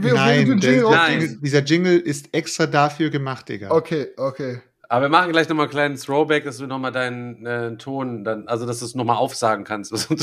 während 0.04 0.20
Nein, 0.20 0.46
du 0.46 0.52
den 0.56 0.60
Jingle 0.60 0.82
der 0.90 0.98
Nein. 0.98 1.40
dieser 1.42 1.60
Jingle 1.64 2.00
ist 2.00 2.30
extra 2.32 2.68
dafür 2.68 3.10
gemacht, 3.10 3.50
Digga. 3.50 3.72
Okay, 3.72 4.10
okay. 4.18 4.62
Aber 4.88 5.06
wir 5.06 5.10
machen 5.10 5.32
gleich 5.32 5.50
nochmal 5.50 5.66
einen 5.66 5.72
kleinen 5.72 5.96
Throwback, 5.98 6.44
dass 6.46 6.58
du 6.58 6.68
nochmal 6.68 6.92
deinen 6.92 7.44
äh, 7.46 7.76
Ton 7.78 8.24
dann, 8.24 8.48
also 8.48 8.68
dass 8.68 8.80
du 8.80 8.86
es 8.86 8.94
nochmal 8.94 9.18
aufsagen 9.18 9.64
kannst. 9.66 9.90
so, 9.98 10.16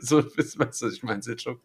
so, 0.00 0.24
weißt 0.24 0.54
du, 0.56 0.86
was 0.86 0.94
ich 0.94 1.02
meine, 1.02 1.20
schon. 1.38 1.58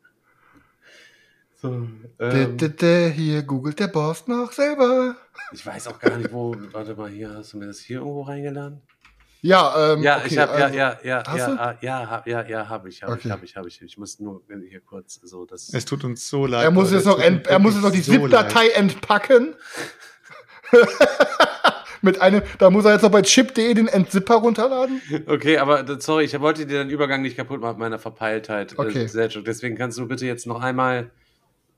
Dä, 1.69 2.43
ähm, 2.43 2.57
dä, 2.57 2.69
dä, 2.69 3.11
Hier 3.11 3.43
googelt 3.43 3.79
der 3.79 3.87
Boss 3.87 4.27
noch 4.27 4.51
selber. 4.51 5.15
ich 5.51 5.65
weiß 5.65 5.87
auch 5.87 5.99
gar 5.99 6.17
nicht, 6.17 6.31
wo. 6.31 6.55
Warte 6.71 6.95
mal, 6.95 7.09
hier 7.09 7.29
hast 7.35 7.53
du 7.53 7.57
mir 7.57 7.67
das 7.67 7.79
hier 7.79 7.97
irgendwo 7.97 8.21
reingeladen? 8.23 8.81
Ja, 9.41 9.93
ähm, 9.93 10.01
Ja, 10.01 10.17
okay, 10.17 10.27
ich 10.27 10.37
habe, 10.39 10.57
ja, 10.57 10.65
also- 10.65 10.77
ja, 10.77 10.99
ja, 11.03 11.23
Hast 11.27 11.37
ja, 11.37 11.55
ah, 11.55 11.77
ja, 11.81 12.09
hab, 12.09 12.27
ja, 12.27 12.45
ja, 12.47 12.67
habe 12.67 12.89
ich, 12.89 13.03
habe 13.03 13.13
Okay. 13.13 13.21
ich, 13.25 13.31
habe 13.31 13.45
ich, 13.45 13.55
habe 13.55 13.67
ich. 13.67 13.81
Ich 13.81 13.97
muss 13.97 14.19
nur 14.19 14.41
hier 14.67 14.81
kurz 14.81 15.19
so 15.21 15.45
das. 15.45 15.71
Es 15.71 15.85
tut 15.85 16.03
uns 16.03 16.27
so 16.27 16.47
leid. 16.47 16.63
Er 16.63 16.71
muss 16.71 16.91
jetzt 16.91 17.05
noch, 17.05 17.19
ent, 17.19 17.45
er 17.45 17.59
muss 17.59 17.75
jetzt 17.75 17.83
noch 17.83 17.91
die 17.91 18.01
so 18.01 18.11
ZIP-Datei 18.13 18.69
entpacken. 18.69 19.55
Mit 22.01 22.21
einem, 22.21 22.41
da 22.59 22.69
muss 22.69 22.85
er 22.85 22.93
jetzt 22.93 23.01
noch 23.01 23.11
bei 23.11 23.21
chip.de 23.21 23.73
den 23.73 23.87
Entzipper 23.87 24.35
runterladen. 24.35 25.01
Okay, 25.27 25.57
aber 25.57 25.99
sorry, 25.99 26.25
ich 26.25 26.39
wollte 26.39 26.65
dir 26.65 26.79
den 26.83 26.89
Übergang 26.89 27.21
nicht 27.21 27.35
kaputt 27.37 27.61
machen 27.61 27.73
mit 27.73 27.79
meiner 27.79 27.99
Verpeiltheit. 27.99 28.77
Okay. 28.77 29.05
Äh. 29.05 29.29
Deswegen 29.43 29.75
kannst 29.75 29.97
du 29.97 30.07
bitte 30.07 30.25
jetzt 30.25 30.45
noch 30.45 30.61
einmal 30.61 31.09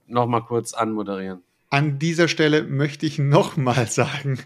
noch 0.07 0.27
mal 0.27 0.41
kurz 0.41 0.73
anmoderieren. 0.73 1.41
An 1.69 1.99
dieser 1.99 2.27
Stelle 2.27 2.63
möchte 2.63 3.05
ich 3.05 3.19
nochmal 3.19 3.87
sagen, 3.89 4.39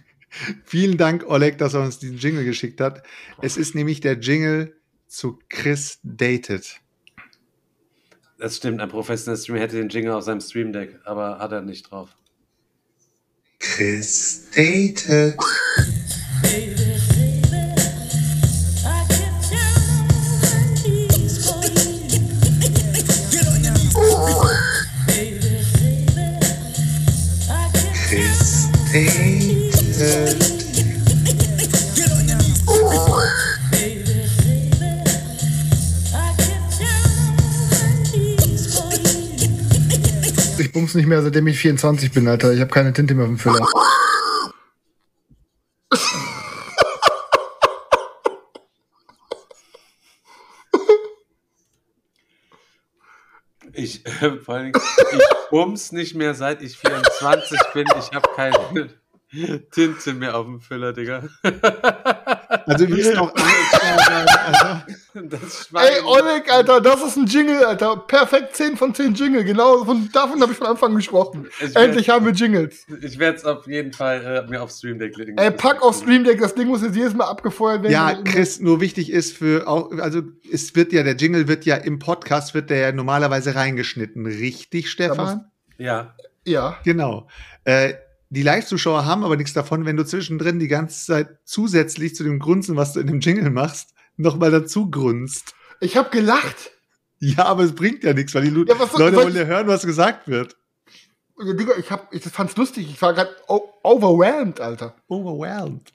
Vielen 0.64 0.98
Dank, 0.98 1.26
Oleg, 1.28 1.58
dass 1.58 1.74
er 1.74 1.82
uns 1.82 2.00
diesen 2.00 2.18
Jingle 2.18 2.46
geschickt 2.46 2.80
hat. 2.80 3.04
Es 3.42 3.58
ist 3.58 3.76
nämlich 3.76 4.00
der 4.00 4.18
Jingle 4.18 4.74
zu 5.08 5.40
Chris 5.50 6.00
Dated. 6.04 6.80
Das 8.38 8.58
stimmt, 8.58 8.80
ein 8.80 8.90
professioneller 8.90 9.42
Streamer 9.42 9.60
hätte 9.60 9.76
den 9.76 9.90
Jingle 9.90 10.14
auf 10.14 10.24
seinem 10.24 10.42
Stream 10.42 10.72
Deck, 10.74 11.00
aber 11.04 11.38
hat 11.38 11.52
er 11.52 11.62
nicht 11.62 11.92
drauf. 11.92 12.16
Chris 13.60 14.50
Dated. 14.56 15.36
Ich 28.94 29.00
bums 40.74 40.94
nicht 40.96 41.08
mehr, 41.08 41.22
seitdem 41.22 41.48
ich 41.48 41.58
24 41.58 42.12
bin, 42.12 42.28
Alter. 42.28 42.52
Ich 42.52 42.60
habe 42.60 42.70
keine 42.70 42.92
Tinte 42.92 43.16
mehr 43.16 43.24
auf 43.24 43.30
dem 43.30 43.38
Füller. 43.38 43.66
Ich, 53.82 54.06
äh, 54.06 54.38
vor 54.38 54.56
allem, 54.56 54.74
ich 54.76 55.50
bums 55.50 55.92
nicht 55.92 56.14
mehr 56.14 56.36
seit 56.36 56.62
ich 56.62 56.78
24 56.78 57.60
bin. 57.74 57.88
Ich 57.98 58.12
habe 58.14 58.30
keine 58.36 58.90
Tinte 59.72 60.14
mehr 60.14 60.38
auf 60.38 60.46
dem 60.46 60.60
Füller, 60.60 60.94
Digga. 60.94 61.24
Also 62.74 62.88
wir 62.88 62.96
müssen 62.96 63.18
auch 63.18 63.34
also, 64.46 65.28
Das 65.28 65.70
Ey, 65.74 66.02
Oleg, 66.04 66.52
Alter, 66.52 66.80
das 66.82 67.04
ist 67.04 67.18
ein 67.18 67.26
Jingle, 67.26 67.64
Alter. 67.66 67.98
Perfekt 67.98 68.56
10 68.56 68.78
von 68.78 68.94
10 68.96 69.14
Jingle. 69.14 69.44
Genau, 69.44 69.84
von, 69.84 70.10
davon 70.14 70.42
habe 70.42 70.52
ich 70.52 70.58
von 70.58 70.68
Anfang 70.68 70.96
gesprochen. 70.96 71.48
Ich 71.60 71.76
Endlich 71.76 72.08
werd- 72.08 72.16
haben 72.16 72.26
wir 72.26 72.34
Jingles. 72.34 72.86
Ich 73.02 73.20
werde 73.20 73.38
es 73.38 73.46
auf 73.46 73.68
jeden 73.68 73.92
Fall 73.94 74.46
äh, 74.46 74.50
mir 74.50 74.62
auf 74.62 74.72
Stream 74.72 75.00
Deck 75.00 75.18
legen. 75.18 75.38
Ey, 75.38 75.52
pack 75.52 75.82
auf 75.82 75.98
Stream 75.98 76.24
Deck, 76.24 76.40
das 76.40 76.56
Ding 76.56 76.68
muss 76.68 76.82
jetzt 76.82 76.96
jedes 76.96 77.14
Mal 77.14 77.26
abgefeuert 77.26 77.84
werden. 77.84 77.92
ja, 77.92 78.14
Chris, 78.24 78.60
nur 78.60 78.80
wichtig 78.82 79.12
ist 79.12 79.36
für 79.36 79.68
auch, 79.68 79.92
also 80.00 80.22
es 80.52 80.76
wird 80.76 80.94
ja, 80.94 81.04
der 81.04 81.16
Jingle 81.16 81.48
wird 81.48 81.66
ja 81.66 81.76
im 81.76 82.00
Podcast, 82.00 82.54
wird 82.54 82.70
der 82.70 82.78
ja 82.78 82.92
normalerweise 82.92 83.56
reingeschnitten. 83.56 84.26
Richtig, 84.26 84.90
Stefan? 84.90 85.52
Ja. 85.78 86.16
Ja. 86.46 86.78
Genau. 86.84 87.28
Äh, 87.64 87.94
die 88.32 88.44
Live-Zuschauer 88.44 89.06
haben 89.06 89.26
aber 89.26 89.36
nichts 89.36 89.52
davon, 89.52 89.86
wenn 89.86 89.98
du 89.98 90.06
zwischendrin 90.06 90.58
die 90.58 90.70
ganze 90.70 91.06
Zeit 91.06 91.40
zusätzlich 91.44 92.16
zu 92.16 92.24
dem 92.24 92.40
Grunzen, 92.40 92.78
was 92.78 92.94
du 92.94 93.02
in 93.02 93.08
dem 93.08 93.20
Jingle 93.20 93.50
machst, 93.50 93.94
nochmal 94.16 94.52
dazu 94.52 94.90
grunzt. 94.90 95.54
Ich 95.82 95.98
habe 95.98 96.10
gelacht. 96.12 96.72
Ja, 97.20 97.46
aber 97.46 97.64
es 97.64 97.76
bringt 97.76 98.04
ja 98.06 98.14
nichts, 98.14 98.34
weil 98.34 98.44
die 98.44 98.50
Lu 98.50 98.64
Ja, 98.66 98.80
was 98.80 98.94
Leute 98.94 99.18
wollen 99.18 99.36
ja 99.36 99.44
hören, 99.44 99.68
was 99.68 99.86
gesagt 99.86 100.30
wird. 100.30 100.56
Digga, 101.40 101.74
ich, 101.78 101.92
hab, 101.92 102.14
ich 102.14 102.24
fand's 102.24 102.56
lustig. 102.56 102.90
Ich 102.90 103.02
war 103.02 103.14
gerade 103.14 103.36
overwhelmed, 103.84 104.62
Alter. 104.62 104.96
Overwhelmed. 105.08 105.92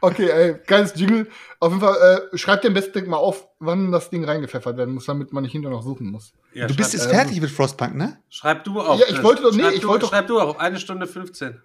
Okay, 0.00 0.28
ey, 0.30 0.56
geiles 0.66 0.92
Jingle. 0.96 1.26
Auf 1.60 1.72
jeden 1.72 1.80
Fall, 1.80 2.28
äh, 2.32 2.36
schreibt 2.38 2.64
dir 2.64 2.68
am 2.68 2.74
besten 2.74 3.08
mal 3.08 3.16
auf, 3.16 3.48
wann 3.58 3.90
das 3.92 4.10
Ding 4.10 4.24
reingepfeffert 4.24 4.76
werden 4.76 4.94
muss, 4.94 5.06
damit 5.06 5.32
man 5.32 5.42
nicht 5.42 5.52
hinterher 5.52 5.76
noch 5.76 5.82
suchen 5.84 6.10
muss. 6.10 6.32
ja 6.54 6.66
du 6.66 6.74
bist 6.76 6.92
jetzt 6.92 7.04
ähm, 7.06 7.10
fertig 7.10 7.40
mit 7.40 7.50
Frostpunk, 7.50 7.94
ne? 7.96 8.18
schreib 8.28 8.64
du 8.64 8.80
auf. 8.80 9.00
Ja, 9.00 9.06
ich 9.08 9.22
wollte 9.22 9.42
doch- 9.42 9.52
nee, 9.52 9.62
schreib 9.62 9.72
ich 9.74 9.80
du, 9.80 9.88
wollte 9.88 10.02
doch- 10.02 10.10
Schreib 10.10 10.26
du 10.26 10.40
auf. 10.40 10.58
Eine 10.60 10.78
Stunde 10.78 11.06
15. 11.06 11.60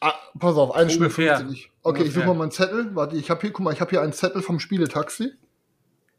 Ah, 0.00 0.14
pass 0.38 0.56
auf, 0.56 0.74
eine 0.74 0.90
Stunde 0.90 1.06
Ungefähr. 1.06 1.38
50. 1.38 1.70
Okay, 1.82 2.02
ich 2.02 2.08
suche 2.08 2.20
Ungefähr. 2.20 2.26
mal 2.26 2.34
meinen 2.38 2.50
Zettel. 2.50 2.90
Warte, 2.94 3.16
ich 3.16 3.30
habe 3.30 3.40
hier, 3.40 3.52
guck 3.52 3.64
mal, 3.64 3.72
ich 3.72 3.80
habe 3.80 3.90
hier 3.90 4.02
einen 4.02 4.12
Zettel 4.12 4.42
vom 4.42 4.60
Spieletaxi. 4.60 5.32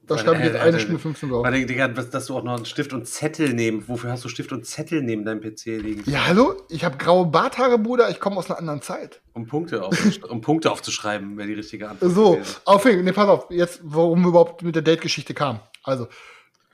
Da 0.08 0.16
Weil, 0.16 0.24
schreibe 0.24 0.38
ich 0.38 0.44
äh, 0.44 0.48
jetzt 0.48 0.62
eine 0.62 0.80
Stunde 0.80 1.00
15 1.00 1.30
drauf. 1.30 1.44
Weil, 1.44 1.66
Digga, 1.66 1.88
dass 1.88 2.26
du 2.28 2.38
auch 2.38 2.44
noch 2.44 2.56
einen 2.56 2.66
Stift 2.66 2.94
und 2.94 3.08
Zettel 3.08 3.54
nehmen. 3.54 3.84
Wofür 3.88 4.12
hast 4.12 4.24
du 4.24 4.30
Stift 4.30 4.52
und 4.52 4.66
Zettel 4.66 5.02
neben 5.02 5.26
deinem 5.26 5.42
PC 5.42 5.66
liegen? 5.66 6.04
Ja, 6.06 6.28
hallo? 6.28 6.62
Ich 6.70 6.86
habe 6.86 6.98
graue 6.98 7.26
Barthaare, 7.26 7.80
Bruder. 7.80 8.10
Ich 8.10 8.20
komme 8.20 8.38
aus 8.38 8.50
einer 8.50 8.60
anderen 8.60 8.82
Zeit. 8.82 9.22
Um 9.34 9.48
Punkte, 9.48 9.84
auf, 9.84 9.98
um 10.30 10.42
Punkte 10.42 10.72
aufzuschreiben, 10.72 11.38
wäre 11.38 11.48
die 11.48 11.56
richtige 11.56 11.90
Antwort. 11.90 12.12
So, 12.12 12.40
auf 12.66 12.86
jeden 12.86 12.98
Fall, 12.98 13.04
nee, 13.04 13.12
pass 13.12 13.28
auf, 13.28 13.48
jetzt, 13.50 13.80
warum 13.84 14.22
wir 14.22 14.30
überhaupt 14.30 14.62
mit 14.62 14.76
der 14.76 14.84
Date-Geschichte 14.84 15.34
kam. 15.34 15.60
Also, 15.84 16.08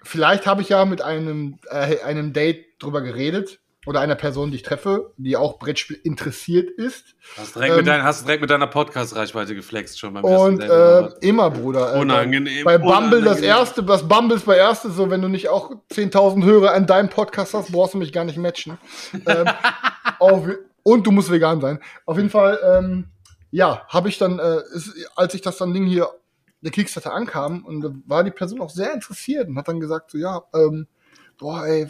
vielleicht 0.03 0.45
habe 0.45 0.61
ich 0.61 0.69
ja 0.69 0.83
mit 0.85 1.01
einem, 1.01 1.59
äh, 1.69 2.01
einem 2.01 2.33
Date 2.33 2.65
drüber 2.79 3.01
geredet 3.01 3.59
oder 3.87 3.99
einer 3.99 4.15
Person, 4.15 4.51
die 4.51 4.57
ich 4.57 4.63
treffe, 4.63 5.11
die 5.17 5.35
auch 5.35 5.57
Brettspiel 5.57 5.99
interessiert 6.03 6.69
ist. 6.69 7.15
Hast 7.35 7.55
direkt, 7.55 7.71
ähm, 7.71 7.77
mit, 7.77 7.87
dein, 7.87 8.03
hast 8.03 8.25
direkt 8.25 8.41
mit 8.41 8.49
deiner 8.51 8.67
Podcast-Reichweite 8.67 9.55
geflext 9.55 9.99
schon 9.99 10.13
beim 10.13 10.23
Und 10.23 10.61
äh, 10.61 10.69
was? 10.69 11.17
immer, 11.21 11.49
Bruder. 11.49 11.95
Äh, 11.95 11.99
Unangenehm, 11.99 12.63
Bei 12.63 12.77
Bumble 12.77 13.21
das 13.21 13.39
unangenehm. 13.39 13.43
erste, 13.43 13.83
das 13.83 14.07
Bumble 14.07 14.37
ist 14.37 14.45
bei 14.45 14.57
erste, 14.57 14.91
so 14.91 15.09
wenn 15.09 15.21
du 15.21 15.29
nicht 15.29 15.49
auch 15.49 15.71
10.000 15.91 16.45
Hörer 16.45 16.73
an 16.73 16.85
deinem 16.85 17.09
Podcast 17.09 17.55
hast, 17.55 17.71
brauchst 17.71 17.95
du 17.95 17.97
mich 17.97 18.13
gar 18.13 18.23
nicht 18.23 18.37
matchen. 18.37 18.77
ähm, 19.25 19.47
auf, 20.19 20.47
und 20.83 21.07
du 21.07 21.11
musst 21.11 21.31
vegan 21.31 21.59
sein. 21.59 21.79
Auf 22.05 22.17
jeden 22.17 22.29
Fall, 22.29 22.59
ähm, 22.63 23.07
ja, 23.49 23.85
habe 23.87 24.09
ich 24.09 24.19
dann, 24.19 24.37
äh, 24.37 24.59
ist, 24.73 24.93
als 25.15 25.33
ich 25.33 25.41
das 25.41 25.57
dann 25.57 25.73
Ding 25.73 25.85
hier, 25.87 26.07
der 26.61 26.71
Kickstarter 26.71 27.13
ankam, 27.13 27.65
und 27.65 27.81
da 27.81 27.89
war 28.05 28.23
die 28.23 28.29
Person 28.29 28.61
auch 28.61 28.69
sehr 28.69 28.93
interessiert 28.93 29.47
und 29.47 29.57
hat 29.57 29.67
dann 29.67 29.79
gesagt, 29.79 30.11
so, 30.11 30.19
ja, 30.19 30.43
ähm, 30.53 30.85
boah, 31.39 31.65
ey, 31.65 31.89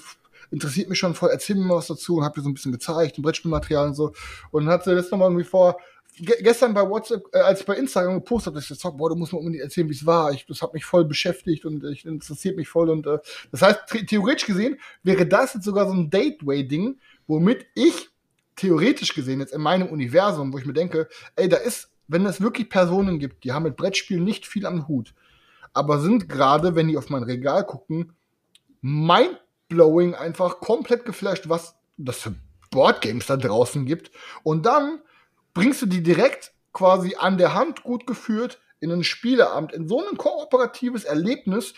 interessiert 0.52 0.90
mich 0.90 1.00
schon 1.00 1.16
voll, 1.16 1.30
erzähl 1.32 1.56
mir 1.56 1.66
mal 1.66 1.78
was 1.78 1.88
dazu 1.88 2.18
und 2.18 2.24
hab 2.24 2.38
ihr 2.38 2.44
so 2.44 2.50
ein 2.50 2.54
bisschen 2.54 2.72
gezeigt, 2.72 3.18
ein 3.18 3.22
Brettspielmaterial 3.22 3.88
und 3.88 3.96
so. 3.96 4.14
Und 4.52 4.66
dann 4.66 4.74
hat 4.74 4.84
sie 4.84 4.94
das 4.94 5.10
nochmal 5.10 5.30
irgendwie 5.30 5.46
vor, 5.46 5.78
ge 6.18 6.36
gestern 6.42 6.74
bei 6.74 6.88
WhatsApp, 6.88 7.24
äh, 7.34 7.40
als 7.40 7.62
ich 7.62 7.66
bei 7.66 7.76
Instagram 7.76 8.16
gepostet 8.16 8.48
habe, 8.48 8.56
dass 8.56 8.66
ich 8.66 8.78
gesagt, 8.78 8.98
boah, 8.98 9.10
du 9.10 9.16
musst 9.16 9.34
mir 9.34 9.40
unbedingt 9.40 9.64
erzählen, 9.64 9.90
wie 9.90 9.94
es 9.94 10.06
war. 10.06 10.32
Ich, 10.34 10.46
das 10.46 10.62
hat 10.62 10.74
mich 10.74 10.86
voll 10.86 11.06
beschäftigt 11.06 11.66
und 11.66 11.84
ich 11.86 12.06
interessiert 12.06 12.58
mich 12.58 12.68
voll. 12.68 12.90
Und 12.90 13.08
äh, 13.08 13.18
das 13.52 13.62
heißt, 13.62 13.80
the- 13.90 14.06
theoretisch 14.06 14.46
gesehen 14.46 14.78
wäre 15.04 15.26
das 15.26 15.54
jetzt 15.54 15.64
sogar 15.64 15.88
so 15.88 15.94
ein 15.94 16.10
Dateway-Ding, 16.10 17.00
womit 17.28 17.66
ich 17.74 18.10
theoretisch 18.58 19.16
gesehen 19.16 19.40
jetzt 19.40 19.54
in 19.54 19.62
meinem 19.62 19.88
Universum, 19.88 20.52
wo 20.54 20.58
ich 20.58 20.66
mir 20.66 20.74
denke, 20.74 21.08
ey, 21.36 21.48
da 21.48 21.58
ist, 21.58 21.90
wenn 22.08 22.26
es 22.26 22.42
wirklich 22.42 22.70
Personen 22.70 23.18
gibt, 23.18 23.44
die 23.46 23.54
haben 23.54 23.64
mit 23.64 23.78
Brettspielen 23.78 24.24
nicht 24.24 24.46
viel 24.46 24.66
am 24.66 24.88
Hut, 24.88 25.14
aber 25.74 26.00
sind 26.02 26.28
gerade, 26.28 26.76
wenn 26.76 26.90
die 26.90 26.98
auf 26.98 27.10
mein 27.10 27.24
Regal 27.24 27.66
gucken, 27.66 28.12
mindblowing 29.72 30.16
einfach 30.16 30.60
komplett 30.60 31.06
geflasht, 31.06 31.50
was 31.50 31.76
das 31.98 32.18
für 32.18 32.36
Boardgames 32.70 33.26
da 33.26 33.38
draußen 33.38 33.86
gibt. 33.86 34.12
Und 34.44 34.66
dann 34.66 35.00
bringst 35.54 35.82
du 35.82 35.86
die 35.86 36.04
direkt 36.04 36.52
quasi 36.74 37.16
an 37.18 37.38
der 37.38 37.54
Hand 37.54 37.84
gut 37.84 38.08
geführt 38.08 38.60
in 38.80 38.92
einen 38.92 39.04
Spieleabend, 39.04 39.74
in 39.74 39.88
so 39.88 40.02
ein 40.06 40.18
kooperatives 40.18 41.04
Erlebnis 41.04 41.74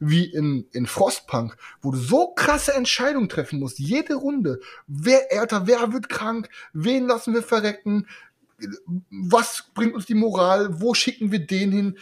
wie 0.00 0.24
in, 0.24 0.68
in 0.70 0.86
Frostpunk, 0.86 1.56
wo 1.82 1.90
du 1.90 1.98
so 1.98 2.28
krasse 2.28 2.72
Entscheidungen 2.72 3.28
treffen 3.28 3.58
musst, 3.58 3.80
jede 3.80 4.14
Runde. 4.14 4.60
Wer, 4.86 5.26
Alter, 5.32 5.66
wer 5.66 5.92
wird 5.92 6.08
krank? 6.08 6.48
Wen 6.72 7.08
lassen 7.08 7.34
wir 7.34 7.42
verrecken? 7.42 8.06
Was 9.10 9.70
bringt 9.74 9.94
uns 9.94 10.06
die 10.06 10.14
Moral? 10.14 10.80
Wo 10.80 10.94
schicken 10.94 11.30
wir 11.30 11.38
den 11.38 11.70
hin? 11.70 11.98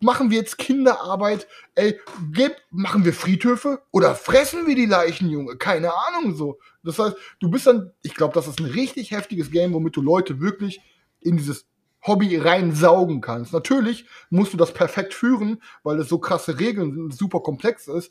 Machen 0.00 0.30
wir 0.30 0.38
jetzt 0.38 0.58
Kinderarbeit? 0.58 1.46
Ey, 1.74 2.00
geb, 2.32 2.56
machen 2.70 3.04
wir 3.04 3.12
Friedhöfe? 3.12 3.82
Oder 3.90 4.14
fressen 4.14 4.66
wir 4.66 4.74
die 4.74 4.86
Leichen, 4.86 5.28
Junge? 5.28 5.56
Keine 5.56 5.92
Ahnung 6.08 6.34
so. 6.34 6.58
Das 6.82 6.98
heißt, 6.98 7.16
du 7.40 7.50
bist 7.50 7.66
dann, 7.66 7.92
ich 8.02 8.14
glaube, 8.14 8.34
das 8.34 8.48
ist 8.48 8.60
ein 8.60 8.66
richtig 8.66 9.10
heftiges 9.10 9.50
Game, 9.50 9.74
womit 9.74 9.96
du 9.96 10.02
Leute 10.02 10.40
wirklich 10.40 10.80
in 11.20 11.36
dieses 11.36 11.66
Hobby 12.06 12.36
reinsaugen 12.36 13.20
kannst. 13.20 13.52
Natürlich 13.52 14.06
musst 14.30 14.52
du 14.52 14.56
das 14.56 14.72
perfekt 14.72 15.12
führen, 15.12 15.60
weil 15.82 15.98
es 15.98 16.08
so 16.08 16.18
krasse 16.18 16.58
Regeln 16.58 16.94
sind, 16.94 17.14
super 17.14 17.40
komplex 17.40 17.88
ist. 17.88 18.10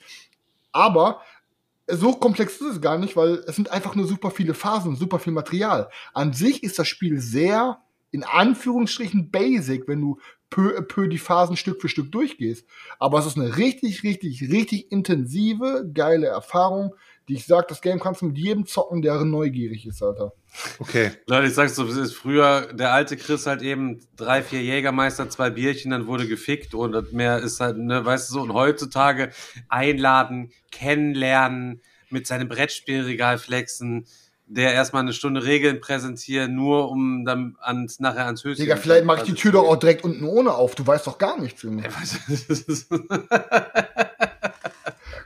Aber 0.71 1.21
so 1.87 2.13
komplex 2.13 2.55
ist 2.55 2.61
es 2.61 2.81
gar 2.81 2.97
nicht, 2.97 3.15
weil 3.15 3.43
es 3.47 3.55
sind 3.55 3.71
einfach 3.71 3.95
nur 3.95 4.07
super 4.07 4.31
viele 4.31 4.53
Phasen, 4.53 4.95
super 4.95 5.19
viel 5.19 5.33
Material. 5.33 5.89
An 6.13 6.33
sich 6.33 6.63
ist 6.63 6.79
das 6.79 6.87
Spiel 6.87 7.19
sehr, 7.19 7.79
in 8.11 8.23
Anführungsstrichen, 8.23 9.29
basic, 9.29 9.87
wenn 9.87 10.01
du 10.01 10.19
peu 10.49 10.81
peu 10.83 11.07
die 11.07 11.17
Phasen 11.17 11.57
Stück 11.57 11.81
für 11.81 11.89
Stück 11.89 12.11
durchgehst. 12.11 12.67
Aber 12.99 13.19
es 13.19 13.25
ist 13.25 13.37
eine 13.37 13.57
richtig, 13.57 14.03
richtig, 14.03 14.41
richtig 14.51 14.91
intensive, 14.91 15.89
geile 15.93 16.27
Erfahrung, 16.27 16.95
die 17.27 17.35
ich 17.35 17.45
sag, 17.45 17.67
das 17.67 17.81
Game 17.81 17.99
kannst 17.99 18.21
du 18.21 18.27
mit 18.27 18.37
jedem 18.37 18.65
zocken, 18.65 19.01
der 19.01 19.23
neugierig 19.25 19.87
ist, 19.87 20.03
Alter. 20.03 20.33
Okay. 20.79 21.11
Leute, 21.25 21.47
ich 21.47 21.53
sag's 21.53 21.75
so, 21.75 21.85
es 21.85 21.97
ist 21.97 22.13
früher 22.13 22.73
der 22.73 22.93
alte 22.93 23.17
Chris 23.17 23.47
halt 23.47 23.61
eben 23.61 23.99
drei, 24.15 24.43
vier 24.43 24.61
Jägermeister, 24.61 25.29
zwei 25.29 25.49
Bierchen, 25.49 25.91
dann 25.91 26.07
wurde 26.07 26.27
gefickt 26.27 26.75
und 26.75 27.13
mehr 27.13 27.39
ist 27.39 27.59
halt, 27.59 27.77
ne, 27.77 28.05
weißt 28.05 28.29
du 28.29 28.33
so, 28.33 28.41
und 28.41 28.53
heutzutage 28.53 29.31
einladen, 29.69 30.51
kennenlernen, 30.71 31.81
mit 32.09 32.27
seinem 32.27 32.47
Brettspielregal 32.47 33.39
flexen, 33.39 34.05
der 34.47 34.73
erstmal 34.73 35.01
eine 35.01 35.13
Stunde 35.13 35.43
Regeln 35.43 35.81
präsentieren, 35.81 36.53
nur 36.53 36.91
um 36.91 37.25
dann 37.25 37.57
ans, 37.59 37.99
nachher 37.99 38.27
ans 38.27 38.43
Höchste. 38.43 38.63
Digga, 38.63 38.77
vielleicht 38.77 39.05
mache 39.05 39.21
ich 39.21 39.23
die 39.23 39.33
Tür 39.33 39.53
doch 39.53 39.67
auch 39.67 39.77
direkt 39.77 40.03
unten 40.03 40.23
ohne 40.23 40.53
auf. 40.53 40.75
Du 40.75 40.85
weißt 40.85 41.07
doch 41.07 41.17
gar 41.17 41.41
nichts, 41.41 41.63
Junge. 41.63 41.83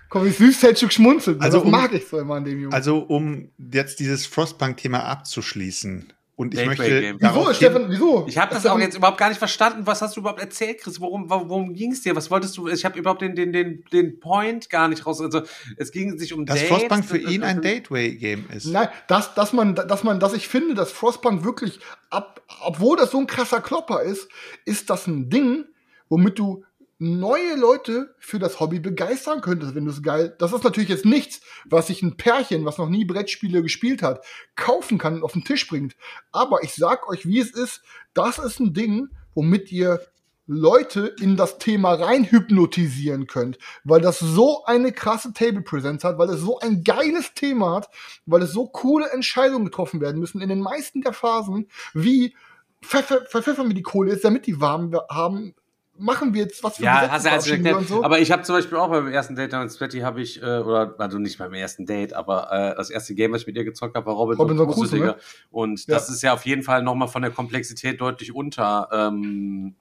Komm, 0.10 0.26
wie 0.26 0.30
süß 0.32 0.64
hättest 0.64 0.82
du 0.84 0.88
geschmunzelt. 0.88 1.39
Also 1.41 1.45
Also, 1.45 1.57
das 1.60 1.66
um- 1.66 1.72
mag 1.72 1.93
ich 1.93 2.07
so 2.07 2.20
immer 2.20 2.36
an 2.36 2.43
dem 2.45 2.60
Jungen. 2.60 2.74
Also, 2.74 2.97
um 2.99 3.49
jetzt 3.72 3.99
dieses 3.99 4.26
Frostpunk-Thema 4.26 5.03
abzuschließen 5.03 6.12
Und 6.36 6.53
ich 6.53 6.66
möchte. 6.66 7.16
Wieso, 7.20 7.53
Stefan, 7.53 7.86
wieso? 7.89 8.26
Ich 8.28 8.38
habe 8.38 8.51
das 8.53 8.62
Stefan, 8.62 8.78
auch 8.78 8.82
jetzt 8.82 8.95
überhaupt 8.95 9.18
gar 9.18 9.28
nicht 9.28 9.38
verstanden. 9.39 9.86
Was 9.86 10.01
hast 10.01 10.16
du 10.16 10.22
überhaupt 10.22 10.39
erzählt, 10.39 10.80
Chris? 10.80 11.01
Worum, 11.01 11.30
worum, 11.30 11.49
worum 11.49 11.74
ging 11.74 11.91
es 11.91 12.01
dir? 12.01 12.16
Was 12.16 12.32
wolltest 12.32 12.55
du? 12.57 12.70
Ich 12.70 12.86
habe 12.86 12.97
überhaupt 12.97 13.22
den, 13.22 13.36
den, 13.36 13.51
den, 13.51 13.84
den 13.91 14.20
Point 14.22 14.70
gar 14.70 14.88
nicht 14.88 15.05
raus. 15.05 15.20
Also 15.20 15.41
es 15.76 15.91
ging 15.91 16.18
sich 16.18 16.32
um 16.34 16.45
dass 16.45 16.55
Dates. 16.55 16.70
Frostpunk 16.70 17.03
für 17.05 17.18
ihn 17.18 17.43
ein 17.43 17.60
Gateway-Game 17.62 18.45
ist. 18.55 18.68
Nein, 18.68 18.88
dass, 19.07 19.36
dass 19.36 19.51
man, 19.51 19.76
dass 19.76 20.03
man, 20.05 20.22
dass 20.22 20.34
ich 20.34 20.47
finde, 20.47 20.76
dass 20.76 20.91
Frostpunk 20.93 21.43
wirklich, 21.43 21.80
ab, 22.10 22.41
obwohl 22.62 22.95
das 22.95 23.12
so 23.12 23.20
ein 23.20 23.28
krasser 23.28 23.60
Klopper 23.60 24.01
ist, 24.01 24.30
ist 24.64 24.89
das 24.89 25.07
ein 25.07 25.30
Ding, 25.30 25.66
womit 26.07 26.39
du 26.39 26.64
neue 27.00 27.56
Leute 27.56 28.14
für 28.20 28.39
das 28.39 28.60
Hobby 28.60 28.80
begeistern 28.80 29.39
könntest, 29.39 29.74
wenn 29.74 29.86
du 29.86 29.91
es 29.91 30.04
geil. 30.04 30.36
Das 30.38 30.52
ist 30.52 30.66
natürlich 30.66 30.89
jetzt 30.89 31.06
nichts, 31.06 31.41
was 31.66 31.88
sich 31.88 32.04
ein 32.04 32.18
Pärchen, 32.18 32.66
was 32.66 32.78
noch 32.78 32.89
nie 32.89 33.06
Brettspiele 33.06 33.64
gespielt 33.64 34.04
hat, 34.04 34.24
kaufen 34.56 34.97
kann 34.97 35.16
und 35.16 35.24
auf 35.24 35.32
den 35.32 35.45
Tisch 35.45 35.68
bringt. 35.68 35.95
Aber 36.34 36.62
ich 36.62 36.76
sag 36.76 37.10
euch, 37.10 37.26
wie 37.26 37.39
es 37.39 37.52
ist. 37.52 37.82
Das 38.14 38.38
ist 38.38 38.60
ein 38.60 38.74
Ding, 38.74 39.10
womit 39.34 39.72
ihr 39.72 40.02
Leute 40.45 41.14
in 41.22 41.38
das 41.38 41.60
Thema 41.60 41.93
rein 41.93 42.26
hypnotisieren 42.26 43.28
könnt, 43.28 43.60
weil 43.84 44.02
das 44.02 44.18
so 44.18 44.66
eine 44.66 44.91
krasse 44.91 45.32
Table 45.32 45.62
Presence 45.62 46.04
hat, 46.04 46.18
weil 46.18 46.30
es 46.30 46.41
so 46.41 46.60
ein 46.60 46.84
geiles 46.84 47.36
Thema 47.36 47.76
hat, 47.76 47.89
weil 48.26 48.41
es 48.41 48.52
so 48.52 48.66
coole 48.66 49.10
Entscheidungen 49.12 49.66
getroffen 49.66 50.02
werden 50.02 50.20
müssen 50.20 50.41
in 50.41 50.50
den 50.50 50.60
meisten 50.60 51.02
der 51.02 51.14
Phasen, 51.14 51.70
wie 51.93 52.36
verpfeffern 52.82 53.68
wir 53.68 53.76
die 53.76 53.84
Kohle 53.84 54.12
jetzt, 54.12 54.26
damit 54.26 54.47
die 54.47 54.60
warm 54.60 54.91
haben, 55.10 55.54
machen 56.00 56.34
wir 56.34 56.43
jetzt 56.43 56.64
was 56.64 56.78
für 56.78 56.84
Ja, 56.84 57.10
hast 57.10 57.26
du 57.26 57.32
also 57.32 57.52
erklärt. 57.52 57.88
so. 57.88 58.04
Aber 58.04 58.20
ich 58.20 58.32
habe 58.32 58.41
zum 58.43 58.56
Beispiel 58.56 58.78
auch 58.78 58.89
beim 58.89 59.08
ersten 59.08 59.36
Date 59.36 59.54
mit 59.54 59.72
Svetty 59.72 60.00
habe 60.00 60.22
ich, 60.22 60.41
äh, 60.41 60.45
oder 60.60 60.95
also 60.97 61.20
nicht 61.20 61.38
beim 61.38 61.54
ersten 61.54 61.86
Date, 61.86 62.14
aber 62.14 62.52
äh, 62.52 62.76
das 62.76 62.89
erste 62.89 63.14
Game, 63.16 63.32
was 63.34 63.41
ich 63.41 63.47
mit 63.47 63.58
ihr 63.58 63.66
gezockt 63.66 63.95
habe, 63.95 64.06
war 64.08 64.16
Robinson, 64.16 64.45
Robinson 64.45 64.68
Crusoe, 64.68 64.97
Crusoe, 65.00 65.06
ne? 65.08 65.16
Und 65.52 65.86
Ja. 65.88 65.95
das 65.95 66.10
ist 66.10 66.22
ja 66.24 66.34
auf 66.34 66.45
jeden 66.45 66.64
Fall 66.64 66.82
nochmal 66.84 67.08
von 67.08 67.22
der 67.22 67.32
Komplexität 67.32 68.02
deutlich 68.02 68.34
unter, 68.34 68.89
ähm, 68.91 69.76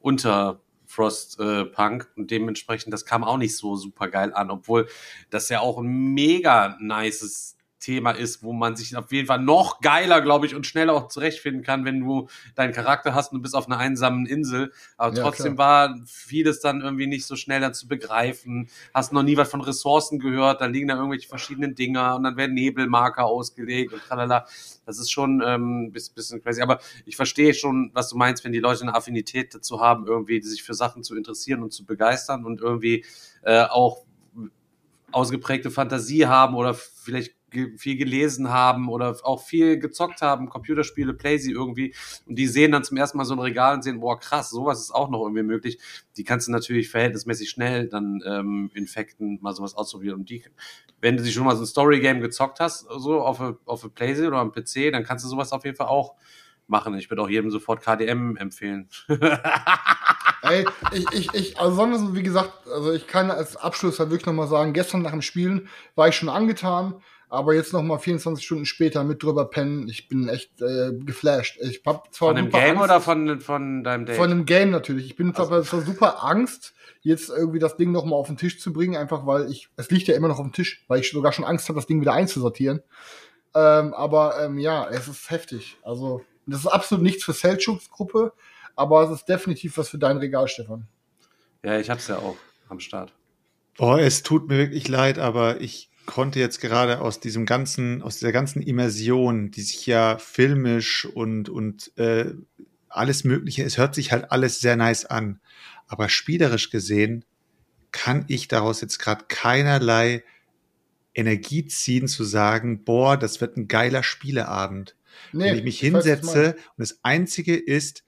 unter 0.00 0.60
Frostpunk 0.86 1.48
äh, 1.48 1.64
Punk. 1.66 2.08
und 2.16 2.30
dementsprechend, 2.30 2.92
das 2.92 3.04
kam 3.04 3.24
auch 3.24 3.38
nicht 3.38 3.56
so 3.56 3.76
super 3.76 4.08
geil 4.08 4.32
an, 4.34 4.50
obwohl 4.50 4.88
das 5.30 5.48
ja 5.48 5.60
auch 5.60 5.78
ein 5.78 5.86
mega 6.14 6.76
nices 6.80 7.56
Thema 7.82 8.12
ist, 8.12 8.42
wo 8.42 8.52
man 8.52 8.76
sich 8.76 8.96
auf 8.96 9.12
jeden 9.12 9.26
Fall 9.26 9.40
noch 9.40 9.80
geiler, 9.80 10.20
glaube 10.20 10.46
ich, 10.46 10.54
und 10.54 10.66
schneller 10.66 10.94
auch 10.94 11.08
zurechtfinden 11.08 11.62
kann, 11.62 11.84
wenn 11.84 12.00
du 12.00 12.28
deinen 12.54 12.72
Charakter 12.72 13.14
hast 13.14 13.32
und 13.32 13.38
du 13.38 13.42
bist 13.42 13.54
auf 13.54 13.66
einer 13.66 13.78
einsamen 13.78 14.24
Insel. 14.24 14.72
Aber 14.96 15.14
Ja, 15.14 15.22
trotzdem 15.22 15.58
war 15.58 15.98
vieles 16.06 16.60
dann 16.60 16.80
irgendwie 16.80 17.06
nicht 17.06 17.26
so 17.26 17.36
schnell 17.36 17.60
dann 17.60 17.74
zu 17.74 17.88
begreifen. 17.88 18.68
Hast 18.94 19.12
noch 19.12 19.22
nie 19.22 19.36
was 19.36 19.50
von 19.50 19.60
Ressourcen 19.60 20.18
gehört, 20.18 20.60
da 20.60 20.66
liegen 20.66 20.88
da 20.88 20.94
irgendwelche 20.94 21.28
verschiedenen 21.28 21.74
Dinger 21.74 22.16
und 22.16 22.22
dann 22.22 22.36
werden 22.36 22.54
Nebelmarker 22.54 23.24
ausgelegt 23.24 23.92
und 23.92 24.02
tralala. 24.02 24.46
Das 24.86 24.98
ist 24.98 25.10
schon 25.10 25.42
ähm, 25.44 25.86
ein 25.86 25.92
bisschen, 25.92 26.42
crazy. 26.42 26.62
Aber 26.62 26.78
ich 27.04 27.16
verstehe 27.16 27.52
schon, 27.52 27.90
was 27.94 28.08
du 28.08 28.16
meinst, 28.16 28.44
wenn 28.44 28.52
die 28.52 28.60
Leute 28.60 28.82
eine 28.82 28.94
Affinität 28.94 29.54
dazu 29.54 29.80
haben, 29.80 30.06
irgendwie 30.06 30.40
sich 30.40 30.62
für 30.62 30.74
Sachen 30.74 31.02
zu 31.02 31.16
interessieren 31.16 31.62
und 31.62 31.72
zu 31.72 31.84
begeistern 31.84 32.44
und 32.44 32.60
irgendwie 32.60 33.04
äh, 33.42 33.64
auch 33.64 34.04
ausgeprägte 35.10 35.70
Fantasie 35.70 36.26
haben 36.26 36.54
oder 36.54 36.74
vielleicht 36.74 37.34
viel 37.76 37.96
gelesen 37.96 38.50
haben 38.50 38.88
oder 38.88 39.16
auch 39.22 39.42
viel 39.42 39.78
gezockt 39.78 40.22
haben, 40.22 40.48
Computerspiele, 40.48 41.14
Playsy 41.14 41.50
irgendwie 41.52 41.94
und 42.26 42.36
die 42.36 42.46
sehen 42.46 42.72
dann 42.72 42.84
zum 42.84 42.96
ersten 42.96 43.18
Mal 43.18 43.24
so 43.24 43.34
ein 43.34 43.40
Regal 43.40 43.74
und 43.74 43.82
sehen, 43.82 44.00
boah 44.00 44.18
krass, 44.18 44.50
sowas 44.50 44.80
ist 44.80 44.94
auch 44.94 45.08
noch 45.10 45.22
irgendwie 45.22 45.42
möglich. 45.42 45.78
Die 46.16 46.24
kannst 46.24 46.48
du 46.48 46.52
natürlich 46.52 46.88
verhältnismäßig 46.88 47.50
schnell 47.50 47.88
dann 47.88 48.22
ähm, 48.26 48.70
infekten, 48.74 49.38
mal 49.40 49.54
sowas 49.54 49.74
ausprobieren 49.74 50.20
und 50.20 50.30
die, 50.30 50.44
wenn 51.00 51.16
du 51.16 51.22
dich 51.22 51.34
schon 51.34 51.44
mal 51.44 51.56
so 51.56 51.62
ein 51.62 51.66
Story-Game 51.66 52.20
gezockt 52.20 52.60
hast, 52.60 52.86
so 52.98 53.20
auf 53.20 53.40
a, 53.40 53.56
auf 53.66 53.84
a 53.84 53.88
Playsy 53.88 54.26
oder 54.26 54.38
am 54.38 54.52
PC, 54.52 54.92
dann 54.92 55.04
kannst 55.04 55.24
du 55.24 55.28
sowas 55.28 55.52
auf 55.52 55.64
jeden 55.64 55.76
Fall 55.76 55.88
auch 55.88 56.14
machen. 56.66 56.94
Ich 56.94 57.10
würde 57.10 57.22
auch 57.22 57.28
jedem 57.28 57.50
sofort 57.50 57.82
KDM 57.82 58.36
empfehlen. 58.36 58.88
Ey, 60.42 60.66
ich, 60.92 61.06
ich, 61.12 61.34
ich, 61.34 61.60
also 61.60 62.16
wie 62.16 62.22
gesagt, 62.22 62.66
also 62.66 62.92
ich 62.92 63.06
kann 63.06 63.30
als 63.30 63.56
Abschluss 63.56 64.00
halt 64.00 64.10
wirklich 64.10 64.26
nochmal 64.26 64.48
sagen, 64.48 64.72
gestern 64.72 65.02
nach 65.02 65.12
dem 65.12 65.22
Spielen 65.22 65.68
war 65.94 66.08
ich 66.08 66.16
schon 66.16 66.28
angetan, 66.28 67.00
aber 67.32 67.54
jetzt 67.54 67.72
nochmal 67.72 67.98
24 67.98 68.44
Stunden 68.44 68.66
später 68.66 69.04
mit 69.04 69.22
drüber 69.22 69.48
pennen, 69.48 69.88
ich 69.88 70.06
bin 70.06 70.28
echt 70.28 70.60
äh, 70.60 70.92
geflasht. 70.92 71.58
Ich 71.62 71.80
hab 71.86 72.12
zwar 72.12 72.28
Von 72.28 72.36
dem 72.36 72.50
Game 72.50 72.76
Angst, 72.76 72.84
oder 72.84 73.00
von, 73.00 73.40
von 73.40 73.82
deinem 73.82 74.04
Date? 74.04 74.16
Von 74.16 74.28
dem 74.28 74.44
Game 74.44 74.68
natürlich. 74.68 75.06
Ich 75.06 75.16
bin 75.16 75.34
zwar 75.34 75.62
zwar 75.62 75.80
super 75.80 76.22
Angst, 76.24 76.74
jetzt 77.00 77.30
irgendwie 77.30 77.58
das 77.58 77.78
Ding 77.78 77.90
nochmal 77.90 78.18
auf 78.18 78.26
den 78.26 78.36
Tisch 78.36 78.60
zu 78.60 78.70
bringen, 78.70 78.96
einfach 78.96 79.26
weil 79.26 79.50
ich, 79.50 79.70
es 79.76 79.90
liegt 79.90 80.08
ja 80.08 80.14
immer 80.14 80.28
noch 80.28 80.38
auf 80.38 80.44
dem 80.44 80.52
Tisch, 80.52 80.84
weil 80.88 81.00
ich 81.00 81.10
sogar 81.10 81.32
schon 81.32 81.46
Angst 81.46 81.70
habe, 81.70 81.78
das 81.78 81.86
Ding 81.86 82.02
wieder 82.02 82.12
einzusortieren. 82.12 82.82
Ähm, 83.54 83.94
aber 83.94 84.38
ähm, 84.44 84.58
ja, 84.58 84.86
es 84.90 85.08
ist 85.08 85.30
heftig. 85.30 85.78
Also, 85.82 86.22
das 86.44 86.60
ist 86.60 86.66
absolut 86.66 87.02
nichts 87.02 87.24
für 87.24 87.32
Seldschuks 87.32 87.88
Gruppe, 87.88 88.34
aber 88.76 89.04
es 89.04 89.10
ist 89.10 89.24
definitiv 89.26 89.78
was 89.78 89.88
für 89.88 89.98
dein 89.98 90.18
Regal, 90.18 90.48
Stefan. 90.48 90.86
ja, 91.64 91.78
ich 91.78 91.88
hab's 91.88 92.08
ja 92.08 92.18
auch 92.18 92.36
am 92.68 92.78
Start. 92.78 93.14
Oh, 93.78 93.96
es 93.96 94.22
tut 94.22 94.48
mir 94.48 94.58
wirklich 94.58 94.86
leid, 94.88 95.18
aber 95.18 95.62
ich 95.62 95.88
konnte 96.06 96.40
jetzt 96.40 96.60
gerade 96.60 97.00
aus 97.00 97.20
diesem 97.20 97.46
ganzen, 97.46 98.02
aus 98.02 98.18
dieser 98.18 98.32
ganzen 98.32 98.62
Immersion, 98.62 99.50
die 99.50 99.62
sich 99.62 99.86
ja 99.86 100.18
filmisch 100.18 101.04
und, 101.06 101.48
und 101.48 101.96
äh, 101.98 102.32
alles 102.88 103.24
Mögliche, 103.24 103.64
es 103.64 103.78
hört 103.78 103.94
sich 103.94 104.12
halt 104.12 104.30
alles 104.30 104.60
sehr 104.60 104.76
nice 104.76 105.04
an. 105.04 105.40
Aber 105.86 106.08
spielerisch 106.08 106.70
gesehen 106.70 107.24
kann 107.90 108.24
ich 108.28 108.48
daraus 108.48 108.80
jetzt 108.80 108.98
gerade 108.98 109.24
keinerlei 109.28 110.24
Energie 111.14 111.66
ziehen, 111.66 112.08
zu 112.08 112.24
sagen, 112.24 112.84
boah, 112.84 113.16
das 113.16 113.40
wird 113.40 113.56
ein 113.56 113.68
geiler 113.68 114.02
Spieleabend. 114.02 114.96
Wenn 115.32 115.56
ich 115.56 115.64
mich 115.64 115.80
hinsetze 115.80 116.54
und 116.54 116.78
das 116.78 117.00
Einzige 117.02 117.56
ist, 117.56 118.04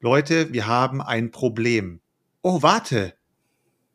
Leute, 0.00 0.52
wir 0.52 0.66
haben 0.66 1.02
ein 1.02 1.30
Problem. 1.30 2.00
Oh, 2.42 2.62
warte, 2.62 3.14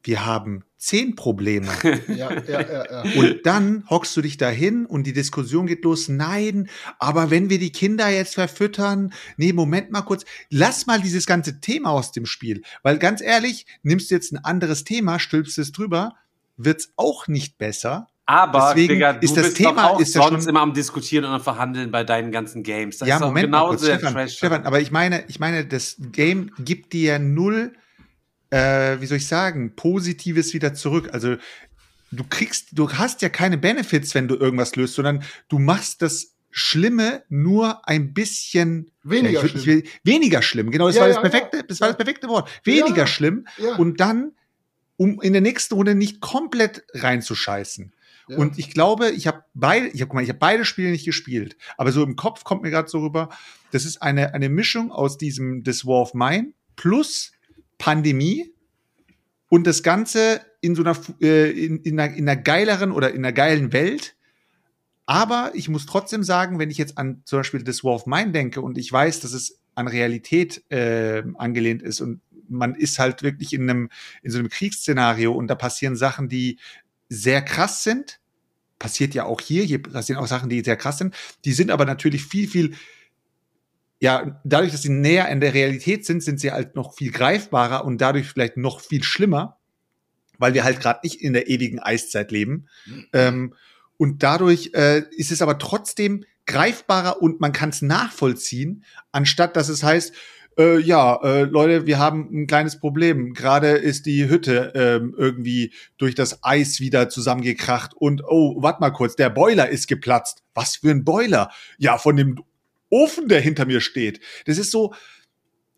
wir 0.04 0.26
haben 0.26 0.64
zehn 0.78 1.16
Probleme. 1.16 1.68
Ja, 2.08 2.32
ja, 2.47 2.62
ja. 2.62 3.04
Und 3.16 3.41
dann 3.45 3.86
hockst 3.89 4.16
du 4.18 4.22
dich 4.22 4.38
dahin 4.38 4.86
und 4.86 5.06
die 5.06 5.14
Diskussion 5.14 5.68
geht 5.68 5.84
los. 5.84 6.08
Nein, 6.10 6.70
aber 6.99 7.30
wenn 7.30 7.49
wir 7.49 7.60
die 7.60 7.72
Kinder 7.72 8.10
jetzt 8.10 8.36
verfüttern, 8.36 9.14
nee, 9.38 9.54
Moment 9.54 9.91
mal 9.91 10.02
kurz, 10.02 10.26
lass 10.49 10.88
mal 10.88 10.99
dieses 11.02 11.26
ganze 11.26 11.62
Thema 11.62 11.91
aus 11.91 12.12
dem 12.12 12.26
Spiel. 12.26 12.64
Weil 12.84 12.97
ganz 12.97 13.22
ehrlich, 13.22 13.66
nimmst 13.84 14.12
du 14.12 14.16
jetzt 14.16 14.34
ein 14.34 14.43
anderes 14.43 14.84
Thema, 14.84 15.20
stülpst 15.20 15.58
es 15.58 15.72
drüber, 15.72 16.16
wird's 16.58 16.91
auch 16.95 17.28
nicht 17.28 17.58
besser. 17.58 18.08
Aber, 18.26 18.70
Deswegen 18.74 18.93
Digga, 18.93 19.14
du 19.14 19.26
ist 19.26 19.36
das 19.36 19.45
bist 19.45 19.58
Thema- 19.58 19.89
auch 19.89 19.99
ist 19.99 20.14
sonst 20.14 20.47
immer 20.47 20.62
am 20.62 20.74
Diskutieren 20.74 21.26
und 21.26 21.32
am 21.32 21.41
Verhandeln 21.41 21.91
bei 21.91 22.04
deinen 22.04 22.32
ganzen 22.32 22.64
Games. 22.64 22.97
Das 22.99 23.08
ja, 23.10 23.16
ist 23.16 23.22
Moment 23.22 23.54
der 23.54 23.78
Stefan. 23.78 24.30
Stefan, 24.30 24.64
aber 24.64 24.80
ich 24.80 24.91
meine, 24.91 25.26
ich 25.28 25.39
meine, 25.39 25.66
das 25.66 25.97
Game 26.12 26.52
gibt 26.60 26.93
dir 26.93 27.14
ja 27.14 27.20
null, 27.20 27.74
äh, 28.52 29.02
wie 29.02 29.06
soll 29.08 29.18
ich 29.18 29.28
sagen, 29.28 29.76
Positives 29.76 30.54
wieder 30.54 30.74
zurück. 30.74 31.10
Also 31.14 31.38
du 32.12 32.24
kriegst, 32.30 32.70
du 32.74 32.91
hast 32.91 33.22
ja 33.22 33.30
keine 33.30 33.58
Benefits, 33.58 34.14
wenn 34.14 34.28
du 34.28 34.36
irgendwas 34.36 34.76
löst, 34.76 34.95
sondern 34.95 35.24
du 35.49 35.58
machst 35.58 36.02
das 36.02 36.36
Schlimme 36.52 37.24
nur 37.30 37.88
ein 37.88 38.14
bisschen 38.14 38.91
Weniger 39.04 39.39
ja, 39.39 39.43
ich 39.45 39.66
will, 39.66 39.84
weniger 40.04 40.41
schlimm. 40.41 40.70
Genau, 40.70 40.88
das 40.88 40.97
Ja, 40.97 41.02
war 41.02 41.08
das 41.08 41.16
ja, 41.18 41.22
perfekte, 41.22 41.64
das 41.64 41.80
war 41.80 41.88
das 41.88 41.97
perfekte 41.97 42.28
Wort. 42.28 42.49
Weniger 42.66 43.08
schlimm 43.08 43.47
und 43.78 43.99
dann 43.99 44.34
um 44.97 45.20
in 45.22 45.34
der 45.34 45.41
nächsten 45.41 45.74
Runde 45.74 45.95
nicht 45.95 46.20
komplett 46.22 46.84
reinzuscheißen. 46.93 47.93
Und 48.28 48.60
ich 48.60 48.72
glaube, 48.72 49.10
ich 49.10 49.28
habe 49.28 49.43
beide, 49.54 49.88
ich 49.88 50.02
habe 50.02 50.08
guck 50.08 50.16
mal, 50.16 50.24
ich 50.24 50.30
habe 50.30 50.39
beide 50.39 50.64
Spiele 50.64 50.91
nicht 50.91 51.06
gespielt, 51.06 51.58
aber 51.78 51.91
so 51.91 52.04
im 52.04 52.16
Kopf 52.16 52.43
kommt 52.43 52.62
mir 52.62 52.70
gerade 52.70 52.88
so 52.88 52.99
rüber, 52.99 53.30
das 53.72 53.84
ist 53.84 54.02
eine 54.02 54.34
eine 54.34 54.47
Mischung 54.47 54.91
aus 54.91 55.18
diesem 55.18 55.64
This 55.64 55.86
War 55.86 56.02
of 56.02 56.14
Mine 56.14 56.54
plus 56.76 57.32
Pandemie 57.82 58.54
und 59.50 59.66
das 59.66 59.82
Ganze 59.82 60.42
in 60.62 60.76
so 60.76 60.84
einer 60.84 60.96
äh, 61.20 61.50
in, 61.50 61.82
in, 61.82 62.00
einer, 62.00 62.14
in 62.14 62.30
einer 62.30 62.40
geileren 62.40 62.92
oder 62.92 63.10
in 63.10 63.18
einer 63.18 63.34
geilen 63.34 63.74
Welt. 63.74 64.16
Aber 65.08 65.52
ich 65.56 65.68
muss 65.68 65.88
trotzdem 65.88 66.24
sagen, 66.24 66.60
wenn 66.60 66.70
ich 66.70 66.78
jetzt 66.78 66.99
an 66.99 67.24
zum 67.26 67.40
Beispiel 67.40 67.64
This 67.64 67.84
War 67.84 67.95
of 67.95 68.06
Mine 68.06 68.32
denke 68.32 68.62
und 68.62 68.78
ich 68.78 68.91
weiß, 68.91 69.20
dass 69.22 69.34
es 69.34 69.60
an 69.74 69.88
Realität 69.88 70.64
äh, 70.70 71.24
angelehnt 71.36 71.82
ist 71.82 72.02
und 72.02 72.22
man 72.48 72.76
ist 72.76 72.99
halt 72.99 73.24
wirklich 73.24 73.52
in 73.52 73.68
einem 73.68 73.90
in 74.22 74.30
so 74.30 74.38
einem 74.38 74.49
Kriegsszenario 74.49 75.34
und 75.34 75.48
da 75.48 75.56
passieren 75.56 75.95
Sachen, 75.95 76.30
die 76.30 76.60
sehr 77.10 77.41
krass 77.41 77.84
sind. 77.84 78.20
Passiert 78.78 79.16
ja 79.16 79.26
auch 79.26 79.41
hier, 79.41 79.64
hier 79.64 79.82
passieren 79.82 80.22
auch 80.22 80.28
Sachen, 80.28 80.49
die 80.49 80.62
sehr 80.62 80.78
krass 80.78 80.99
sind. 80.99 81.16
Die 81.45 81.53
sind 81.53 81.72
aber 81.72 81.86
natürlich 81.86 82.26
viel, 82.26 82.48
viel, 82.48 82.76
ja, 84.02 84.41
dadurch, 84.44 84.72
dass 84.72 84.82
sie 84.82 84.90
näher 84.90 85.30
an 85.30 85.41
der 85.41 85.53
Realität 85.53 86.06
sind, 86.06 86.23
sind 86.23 86.40
sie 86.40 86.52
halt 86.52 86.76
noch 86.76 86.95
viel 86.95 87.11
greifbarer 87.11 87.86
und 87.86 88.02
dadurch 88.02 88.28
vielleicht 88.28 88.57
noch 88.57 88.82
viel 88.82 89.03
schlimmer, 89.03 89.60
weil 90.40 90.56
wir 90.56 90.64
halt 90.64 90.80
gerade 90.80 91.02
nicht 91.03 91.22
in 91.22 91.34
der 91.34 91.48
ewigen 91.48 91.80
Eiszeit 91.80 92.32
leben. 92.32 92.68
Ähm, 93.14 93.53
und 93.98 94.23
dadurch 94.23 94.72
äh, 94.73 95.03
ist 95.11 95.32
es 95.32 95.44
aber 95.44 95.60
trotzdem 95.60 96.26
greifbarer 96.48 97.22
und 97.22 97.40
man 97.41 97.52
kann 97.52 97.69
es 97.69 97.84
nachvollziehen, 97.84 98.84
anstatt 99.11 99.56
dass 99.56 99.69
es 99.69 99.84
heißt, 99.84 100.15
äh, 100.57 100.80
ja, 100.80 101.19
äh, 101.23 101.44
Leute, 101.44 101.86
wir 101.86 101.99
haben 101.99 102.28
ein 102.32 102.48
kleines 102.48 102.80
Problem. 102.80 103.34
Gerade 103.34 103.69
ist 103.69 104.07
die 104.07 104.28
Hütte 104.28 104.73
ähm, 104.76 105.14
irgendwie 105.15 105.73
durch 105.98 106.15
das 106.15 106.44
Eis 106.44 106.80
wieder 106.80 107.07
zusammengekracht 107.07 107.94
und 107.94 108.23
oh, 108.28 108.61
warte 108.61 108.82
mal 108.82 108.90
kurz, 108.90 109.15
der 109.15 109.30
Boiler 109.30 109.69
ist 109.69 109.88
geplatzt. 109.88 110.44
Was 110.56 110.78
für 110.78 110.90
ein 110.90 111.06
Boiler? 111.06 111.52
Ja, 111.78 111.99
von 111.99 112.18
dem 112.18 112.44
Ofen, 112.91 113.27
der 113.27 113.41
hinter 113.41 113.65
mir 113.65 113.81
steht. 113.81 114.19
Das 114.45 114.59
ist 114.59 114.69
so, 114.69 114.93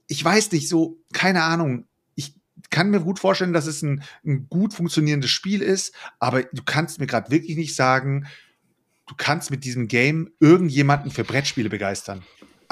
ich 0.08 0.24
weiß 0.24 0.52
nicht, 0.52 0.68
so, 0.68 1.00
keine 1.14 1.44
Ahnung. 1.44 1.88
Ich 2.16 2.36
kann 2.70 2.90
mir 2.90 3.00
gut 3.00 3.20
vorstellen, 3.20 3.54
dass 3.54 3.68
es 3.68 3.82
ein, 3.82 4.04
ein 4.26 4.48
gut 4.50 4.74
funktionierendes 4.74 5.30
Spiel 5.30 5.62
ist, 5.62 5.94
aber 6.20 6.44
du 6.44 6.64
kannst 6.66 7.00
mir 7.00 7.08
gerade 7.08 7.32
wirklich 7.32 7.56
nicht 7.56 7.76
sagen, 7.76 8.28
du 9.08 9.16
kannst 9.16 9.52
mit 9.52 9.64
diesem 9.64 9.88
Game 9.88 10.32
irgendjemanden 10.40 11.12
für 11.12 11.24
Brettspiele 11.24 11.70
begeistern. 11.70 12.24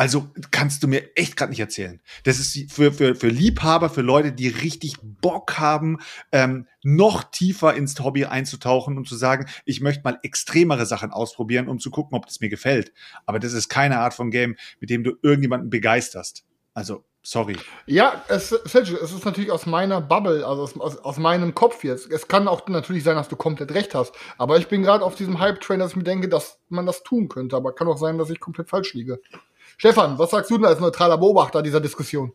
Also 0.02 0.32
kannst 0.50 0.82
du 0.82 0.88
mir 0.88 1.16
echt 1.16 1.38
gerade 1.38 1.52
nicht 1.52 1.60
erzählen. 1.60 2.02
Das 2.24 2.40
ist 2.40 2.74
für, 2.74 2.92
für, 2.92 3.14
für 3.14 3.28
Liebhaber, 3.28 3.88
für 3.88 4.02
Leute, 4.02 4.32
die 4.32 4.48
richtig 4.48 4.96
Bock 5.00 5.60
haben, 5.60 6.00
ähm, 6.32 6.66
noch 6.82 7.24
tiefer 7.24 7.76
ins 7.76 8.00
Hobby 8.00 8.26
einzutauchen 8.26 8.98
und 8.98 9.08
zu 9.08 9.16
sagen, 9.16 9.46
ich 9.64 9.80
möchte 9.80 10.02
mal 10.04 10.18
extremere 10.24 10.88
Sachen 10.88 11.12
ausprobieren, 11.12 11.68
um 11.68 11.78
zu 11.78 11.92
gucken, 11.92 12.18
ob 12.18 12.26
das 12.26 12.40
mir 12.40 12.50
gefällt. 12.50 12.92
Aber 13.28 13.38
das 13.38 13.54
ist 13.54 13.70
keine 13.70 14.00
Art 14.00 14.16
von 14.16 14.32
Game, 14.32 14.56
mit 14.80 14.90
dem 14.90 15.04
du 15.04 15.12
irgendjemanden 15.22 15.70
begeisterst. 15.70 16.46
Also, 16.74 17.04
sorry. 17.22 17.58
Ja, 17.86 18.24
es, 18.28 18.50
Sergio, 18.50 18.98
es 18.98 19.14
ist 19.14 19.24
natürlich 19.24 19.52
aus 19.52 19.68
meiner 19.68 20.02
Bubble, 20.02 20.44
also 20.48 20.64
aus, 20.64 20.80
aus, 20.80 20.98
aus 20.98 21.18
meinem 21.18 21.54
Kopf 21.54 21.84
jetzt. 21.84 22.12
Es 22.12 22.28
kann 22.28 22.48
auch 22.48 22.68
natürlich 22.68 23.04
sein, 23.04 23.18
dass 23.18 23.30
du 23.30 23.36
komplett 23.36 23.72
recht 23.76 23.94
hast. 23.94 24.16
Aber 24.40 24.58
ich 24.58 24.68
bin 24.68 24.82
gerade 24.82 25.06
auf 25.06 25.14
diesem 25.14 25.40
Hype-Train, 25.40 25.78
dass 25.78 25.92
ich 25.92 25.98
mir 25.98 26.04
denke, 26.04 26.28
dass 26.28 26.58
man 26.70 26.88
das 26.88 27.04
tun 27.04 27.30
könnte. 27.30 27.56
Aber 27.56 27.76
kann 27.76 27.88
auch 27.88 28.00
sein, 28.00 28.18
dass 28.18 28.32
ich 28.32 28.40
komplett 28.40 28.68
falsch 28.68 28.96
liege. 28.96 29.20
Stefan, 29.78 30.18
was 30.18 30.32
sagst 30.32 30.52
du 30.52 30.58
denn 30.58 30.66
als 30.66 30.80
neutraler 30.80 31.18
Beobachter 31.18 31.62
dieser 31.62 31.82
Diskussion? 31.82 32.34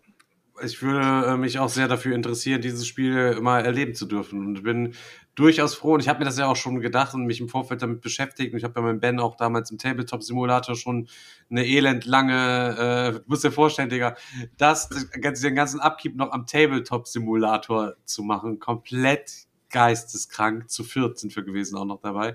Ich 0.63 0.81
würde 0.81 1.27
äh, 1.27 1.37
mich 1.37 1.59
auch 1.59 1.69
sehr 1.69 1.87
dafür 1.87 2.15
interessieren, 2.15 2.63
dieses 2.63 2.87
Spiel 2.87 3.41
mal 3.41 3.65
erleben 3.65 3.95
zu 3.95 4.07
dürfen. 4.07 4.41
Und 4.41 4.63
bin 4.63 4.95
durchaus 5.35 5.75
froh. 5.75 5.95
Und 5.95 6.01
ich 6.01 6.09
habe 6.09 6.21
mir 6.21 6.25
das 6.25 6.39
ja 6.39 6.47
auch 6.47 6.57
schon 6.57 6.81
gedacht 6.81 7.15
und 7.15 7.27
mich 7.27 7.41
im 7.41 7.49
Vorfeld 7.49 7.83
damit 7.83 8.01
beschäftigt. 8.01 8.53
Und 8.53 8.59
ich 8.59 8.65
habe 8.65 8.75
bei 8.75 8.81
meinem 8.81 9.01
Ben 9.01 9.21
auch 9.21 9.37
damals 9.37 9.71
im 9.71 9.79
Tabletop-Simulator 9.79 10.75
schon 10.75 11.09
eine 11.51 11.65
elendlange, 11.67 12.77
äh, 12.79 13.13
du 13.13 13.23
musst 13.27 13.45
dir 13.45 13.53
vorstellen, 13.53 13.91
Digga, 13.91 14.17
das, 14.57 14.89
den 14.89 15.55
ganzen 15.55 15.81
Upkeep 15.81 16.17
noch 16.17 16.33
am 16.33 16.47
Tabletop-Simulator 16.47 17.95
zu 18.05 18.23
machen, 18.23 18.59
komplett 18.59 19.47
geisteskrank. 19.71 20.71
Zu 20.71 20.85
14 20.85 21.31
für 21.31 21.45
gewesen 21.45 21.77
auch 21.77 21.85
noch 21.85 22.01
dabei. 22.01 22.35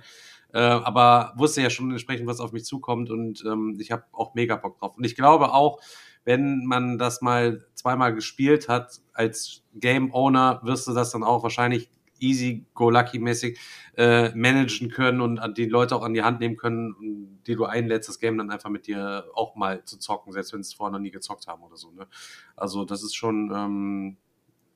Äh, 0.54 0.60
aber 0.60 1.34
wusste 1.38 1.62
ja 1.62 1.70
schon 1.70 1.92
entsprechend, 1.92 2.28
was 2.28 2.40
auf 2.40 2.52
mich 2.52 2.66
zukommt 2.66 3.10
und 3.10 3.44
ähm, 3.46 3.78
ich 3.80 3.92
habe 3.92 4.04
auch 4.12 4.34
mega 4.34 4.56
Bock 4.56 4.80
drauf. 4.80 4.98
Und 4.98 5.06
ich 5.06 5.16
glaube 5.16 5.54
auch, 5.54 5.80
wenn 6.24 6.66
man 6.66 6.98
das 6.98 7.22
mal 7.22 7.66
zweimal 7.74 8.14
gespielt 8.14 8.68
hat, 8.68 9.02
als 9.14 9.64
Game 9.74 10.14
Owner 10.14 10.62
wirst 10.64 10.88
du 10.88 10.94
das 10.94 11.12
dann 11.12 11.24
auch 11.24 11.44
wahrscheinlich 11.44 11.90
easy 12.20 12.66
go 12.74 12.90
lucky 12.90 13.20
mäßig 13.20 13.60
äh, 13.98 14.30
managen 14.36 14.90
können 14.90 15.22
und 15.22 15.58
die 15.58 15.66
Leute 15.66 15.96
auch 15.96 16.04
an 16.04 16.14
die 16.14 16.22
Hand 16.22 16.40
nehmen 16.40 16.56
können, 16.56 17.42
die 17.48 17.56
du 17.56 17.66
einlädst, 17.66 18.10
das 18.10 18.20
Game 18.20 18.38
dann 18.38 18.52
einfach 18.52 18.70
mit 18.70 18.88
dir 18.88 19.26
auch 19.34 19.56
mal 19.56 19.84
zu 19.86 19.98
zocken, 19.98 20.32
selbst 20.32 20.54
wenn 20.54 20.62
sie 20.64 20.68
es 20.68 20.74
vorher 20.74 20.92
noch 20.92 21.00
nie 21.00 21.12
gezockt 21.12 21.48
haben 21.48 21.64
oder 21.64 21.76
so. 21.76 21.92
Ne? 21.92 22.08
Also 22.56 22.86
das 22.86 23.04
ist 23.04 23.16
schon 23.16 23.52
ähm, 23.54 24.18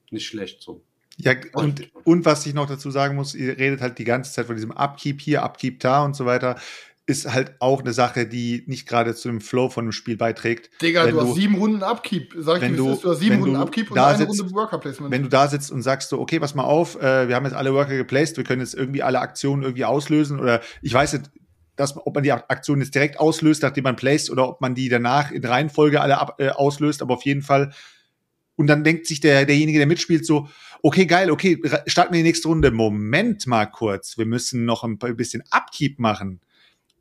nicht 0.10 0.26
schlecht 0.26 0.62
so. 0.62 0.82
Ja, 1.18 1.34
und, 1.54 1.90
und 2.04 2.26
was 2.26 2.46
ich 2.46 2.54
noch 2.54 2.68
dazu 2.68 2.92
sagen 2.92 3.16
muss, 3.16 3.36
ihr 3.36 3.58
redet 3.58 3.82
halt 3.82 3.98
die 4.00 4.04
ganze 4.04 4.34
Zeit 4.34 4.48
von 4.48 4.56
diesem 4.56 4.72
Upkeep 4.72 5.22
hier, 5.22 5.44
Upkeep 5.44 5.80
da 5.80 6.04
und 6.04 6.16
so 6.16 6.26
weiter. 6.26 6.58
Ist 7.08 7.32
halt 7.32 7.54
auch 7.60 7.82
eine 7.82 7.94
Sache, 7.94 8.26
die 8.26 8.64
nicht 8.66 8.88
gerade 8.88 9.14
zu 9.14 9.30
dem 9.30 9.40
Flow 9.40 9.70
von 9.70 9.86
dem 9.86 9.92
Spiel 9.92 10.18
beiträgt. 10.18 10.72
Digga, 10.82 11.06
du, 11.06 11.12
du, 11.12 11.22
hast 11.22 11.36
sieben 11.36 11.56
Runden 11.56 11.84
Upkeep. 11.84 12.34
Sag 12.40 12.58
ich 12.58 12.62
wenn 12.64 12.76
du, 12.76 12.96
du 12.96 13.12
hast 13.12 13.20
sieben 13.20 13.40
Runden 13.42 13.56
Upkeep 13.56 13.92
und 13.92 14.00
eine 14.00 14.18
sitzt, 14.18 14.42
Runde 14.42 14.56
Worker 14.56 14.80
Placement. 14.80 15.12
Wenn 15.12 15.22
du 15.22 15.30
da 15.30 15.48
sitzt 15.48 15.72
und 15.72 15.84
sagst 15.84 16.10
so, 16.10 16.20
okay, 16.20 16.40
pass 16.40 16.56
mal 16.56 16.64
auf, 16.64 17.00
äh, 17.00 17.28
wir 17.28 17.36
haben 17.36 17.46
jetzt 17.46 17.56
alle 17.56 17.74
Worker 17.74 17.96
geplaced, 17.96 18.38
wir 18.38 18.44
können 18.44 18.62
jetzt 18.62 18.74
irgendwie 18.74 19.04
alle 19.04 19.20
Aktionen 19.20 19.62
irgendwie 19.62 19.86
auslösen 19.86 20.40
oder 20.40 20.62
ich 20.82 20.94
weiß 20.94 21.14
nicht, 21.14 21.30
dass, 21.76 21.96
ob 21.96 22.16
man 22.16 22.24
die 22.24 22.32
Aktion 22.32 22.80
jetzt 22.80 22.96
direkt 22.96 23.20
auslöst, 23.20 23.62
nachdem 23.62 23.84
man 23.84 23.96
placed 23.96 24.32
oder 24.32 24.50
ob 24.50 24.62
man 24.62 24.74
die 24.76 24.90
danach 24.90 25.32
in 25.32 25.46
Reihenfolge 25.46 26.02
alle 26.02 26.18
ab, 26.18 26.36
äh, 26.40 26.50
auslöst, 26.50 27.02
aber 27.02 27.14
auf 27.14 27.26
jeden 27.26 27.44
Fall 27.44 27.72
und 28.56 28.68
dann 28.68 28.84
denkt 28.84 29.08
sich 29.08 29.20
der, 29.20 29.46
derjenige, 29.46 29.80
der 29.80 29.88
mitspielt, 29.88 30.26
so, 30.26 30.48
okay, 30.86 31.08
geil, 31.08 31.32
okay, 31.32 31.60
starten 31.88 32.14
wir 32.14 32.20
die 32.20 32.28
nächste 32.28 32.48
Runde. 32.48 32.70
Moment 32.70 33.48
mal 33.48 33.66
kurz, 33.66 34.20
wir 34.20 34.28
müssen 34.28 34.66
noch 34.66 34.84
ein 34.84 35.00
bisschen 35.00 35.44
Upkeep 35.50 35.98
machen. 35.98 36.42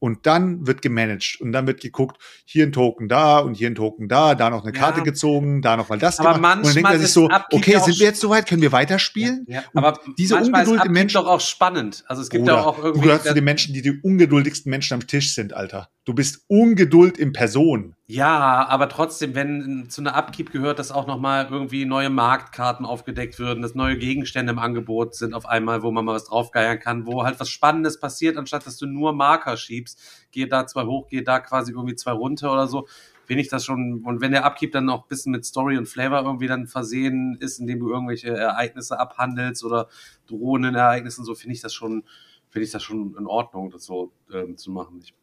Und 0.04 0.26
dann 0.26 0.66
wird 0.66 0.82
gemanagt 0.82 1.38
und 1.40 1.52
dann 1.52 1.66
wird 1.66 1.80
geguckt, 1.80 2.18
hier 2.44 2.66
ein 2.66 2.72
Token 2.72 3.08
da 3.08 3.38
und 3.38 3.54
hier 3.54 3.70
ein 3.70 3.74
Token 3.74 4.06
da, 4.06 4.34
da 4.34 4.50
noch 4.50 4.62
eine 4.62 4.72
Karte 4.72 4.98
ja. 4.98 5.04
gezogen, 5.04 5.62
da 5.62 5.78
noch 5.78 5.88
mal 5.88 5.98
das 5.98 6.20
aber 6.20 6.34
gemacht. 6.34 6.58
Und 6.58 6.66
dann 6.66 6.74
denkt 6.74 6.90
er 6.90 6.98
sich 6.98 7.10
so, 7.10 7.30
okay, 7.50 7.78
sind 7.78 7.98
wir 7.98 8.08
jetzt 8.08 8.20
soweit, 8.20 8.46
können 8.46 8.60
wir 8.60 8.70
weiterspielen? 8.70 9.46
Ja, 9.48 9.60
ja. 9.60 9.64
Aber 9.72 9.98
diese 10.18 10.36
Ungeduld 10.36 10.84
im 10.84 10.92
Menschen 10.92 11.14
doch 11.14 11.26
auch 11.26 11.40
spannend. 11.40 12.04
Also 12.06 12.20
es 12.20 12.28
gibt 12.28 12.46
ja 12.46 12.62
auch 12.62 12.76
irgendwie. 12.76 13.00
Du 13.00 13.06
gehörst 13.06 13.24
zu 13.24 13.32
den 13.32 13.44
Menschen, 13.44 13.72
die 13.72 13.80
die 13.80 13.98
ungeduldigsten 13.98 14.68
Menschen 14.68 14.92
am 14.92 15.06
Tisch 15.06 15.34
sind, 15.34 15.54
Alter. 15.54 15.88
Du 16.04 16.12
bist 16.12 16.44
Ungeduld 16.48 17.16
in 17.16 17.32
Person. 17.32 17.94
Ja, 18.06 18.66
aber 18.68 18.90
trotzdem, 18.90 19.34
wenn 19.34 19.88
zu 19.88 20.02
einer 20.02 20.14
Upkeep 20.14 20.52
gehört, 20.52 20.78
dass 20.78 20.92
auch 20.92 21.06
nochmal 21.06 21.48
irgendwie 21.50 21.86
neue 21.86 22.10
Marktkarten 22.10 22.84
aufgedeckt 22.84 23.38
würden, 23.38 23.62
dass 23.62 23.74
neue 23.74 23.96
Gegenstände 23.96 24.52
im 24.52 24.58
Angebot 24.58 25.14
sind 25.14 25.32
auf 25.32 25.46
einmal, 25.46 25.82
wo 25.82 25.90
man 25.90 26.04
mal 26.04 26.14
was 26.14 26.26
draufgeiern 26.26 26.78
kann, 26.78 27.06
wo 27.06 27.24
halt 27.24 27.40
was 27.40 27.48
Spannendes 27.48 27.98
passiert, 27.98 28.36
anstatt 28.36 28.66
dass 28.66 28.76
du 28.76 28.84
nur 28.84 29.14
Marker 29.14 29.56
schiebst. 29.56 29.93
Geh 30.30 30.46
da 30.46 30.66
zwei 30.66 30.84
hoch, 30.84 31.06
geh 31.08 31.22
da 31.22 31.40
quasi 31.40 31.72
irgendwie 31.72 31.94
zwei 31.94 32.12
runter 32.12 32.52
oder 32.52 32.66
so. 32.66 32.86
Finde 33.24 33.42
ich 33.42 33.48
das 33.48 33.64
schon, 33.64 34.02
und 34.04 34.20
wenn 34.20 34.32
der 34.32 34.44
Upkeep 34.44 34.72
dann 34.72 34.90
auch 34.90 35.04
ein 35.04 35.08
bisschen 35.08 35.32
mit 35.32 35.44
Story 35.46 35.78
und 35.78 35.86
Flavor 35.86 36.22
irgendwie 36.22 36.46
dann 36.46 36.66
versehen 36.66 37.38
ist, 37.40 37.58
indem 37.58 37.80
du 37.80 37.90
irgendwelche 37.90 38.28
Ereignisse 38.28 38.98
abhandelst 38.98 39.64
oder 39.64 39.88
drohenden 40.26 40.74
Ereignissen, 40.74 41.24
so 41.24 41.34
finde 41.34 41.54
ich 41.54 41.62
das 41.62 41.72
schon, 41.72 42.04
finde 42.50 42.66
ich 42.66 42.72
das 42.72 42.82
schon 42.82 43.16
in 43.18 43.26
Ordnung, 43.26 43.70
das 43.70 43.84
so 43.84 44.12
ähm, 44.32 44.58
zu 44.58 44.70
machen. 44.70 45.00
Ich 45.02 45.14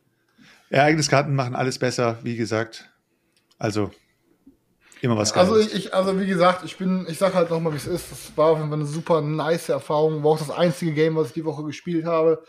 Ereigniskarten 0.71 1.35
machen 1.35 1.53
alles 1.55 1.77
besser, 1.77 2.17
wie 2.23 2.37
gesagt. 2.37 2.89
Also 3.59 3.91
immer 5.01 5.17
was 5.17 5.33
Also 5.33 5.57
ich, 5.57 5.93
also 5.93 6.19
wie 6.19 6.27
gesagt, 6.27 6.63
ich 6.63 6.77
bin, 6.77 7.05
ich 7.09 7.17
sag 7.17 7.33
halt 7.33 7.49
nochmal, 7.49 7.73
wie 7.73 7.77
es 7.77 7.87
ist. 7.87 8.11
Das 8.11 8.37
war 8.37 8.47
auf 8.47 8.57
jeden 8.57 8.69
Fall 8.69 8.79
eine 8.79 8.87
super 8.87 9.21
nice 9.21 9.69
Erfahrung. 9.69 10.23
War 10.23 10.31
auch 10.31 10.39
das 10.39 10.49
einzige 10.49 10.93
Game, 10.93 11.15
was 11.15 11.27
ich 11.27 11.33
die 11.33 11.45
Woche 11.45 11.63
gespielt 11.63 12.05
habe. 12.05 12.43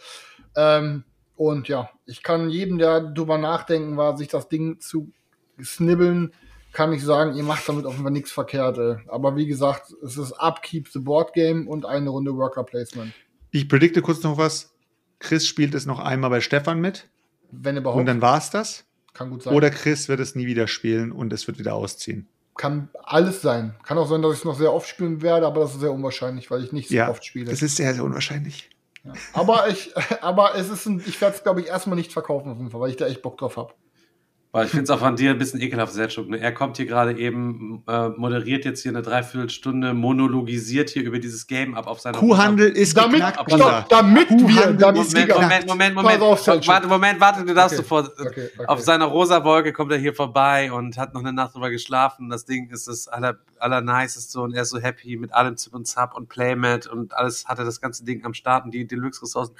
Ähm, 0.54 1.04
und 1.36 1.68
ja, 1.68 1.90
ich 2.06 2.22
kann 2.22 2.50
jedem, 2.50 2.78
der 2.78 3.00
drüber 3.00 3.38
nachdenken 3.38 3.96
war, 3.96 4.16
sich 4.16 4.28
das 4.28 4.48
Ding 4.48 4.80
zu 4.80 5.12
snibbeln, 5.62 6.32
kann 6.72 6.92
ich 6.92 7.02
sagen, 7.02 7.34
ihr 7.34 7.42
macht 7.42 7.68
damit 7.68 7.84
Fall 7.84 8.10
nichts 8.10 8.32
verkehrt. 8.32 8.78
Ey. 8.78 8.96
Aber 9.08 9.36
wie 9.36 9.46
gesagt, 9.46 9.94
es 10.02 10.16
ist 10.16 10.32
Upkeep 10.32 10.88
the 10.88 10.98
Board 10.98 11.34
Game 11.34 11.68
und 11.68 11.84
eine 11.84 12.10
Runde 12.10 12.34
Worker 12.34 12.64
Placement. 12.64 13.12
Ich 13.50 13.68
predikte 13.68 14.00
kurz 14.00 14.22
noch 14.22 14.38
was. 14.38 14.74
Chris 15.18 15.46
spielt 15.46 15.74
es 15.74 15.86
noch 15.86 15.98
einmal 15.98 16.30
bei 16.30 16.40
Stefan 16.40 16.80
mit. 16.80 17.08
Wenn 17.50 17.76
überhaupt. 17.76 18.00
Und 18.00 18.06
dann 18.06 18.22
war 18.22 18.38
es 18.38 18.50
das? 18.50 18.84
Kann 19.12 19.30
gut 19.30 19.42
sein. 19.42 19.54
Oder 19.54 19.70
Chris 19.70 20.08
wird 20.08 20.20
es 20.20 20.34
nie 20.34 20.46
wieder 20.46 20.66
spielen 20.66 21.12
und 21.12 21.32
es 21.32 21.46
wird 21.46 21.58
wieder 21.58 21.74
ausziehen. 21.74 22.28
Kann 22.56 22.88
alles 23.02 23.42
sein. 23.42 23.74
Kann 23.84 23.98
auch 23.98 24.08
sein, 24.08 24.22
dass 24.22 24.32
ich 24.32 24.38
es 24.38 24.44
noch 24.44 24.56
sehr 24.56 24.72
oft 24.72 24.88
spielen 24.88 25.22
werde, 25.22 25.46
aber 25.46 25.60
das 25.60 25.74
ist 25.74 25.80
sehr 25.80 25.92
unwahrscheinlich, 25.92 26.50
weil 26.50 26.64
ich 26.64 26.72
nicht 26.72 26.88
so 26.88 26.94
ja, 26.94 27.10
oft 27.10 27.24
spiele. 27.24 27.50
Das 27.50 27.62
ist 27.62 27.76
sehr, 27.76 27.92
sehr 27.94 28.04
unwahrscheinlich. 28.04 28.70
Aber 29.32 29.68
ich, 29.68 29.92
aber 30.22 30.54
es 30.54 30.68
ist 30.68 30.86
ein, 30.86 31.02
ich 31.06 31.20
werde 31.20 31.36
es, 31.36 31.42
glaube 31.42 31.60
ich, 31.60 31.66
erstmal 31.66 31.96
nicht 31.96 32.12
verkaufen 32.12 32.50
auf 32.50 32.58
jeden 32.58 32.70
Fall, 32.70 32.80
weil 32.80 32.90
ich 32.90 32.96
da 32.96 33.06
echt 33.06 33.22
Bock 33.22 33.38
drauf 33.38 33.56
habe. 33.56 33.74
Weil 34.54 34.66
ich 34.66 34.70
finde 34.70 34.84
es 34.84 34.90
auch 34.90 34.98
von 34.98 35.16
dir 35.16 35.30
ein 35.30 35.38
bisschen 35.38 35.62
ekelhaft, 35.62 35.94
Selchuk. 35.94 36.28
Ne? 36.28 36.38
Er 36.38 36.52
kommt 36.52 36.76
hier 36.76 36.84
gerade 36.84 37.16
eben, 37.16 37.82
äh, 37.88 38.10
moderiert 38.10 38.66
jetzt 38.66 38.82
hier 38.82 38.90
eine 38.90 39.00
Dreiviertelstunde, 39.00 39.94
monologisiert 39.94 40.90
hier 40.90 41.04
über 41.04 41.18
dieses 41.18 41.46
Game 41.46 41.74
ab 41.74 41.86
auf 41.86 42.00
seiner 42.00 42.18
Kuhhandel 42.18 42.68
ist 42.68 42.94
damit, 42.94 43.22
stopp, 43.22 43.88
damit 43.88 44.28
wir, 44.28 44.74
damit 44.74 45.10
Moment, 45.10 45.34
Moment, 45.34 45.66
Moment, 45.66 45.94
Moment, 45.94 46.22
auf, 46.22 46.46
warte, 46.46 46.86
Moment, 46.86 47.18
warte, 47.18 47.46
du 47.46 47.54
darfst 47.54 47.78
Okay, 47.78 47.82
sofort. 47.82 48.12
okay, 48.20 48.50
okay. 48.54 48.66
Auf 48.66 48.80
seiner 48.82 49.06
rosa 49.06 49.42
Wolke 49.42 49.72
kommt 49.72 49.90
er 49.90 49.96
hier 49.98 50.14
vorbei 50.14 50.70
und 50.70 50.98
hat 50.98 51.14
noch 51.14 51.22
eine 51.22 51.32
Nacht 51.32 51.54
drüber 51.54 51.70
geschlafen. 51.70 52.28
Das 52.28 52.44
Ding 52.44 52.68
ist 52.68 52.88
das 52.88 53.08
aller, 53.08 53.38
aller 53.58 53.80
niceste 53.80 54.38
und 54.38 54.52
er 54.52 54.62
ist 54.62 54.70
so 54.70 54.78
happy 54.78 55.16
mit 55.16 55.32
allem 55.32 55.56
Zip 55.56 55.72
und 55.72 55.86
Zap 55.86 56.14
und 56.14 56.28
Playmat 56.28 56.86
und 56.86 57.14
alles 57.14 57.46
hatte 57.46 57.64
das 57.64 57.80
ganze 57.80 58.04
Ding 58.04 58.22
am 58.26 58.34
Start 58.34 58.66
und 58.66 58.74
die 58.74 58.86
Deluxe-Ressourcen. 58.86 59.54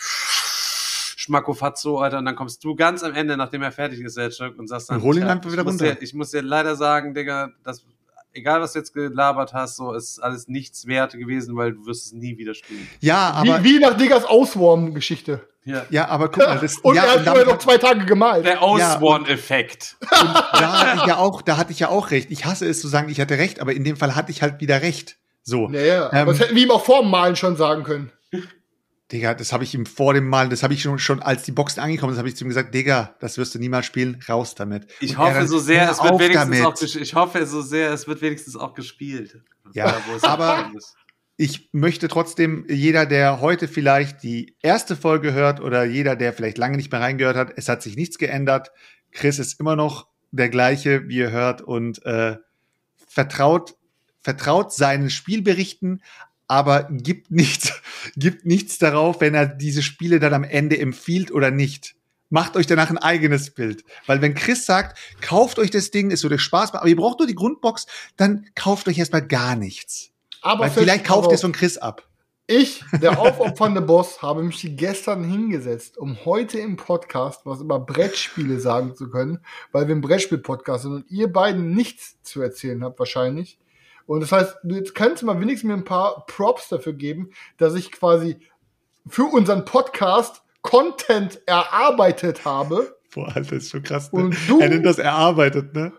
Schmackofatzo, 1.23 1.99
Alter, 1.99 2.19
und 2.19 2.25
dann 2.25 2.35
kommst 2.35 2.65
du 2.65 2.75
ganz 2.75 3.03
am 3.05 3.15
Ende, 3.15 3.37
nachdem 3.37 3.63
er 3.63 3.71
fertig 3.71 4.01
ist, 4.01 4.15
Selchuk, 4.15 4.59
und 4.59 4.67
sagst 4.67 4.91
dann, 4.91 5.03
Hol 5.03 5.17
ihn 5.17 5.23
einfach 5.23 5.53
wieder 5.53 5.63
ich 5.63 5.67
muss 5.67 5.81
runter. 5.81 5.95
Dir, 5.95 6.03
ich 6.03 6.15
muss 6.15 6.31
dir 6.31 6.43
leider 6.43 6.75
sagen, 6.75 7.15
Digga, 7.15 7.51
das, 7.63 7.85
egal 8.33 8.61
was 8.61 8.73
du 8.73 8.81
jetzt 8.81 8.93
gelabert 8.93 9.55
hast, 9.55 9.77
so 9.77 9.93
ist 9.93 10.19
alles 10.19 10.49
nichts 10.49 10.87
wert 10.89 11.13
gewesen, 11.13 11.57
weil 11.57 11.75
du 11.75 11.87
wirst 11.87 12.07
es 12.07 12.13
nie 12.13 12.39
wieder 12.39 12.55
spielen. 12.55 12.89
Ja, 13.01 13.31
aber, 13.31 13.63
wie, 13.63 13.77
wie 13.77 13.79
nach 13.79 13.97
Diggers 13.97 14.25
Auswarm-Geschichte. 14.25 15.47
Ja. 15.65 15.87
ja, 15.91 16.09
aber 16.09 16.29
guck 16.29 16.45
mal, 16.45 16.59
das, 16.59 16.79
Und 16.79 16.97
ja, 16.97 17.05
er 17.05 17.13
hat 17.13 17.25
vorher 17.25 17.47
noch 17.47 17.59
zwei 17.59 17.79
Tage 17.79 18.05
gemalt. 18.05 18.45
Der 18.45 18.61
Osborn-Effekt. 18.61 19.97
da 20.11 20.81
hatte 20.81 21.01
ich 21.03 21.07
ja 21.07 21.19
auch, 21.19 21.41
da 21.41 21.57
hatte 21.57 21.71
ich 21.71 21.79
ja 21.79 21.89
auch 21.89 22.11
recht. 22.11 22.33
Ich 22.33 22.47
hasse 22.47 22.67
es 22.67 22.81
zu 22.81 22.89
sagen, 22.89 23.09
ich 23.11 23.21
hatte 23.21 23.39
recht, 23.39 23.61
aber 23.61 23.73
in 23.73 23.85
dem 23.85 23.97
Fall 23.97 24.17
hatte 24.17 24.33
ich 24.33 24.43
halt 24.43 24.61
wieder 24.61 24.83
recht. 24.83 25.19
So. 25.45 25.71
Ja, 25.71 25.81
ja. 25.81 26.13
Ähm, 26.13 26.19
aber 26.19 26.33
das 26.33 26.41
hätten 26.41 26.57
wir 26.57 26.65
ihm 26.65 26.73
auch 26.73 26.85
vor 26.85 27.03
dem 27.03 27.11
Malen 27.11 27.37
schon 27.37 27.57
sagen 27.57 27.85
können. 27.85 28.11
Digga, 29.13 29.35
das 29.35 29.53
habe 29.53 29.65
ich 29.65 29.75
ihm 29.75 29.85
vor 29.85 30.15
dem 30.15 30.27
Mal, 30.29 30.49
das 30.49 30.63
habe 30.63 30.73
ich 30.73 30.83
schon, 30.83 30.99
schon 30.99 31.21
als 31.23 31.43
die 31.43 31.53
Boxen 31.53 31.81
angekommen 31.81 32.13
ist, 32.13 32.19
habe 32.19 32.29
ich 32.29 32.37
zu 32.37 32.45
ihm 32.45 32.49
gesagt, 32.49 32.75
Digga, 32.75 33.15
das 33.21 33.37
wirst 33.37 33.55
du 33.55 33.59
niemals 33.59 33.85
spielen, 33.85 34.23
raus 34.29 34.55
damit. 34.55 34.87
Ich 35.01 35.13
Und 35.13 35.19
hoffe 35.19 35.35
dann, 35.35 35.49
so 35.49 35.59
sehr, 35.59 35.91
es 35.91 36.03
wird 36.03 36.19
wenigstens 36.19 36.51
damit. 36.51 36.65
auch 36.65 36.83
ich 36.83 37.15
hoffe 37.15 37.47
so 37.47 37.61
sehr, 37.61 37.93
es 37.93 38.09
wird 38.09 38.23
wenigstens 38.23 38.57
auch 38.57 38.75
gespielt. 38.75 39.43
Ja, 39.75 40.01
aber-. 40.23 40.71
Ich 41.37 41.71
möchte 41.73 42.09
trotzdem, 42.09 42.67
jeder, 42.69 43.07
der 43.07 43.41
heute 43.41 43.67
vielleicht 43.67 44.23
die 44.23 44.55
erste 44.63 44.97
Folge 44.97 45.33
hört 45.33 45.61
oder 45.61 45.85
jeder, 45.85 46.15
der 46.15 46.33
vielleicht 46.33 46.59
lange 46.59 46.77
nicht 46.77 46.93
mehr 46.93 47.01
reingehört 47.01 47.37
hat, 47.37 47.53
es 47.57 47.69
hat 47.69 47.83
sich 47.83 47.97
nichts 47.97 48.19
geändert. 48.19 48.71
Chris 49.11 49.39
ist 49.39 49.59
immer 49.59 49.75
noch 49.75 50.07
der 50.31 50.51
gleiche, 50.51 51.09
wie 51.09 51.17
ihr 51.17 51.31
hört, 51.31 51.61
und 51.63 52.05
äh, 52.07 52.37
vertraut, 53.09 53.75
vertraut 54.23 54.73
seinen 54.73 55.11
Spielberichten, 55.11 56.03
aber 56.53 56.87
gibt 56.91 57.31
nichts, 57.31 57.73
gibt 58.17 58.45
nichts 58.45 58.77
darauf, 58.77 59.23
wenn 59.23 59.35
er 59.35 59.47
diese 59.47 59.83
Spiele 59.83 60.21
dann 60.21 60.35
am 60.35 60.45
Ende 60.45 60.79
empfiehlt 60.79 61.33
oder 61.33 61.51
nicht. 61.51 61.95
Macht 62.29 62.57
euch 62.57 62.67
danach 62.67 62.91
ein 62.91 62.99
eigenes 62.99 63.51
Bild. 63.51 63.85
Weil 64.07 64.21
wenn 64.21 64.35
Chris 64.35 64.67
sagt, 64.67 64.99
kauft 65.23 65.59
euch 65.59 65.71
das 65.71 65.91
Ding, 65.91 66.11
es 66.11 66.23
würde 66.23 66.39
Spaß 66.39 66.75
machen, 66.75 66.83
aber 66.83 66.91
ihr 66.91 66.97
braucht 66.97 67.21
nur 67.21 67.27
die 67.27 67.35
Grundbox, 67.35 67.87
dann 68.19 68.45
kauft 68.55 68.87
euch 68.87 68.99
erstmal 68.99 69.27
gar 69.27 69.57
nichts. 69.57 70.11
Aber 70.43 70.65
Weil 70.65 70.71
vielleicht 70.71 71.07
kauft 71.07 71.31
ihr 71.31 71.37
es 71.37 71.41
von 71.41 71.53
Chris 71.53 71.79
ab. 71.79 72.07
Ich, 72.47 72.85
der 73.01 73.19
aufopfernde 73.19 73.81
Boss, 73.81 74.21
habe 74.21 74.43
mich 74.43 74.77
gestern 74.77 75.25
hingesetzt, 75.25 75.97
um 75.97 76.23
heute 76.27 76.59
im 76.59 76.77
Podcast 76.77 77.47
was 77.47 77.63
über 77.63 77.81
Brettspiele 77.81 78.61
sagen 78.61 78.95
zu 78.95 79.09
können, 79.09 79.39
weil 79.71 79.89
wir 79.89 79.95
ein 79.95 80.03
Brettspiel-Podcast 80.03 80.83
sind 80.83 80.93
und 80.93 81.11
ihr 81.11 81.33
beiden 81.33 81.75
nichts 81.75 82.21
zu 82.23 82.43
erzählen 82.43 82.85
habt 82.85 82.99
wahrscheinlich. 82.99 83.59
Und 84.07 84.21
das 84.21 84.33
heißt, 84.33 84.57
du 84.65 84.75
jetzt 84.75 84.95
kannst 84.95 85.23
du 85.23 85.27
mal 85.27 85.41
wenigstens 85.41 85.69
mir 85.69 85.75
ein 85.75 85.85
paar 85.85 86.27
Props 86.27 86.69
dafür 86.69 86.93
geben, 86.93 87.31
dass 87.59 87.75
ich 87.75 87.93
quasi 87.93 88.37
für 89.09 89.25
unseren 89.25 89.65
Podcast 89.65 90.43
Content 90.63 91.41
erarbeitet 91.47 92.45
habe. 92.45 92.97
Boah, 93.15 93.27
Alter, 93.29 93.57
das 93.57 93.65
ist 93.65 93.71
schon 93.71 93.83
krass. 93.83 94.13
Ne? 94.13 94.25
Und 94.25 94.37
du- 94.49 94.61
Er 94.61 94.69
nennt 94.69 94.87
das 94.87 94.99
erarbeitet, 94.99 95.75
ne? 95.75 95.93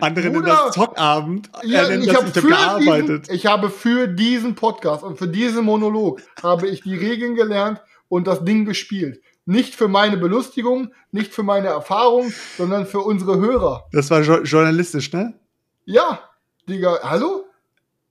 Andere 0.00 0.26
nennen 0.26 0.42
Bruder. 0.42 0.64
das 0.66 0.74
Zockabend. 0.74 1.48
Ja, 1.62 1.82
er 1.84 1.88
nennt 1.88 2.04
ich, 2.04 2.12
das, 2.12 2.16
habe 2.18 2.28
ich 2.28 2.34
hab 2.36 2.42
für 2.42 2.48
gearbeitet. 2.48 3.22
diesen, 3.24 3.34
ich 3.34 3.46
habe 3.46 3.70
für 3.70 4.08
diesen 4.08 4.54
Podcast 4.54 5.02
und 5.02 5.16
für 5.16 5.26
diesen 5.28 5.64
Monolog 5.64 6.20
habe 6.42 6.68
ich 6.68 6.82
die 6.82 6.94
Regeln 6.94 7.34
gelernt 7.34 7.80
und 8.08 8.26
das 8.26 8.44
Ding 8.44 8.66
gespielt. 8.66 9.22
Nicht 9.46 9.74
für 9.74 9.88
meine 9.88 10.18
Belustigung, 10.18 10.92
nicht 11.12 11.32
für 11.32 11.42
meine 11.42 11.68
Erfahrung, 11.68 12.30
sondern 12.58 12.84
für 12.84 13.00
unsere 13.00 13.38
Hörer. 13.38 13.86
Das 13.92 14.10
war 14.10 14.20
jo 14.20 14.42
journalistisch, 14.42 15.12
ne? 15.14 15.32
Ja, 15.86 16.20
Digga, 16.68 16.98
hallo? 17.02 17.39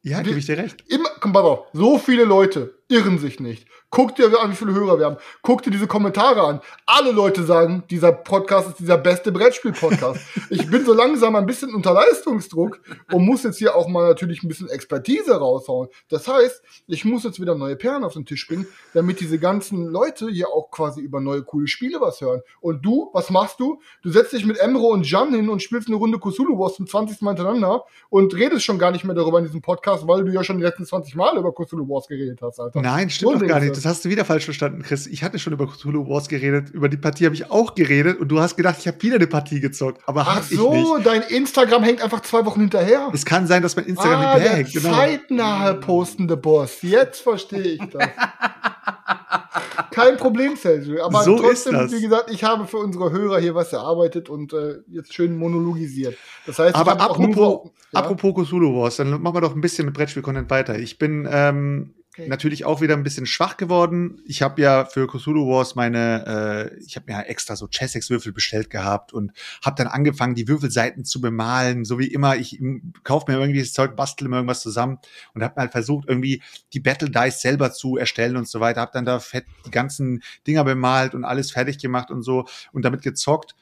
Ja, 0.01 0.21
gebe 0.21 0.39
ich 0.39 0.45
dir 0.45 0.57
recht. 0.57 0.83
Immer, 0.87 1.09
komm, 1.19 1.33
auf, 1.33 1.67
so 1.73 1.97
viele 1.97 2.23
Leute 2.23 2.78
irren 2.89 3.19
sich 3.19 3.39
nicht. 3.39 3.67
Guck 3.91 4.15
dir 4.15 4.39
an, 4.39 4.51
wie 4.51 4.55
viele 4.55 4.73
Hörer 4.73 4.99
wir 4.99 5.05
haben. 5.05 5.17
Guck 5.41 5.63
dir 5.63 5.71
diese 5.71 5.87
Kommentare 5.87 6.41
an. 6.41 6.61
Alle 6.85 7.11
Leute 7.11 7.43
sagen, 7.43 7.83
dieser 7.89 8.11
Podcast 8.11 8.69
ist 8.69 8.79
dieser 8.79 8.97
beste 8.97 9.31
Brettspiel-Podcast. 9.31 10.19
ich 10.49 10.69
bin 10.69 10.85
so 10.85 10.93
langsam 10.93 11.35
ein 11.35 11.45
bisschen 11.45 11.73
unter 11.73 11.93
Leistungsdruck 11.93 12.81
und 13.11 13.25
muss 13.25 13.43
jetzt 13.43 13.57
hier 13.57 13.75
auch 13.75 13.87
mal 13.87 14.07
natürlich 14.07 14.43
ein 14.43 14.47
bisschen 14.47 14.69
Expertise 14.69 15.35
raushauen. 15.35 15.89
Das 16.09 16.27
heißt, 16.27 16.63
ich 16.87 17.05
muss 17.05 17.23
jetzt 17.23 17.39
wieder 17.39 17.55
neue 17.55 17.75
Perlen 17.75 18.03
auf 18.03 18.13
den 18.13 18.25
Tisch 18.25 18.47
bringen, 18.47 18.67
damit 18.93 19.19
diese 19.19 19.39
ganzen 19.39 19.85
Leute 19.85 20.29
hier 20.29 20.49
auch 20.49 20.71
quasi 20.71 21.01
über 21.01 21.19
neue 21.19 21.43
coole 21.43 21.67
Spiele 21.67 22.01
was 22.01 22.21
hören. 22.21 22.41
Und 22.61 22.83
du, 22.83 23.09
was 23.13 23.29
machst 23.29 23.59
du? 23.59 23.81
Du 24.01 24.11
setzt 24.11 24.33
dich 24.33 24.45
mit 24.45 24.57
Emro 24.57 24.87
und 24.87 25.09
Jan 25.09 25.33
hin 25.33 25.49
und 25.49 25.61
spielst 25.61 25.87
eine 25.87 25.97
Runde 25.97 26.19
Cthulhu 26.19 26.57
Wars 26.59 26.75
zum 26.75 26.87
20. 26.87 27.21
Mal 27.21 27.35
hintereinander 27.35 27.85
und 28.09 28.33
redest 28.35 28.65
schon 28.65 28.79
gar 28.79 28.91
nicht 28.91 29.03
mehr 29.03 29.15
darüber 29.15 29.39
in 29.39 29.45
diesem 29.45 29.61
Podcast, 29.61 30.07
weil 30.07 30.23
du 30.23 30.31
ja 30.31 30.43
schon 30.43 30.57
die 30.57 30.63
letzten 30.63 30.85
20 30.85 31.15
Mal 31.15 31.37
über 31.37 31.53
Cthulhu 31.53 31.87
Wars 31.87 32.07
geredet 32.07 32.39
hast, 32.41 32.59
Alter. 32.59 32.78
Nein, 32.81 33.09
stimmt 33.09 33.41
doch 33.41 33.47
gar 33.47 33.59
nicht. 33.59 33.75
Das 33.75 33.85
hast 33.85 34.05
du 34.05 34.09
wieder 34.09 34.25
falsch 34.25 34.45
verstanden, 34.45 34.81
Chris. 34.81 35.07
Ich 35.07 35.23
hatte 35.23 35.39
schon 35.39 35.53
über 35.53 35.67
Cthulhu 35.67 36.07
Wars 36.07 36.27
geredet. 36.27 36.69
Über 36.71 36.89
die 36.89 36.97
Partie 36.97 37.25
habe 37.25 37.35
ich 37.35 37.49
auch 37.51 37.75
geredet. 37.75 38.19
Und 38.19 38.29
du 38.29 38.39
hast 38.39 38.55
gedacht, 38.55 38.77
ich 38.79 38.87
habe 38.87 39.01
wieder 39.01 39.15
eine 39.15 39.27
Partie 39.27 39.59
gezockt. 39.59 40.01
Aber 40.05 40.25
Ach 40.27 40.43
so, 40.43 40.95
nicht. 40.97 41.05
dein 41.05 41.21
Instagram 41.23 41.83
hängt 41.83 42.01
einfach 42.01 42.21
zwei 42.21 42.45
Wochen 42.45 42.61
hinterher. 42.61 43.09
Es 43.13 43.25
kann 43.25 43.47
sein, 43.47 43.61
dass 43.61 43.75
mein 43.75 43.85
Instagram 43.85 44.19
ah, 44.19 44.33
hinterher 44.33 44.49
der 44.49 44.57
hängt. 44.57 44.73
Genau. 44.73 44.95
zeitnahe 44.95 45.73
postende 45.75 46.37
Boss. 46.37 46.81
Jetzt 46.81 47.21
verstehe 47.21 47.61
ich 47.61 47.81
das. 47.91 48.07
Kein 49.91 50.17
Problem, 50.17 50.55
Sergio. 50.55 51.03
Aber 51.03 51.23
So 51.23 51.37
trotzdem, 51.37 51.91
wie 51.91 52.01
gesagt, 52.01 52.31
ich 52.31 52.43
habe 52.43 52.67
für 52.67 52.77
unsere 52.77 53.11
Hörer 53.11 53.39
hier 53.39 53.55
was 53.55 53.73
erarbeitet 53.73 54.29
und 54.29 54.53
äh, 54.53 54.77
jetzt 54.87 55.13
schön 55.13 55.37
monologisiert. 55.37 56.17
Das 56.45 56.59
heißt, 56.59 56.75
Aber 56.75 56.93
ich 56.93 56.99
habe 56.99 57.11
auch 57.11 57.17
nur 57.17 57.29
apropos, 57.29 57.63
so, 57.63 57.71
ja, 57.91 57.99
apropos 57.99 58.47
Cthulhu 58.47 58.81
Wars, 58.81 58.97
dann 58.97 59.21
machen 59.21 59.35
wir 59.35 59.41
doch 59.41 59.55
ein 59.55 59.61
bisschen 59.61 59.85
mit 59.85 59.95
Brettspiel-Content 59.95 60.49
weiter. 60.49 60.77
Ich 60.77 60.97
bin 60.97 61.27
ähm, 61.29 61.93
Okay. 62.19 62.27
natürlich 62.27 62.65
auch 62.65 62.81
wieder 62.81 62.95
ein 62.95 63.03
bisschen 63.03 63.25
schwach 63.25 63.55
geworden. 63.55 64.21
Ich 64.25 64.41
habe 64.41 64.61
ja 64.61 64.83
für 64.83 65.07
Cthulhu 65.07 65.47
Wars 65.47 65.75
meine, 65.75 66.71
äh, 66.75 66.83
ich 66.83 66.97
habe 66.97 67.05
mir 67.07 67.17
ja 67.17 67.21
extra 67.21 67.55
so 67.55 67.67
Chessex-Würfel 67.67 68.33
bestellt 68.33 68.69
gehabt 68.69 69.13
und 69.13 69.31
habe 69.63 69.77
dann 69.77 69.87
angefangen, 69.87 70.35
die 70.35 70.47
Würfelseiten 70.47 71.05
zu 71.05 71.21
bemalen, 71.21 71.85
so 71.85 71.97
wie 71.97 72.07
immer. 72.07 72.35
Ich 72.35 72.59
kaufe 73.03 73.31
mir 73.31 73.39
irgendwie 73.39 73.61
das 73.61 73.71
Zeug, 73.71 73.95
bastel 73.95 74.27
mir 74.27 74.35
irgendwas 74.35 74.61
zusammen 74.61 74.99
und 75.33 75.43
habe 75.43 75.55
halt 75.55 75.71
versucht, 75.71 76.09
irgendwie 76.09 76.41
die 76.73 76.81
Battle 76.81 77.09
Dice 77.09 77.41
selber 77.41 77.71
zu 77.71 77.95
erstellen 77.95 78.35
und 78.35 78.47
so 78.47 78.59
weiter. 78.59 78.81
Habe 78.81 78.91
dann 78.93 79.05
da 79.05 79.19
fett 79.19 79.45
die 79.65 79.71
ganzen 79.71 80.21
Dinger 80.45 80.65
bemalt 80.65 81.15
und 81.15 81.23
alles 81.23 81.51
fertig 81.51 81.77
gemacht 81.77 82.11
und 82.11 82.23
so 82.23 82.45
und 82.73 82.83
damit 82.83 83.01
gezockt. 83.01 83.55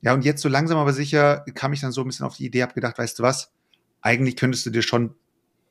Ja, 0.00 0.14
und 0.14 0.24
jetzt 0.24 0.40
so 0.40 0.48
langsam 0.48 0.78
aber 0.78 0.92
sicher 0.92 1.44
kam 1.54 1.72
ich 1.74 1.80
dann 1.80 1.92
so 1.92 2.00
ein 2.00 2.06
bisschen 2.06 2.24
auf 2.24 2.36
die 2.36 2.46
Idee, 2.46 2.62
hab 2.62 2.74
gedacht, 2.74 2.98
weißt 2.98 3.18
du 3.18 3.22
was? 3.22 3.52
Eigentlich 4.00 4.36
könntest 4.36 4.64
du 4.64 4.70
dir 4.70 4.82
schon 4.82 5.14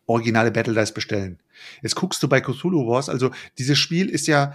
originale 0.05 0.51
Battle 0.51 0.73
Dice 0.73 0.93
bestellen. 0.93 1.39
Jetzt 1.81 1.95
guckst 1.95 2.21
du 2.23 2.27
bei 2.27 2.41
Cthulhu 2.41 2.87
Wars, 2.87 3.09
also 3.09 3.31
dieses 3.57 3.77
Spiel 3.77 4.09
ist 4.09 4.27
ja 4.27 4.53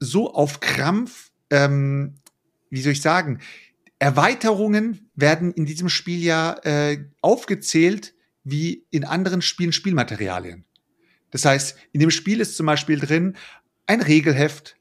so 0.00 0.32
auf 0.34 0.60
Krampf, 0.60 1.30
ähm, 1.50 2.14
wie 2.70 2.82
soll 2.82 2.92
ich 2.92 3.02
sagen, 3.02 3.40
Erweiterungen 3.98 5.10
werden 5.14 5.52
in 5.52 5.66
diesem 5.66 5.88
Spiel 5.88 6.22
ja 6.22 6.58
äh, 6.64 7.04
aufgezählt 7.20 8.14
wie 8.42 8.84
in 8.90 9.04
anderen 9.04 9.40
Spielen 9.40 9.72
Spielmaterialien. 9.72 10.64
Das 11.30 11.44
heißt, 11.44 11.76
in 11.92 12.00
dem 12.00 12.10
Spiel 12.10 12.40
ist 12.40 12.56
zum 12.56 12.66
Beispiel 12.66 13.00
drin 13.00 13.36
ein 13.86 14.02
Regelheft, 14.02 14.76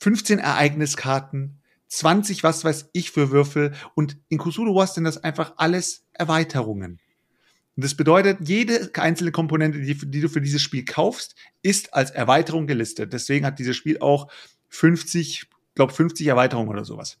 15 0.00 0.38
Ereigniskarten, 0.38 1.60
20 1.88 2.42
was 2.42 2.64
weiß 2.64 2.90
ich 2.92 3.10
für 3.10 3.30
Würfel 3.30 3.72
und 3.94 4.16
in 4.28 4.38
Cthulhu 4.38 4.74
Wars 4.74 4.94
sind 4.94 5.04
das 5.04 5.22
einfach 5.22 5.54
alles 5.56 6.04
Erweiterungen. 6.12 7.00
Und 7.76 7.84
das 7.84 7.94
bedeutet, 7.94 8.38
jede 8.46 8.90
einzelne 8.94 9.32
Komponente, 9.32 9.80
die, 9.80 9.94
die 9.94 10.20
du 10.20 10.28
für 10.28 10.40
dieses 10.40 10.60
Spiel 10.60 10.84
kaufst, 10.84 11.34
ist 11.62 11.94
als 11.94 12.10
Erweiterung 12.10 12.66
gelistet. 12.66 13.12
Deswegen 13.12 13.46
hat 13.46 13.58
dieses 13.58 13.76
Spiel 13.76 13.98
auch 14.00 14.30
50, 14.68 15.46
glaube 15.74 15.92
50 15.92 16.26
Erweiterungen 16.26 16.68
oder 16.68 16.84
sowas. 16.84 17.18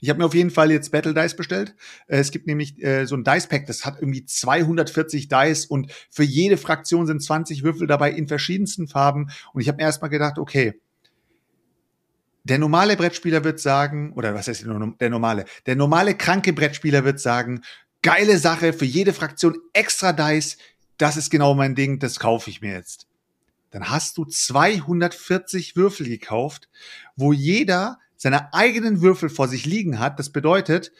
Ich 0.00 0.08
habe 0.08 0.18
mir 0.18 0.26
auf 0.26 0.34
jeden 0.34 0.50
Fall 0.50 0.70
jetzt 0.70 0.92
Battle 0.92 1.14
Dice 1.14 1.34
bestellt. 1.34 1.74
Es 2.06 2.30
gibt 2.30 2.46
nämlich 2.46 2.82
äh, 2.82 3.06
so 3.06 3.16
ein 3.16 3.24
Dice 3.24 3.46
Pack, 3.46 3.66
das 3.66 3.84
hat 3.84 3.96
irgendwie 4.00 4.24
240 4.24 5.28
Dice 5.28 5.66
und 5.66 5.90
für 6.10 6.22
jede 6.22 6.56
Fraktion 6.56 7.06
sind 7.06 7.22
20 7.22 7.62
Würfel 7.62 7.86
dabei 7.86 8.12
in 8.12 8.28
verschiedensten 8.28 8.88
Farben. 8.88 9.30
Und 9.52 9.60
ich 9.60 9.68
habe 9.68 9.76
mir 9.76 9.84
erstmal 9.84 10.10
gedacht, 10.10 10.38
okay, 10.38 10.80
der 12.44 12.58
normale 12.58 12.96
Brettspieler 12.96 13.44
wird 13.44 13.60
sagen, 13.60 14.12
oder 14.14 14.34
was 14.34 14.48
heißt 14.48 14.64
der 14.64 15.10
normale? 15.10 15.44
Der 15.66 15.76
normale 15.76 16.14
kranke 16.14 16.52
Brettspieler 16.52 17.04
wird 17.04 17.20
sagen, 17.20 17.62
geile 18.02 18.38
Sache, 18.38 18.72
für 18.72 18.84
jede 18.84 19.12
Fraktion 19.12 19.58
extra 19.72 20.12
Dice, 20.12 20.56
das 20.98 21.16
ist 21.16 21.30
genau 21.30 21.54
mein 21.54 21.74
Ding, 21.74 21.98
das 21.98 22.18
kaufe 22.18 22.50
ich 22.50 22.60
mir 22.60 22.72
jetzt. 22.72 23.06
Dann 23.70 23.88
hast 23.88 24.18
du 24.18 24.24
240 24.24 25.76
Würfel 25.76 26.08
gekauft, 26.08 26.68
wo 27.16 27.32
jeder 27.32 27.98
seine 28.16 28.52
eigenen 28.52 29.00
Würfel 29.00 29.30
vor 29.30 29.48
sich 29.48 29.64
liegen 29.64 29.98
hat. 29.98 30.18
Das 30.18 30.30
bedeutet, 30.30 30.92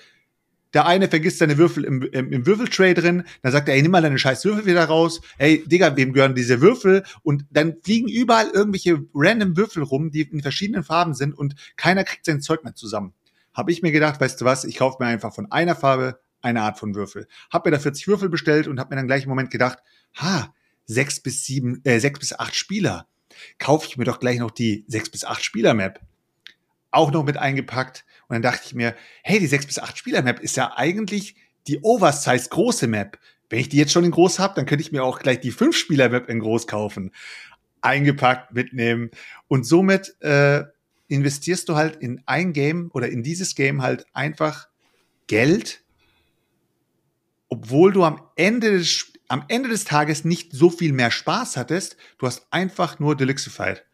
der 0.73 0.87
eine 0.87 1.09
vergisst 1.09 1.39
seine 1.39 1.59
Würfel 1.59 1.85
im, 1.85 2.03
im, 2.03 2.33
im 2.33 2.47
Würfeltray 2.47 2.95
drin, 2.95 3.25
dann 3.43 3.53
sagt 3.53 3.69
er, 3.69 3.75
ey, 3.75 3.83
nimm 3.83 3.91
mal 3.91 4.03
deine 4.03 4.19
scheiß 4.19 4.45
Würfel 4.45 4.67
wieder 4.67 4.85
raus. 4.85 5.21
Ey, 5.37 5.65
Digga, 5.67 5.97
wem 5.97 6.13
gehören 6.13 6.35
diese 6.35 6.61
Würfel? 6.61 7.05
Und 7.23 7.45
dann 7.51 7.77
fliegen 7.83 8.09
überall 8.09 8.49
irgendwelche 8.49 9.03
random 9.13 9.57
Würfel 9.57 9.83
rum, 9.83 10.13
die 10.13 10.23
in 10.23 10.43
verschiedenen 10.43 10.85
Farben 10.85 11.15
sind 11.15 11.37
und 11.37 11.57
keiner 11.77 12.05
kriegt 12.05 12.25
sein 12.25 12.41
Zeug 12.41 12.63
mehr 12.63 12.75
zusammen. 12.75 13.13
Habe 13.53 13.73
ich 13.73 13.83
mir 13.83 13.91
gedacht, 13.91 14.21
weißt 14.21 14.41
du 14.41 14.45
was, 14.45 14.65
ich 14.65 14.77
kaufe 14.77 14.99
mir 15.01 15.09
einfach 15.09 15.35
von 15.35 15.51
einer 15.51 15.75
Farbe 15.75 16.21
eine 16.43 16.63
Art 16.63 16.79
von 16.79 16.95
Würfel. 16.95 17.27
Hab 17.51 17.65
mir 17.65 17.71
da 17.71 17.79
40 17.79 18.09
Würfel 18.09 18.29
bestellt 18.29 18.67
und 18.67 18.81
hab 18.81 18.91
mir 18.91 18.97
dann 18.97 19.07
gleich 19.07 19.25
im 19.25 19.29
Moment 19.29 19.51
gedacht, 19.51 19.79
ha, 20.17 20.55
sechs 20.87 21.21
bis 21.21 21.45
sieben, 21.45 21.81
äh, 21.85 21.99
sechs 22.01 22.19
bis 22.19 22.33
acht 22.33 22.55
Spieler. 22.55 23.07
Kaufe 23.59 23.87
ich 23.87 23.97
mir 23.97 24.05
doch 24.05 24.19
gleich 24.19 24.39
noch 24.39 24.51
die 24.51 24.85
sechs 24.89 25.09
bis 25.09 25.25
acht 25.25 25.45
Spieler 25.45 25.75
Map. 25.75 26.01
Auch 26.91 27.13
noch 27.13 27.25
mit 27.25 27.37
eingepackt. 27.37 28.05
Und 28.29 28.35
dann 28.35 28.43
dachte 28.43 28.63
ich 28.67 28.75
mir, 28.75 28.97
hey, 29.23 29.39
die 29.39 29.47
sechs 29.47 29.67
bis 29.67 29.79
acht 29.79 29.97
Spieler 29.97 30.23
Map 30.23 30.41
ist 30.41 30.57
ja 30.57 30.73
eigentlich 30.77 31.37
die 31.67 31.81
Oversize 31.83 32.49
große 32.49 32.87
Map. 32.87 33.19
Wenn 33.49 33.61
ich 33.61 33.69
die 33.69 33.77
jetzt 33.77 33.93
schon 33.93 34.05
in 34.05 34.11
groß 34.11 34.39
habe, 34.39 34.55
dann 34.55 34.67
könnte 34.67 34.83
ich 34.83 34.93
mir 34.93 35.05
auch 35.05 35.19
gleich 35.19 35.41
die 35.41 35.51
fünf 35.51 35.77
Spieler 35.77 36.09
Map 36.09 36.29
in 36.29 36.41
groß 36.41 36.67
kaufen. 36.67 37.13
Eingepackt, 37.81 38.53
mitnehmen. 38.53 39.11
Und 39.49 39.65
somit 39.65 40.21
äh, 40.21 40.65
investierst 41.09 41.69
du 41.69 41.77
halt 41.77 41.97
in 41.97 42.23
ein 42.27 42.53
Game 42.53 42.91
oder 42.93 43.09
in 43.09 43.23
dieses 43.23 43.55
Game 43.55 43.83
halt 43.83 44.07
einfach 44.13 44.69
Geld, 45.27 45.83
obwohl 47.51 47.93
du 47.93 48.05
am 48.05 48.23
Ende 48.37 48.71
des, 48.71 49.13
am 49.29 49.45
Ende 49.49 49.69
des 49.69 49.85
Tages 49.85 50.25
nicht 50.25 50.53
so 50.53 50.71
viel 50.71 50.93
mehr 50.93 51.11
Spaß 51.11 51.57
hattest. 51.57 51.97
Du 52.17 52.27
hast 52.27 52.47
einfach 52.51 52.99
nur 52.99 53.17
Deluxified. 53.17 53.85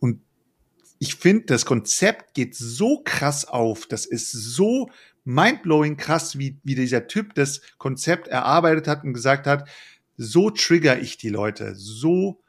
Und 0.00 0.20
ich 0.98 1.14
finde, 1.14 1.46
das 1.46 1.64
Konzept 1.64 2.34
geht 2.34 2.54
so 2.54 3.02
krass 3.02 3.46
auf. 3.46 3.86
Das 3.86 4.06
ist 4.06 4.32
so 4.32 4.90
mindblowing 5.24 5.96
krass, 5.96 6.38
wie, 6.38 6.58
wie 6.62 6.74
dieser 6.74 7.06
Typ 7.06 7.34
das 7.34 7.62
Konzept 7.78 8.28
erarbeitet 8.28 8.86
hat 8.88 9.04
und 9.04 9.14
gesagt 9.14 9.46
hat, 9.46 9.68
so 10.16 10.50
trigger 10.50 10.98
ich 10.98 11.16
die 11.16 11.28
Leute, 11.28 11.74
so 11.74 12.40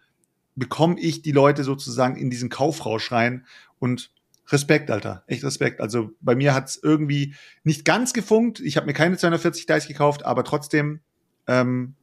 bekomme 0.56 1.00
ich 1.00 1.22
die 1.22 1.32
Leute 1.32 1.64
sozusagen 1.64 2.16
in 2.16 2.30
diesen 2.30 2.50
Kaufrausch 2.50 3.12
rein 3.12 3.46
und 3.80 4.12
Respekt, 4.50 4.90
Alter. 4.92 5.24
Echt 5.28 5.44
Respekt. 5.44 5.82
Also 5.82 6.12
bei 6.22 6.36
mir 6.36 6.54
hat's 6.54 6.80
irgendwie 6.82 7.36
nicht 7.64 7.86
ganz 7.86 8.14
gefunkt. 8.14 8.60
Ich 8.62 8.78
habe 8.78 8.88
mir 8.88 8.94
keine 8.94 9.18
240 9.18 9.66
Dice 9.66 9.88
gekauft, 9.88 10.26
aber 10.26 10.44
trotzdem 10.44 11.02
ähm, 11.48 11.96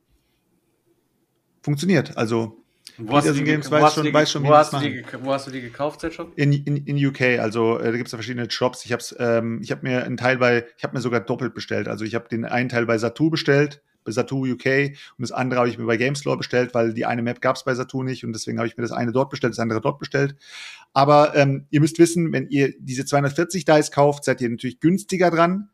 funktioniert. 1.62 2.16
Also 2.16 2.62
Wo 2.98 3.16
hast, 3.16 3.26
du 3.28 3.32
die, 3.32 3.44
Games 3.44 3.70
wo, 3.70 3.76
weiß 3.76 3.94
schon- 3.94 4.04
die, 4.04 4.12
weiß 4.14 4.30
schon, 4.30 4.44
wo, 4.44 4.54
hast 4.54 4.72
die, 4.74 5.04
wo 5.22 5.32
hast 5.32 5.46
du 5.46 5.50
die 5.50 5.62
gekauft, 5.62 6.04
schon? 6.12 6.32
in, 6.36 6.52
in, 6.52 6.76
in 6.76 7.06
UK, 7.06 7.38
also 7.40 7.78
äh, 7.78 7.90
da 7.90 7.96
gibt's 7.96 8.12
ja 8.12 8.18
verschiedene 8.18 8.50
Shops. 8.50 8.84
Ich 8.84 8.92
habe 8.92 9.02
ähm, 9.18 9.60
ich 9.62 9.72
hab 9.72 9.82
mir 9.82 10.04
einen 10.04 10.16
Teil 10.16 10.38
bei, 10.38 10.66
ich 10.76 10.84
habe 10.84 10.94
mir 10.94 11.00
sogar 11.00 11.20
doppelt 11.20 11.54
bestellt. 11.54 11.88
Also 11.88 12.04
ich 12.04 12.14
habe 12.14 12.28
den 12.28 12.44
einen 12.44 12.68
Teil 12.68 12.86
bei 12.86 12.98
Satu 12.98 13.30
bestellt, 13.30 13.82
bei 14.04 14.12
Satu 14.12 14.44
UK 14.44 14.66
und 15.16 15.22
das 15.22 15.32
andere 15.32 15.60
habe 15.60 15.68
ich 15.68 15.78
mir 15.78 15.86
bei 15.86 15.96
GameStore 15.96 16.36
bestellt, 16.36 16.74
weil 16.74 16.94
die 16.94 17.06
eine 17.06 17.22
Map 17.22 17.40
gab's 17.40 17.64
bei 17.64 17.74
Satu 17.74 18.02
nicht 18.02 18.24
und 18.24 18.32
deswegen 18.32 18.58
habe 18.58 18.68
ich 18.68 18.76
mir 18.76 18.82
das 18.82 18.92
eine 18.92 19.12
dort 19.12 19.30
bestellt, 19.30 19.52
das 19.52 19.58
andere 19.58 19.80
dort 19.80 19.98
bestellt. 19.98 20.36
Aber 20.92 21.34
ähm, 21.34 21.66
ihr 21.70 21.80
müsst 21.80 21.98
wissen, 21.98 22.32
wenn 22.32 22.48
ihr 22.48 22.74
diese 22.78 23.04
240 23.04 23.64
Dice 23.64 23.90
kauft, 23.90 24.24
seid 24.24 24.40
ihr 24.40 24.48
natürlich 24.48 24.80
günstiger 24.80 25.30
dran. 25.30 25.70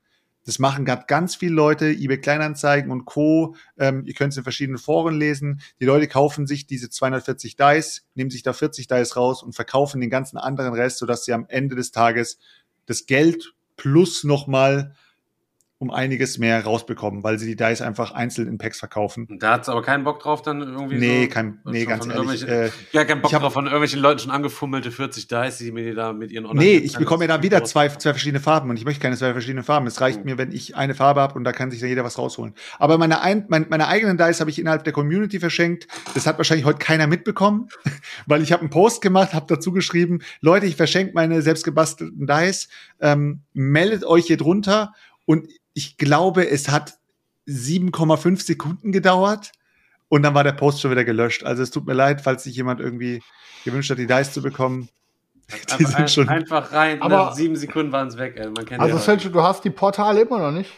Das 0.47 0.59
machen 0.59 0.87
gerade 0.87 1.05
ganz 1.07 1.37
viele 1.37 1.53
Leute, 1.53 1.91
eBay 1.91 2.19
Kleinanzeigen 2.19 2.91
und 2.91 3.05
Co. 3.05 3.55
Ähm, 3.79 4.05
ihr 4.07 4.15
könnt 4.15 4.33
es 4.33 4.39
in 4.39 4.43
verschiedenen 4.43 4.79
Foren 4.79 5.15
lesen. 5.15 5.61
Die 5.81 5.85
Leute 5.85 6.09
kaufen 6.09 6.47
sich 6.47 6.67
diese 6.67 6.89
240 6.89 7.57
Dice, 7.57 8.07
nehmen 8.15 8.31
sich 8.31 8.43
da 8.43 8.53
40 8.53 8.89
Dice 8.89 9.17
raus 9.17 9.43
und 9.43 9.55
verkaufen 9.55 10.01
den 10.01 10.09
ganzen 10.09 10.39
anderen 10.39 10.73
Rest, 10.73 10.99
sodass 10.99 11.25
sie 11.25 11.35
am 11.35 11.45
Ende 11.49 11.77
des 11.77 11.93
Tages 11.93 12.39
das 12.87 13.07
Geld 13.07 13.55
plus 13.77 14.25
nochmal 14.25 14.95
um 15.81 15.91
einiges 15.91 16.37
mehr 16.37 16.63
rausbekommen, 16.63 17.25
weil 17.25 17.39
sie 17.39 17.47
die 17.47 17.57
Dice 17.57 17.81
einfach 17.81 18.13
einzeln 18.13 18.49
in 18.49 18.59
Packs 18.59 18.79
verkaufen. 18.79 19.27
Und 19.31 19.43
Da 19.43 19.55
hat's 19.55 19.67
aber 19.71 19.81
keinen 19.81 20.05
Bock 20.05 20.21
drauf, 20.21 20.43
dann 20.43 20.61
irgendwie 20.61 20.99
Nee, 20.99 21.25
so, 21.25 21.31
kein, 21.31 21.59
nee, 21.65 21.87
ganz 21.87 22.07
ehrlich. 22.07 22.47
Äh, 22.47 22.71
Ja, 22.93 23.07
keinen 23.07 23.23
Bock 23.23 23.31
ich 23.31 23.35
hab- 23.35 23.41
drauf, 23.41 23.55
von 23.55 23.65
irgendwelchen 23.65 23.99
Leuten 23.99 24.21
schon 24.21 24.31
angefummelte 24.31 24.91
40 24.93 25.27
Dice, 25.27 25.57
die 25.57 25.73
mir 25.73 25.95
da 25.95 26.13
mit 26.13 26.33
ihren 26.33 26.55
Nee, 26.55 26.77
ich 26.77 26.99
bekomme 26.99 27.25
ja 27.25 27.29
dann 27.29 27.43
wieder 27.43 27.65
zwei, 27.65 27.89
zwei 27.89 28.11
verschiedene 28.13 28.41
Farben 28.41 28.69
und 28.69 28.77
ich 28.77 28.85
möchte 28.85 29.01
keine 29.01 29.17
zwei 29.17 29.33
verschiedene 29.33 29.63
Farben. 29.63 29.87
Es 29.87 30.03
reicht 30.03 30.19
Mhm. 30.19 30.25
mir, 30.27 30.39
wenn 30.39 30.53
ich 30.53 30.77
eine 30.77 30.95
Farbe 30.95 31.23
habe 31.23 31.35
und 31.35 31.45
da 31.45 31.53
kann 31.53 31.71
sich 31.71 31.81
dann 31.81 31.89
jeder 31.89 32.05
was 32.05 32.19
rausholen. 32.19 32.53
Aber 32.79 32.99
meine, 32.99 33.23
ein, 33.23 33.47
mein, 33.49 33.65
meine 33.71 33.89
eigenen 33.89 34.19
Dice 34.19 34.41
habe 34.41 34.51
ich 34.51 34.59
innerhalb 34.59 34.85
der 34.85 34.93
Community 34.93 35.41
verschenkt. 35.41 35.89
Das 36.13 36.27
hat 36.27 36.37
wahrscheinlich 36.37 36.67
heute 36.67 36.79
keiner 36.79 37.07
mitbekommen, 37.07 37.71
weil 38.27 38.43
ich 38.43 38.53
habe 38.53 38.61
einen 38.61 38.71
Post 38.71 39.01
gemacht, 39.01 39.33
habe 39.33 39.47
dazu 39.49 39.73
geschrieben, 39.73 40.19
Leute, 40.43 40.67
ich 40.67 40.77
verschenke 40.77 41.13
meine 41.15 41.41
selbstgebastelten 41.41 42.27
Dice. 42.27 42.69
Ähm, 43.01 43.41
meldet 43.55 44.05
euch 44.05 44.27
hier 44.27 44.37
drunter 44.37 44.93
und 45.25 45.49
ich 45.81 45.97
glaube, 45.97 46.47
es 46.47 46.69
hat 46.69 46.99
7,5 47.49 48.43
Sekunden 48.45 48.93
gedauert 48.93 49.51
und 50.11 50.23
dann 50.23 50.35
war 50.35 50.45
der 50.45 50.53
Post 50.53 50.83
schon 50.83 50.91
wieder 50.91 51.05
gelöscht. 51.05 51.43
Also 51.43 51.63
es 51.63 51.71
tut 51.71 51.87
mir 51.87 51.95
leid, 51.95 52.21
falls 52.21 52.45
sich 52.45 52.55
jemand 52.55 52.81
irgendwie 52.81 53.23
gewünscht 53.65 53.91
hat, 53.91 53.97
die 53.99 54.07
Dice 54.07 54.31
zu 54.35 54.43
bekommen. 54.43 54.91
Die 55.51 55.73
Einfach, 55.85 55.97
sind 55.97 56.11
schon 56.11 56.29
einfach 56.29 56.71
rein, 56.73 57.01
Aber- 57.03 57.31
ne? 57.31 57.35
sieben 57.35 57.57
Sekunden 57.57 57.91
waren 57.93 58.07
es 58.09 58.19
weg, 58.19 58.35
ey. 58.37 58.47
Man 58.51 58.67
kennt 58.67 58.81
Also, 58.81 58.97
ja. 58.97 59.03
Selchuk, 59.03 59.33
du 59.33 59.43
hast 59.43 59.65
die 59.65 59.71
Portale 59.71 60.21
immer 60.21 60.39
noch 60.39 60.53
nicht. 60.53 60.71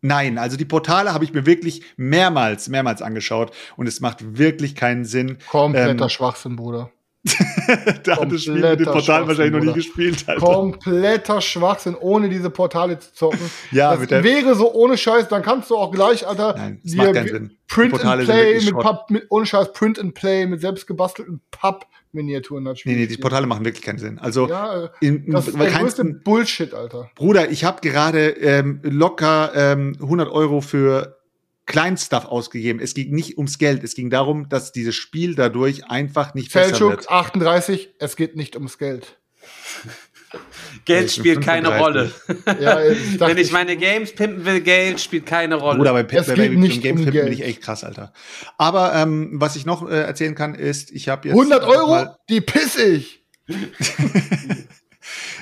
Nein, 0.00 0.38
also 0.38 0.56
die 0.56 0.64
Portale 0.64 1.12
habe 1.14 1.22
ich 1.24 1.32
mir 1.32 1.46
wirklich 1.46 1.82
mehrmals, 1.96 2.68
mehrmals 2.68 3.00
angeschaut 3.02 3.52
und 3.76 3.86
es 3.86 4.00
macht 4.00 4.38
wirklich 4.38 4.74
keinen 4.74 5.04
Sinn. 5.04 5.38
Kompletter 5.48 6.04
Ähm, 6.04 6.08
Schwachsinn, 6.08 6.56
Bruder. 6.56 6.90
da 8.04 8.16
hat 8.20 8.32
das 8.32 8.42
Spiel 8.42 8.54
mit 8.54 8.62
dem 8.80 8.86
kompletter 8.86 8.92
Portal 8.92 9.28
wahrscheinlich 9.28 9.52
noch 9.52 9.64
nie 9.64 9.72
gespielt. 9.72 10.24
Alter. 10.26 10.44
Kompletter 10.44 11.40
Schwachsinn, 11.40 11.94
ohne 11.94 12.28
diese 12.28 12.50
Portale 12.50 12.98
zu 12.98 13.12
zocken. 13.14 13.38
Ja, 13.70 13.96
das 13.96 14.24
wäre 14.24 14.54
so 14.54 14.72
ohne 14.72 14.98
Scheiß, 14.98 15.28
dann 15.28 15.42
kannst 15.42 15.70
du 15.70 15.76
auch 15.76 15.92
gleich, 15.92 16.26
Alter, 16.26 16.54
Nein, 16.56 16.80
das 16.82 16.94
macht 16.94 17.14
keinen 17.14 17.28
Sinn. 17.28 17.48
Die 17.48 17.56
Print 17.68 18.04
and 18.04 18.24
Play 18.24 18.60
mit. 18.60 18.74
Pub, 18.74 19.10
mit 19.10 19.26
ohne 19.30 19.46
Scheiß 19.46 19.72
Print 19.72 19.98
and 19.98 20.14
Play 20.14 20.46
mit 20.46 20.60
selbstgebastelten 20.60 21.40
Papp-Miniaturen 21.52 22.64
das 22.64 22.74
Nee, 22.74 22.80
Spiel 22.80 22.96
nee, 22.96 23.06
die. 23.06 23.16
Portale 23.16 23.46
machen 23.46 23.64
wirklich 23.64 23.84
keinen 23.84 23.98
Sinn. 23.98 24.18
Also 24.18 24.48
Ja, 24.48 24.90
in, 25.00 25.30
das 25.30 25.48
ist 25.48 25.58
der 25.58 25.70
größte 25.70 26.04
Bullshit, 26.04 26.74
Alter. 26.74 27.10
Bruder, 27.14 27.50
ich 27.50 27.64
habe 27.64 27.80
gerade 27.80 28.30
ähm, 28.30 28.80
locker 28.82 29.52
ähm, 29.54 29.96
100 30.00 30.28
Euro 30.30 30.60
für 30.60 31.21
Kleinstuff 31.66 32.24
ausgegeben. 32.24 32.80
Es 32.80 32.94
ging 32.94 33.14
nicht 33.14 33.38
ums 33.38 33.58
Geld. 33.58 33.84
Es 33.84 33.94
ging 33.94 34.10
darum, 34.10 34.48
dass 34.48 34.72
dieses 34.72 34.94
Spiel 34.94 35.34
dadurch 35.34 35.84
einfach 35.86 36.34
nicht 36.34 36.52
besser 36.52 36.70
Selchuk, 36.70 36.90
wird. 36.90 37.10
38, 37.10 37.94
es 37.98 38.16
geht 38.16 38.36
nicht 38.36 38.56
ums 38.56 38.78
Geld. 38.78 39.18
Geld 40.84 41.00
bin 41.00 41.08
spielt 41.10 41.40
keine 41.42 41.68
35. 41.68 42.28
Rolle. 42.28 42.62
Ja, 42.62 42.82
ich 42.82 43.20
Wenn 43.20 43.36
ich 43.36 43.52
meine 43.52 43.76
Games 43.76 44.14
pimpen 44.14 44.44
will, 44.44 44.60
Geld 44.60 45.00
spielt 45.00 45.26
keine 45.26 45.56
Rolle. 45.56 45.78
Bruder, 45.78 45.92
bei, 45.92 46.00
Es 46.02 46.26
bei, 46.26 46.34
bei, 46.34 46.48
geht 46.48 46.54
bei 46.54 46.60
nicht 46.60 46.82
Games 46.82 47.00
um 47.00 47.10
Pimp 47.10 47.24
bin 47.24 47.32
ich 47.32 47.42
echt 47.42 47.62
krass, 47.62 47.84
Alter. 47.84 48.12
Aber 48.58 48.94
ähm, 48.94 49.32
was 49.34 49.56
ich 49.56 49.66
noch 49.66 49.88
äh, 49.88 50.00
erzählen 50.00 50.34
kann, 50.34 50.54
ist, 50.54 50.90
ich 50.90 51.08
habe 51.08 51.28
jetzt 51.28 51.36
100 51.36 51.62
noch 51.62 51.68
Euro, 51.68 52.06
die 52.28 52.40
piss 52.40 52.76
ich. 52.76 53.24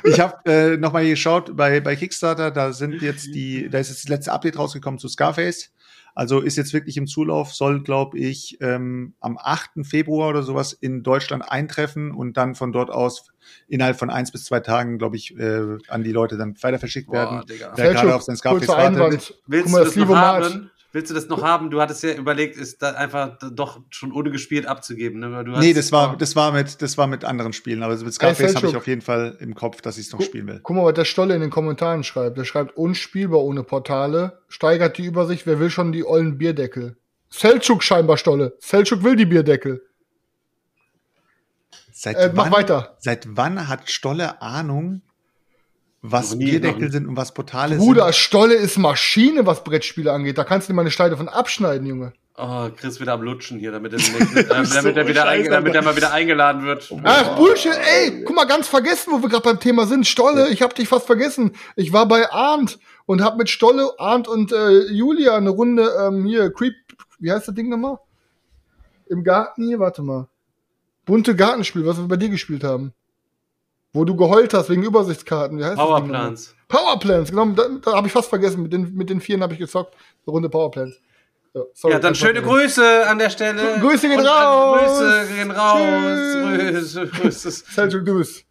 ich 0.05 0.19
habe 0.19 0.51
äh, 0.51 0.77
noch 0.77 0.93
mal 0.93 1.07
geschaut 1.07 1.57
bei 1.57 1.81
bei 1.81 1.95
Kickstarter, 1.95 2.51
da 2.51 2.73
sind 2.73 3.01
jetzt 3.01 3.27
die, 3.27 3.69
da 3.71 3.79
ist 3.79 3.91
jetzt 3.91 4.05
das 4.05 4.09
letzte 4.09 4.33
Update 4.33 4.59
rausgekommen 4.59 4.99
zu 4.99 5.09
Scarface. 5.09 5.71
Also 6.15 6.41
ist 6.41 6.57
jetzt 6.57 6.73
wirklich 6.73 6.97
im 6.97 7.07
Zulauf, 7.07 7.55
soll, 7.55 7.83
glaube 7.83 8.19
ich, 8.19 8.59
ähm, 8.61 9.15
am 9.21 9.39
8. 9.39 9.85
Februar 9.85 10.29
oder 10.31 10.43
sowas 10.43 10.73
in 10.73 11.03
Deutschland 11.03 11.51
eintreffen 11.51 12.13
und 12.13 12.37
dann 12.37 12.55
von 12.55 12.73
dort 12.73 12.91
aus 12.91 13.31
innerhalb 13.69 13.99
von 13.99 14.11
eins 14.11 14.33
bis 14.33 14.45
zwei 14.45 14.61
Tagen, 14.61 14.99
glaube 14.99 15.17
ich, 15.17 15.37
äh, 15.39 15.79
an 15.89 16.03
die 16.03 16.13
Leute 16.13 16.37
dann 16.37 16.55
weiter 16.63 16.79
verschickt 16.79 17.09
Boah, 17.09 17.15
werden. 17.15 17.47
Digga. 17.47 17.73
Wer 17.77 17.95
gerade 17.95 18.15
auf 18.15 18.23
sein 18.23 18.37
Scarface 18.37 18.69
wartet. 18.69 18.87
Einwand. 18.87 19.35
Willst 19.47 19.65
Guck 19.65 19.73
mal, 19.73 19.79
du 19.79 19.85
das 19.85 19.95
das 19.95 19.97
noch 19.97 20.03
Livomat. 20.03 20.71
Willst 20.93 21.09
du 21.11 21.15
das 21.15 21.29
noch 21.29 21.43
haben? 21.43 21.71
Du 21.71 21.81
hattest 21.81 22.03
ja 22.03 22.13
überlegt, 22.15 22.57
ist 22.57 22.83
da 22.83 22.93
einfach 22.93 23.39
doch 23.53 23.81
schon 23.91 24.11
ohne 24.11 24.33
gespielt 24.33 24.67
abzugeben. 24.67 25.21
Ne? 25.21 25.31
Weil 25.31 25.45
Du 25.45 25.53
Nee, 25.53 25.73
das 25.73 25.93
war, 25.93 26.17
das 26.17 26.35
war 26.35 26.51
mit, 26.51 26.83
das 26.83 26.99
war 26.99 27.07
mit 27.07 27.25
anderen 27.25 27.53
Spielen, 27.53 27.85
aber 27.85 27.97
mit 27.97 28.13
Scarface 28.13 28.57
habe 28.57 28.67
ich 28.67 28.77
auf 28.77 28.89
jeden 28.89 29.01
Fall 29.01 29.37
im 29.39 29.55
Kopf, 29.55 29.83
dass 29.83 29.99
ich 29.99 30.07
es 30.07 30.13
noch 30.13 30.21
spielen 30.21 30.49
will. 30.49 30.61
Guck 30.63 30.77
mal, 30.77 30.85
was 30.85 30.95
der 30.95 31.05
Stolle 31.05 31.35
in 31.37 31.43
den 31.43 31.51
Kommentaren 31.51 32.03
schreibt. 32.03 32.39
Der 32.39 32.45
schreibt, 32.45 32.77
unspielbar 32.77 33.41
ohne 33.41 33.63
Portale, 33.63 34.41
steigert 34.49 34.99
die 34.99 35.05
Übersicht, 35.05 35.47
wer 35.47 35.61
will 35.61 35.71
schon 35.71 35.93
die 35.93 36.05
ollen 36.05 36.39
Bierdeckel? 36.39 36.97
Selchuk 37.29 37.85
scheinbar 37.85 38.17
Stolle. 38.17 38.57
Selchuk 38.59 39.05
will 39.05 39.15
die 39.15 39.27
Bierdeckel. 39.27 39.83
Seit 41.93 42.17
Äh, 42.17 42.33
mach 42.35 42.51
weiter. 42.51 42.97
Seit 42.99 43.29
wann 43.37 43.69
hat 43.69 43.91
Stolle 43.91 44.43
Ahnung, 44.43 45.03
was 46.03 46.35
nie, 46.35 46.47
Bierdeckel 46.47 46.91
sind 46.91 47.07
und 47.07 47.17
was 47.17 47.33
Portale 47.35 47.77
Bruder, 47.77 48.05
sind? 48.05 48.15
Stolle 48.17 48.55
ist 48.55 48.79
Maschine, 48.79 49.45
was 49.47 49.65
Brettspiele 49.65 50.13
angeht. 50.13 50.39
Da 50.39 50.45
kannst 50.45 50.69
du 50.69 50.73
dir 50.73 50.77
mal 50.77 50.83
eine 50.83 50.91
Steine 50.91 51.17
von 51.17 51.29
abschneiden, 51.29 51.87
Junge. 51.87 52.13
Oh, 52.43 52.69
Chris 52.75 52.99
wieder 53.01 53.13
am 53.13 53.23
Lutschen 53.23 53.59
hier, 53.59 53.71
damit 53.71 53.93
er, 53.93 53.99
damit, 54.19 54.35
äh, 54.37 54.45
damit 54.49 54.69
So 54.69 54.89
er, 54.89 55.07
wieder 55.07 55.23
scheiße, 55.25 55.49
einge- 55.49 55.51
damit 55.51 55.75
er 55.75 55.83
mal 55.83 55.95
wieder 55.97 56.13
eingeladen 56.13 56.65
wird. 56.65 56.91
Ach, 57.05 57.37
Bullshit, 57.37 57.73
ey, 57.75 58.25
guck 58.25 58.35
mal, 58.35 58.47
ganz 58.47 58.67
vergessen, 58.67 59.13
wo 59.13 59.21
wir 59.21 59.29
gerade 59.29 59.43
beim 59.43 59.61
Thema 59.61 59.87
sind. 59.87 60.07
Stolle, 60.07 60.49
ich 60.49 60.63
hab 60.63 60.75
dich 60.75 60.89
fast 60.89 61.07
vergessen. 61.07 61.53
Ich 61.77 61.93
war 61.93 62.07
bei 62.07 62.31
Arndt 62.31 62.79
und 63.05 63.23
hab 63.23 63.37
mit 63.37 63.51
Stolle, 63.51 63.91
Arndt 63.99 64.27
und 64.27 64.53
äh, 64.53 64.87
Julia 64.91 65.37
eine 65.37 65.51
Runde 65.51 65.91
ähm, 66.01 66.25
hier, 66.25 66.51
Creep, 66.51 66.75
wie 67.19 67.31
heißt 67.31 67.49
das 67.49 67.55
Ding 67.55 67.69
nochmal? 67.69 67.99
Im 69.11 69.23
Garten 69.23 69.67
hier, 69.67 69.79
warte 69.79 70.03
mal. 70.03 70.29
Bunte 71.05 71.37
Gartenspiel, 71.37 71.85
was 71.85 71.99
wir 71.99 72.09
bei 72.09 72.17
dir 72.17 72.29
gespielt 72.31 72.65
haben. 72.65 72.95
Wo 73.93 74.05
du 74.05 74.15
geheult 74.15 74.55
hast 74.55 74.71
wegen 74.71 74.83
Übersichtskarten. 74.83 75.59
Wie 75.59 75.65
heißt 75.65 75.77
nochmal? 75.77 76.01
Powerplans. 76.03 76.55
Powerplans, 76.69 77.31
genau, 77.31 77.47
da, 77.47 77.65
da 77.83 77.93
habe 77.95 78.07
ich 78.07 78.13
fast 78.13 78.29
vergessen. 78.29 78.63
Mit 78.63 78.73
den, 78.73 78.95
mit 78.95 79.11
den 79.11 79.21
Vieren 79.21 79.43
habe 79.43 79.53
ich 79.53 79.59
gezockt. 79.59 79.95
Eine 79.95 80.33
Runde 80.33 80.49
Powerplans. 80.49 81.01
Ja, 81.55 81.63
sorry, 81.75 81.95
Ja, 81.95 81.99
dann 81.99 82.15
schöne. 82.15 82.43
Grüße 82.43 83.09
an 83.09 83.19
der 83.19 83.31
Stelle. 83.31 83.81
Grüße 83.81 84.09
gehen 84.09 84.21
Und, 84.21 84.27
raus. 84.27 84.99
Grüße 84.99 85.35
gehen 85.35 85.51
raus. 85.51 85.81
Tschüss. 86.61 86.95
Grüße, 86.95 88.05
Grüße. 88.05 88.05
Bist. 88.05 88.47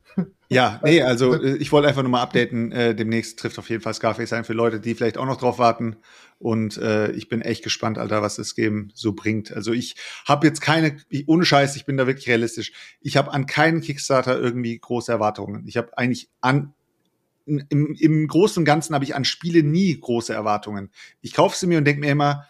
Ja, 0.50 0.80
nee, 0.84 1.02
also 1.02 1.36
äh, 1.36 1.56
ich 1.58 1.72
wollte 1.72 1.88
einfach 1.88 2.02
nur 2.02 2.12
mal 2.12 2.22
updaten. 2.22 2.72
Äh, 2.72 2.96
demnächst 2.96 3.40
trifft 3.40 3.60
auf 3.60 3.70
jeden 3.70 3.82
Fall 3.82 3.94
Scarface 3.94 4.34
ein 4.34 4.44
für 4.44 4.54
Leute, 4.54 4.80
die 4.80 4.96
vielleicht 4.96 5.18
auch 5.18 5.26
noch 5.26 5.38
drauf 5.38 5.60
warten. 5.60 5.98
Und 6.40 6.78
äh, 6.78 7.12
ich 7.12 7.28
bin 7.28 7.42
echt 7.42 7.64
gespannt, 7.64 7.98
Alter, 7.98 8.22
was 8.22 8.38
das 8.38 8.56
Game 8.56 8.92
so 8.94 9.12
bringt. 9.14 9.52
Also 9.52 9.74
ich 9.74 9.96
habe 10.26 10.48
jetzt 10.48 10.62
keine, 10.62 10.98
ich, 11.10 11.28
ohne 11.28 11.46
Scheiß, 11.46 11.76
ich 11.76 11.86
bin 11.86 11.98
da 11.98 12.08
wirklich 12.08 12.30
realistisch. 12.30 12.72
Ich 13.02 13.18
habe 13.18 13.32
an 13.34 13.46
keinen 13.46 13.82
Kickstarter 13.82 14.40
irgendwie 14.40 14.80
große 14.80 15.12
Erwartungen. 15.12 15.68
Ich 15.68 15.76
habe 15.76 15.98
eigentlich 15.98 16.30
an 16.40 16.74
im, 17.46 17.96
im 17.96 18.28
Großen 18.28 18.62
und 18.62 18.66
Ganzen 18.66 18.94
habe 18.94 19.04
ich 19.04 19.16
an 19.16 19.26
Spiele 19.26 19.64
nie 19.64 20.00
große 20.00 20.34
Erwartungen. 20.34 20.92
Ich 21.22 21.34
kaufe 21.34 21.58
sie 21.58 21.68
mir 21.68 21.78
und 21.78 21.86
denke 21.86 22.02
mir 22.02 22.12
immer, 22.12 22.46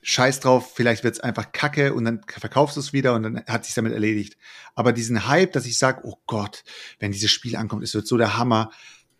Scheiß 0.00 0.40
drauf, 0.40 0.72
vielleicht 0.74 1.04
wird's 1.04 1.20
einfach 1.20 1.52
Kacke 1.52 1.92
und 1.92 2.04
dann 2.04 2.20
verkaufst 2.26 2.76
du 2.76 2.80
es 2.80 2.92
wieder 2.92 3.14
und 3.14 3.22
dann 3.24 3.44
hat 3.46 3.64
sich 3.64 3.74
damit 3.74 3.92
erledigt. 3.92 4.36
Aber 4.74 4.92
diesen 4.92 5.28
Hype, 5.28 5.52
dass 5.52 5.66
ich 5.66 5.76
sage, 5.76 6.00
oh 6.04 6.16
Gott, 6.26 6.64
wenn 6.98 7.12
dieses 7.12 7.30
Spiel 7.30 7.56
ankommt, 7.56 7.82
es 7.82 7.94
wird 7.94 8.06
so 8.06 8.16
der 8.16 8.38
Hammer, 8.38 8.70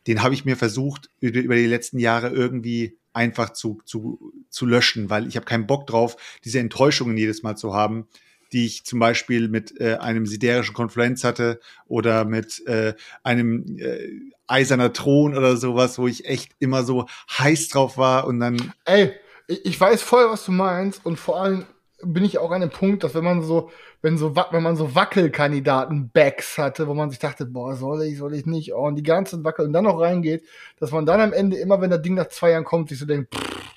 den 0.06 0.22
habe 0.22 0.34
ich 0.34 0.44
mir 0.44 0.56
versucht, 0.56 1.10
über 1.20 1.54
die 1.54 1.66
letzten 1.66 1.98
Jahre 1.98 2.28
irgendwie 2.28 2.98
einfach 3.12 3.50
zu, 3.50 3.80
zu, 3.84 4.32
zu 4.48 4.66
löschen, 4.66 5.10
weil 5.10 5.26
ich 5.26 5.36
habe 5.36 5.46
keinen 5.46 5.66
Bock 5.66 5.86
drauf, 5.86 6.16
diese 6.44 6.60
Enttäuschungen 6.60 7.16
jedes 7.16 7.42
Mal 7.42 7.56
zu 7.56 7.74
haben, 7.74 8.06
die 8.52 8.64
ich 8.64 8.84
zum 8.84 8.98
Beispiel 8.98 9.48
mit 9.48 9.78
äh, 9.80 9.96
einem 9.96 10.26
siderischen 10.26 10.74
Konfluenz 10.74 11.24
hatte 11.24 11.60
oder 11.86 12.24
mit 12.24 12.66
äh, 12.66 12.94
einem 13.22 13.78
äh, 13.78 14.08
eiserner 14.46 14.92
Thron 14.92 15.36
oder 15.36 15.56
sowas, 15.56 15.98
wo 15.98 16.06
ich 16.06 16.26
echt 16.26 16.52
immer 16.58 16.84
so 16.84 17.06
heiß 17.38 17.68
drauf 17.68 17.98
war 17.98 18.26
und 18.26 18.40
dann 18.40 18.72
Ey, 18.84 19.12
ich 19.48 19.78
weiß 19.78 20.02
voll, 20.02 20.30
was 20.30 20.44
du 20.44 20.52
meinst 20.52 21.04
und 21.04 21.18
vor 21.18 21.40
allem 21.40 21.66
bin 22.02 22.24
ich 22.24 22.38
auch 22.38 22.50
an 22.50 22.60
dem 22.60 22.70
Punkt, 22.70 23.02
dass 23.02 23.14
wenn 23.14 23.24
man 23.24 23.42
so, 23.42 23.70
wenn 24.02 24.18
so, 24.18 24.36
wenn 24.36 24.62
man 24.62 24.76
so 24.76 24.94
Wackelkandidaten-Backs 24.94 26.58
hatte, 26.58 26.86
wo 26.86 26.94
man 26.94 27.10
sich 27.10 27.18
dachte, 27.18 27.44
boah, 27.44 27.74
soll 27.74 28.02
ich, 28.02 28.18
soll 28.18 28.34
ich 28.34 28.46
nicht, 28.46 28.72
oh, 28.72 28.86
und 28.86 28.96
die 28.96 29.02
ganzen 29.02 29.44
Wackel 29.44 29.66
und 29.66 29.72
dann 29.72 29.84
noch 29.84 30.00
reingeht, 30.00 30.44
dass 30.78 30.92
man 30.92 31.06
dann 31.06 31.20
am 31.20 31.32
Ende 31.32 31.56
immer, 31.56 31.80
wenn 31.80 31.90
das 31.90 32.02
Ding 32.02 32.14
nach 32.14 32.28
zwei 32.28 32.50
Jahren 32.50 32.64
kommt, 32.64 32.88
sich 32.88 32.98
so 32.98 33.06
denkt, 33.06 33.34
pff. 33.34 33.74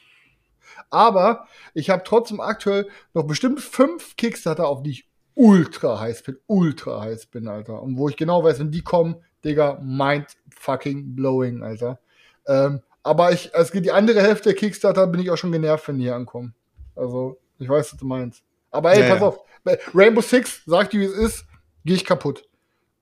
aber 0.91 1.48
ich 1.73 1.89
habe 1.89 2.03
trotzdem 2.06 2.39
aktuell 2.39 2.88
noch 3.14 3.23
bestimmt 3.23 3.60
fünf 3.60 4.15
Kickstarter, 4.18 4.68
auf 4.68 4.84
die 4.84 4.91
ich 4.91 5.10
ultra 5.34 5.99
heiß 5.99 6.23
bin, 6.23 6.38
ultra 6.45 7.02
heiß 7.02 7.27
bin, 7.27 7.48
Alter. 7.48 7.81
Und 7.81 7.98
wo 7.98 8.10
ich 8.10 8.18
genau 8.18 8.43
weiß, 8.43 8.60
wenn 8.60 8.72
die 8.72 8.84
kommen, 8.84 9.15
Digga, 9.43 9.80
mind 9.81 10.27
fucking 10.53 11.15
blowing, 11.15 11.64
Alter. 11.64 11.99
Ähm, 12.45 12.81
aber 13.02 13.31
ich, 13.31 13.52
es 13.53 13.72
geht 13.72 13.85
die 13.85 13.91
andere 13.91 14.22
Hälfte 14.22 14.49
der 14.49 14.56
Kickstarter, 14.56 15.07
bin 15.07 15.22
ich 15.22 15.31
auch 15.31 15.38
schon 15.38 15.52
genervt, 15.52 15.88
wenn 15.88 15.98
die 15.98 16.03
hier 16.03 16.15
ankommen. 16.15 16.53
Also, 16.95 17.40
ich 17.61 17.69
weiß, 17.69 17.93
was 17.93 17.99
du 17.99 18.05
meinst. 18.05 18.43
Aber 18.71 18.93
ey, 18.93 19.01
Ja, 19.01 19.09
pass 19.09 19.21
ja. 19.21 19.27
auf. 19.27 19.39
Rainbow 19.93 20.21
Six, 20.21 20.63
sag 20.65 20.89
dir, 20.89 20.99
wie 20.99 21.05
es 21.05 21.13
ist, 21.13 21.45
gehe 21.85 21.95
ich 21.95 22.05
kaputt. 22.05 22.43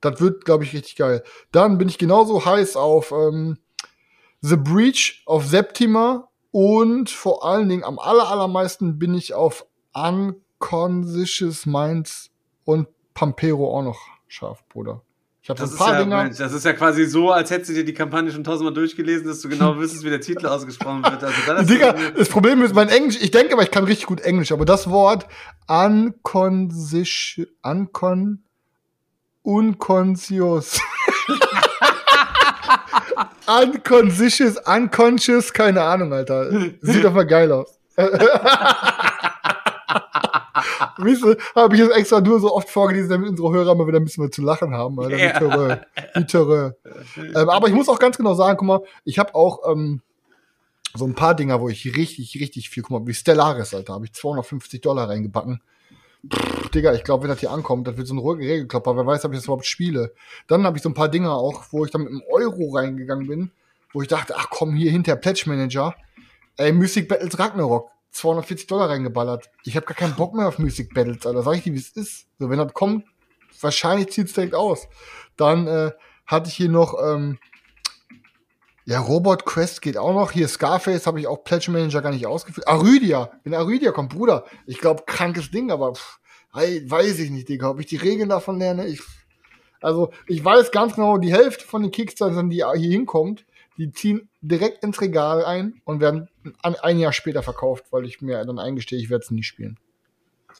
Das 0.01 0.19
wird, 0.19 0.45
glaube 0.45 0.63
ich, 0.63 0.73
richtig 0.73 0.95
geil. 0.95 1.23
Dann 1.51 1.77
bin 1.77 1.87
ich 1.89 1.97
genauso 1.97 2.43
heiß 2.45 2.75
auf 2.75 3.11
ähm, 3.11 3.57
The 4.41 4.55
Breach, 4.57 5.23
auf 5.25 5.45
Septima 5.45 6.29
und 6.51 7.09
vor 7.09 7.45
allen 7.45 7.69
Dingen 7.69 7.83
am 7.83 7.99
aller, 7.99 8.27
allermeisten 8.29 8.97
bin 8.99 9.13
ich 9.13 9.33
auf 9.33 9.65
Unconscious 9.93 11.65
Minds 11.65 12.31
und 12.65 12.87
Pampero 13.13 13.77
auch 13.77 13.83
noch 13.83 13.99
scharf, 14.27 14.63
Bruder. 14.69 15.01
Ich 15.51 15.51
habe 15.51 15.61
Das 15.61 15.69
so 15.71 15.75
ist, 15.77 15.81
ein 15.81 15.85
paar 15.87 15.93
ja, 15.95 16.03
Dinger. 16.03 16.23
Mensch, 16.25 16.37
das 16.37 16.53
ist 16.53 16.63
ja 16.63 16.73
quasi 16.73 17.05
so, 17.05 17.31
als 17.31 17.49
hättest 17.49 17.71
du 17.71 17.73
dir 17.73 17.83
die 17.83 17.95
Kampagne 17.95 18.31
schon 18.31 18.43
tausendmal 18.43 18.71
durchgelesen, 18.73 19.25
dass 19.25 19.41
du 19.41 19.49
genau 19.49 19.75
wüsstest, 19.79 20.03
wie 20.03 20.11
der 20.11 20.21
Titel 20.21 20.45
ausgesprochen 20.45 21.01
wird. 21.03 21.23
Also, 21.23 21.53
ist 21.61 21.69
Digga, 21.71 21.93
das- 21.93 22.13
das 22.17 22.29
Problem 22.29 22.61
ist 22.61 22.75
mein 22.75 22.89
Englisch, 22.89 23.17
ich 23.19 23.31
denke 23.31 23.53
aber, 23.53 23.63
ich 23.63 23.71
kann 23.71 23.83
richtig 23.85 24.05
gut 24.05 24.21
Englisch, 24.21 24.51
aber 24.51 24.65
das 24.65 24.91
Wort 24.91 25.25
unconscious, 25.67 27.47
uncon, 27.63 28.43
unconscious, 29.41 30.79
unconscious, 33.47 34.57
unconscious, 34.67 35.51
keine 35.51 35.81
Ahnung, 35.81 36.13
Alter. 36.13 36.51
Sieht 36.81 37.03
doch 37.03 37.13
mal 37.13 37.25
geil 37.25 37.51
aus. 37.51 37.79
Wisst 40.97 41.23
ihr, 41.23 41.37
habe 41.55 41.75
ich 41.75 41.81
jetzt 41.81 41.95
extra 41.95 42.21
nur 42.21 42.39
so 42.39 42.53
oft 42.53 42.69
vorgelesen, 42.69 43.09
damit 43.09 43.29
unsere 43.29 43.51
Hörer 43.51 43.75
mal 43.75 43.87
wieder 43.87 43.99
ein 43.99 44.05
bisschen 44.05 44.23
was 44.23 44.31
zu 44.31 44.41
lachen 44.41 44.73
haben. 44.73 44.99
Alter. 44.99 45.17
Ja. 45.17 45.39
Terreur. 45.39 45.81
Wie 46.15 46.25
Terreur. 46.25 46.75
ähm, 47.17 47.49
aber 47.49 47.67
ich 47.67 47.73
muss 47.73 47.89
auch 47.89 47.99
ganz 47.99 48.17
genau 48.17 48.33
sagen, 48.33 48.57
guck 48.57 48.67
mal, 48.67 48.81
ich 49.05 49.19
habe 49.19 49.35
auch 49.35 49.71
ähm, 49.71 50.01
so 50.95 51.05
ein 51.05 51.15
paar 51.15 51.35
Dinger, 51.35 51.61
wo 51.61 51.69
ich 51.69 51.85
richtig, 51.95 52.35
richtig 52.39 52.69
viel, 52.69 52.83
guck 52.83 52.91
mal, 52.91 53.07
wie 53.07 53.13
Stellaris, 53.13 53.73
Alter, 53.73 53.93
habe 53.93 54.05
ich 54.05 54.13
250 54.13 54.81
Dollar 54.81 55.09
reingebacken. 55.09 55.61
Pff, 56.27 56.69
Digga, 56.69 56.93
ich 56.93 57.03
glaube, 57.03 57.23
wenn 57.23 57.29
das 57.29 57.39
hier 57.39 57.51
ankommt, 57.51 57.87
das 57.87 57.95
wird 57.95 58.07
so 58.07 58.13
ein 58.13 58.17
ruhiger 58.17 58.51
Regelklopper, 58.51 58.95
wer 58.97 59.05
weiß, 59.05 59.23
ob 59.25 59.31
ich 59.31 59.37
das 59.37 59.45
überhaupt 59.45 59.65
spiele. 59.65 60.13
Dann 60.47 60.65
habe 60.65 60.77
ich 60.77 60.83
so 60.83 60.89
ein 60.89 60.93
paar 60.93 61.09
Dinger 61.09 61.33
auch, 61.33 61.65
wo 61.71 61.85
ich 61.85 61.91
dann 61.91 62.01
mit 62.01 62.11
einem 62.11 62.23
Euro 62.29 62.75
reingegangen 62.75 63.27
bin, 63.27 63.51
wo 63.93 64.01
ich 64.01 64.07
dachte, 64.07 64.35
ach 64.37 64.47
komm, 64.49 64.75
hier 64.75 64.91
hinter 64.91 65.15
Pledge 65.15 65.43
Manager, 65.45 65.95
ey, 66.57 66.73
Music 66.73 67.07
Battles 67.07 67.39
Ragnarok, 67.39 67.89
240 68.11 68.67
Dollar 68.67 68.89
reingeballert. 68.89 69.49
Ich 69.63 69.75
habe 69.75 69.85
gar 69.85 69.95
keinen 69.95 70.15
Bock 70.15 70.33
mehr 70.33 70.47
auf 70.47 70.59
Music 70.59 70.93
Battles, 70.93 71.25
Alter. 71.25 71.43
Sag 71.43 71.55
ich 71.55 71.63
dir, 71.63 71.73
wie 71.73 71.79
es 71.79 71.89
ist. 71.89 72.27
So, 72.39 72.49
wenn 72.49 72.59
das 72.59 72.73
kommt, 72.73 73.05
wahrscheinlich 73.61 74.11
zieht's 74.11 74.33
direkt 74.33 74.55
aus. 74.55 74.87
Dann 75.37 75.67
äh, 75.67 75.91
hatte 76.25 76.49
ich 76.49 76.55
hier 76.55 76.69
noch, 76.69 76.95
ähm, 77.03 77.39
ja, 78.85 78.99
Robot 78.99 79.45
Quest 79.45 79.81
geht 79.81 79.97
auch 79.97 80.13
noch. 80.13 80.31
Hier 80.31 80.47
Scarface 80.47 81.05
habe 81.05 81.19
ich 81.19 81.27
auch 81.27 81.43
Pledge 81.43 81.71
Manager 81.71 82.01
gar 82.01 82.11
nicht 82.11 82.25
ausgeführt. 82.25 82.67
Arydia, 82.67 83.31
wenn 83.43 83.53
Arydia 83.53 83.91
kommt, 83.91 84.09
Bruder. 84.09 84.45
Ich 84.65 84.79
glaube, 84.79 85.03
krankes 85.05 85.51
Ding, 85.51 85.71
aber 85.71 85.93
pff, 85.93 86.19
weiß 86.53 87.19
ich 87.19 87.29
nicht, 87.29 87.49
Digga. 87.49 87.69
Ob 87.69 87.79
ich 87.79 87.85
die 87.85 87.97
Regeln 87.97 88.29
davon 88.29 88.59
lerne, 88.59 88.87
ich. 88.87 89.01
Also, 89.81 90.11
ich 90.27 90.43
weiß 90.43 90.71
ganz 90.71 90.95
genau, 90.95 91.17
die 91.17 91.31
Hälfte 91.31 91.65
von 91.65 91.83
den 91.83 91.91
Kickstartern, 91.91 92.49
die 92.49 92.65
hier 92.75 92.89
hinkommt, 92.89 93.45
die 93.79 93.91
ziehen 93.93 94.29
direkt 94.41 94.83
ins 94.83 94.99
Regal 94.99 95.45
ein 95.45 95.81
und 95.85 96.01
werden 96.01 96.27
ein, 96.61 96.99
Jahr 96.99 97.13
später 97.13 97.41
verkauft, 97.41 97.85
weil 97.91 98.05
ich 98.05 98.21
mir 98.21 98.43
dann 98.43 98.59
eingestehe, 98.59 98.99
ich 98.99 99.09
werde 99.09 99.23
es 99.23 99.31
nie 99.31 99.43
spielen. 99.43 99.79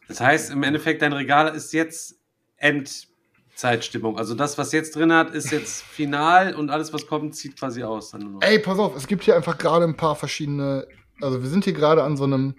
Das 0.07 0.21
heißt, 0.21 0.51
im 0.51 0.63
Endeffekt, 0.63 1.01
dein 1.01 1.11
Regal 1.11 1.53
ist 1.53 1.73
jetzt 1.73 2.17
Endzeitstimmung. 2.55 4.17
Also 4.17 4.35
das, 4.35 4.57
was 4.57 4.71
jetzt 4.71 4.95
drin 4.95 5.11
hat, 5.11 5.35
ist 5.35 5.51
jetzt 5.51 5.83
final 5.83 6.55
und 6.55 6.69
alles, 6.69 6.93
was 6.93 7.07
kommt, 7.07 7.35
zieht 7.35 7.59
quasi 7.59 7.83
aus. 7.83 8.13
Ey, 8.39 8.57
pass 8.59 8.79
auf, 8.79 8.95
es 8.95 9.05
gibt 9.05 9.25
hier 9.25 9.35
einfach 9.35 9.57
gerade 9.57 9.83
ein 9.83 9.97
paar 9.97 10.15
verschiedene. 10.15 10.87
Also, 11.21 11.43
wir 11.43 11.49
sind 11.49 11.65
hier 11.65 11.73
gerade 11.73 12.03
an 12.03 12.15
so 12.15 12.23
einem, 12.23 12.55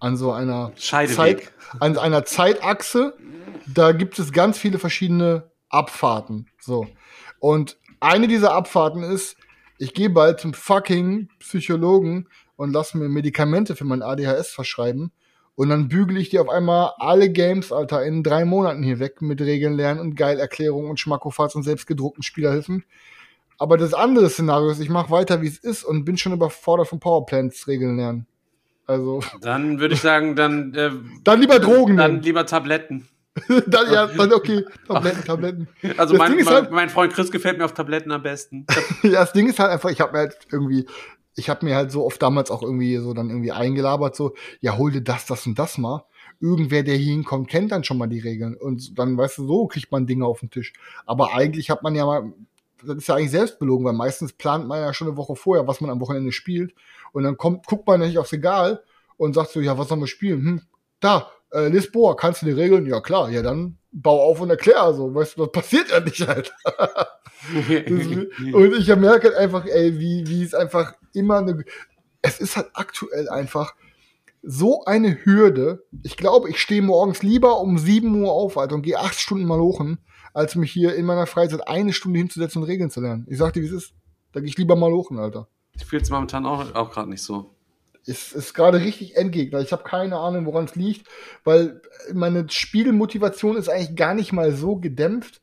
an 0.00 0.16
so 0.16 0.32
einer 0.32 0.72
Scheideweg. 0.74 1.16
Zeit, 1.16 1.52
an 1.78 1.96
einer 1.96 2.24
Zeitachse. 2.24 3.16
Da 3.72 3.92
gibt 3.92 4.18
es 4.18 4.32
ganz 4.32 4.58
viele 4.58 4.80
verschiedene 4.80 5.52
Abfahrten. 5.68 6.50
So. 6.58 6.88
Und 7.38 7.78
eine 8.00 8.26
dieser 8.26 8.52
Abfahrten 8.52 9.04
ist, 9.04 9.36
ich 9.82 9.94
gehe 9.94 10.10
bald 10.10 10.38
zum 10.38 10.54
fucking 10.54 11.28
Psychologen 11.40 12.28
und 12.54 12.72
lass 12.72 12.94
mir 12.94 13.08
Medikamente 13.08 13.74
für 13.74 13.84
mein 13.84 14.00
ADHS 14.00 14.50
verschreiben. 14.50 15.10
Und 15.56 15.70
dann 15.70 15.88
bügele 15.88 16.20
ich 16.20 16.30
dir 16.30 16.40
auf 16.40 16.48
einmal 16.48 16.92
alle 16.98 17.30
Games, 17.30 17.72
Alter, 17.72 18.04
in 18.04 18.22
drei 18.22 18.44
Monaten 18.44 18.84
hier 18.84 19.00
weg 19.00 19.20
mit 19.22 19.40
Regeln 19.40 19.74
lernen 19.74 19.98
und 19.98 20.14
Geilerklärungen 20.14 20.88
und 20.88 21.00
Schmackofats 21.00 21.56
und 21.56 21.64
selbstgedruckten 21.64 22.22
Spielerhilfen. 22.22 22.84
Aber 23.58 23.76
das 23.76 23.92
andere 23.92 24.30
Szenario 24.30 24.70
ist, 24.70 24.78
ich 24.78 24.88
mache 24.88 25.10
weiter, 25.10 25.42
wie 25.42 25.48
es 25.48 25.58
ist 25.58 25.82
und 25.82 26.04
bin 26.04 26.16
schon 26.16 26.32
überfordert 26.32 26.86
von 26.86 27.00
Powerplants 27.00 27.66
Regeln 27.66 27.96
lernen. 27.96 28.26
Also, 28.86 29.20
Dann 29.40 29.80
würde 29.80 29.94
ich 29.94 30.00
sagen, 30.00 30.36
dann, 30.36 30.72
äh, 30.74 30.92
dann 31.24 31.40
lieber 31.40 31.58
Drogen 31.58 31.96
dann 31.96 32.12
nehmen. 32.12 32.22
lieber 32.22 32.46
Tabletten. 32.46 33.08
dann, 33.66 33.92
ja, 33.92 34.06
dann 34.08 34.32
okay, 34.32 34.64
Tabletten, 34.86 35.24
Tabletten. 35.26 35.68
Also 35.96 36.16
mein, 36.16 36.36
mein, 36.36 36.46
halt- 36.46 36.70
mein 36.70 36.88
Freund 36.90 37.12
Chris 37.14 37.30
gefällt 37.30 37.58
mir 37.58 37.64
auf 37.64 37.72
Tabletten 37.74 38.12
am 38.12 38.22
besten. 38.22 38.66
Ja, 39.02 39.20
das 39.20 39.32
Ding 39.32 39.48
ist 39.48 39.58
halt 39.58 39.70
einfach, 39.70 39.90
ich 39.90 40.00
habe 40.00 40.12
mir 40.12 40.18
halt 40.18 40.36
irgendwie, 40.50 40.86
ich 41.34 41.48
habe 41.48 41.64
mir 41.64 41.74
halt 41.74 41.90
so 41.90 42.04
oft 42.04 42.20
damals 42.22 42.50
auch 42.50 42.62
irgendwie 42.62 42.96
so 42.98 43.14
dann 43.14 43.30
irgendwie 43.30 43.52
eingelabert, 43.52 44.14
so, 44.14 44.34
ja, 44.60 44.76
hol 44.76 44.92
dir 44.92 45.00
das, 45.02 45.26
das 45.26 45.46
und 45.46 45.58
das 45.58 45.78
mal. 45.78 46.04
Irgendwer, 46.40 46.82
der 46.82 46.96
hier 46.96 47.12
hinkommt, 47.12 47.48
kennt 47.48 47.72
dann 47.72 47.84
schon 47.84 47.98
mal 47.98 48.08
die 48.08 48.18
Regeln. 48.18 48.54
Und 48.56 48.98
dann, 48.98 49.16
weißt 49.16 49.38
du, 49.38 49.46
so 49.46 49.66
kriegt 49.66 49.90
man 49.92 50.06
Dinge 50.06 50.26
auf 50.26 50.40
den 50.40 50.50
Tisch. 50.50 50.72
Aber 51.06 51.34
eigentlich 51.34 51.70
hat 51.70 51.82
man 51.82 51.94
ja 51.94 52.04
mal, 52.04 52.32
das 52.84 52.96
ist 52.96 53.06
ja 53.06 53.14
eigentlich 53.14 53.30
selbst 53.30 53.58
belogen, 53.60 53.84
weil 53.84 53.92
meistens 53.92 54.32
plant 54.32 54.66
man 54.66 54.80
ja 54.80 54.92
schon 54.92 55.06
eine 55.08 55.16
Woche 55.16 55.36
vorher, 55.36 55.66
was 55.68 55.80
man 55.80 55.90
am 55.90 56.00
Wochenende 56.00 56.32
spielt. 56.32 56.74
Und 57.12 57.22
dann 57.22 57.36
kommt, 57.36 57.66
guckt 57.66 57.86
man 57.86 58.00
nicht 58.00 58.18
aufs 58.18 58.32
Regal 58.32 58.82
und 59.16 59.34
sagt 59.34 59.50
so, 59.50 59.60
ja, 59.60 59.78
was 59.78 59.88
sollen 59.88 60.00
wir 60.00 60.06
spielen? 60.08 60.42
Hm, 60.44 60.62
da, 61.00 61.30
äh, 61.52 61.68
Lisboa, 61.68 62.14
kannst 62.14 62.42
du 62.42 62.46
die 62.46 62.52
Regeln? 62.52 62.86
Ja, 62.86 63.00
klar, 63.00 63.30
ja, 63.30 63.42
dann 63.42 63.78
bau 63.92 64.22
auf 64.22 64.40
und 64.40 64.50
erklär. 64.50 64.82
Also, 64.82 65.14
weißt 65.14 65.36
du, 65.36 65.42
das 65.42 65.52
passiert 65.52 65.90
ja 65.90 66.00
nicht 66.00 66.26
halt. 66.26 66.52
Und 68.52 68.74
ich 68.78 68.86
merke 68.94 69.28
halt 69.28 69.36
einfach, 69.36 69.66
ey, 69.66 69.98
wie, 69.98 70.26
wie 70.26 70.42
es 70.44 70.54
einfach 70.54 70.94
immer 71.12 71.38
eine. 71.38 71.64
Es 72.22 72.40
ist 72.40 72.56
halt 72.56 72.70
aktuell 72.74 73.28
einfach 73.28 73.74
so 74.42 74.84
eine 74.84 75.24
Hürde. 75.24 75.84
Ich 76.02 76.16
glaube, 76.16 76.50
ich 76.50 76.60
stehe 76.60 76.82
morgens 76.82 77.22
lieber 77.22 77.60
um 77.60 77.78
7 77.78 78.22
Uhr 78.22 78.30
auf, 78.30 78.58
Alter, 78.58 78.76
und 78.76 78.82
gehe 78.82 78.98
acht 78.98 79.18
Stunden 79.18 79.44
mal 79.44 79.60
hochen, 79.60 79.98
als 80.34 80.54
mich 80.54 80.70
hier 80.70 80.94
in 80.94 81.04
meiner 81.04 81.26
Freizeit 81.26 81.66
eine 81.66 81.92
Stunde 81.92 82.18
hinzusetzen 82.18 82.62
und 82.62 82.68
Regeln 82.68 82.90
zu 82.90 83.00
lernen. 83.00 83.26
Ich 83.28 83.38
sag 83.38 83.52
dir, 83.52 83.62
wie 83.62 83.66
es 83.66 83.72
ist. 83.72 83.94
Da 84.32 84.40
gehe 84.40 84.48
ich 84.48 84.56
lieber 84.56 84.76
mal 84.76 84.92
hochen, 84.92 85.18
Alter. 85.18 85.48
Ich 85.74 85.84
fühle 85.84 86.02
es 86.02 86.10
momentan 86.10 86.46
auch, 86.46 86.74
auch 86.74 86.90
gerade 86.90 87.10
nicht 87.10 87.22
so. 87.22 87.54
Es 88.06 88.32
ist 88.32 88.54
gerade 88.54 88.80
richtig 88.80 89.16
Endgegner. 89.16 89.60
Ich 89.60 89.72
habe 89.72 89.84
keine 89.84 90.16
Ahnung, 90.16 90.46
woran 90.46 90.64
es 90.64 90.74
liegt, 90.74 91.06
weil 91.44 91.80
meine 92.12 92.48
Spielmotivation 92.48 93.56
ist 93.56 93.68
eigentlich 93.68 93.96
gar 93.96 94.14
nicht 94.14 94.32
mal 94.32 94.52
so 94.52 94.76
gedämpft. 94.76 95.40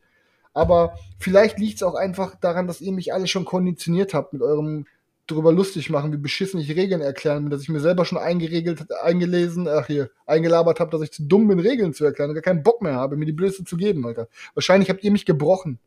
Aber 0.54 0.98
vielleicht 1.20 1.60
liegt 1.60 1.78
es 1.78 1.84
auch 1.84 1.96
einfach 1.96 2.36
daran, 2.36 2.68
dass 2.68 2.82
ihr 2.82 2.92
mich 2.92 3.14
alle 3.14 3.28
schon 3.28 3.46
konditioniert 3.46 4.14
habt 4.14 4.34
mit 4.34 4.42
eurem 4.42 4.86
drüber 5.32 5.52
lustig 5.52 5.90
machen, 5.90 6.12
wie 6.12 6.18
beschissen 6.18 6.60
ich 6.60 6.76
Regeln 6.76 7.02
erklären 7.02 7.50
dass 7.50 7.62
ich 7.62 7.70
mir 7.70 7.80
selber 7.80 8.04
schon 8.04 8.18
eingeregelt, 8.18 8.92
eingelesen, 9.04 9.68
ach 9.68 9.88
hier, 9.88 10.10
eingelabert 10.26 10.80
habe, 10.80 10.92
dass 10.92 11.02
ich 11.02 11.12
zu 11.12 11.24
dumm 11.24 11.48
bin, 11.48 11.60
Regeln 11.60 11.94
zu 11.94 12.04
erklären 12.04 12.32
und 12.32 12.36
gar 12.36 12.42
keinen 12.42 12.64
Bock 12.64 12.82
mehr 12.82 12.96
habe, 12.96 13.16
mir 13.16 13.26
die 13.26 13.32
Blöße 13.32 13.64
zu 13.64 13.78
geben, 13.78 14.06
Alter. 14.06 14.28
Wahrscheinlich 14.54 14.90
habt 14.90 15.04
ihr 15.04 15.12
mich 15.12 15.26
gebrochen. 15.26 15.80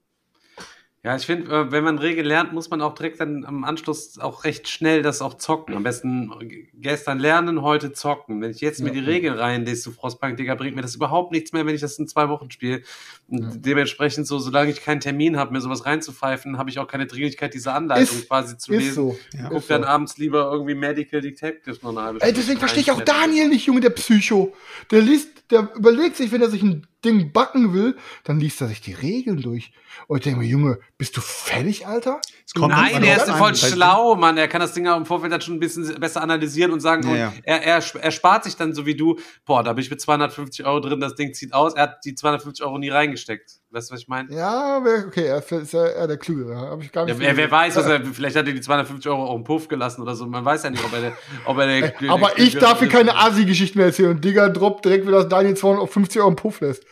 Ja, 1.04 1.16
ich 1.16 1.26
finde, 1.26 1.50
äh, 1.50 1.72
wenn 1.72 1.82
man 1.82 1.98
Regeln 1.98 2.24
lernt, 2.24 2.52
muss 2.52 2.70
man 2.70 2.80
auch 2.80 2.94
direkt 2.94 3.18
dann 3.18 3.44
am 3.44 3.64
Anschluss 3.64 4.20
auch 4.20 4.44
recht 4.44 4.68
schnell 4.68 5.02
das 5.02 5.20
auch 5.20 5.34
zocken. 5.34 5.74
Am 5.74 5.82
besten 5.82 6.30
gestern 6.74 7.18
lernen, 7.18 7.60
heute 7.62 7.92
zocken. 7.92 8.40
Wenn 8.40 8.52
ich 8.52 8.60
jetzt 8.60 8.80
mir 8.80 8.92
die 8.92 9.00
Regeln 9.00 9.34
reinlese, 9.36 9.90
du 9.90 9.96
Frostpunk, 9.96 10.36
Digga, 10.36 10.54
bringt 10.54 10.76
mir 10.76 10.82
das 10.82 10.94
überhaupt 10.94 11.32
nichts 11.32 11.52
mehr, 11.52 11.66
wenn 11.66 11.74
ich 11.74 11.80
das 11.80 11.98
in 11.98 12.06
zwei 12.06 12.28
Wochen 12.28 12.52
spiele. 12.52 12.82
Ja. 13.28 13.50
dementsprechend 13.54 14.26
so, 14.28 14.38
solange 14.38 14.70
ich 14.70 14.80
keinen 14.82 15.00
Termin 15.00 15.38
habe, 15.38 15.52
mir 15.52 15.60
sowas 15.60 15.86
reinzupfeifen, 15.86 16.58
habe 16.58 16.70
ich 16.70 16.78
auch 16.78 16.86
keine 16.86 17.06
Dringlichkeit, 17.06 17.54
diese 17.54 17.72
Anleitung 17.72 18.18
Ist- 18.18 18.28
quasi 18.28 18.56
zu 18.58 18.72
lesen. 18.72 18.94
so. 18.94 19.18
Ja. 19.36 19.48
Guck 19.48 19.66
dann 19.66 19.82
so. 19.82 19.88
abends 19.88 20.18
lieber 20.18 20.52
irgendwie 20.52 20.74
Medical 20.76 21.20
Detectives 21.20 21.82
noch 21.82 21.90
eine 21.90 22.02
halbe 22.02 22.20
Ey, 22.22 22.32
deswegen 22.32 22.60
verstehe 22.60 22.82
ich 22.82 22.92
auch. 22.92 23.00
Daniel 23.00 23.48
nicht, 23.48 23.66
Junge, 23.66 23.80
der 23.80 23.90
Psycho. 23.90 24.54
Der 24.92 25.00
liest, 25.00 25.50
der 25.50 25.68
überlegt 25.74 26.16
sich, 26.16 26.30
wenn 26.30 26.42
er 26.42 26.50
sich 26.50 26.62
ein 26.62 26.86
Ding 27.04 27.32
backen 27.32 27.72
will, 27.72 27.96
dann 28.24 28.40
liest 28.40 28.60
er 28.60 28.68
sich 28.68 28.80
die 28.80 28.94
Regeln 28.94 29.40
durch. 29.40 29.72
Und 30.06 30.18
ich 30.18 30.24
denke 30.24 30.40
mir, 30.40 30.46
Junge, 30.46 30.78
bist 30.98 31.16
du 31.16 31.20
fertig, 31.20 31.86
Alter? 31.86 32.20
Es 32.46 32.54
kommt 32.54 32.74
Nein, 32.74 33.02
er 33.02 33.16
ist 33.16 33.30
voll 33.30 33.54
schlau, 33.54 34.14
Mann. 34.14 34.36
Er 34.36 34.48
kann 34.48 34.60
das 34.60 34.72
Ding 34.72 34.86
auch 34.86 34.96
im 34.96 35.06
Vorfeld 35.06 35.32
dann 35.32 35.40
schon 35.40 35.54
ein 35.54 35.60
bisschen 35.60 35.98
besser 36.00 36.22
analysieren 36.22 36.72
und 36.72 36.80
sagen, 36.80 37.02
Ja, 37.04 37.10
und 37.10 37.18
ja. 37.18 37.32
Er, 37.44 37.62
er, 37.62 37.82
er 38.00 38.10
spart 38.10 38.44
sich 38.44 38.56
dann 38.56 38.74
so 38.74 38.86
wie 38.86 38.94
du, 38.94 39.18
boah, 39.44 39.62
da 39.62 39.72
bin 39.72 39.82
ich 39.82 39.90
mit 39.90 40.00
250 40.00 40.64
Euro 40.64 40.80
drin, 40.80 41.00
das 41.00 41.14
Ding 41.14 41.34
zieht 41.34 41.52
aus. 41.52 41.74
Er 41.74 41.84
hat 41.84 42.04
die 42.04 42.14
250 42.14 42.64
Euro 42.64 42.78
nie 42.78 42.90
reingesteckt. 42.90 43.61
Weißt 43.74 43.88
du, 43.88 43.94
was 43.94 44.02
ich 44.02 44.08
meine? 44.08 44.30
Ja, 44.34 44.82
okay, 45.06 45.24
er 45.28 45.38
ist 45.50 45.72
ja 45.72 45.86
eher 45.86 46.06
der 46.06 46.18
Klügere. 46.18 46.54
Hab 46.54 46.82
ich 46.82 46.92
gar 46.92 47.06
nicht 47.06 47.14
Ja, 47.14 47.20
wer, 47.20 47.34
wer 47.38 47.50
weiß, 47.50 47.74
was 47.76 47.86
er, 47.86 48.04
vielleicht 48.04 48.36
hat 48.36 48.46
er 48.46 48.52
die 48.52 48.60
250 48.60 49.10
Euro 49.10 49.24
auch 49.24 49.34
im 49.34 49.44
Puff 49.44 49.66
gelassen 49.66 50.02
oder 50.02 50.14
so. 50.14 50.26
Man 50.26 50.44
weiß 50.44 50.64
ja 50.64 50.70
nicht, 50.70 50.84
ob 50.84 50.92
er 50.92 51.00
der, 51.00 51.12
ob 51.46 51.56
er 51.56 51.66
der, 51.66 52.02
Ey, 52.02 52.08
aber 52.10 52.38
ich 52.38 52.54
darf 52.58 52.80
hier 52.80 52.88
keine 52.90 53.16
Asi-Geschichten 53.16 53.78
mehr 53.78 53.86
erzählen 53.86 54.10
und 54.10 54.22
Digga 54.22 54.50
droppt 54.50 54.84
direkt 54.84 55.06
wieder, 55.06 55.16
dass 55.20 55.28
Daniel 55.28 55.56
250 55.56 56.20
Euro 56.20 56.28
im 56.28 56.36
Puff 56.36 56.60
lässt. 56.60 56.84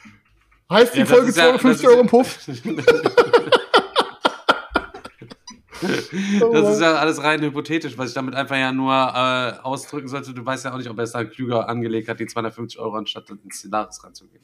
Heißt 0.70 0.94
die 0.94 1.00
Ja, 1.00 1.04
Folge 1.04 1.26
ist 1.28 1.36
ja- 1.36 1.42
250 1.58 1.62
das 1.62 1.76
ist 1.82 1.86
Euro 1.86 2.00
im 2.00 2.06
Puff? 2.08 2.38
Das 6.52 6.74
ist 6.74 6.80
ja 6.82 6.96
alles 6.96 7.22
rein 7.22 7.40
hypothetisch, 7.40 7.96
was 7.96 8.08
ich 8.10 8.14
damit 8.14 8.34
einfach 8.34 8.56
ja 8.56 8.70
nur 8.70 8.92
äh, 8.92 9.58
ausdrücken 9.62 10.08
sollte. 10.08 10.34
Du 10.34 10.44
weißt 10.44 10.66
ja 10.66 10.72
auch 10.74 10.76
nicht, 10.76 10.90
ob 10.90 10.98
er 10.98 11.04
es 11.04 11.12
dann 11.12 11.30
klüger 11.30 11.68
angelegt 11.70 12.06
hat, 12.08 12.20
die 12.20 12.26
250 12.26 12.78
Euro 12.78 12.96
anstatt 12.96 13.30
ins 13.30 13.60
Stellaris 13.60 14.04
ranzugehen. 14.04 14.42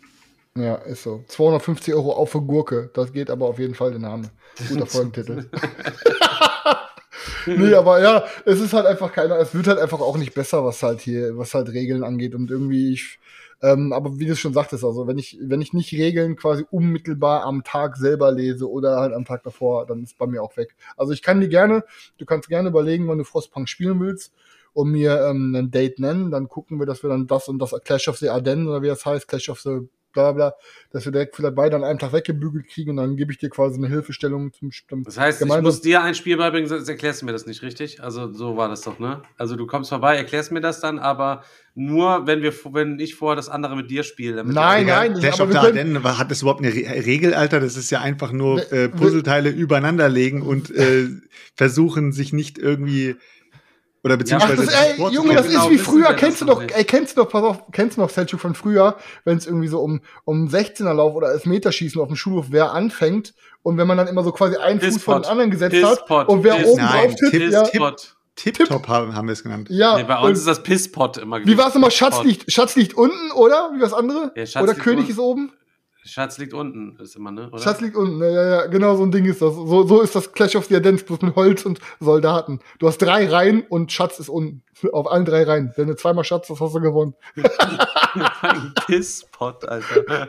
Ja, 0.56 0.76
ist 0.76 1.02
so. 1.02 1.24
250 1.28 1.94
Euro 1.94 2.12
auf 2.12 2.30
für 2.30 2.40
Gurke. 2.40 2.90
Das 2.94 3.12
geht 3.12 3.30
aber 3.30 3.46
auf 3.46 3.58
jeden 3.58 3.74
Fall 3.74 3.92
den 3.92 4.02
Name. 4.02 4.30
Guter 4.68 4.86
Folgentitel. 4.86 5.50
nee, 7.46 7.74
aber 7.74 8.00
ja, 8.00 8.24
es 8.44 8.60
ist 8.60 8.72
halt 8.72 8.86
einfach 8.86 9.12
keiner, 9.12 9.38
es 9.38 9.54
wird 9.54 9.66
halt 9.66 9.78
einfach 9.78 10.00
auch 10.00 10.16
nicht 10.16 10.34
besser, 10.34 10.64
was 10.64 10.82
halt 10.82 11.00
hier, 11.00 11.36
was 11.36 11.54
halt 11.54 11.68
Regeln 11.68 12.02
angeht. 12.02 12.34
Und 12.34 12.50
irgendwie, 12.50 12.94
ich, 12.94 13.18
ähm, 13.62 13.92
aber 13.92 14.18
wie 14.18 14.26
du 14.26 14.32
es 14.32 14.38
schon 14.38 14.54
sagtest, 14.54 14.82
also 14.82 15.06
wenn 15.06 15.18
ich, 15.18 15.38
wenn 15.42 15.60
ich 15.60 15.74
nicht 15.74 15.92
Regeln 15.92 16.36
quasi 16.36 16.64
unmittelbar 16.70 17.44
am 17.44 17.62
Tag 17.62 17.96
selber 17.96 18.32
lese 18.32 18.70
oder 18.70 18.96
halt 18.96 19.12
am 19.12 19.26
Tag 19.26 19.42
davor, 19.42 19.86
dann 19.86 20.02
ist 20.02 20.16
bei 20.16 20.26
mir 20.26 20.42
auch 20.42 20.56
weg. 20.56 20.74
Also 20.96 21.12
ich 21.12 21.22
kann 21.22 21.40
die 21.40 21.48
gerne, 21.48 21.84
du 22.16 22.24
kannst 22.24 22.48
gerne 22.48 22.70
überlegen, 22.70 23.08
wann 23.08 23.18
du 23.18 23.24
Frostpunk 23.24 23.68
spielen 23.68 24.00
willst 24.00 24.32
und 24.72 24.90
mir 24.90 25.26
ähm, 25.28 25.54
ein 25.54 25.70
Date 25.70 25.98
nennen, 25.98 26.30
dann 26.30 26.48
gucken 26.48 26.78
wir, 26.78 26.86
dass 26.86 27.02
wir 27.02 27.10
dann 27.10 27.26
das 27.26 27.48
und 27.48 27.58
das 27.58 27.74
Clash 27.84 28.08
of 28.08 28.18
the 28.18 28.28
Ardennen 28.28 28.68
oder 28.68 28.82
wie 28.82 28.88
das 28.88 29.04
heißt, 29.06 29.26
Clash 29.28 29.48
of 29.48 29.60
the 29.60 29.88
bla 30.22 30.32
bla, 30.32 30.54
dass 30.92 31.04
wir 31.04 31.12
direkt 31.12 31.36
vielleicht 31.36 31.54
beide 31.54 31.76
an 31.76 31.84
einem 31.84 31.98
Tag 31.98 32.12
weggebügelt 32.12 32.68
kriegen 32.68 32.90
und 32.90 32.96
dann 32.96 33.16
gebe 33.16 33.30
ich 33.32 33.38
dir 33.38 33.50
quasi 33.50 33.76
eine 33.78 33.88
Hilfestellung 33.88 34.52
zum, 34.52 34.70
zum 34.88 35.04
Das 35.04 35.18
heißt, 35.18 35.42
ich 35.42 35.60
muss 35.62 35.80
dir 35.82 36.02
ein 36.02 36.14
Spiel 36.14 36.36
beibringen, 36.36 36.68
sonst 36.68 36.88
erklärst 36.88 37.22
du 37.22 37.26
mir 37.26 37.32
das 37.32 37.46
nicht, 37.46 37.62
richtig? 37.62 38.02
Also 38.02 38.32
so 38.32 38.56
war 38.56 38.68
das 38.68 38.80
doch, 38.82 38.98
ne? 38.98 39.22
Also 39.36 39.56
du 39.56 39.66
kommst 39.66 39.90
vorbei, 39.90 40.16
erklärst 40.16 40.50
mir 40.52 40.60
das 40.60 40.80
dann, 40.80 40.98
aber 40.98 41.42
nur, 41.74 42.26
wenn 42.26 42.40
wir, 42.42 42.54
wenn 42.72 42.98
ich 42.98 43.14
vorher 43.16 43.36
das 43.36 43.48
andere 43.50 43.76
mit 43.76 43.90
dir 43.90 44.02
spiele. 44.02 44.36
damit 44.36 44.54
Nein, 44.54 44.86
nein, 44.86 45.14
the 45.16 45.28
können- 45.28 45.56
Ardennen, 45.56 46.02
war- 46.02 46.18
hat 46.18 46.30
das 46.30 46.40
überhaupt 46.40 46.60
eine 46.64 46.72
Re 46.74 47.04
Regel, 47.04 47.34
Alter? 47.34 47.60
Das 47.60 47.76
ist 47.76 47.90
ja 47.90 48.00
einfach 48.00 48.32
nur 48.32 48.56
Wir- 48.58 48.72
äh, 48.72 48.88
Puzzleteile 48.88 49.50
übereinander 49.50 50.08
legen 50.08 50.40
und 50.40 50.70
äh, 50.74 51.08
versuchen, 51.54 52.12
sich 52.12 52.32
nicht 52.32 52.56
irgendwie 52.58 53.16
oder 54.06 54.14
Ach, 54.14 54.18
beziehungsweise 54.18 54.64
das, 54.66 54.74
ey, 54.74 55.10
Junge, 55.12 55.34
das 55.34 55.48
genau, 55.48 55.64
ist 55.64 55.70
wie 55.70 55.78
früher. 55.78 56.10
das 56.12 56.16
Kennst 56.20 56.40
du 56.40 56.44
noch 56.44 56.62
ey, 56.62 56.84
kennst 56.84 57.16
du 57.16 57.22
doch, 57.22 57.28
pass 57.30 57.42
auf, 57.42 57.58
kennst 57.72 57.96
du 57.96 58.00
noch 58.00 58.08
Selchuk 58.10 58.40
von 58.40 58.54
früher, 58.54 58.96
wenn 59.24 59.36
es 59.36 59.46
irgendwie 59.46 59.68
so 59.68 59.80
um, 59.80 60.00
um 60.24 60.46
16er 60.48 60.92
Lauf 60.94 61.14
oder 61.14 61.32
Elfmeterschießen 61.32 62.00
auf 62.00 62.06
dem 62.08 62.16
Schulhof 62.16 62.46
wer 62.50 62.72
anfängt 62.72 63.34
und 63.62 63.76
wenn 63.78 63.86
man 63.88 63.96
dann 63.98 64.06
immer 64.06 64.22
so 64.22 64.30
quasi 64.32 64.56
einen 64.56 64.80
Fuß 64.80 65.02
vor 65.02 65.20
den 65.20 65.24
anderen 65.28 65.50
gesetzt 65.50 65.72
Pisspot. 65.74 66.20
hat 66.20 66.28
und 66.28 66.44
wer 66.44 66.54
Piss- 66.54 66.66
oben 66.68 66.82
Nein, 66.82 67.06
drauf 67.08 67.14
tritt, 67.18 67.30
Tipp- 67.32 67.50
ja, 67.52 67.62
Tipp-. 67.62 67.96
Tip-Top 68.36 68.86
haben, 68.88 69.14
haben 69.14 69.28
wir 69.28 69.32
es 69.32 69.42
genannt. 69.42 69.68
ja. 69.70 69.96
Nee, 69.96 70.04
bei 70.04 70.18
uns 70.20 70.38
ist 70.40 70.46
das 70.46 70.62
Pisspot 70.62 71.16
immer 71.16 71.44
wie 71.44 71.56
war 71.56 71.68
es 71.68 71.74
nochmal? 71.74 71.88
Pisspot. 71.88 72.12
Schatz 72.12 72.24
liegt, 72.24 72.52
Schatz 72.52 72.76
liegt 72.76 72.94
unten, 72.94 73.32
oder? 73.32 73.70
Wie 73.74 73.80
war 73.80 73.88
das 73.88 73.94
andere? 73.94 74.30
Ja, 74.36 74.62
oder 74.62 74.74
König 74.74 74.98
unten. 75.00 75.10
ist 75.12 75.18
oben? 75.18 75.52
Schatz 76.06 76.38
liegt 76.38 76.54
unten, 76.54 76.96
ist 77.00 77.16
immer, 77.16 77.30
ne? 77.30 77.48
Oder? 77.50 77.58
Schatz 77.60 77.80
liegt 77.80 77.96
unten. 77.96 78.20
Ja, 78.20 78.30
ja, 78.30 78.48
ja, 78.48 78.66
genau 78.66 78.96
so 78.96 79.02
ein 79.02 79.10
Ding 79.10 79.24
ist 79.24 79.42
das. 79.42 79.54
So, 79.54 79.86
so 79.86 80.00
ist 80.00 80.14
das 80.14 80.32
Clash 80.32 80.56
of 80.56 80.66
the 80.66 80.76
Ardennes, 80.76 81.04
bloß 81.04 81.20
mit 81.22 81.34
Holz 81.36 81.66
und 81.66 81.80
Soldaten. 82.00 82.60
Du 82.78 82.86
hast 82.86 82.98
drei 82.98 83.28
Reihen 83.28 83.62
und 83.62 83.92
Schatz 83.92 84.18
ist 84.18 84.28
unten. 84.28 84.62
Auf 84.92 85.10
allen 85.10 85.24
drei 85.24 85.42
Reihen. 85.44 85.72
Wenn 85.76 85.88
du 85.88 85.96
zweimal 85.96 86.24
Schatz 86.24 86.48
hast, 86.50 86.60
hast 86.60 86.74
du 86.74 86.80
gewonnen. 86.80 87.14
Ein 88.42 88.72
Pisspot, 88.86 89.66
Alter. 89.66 90.28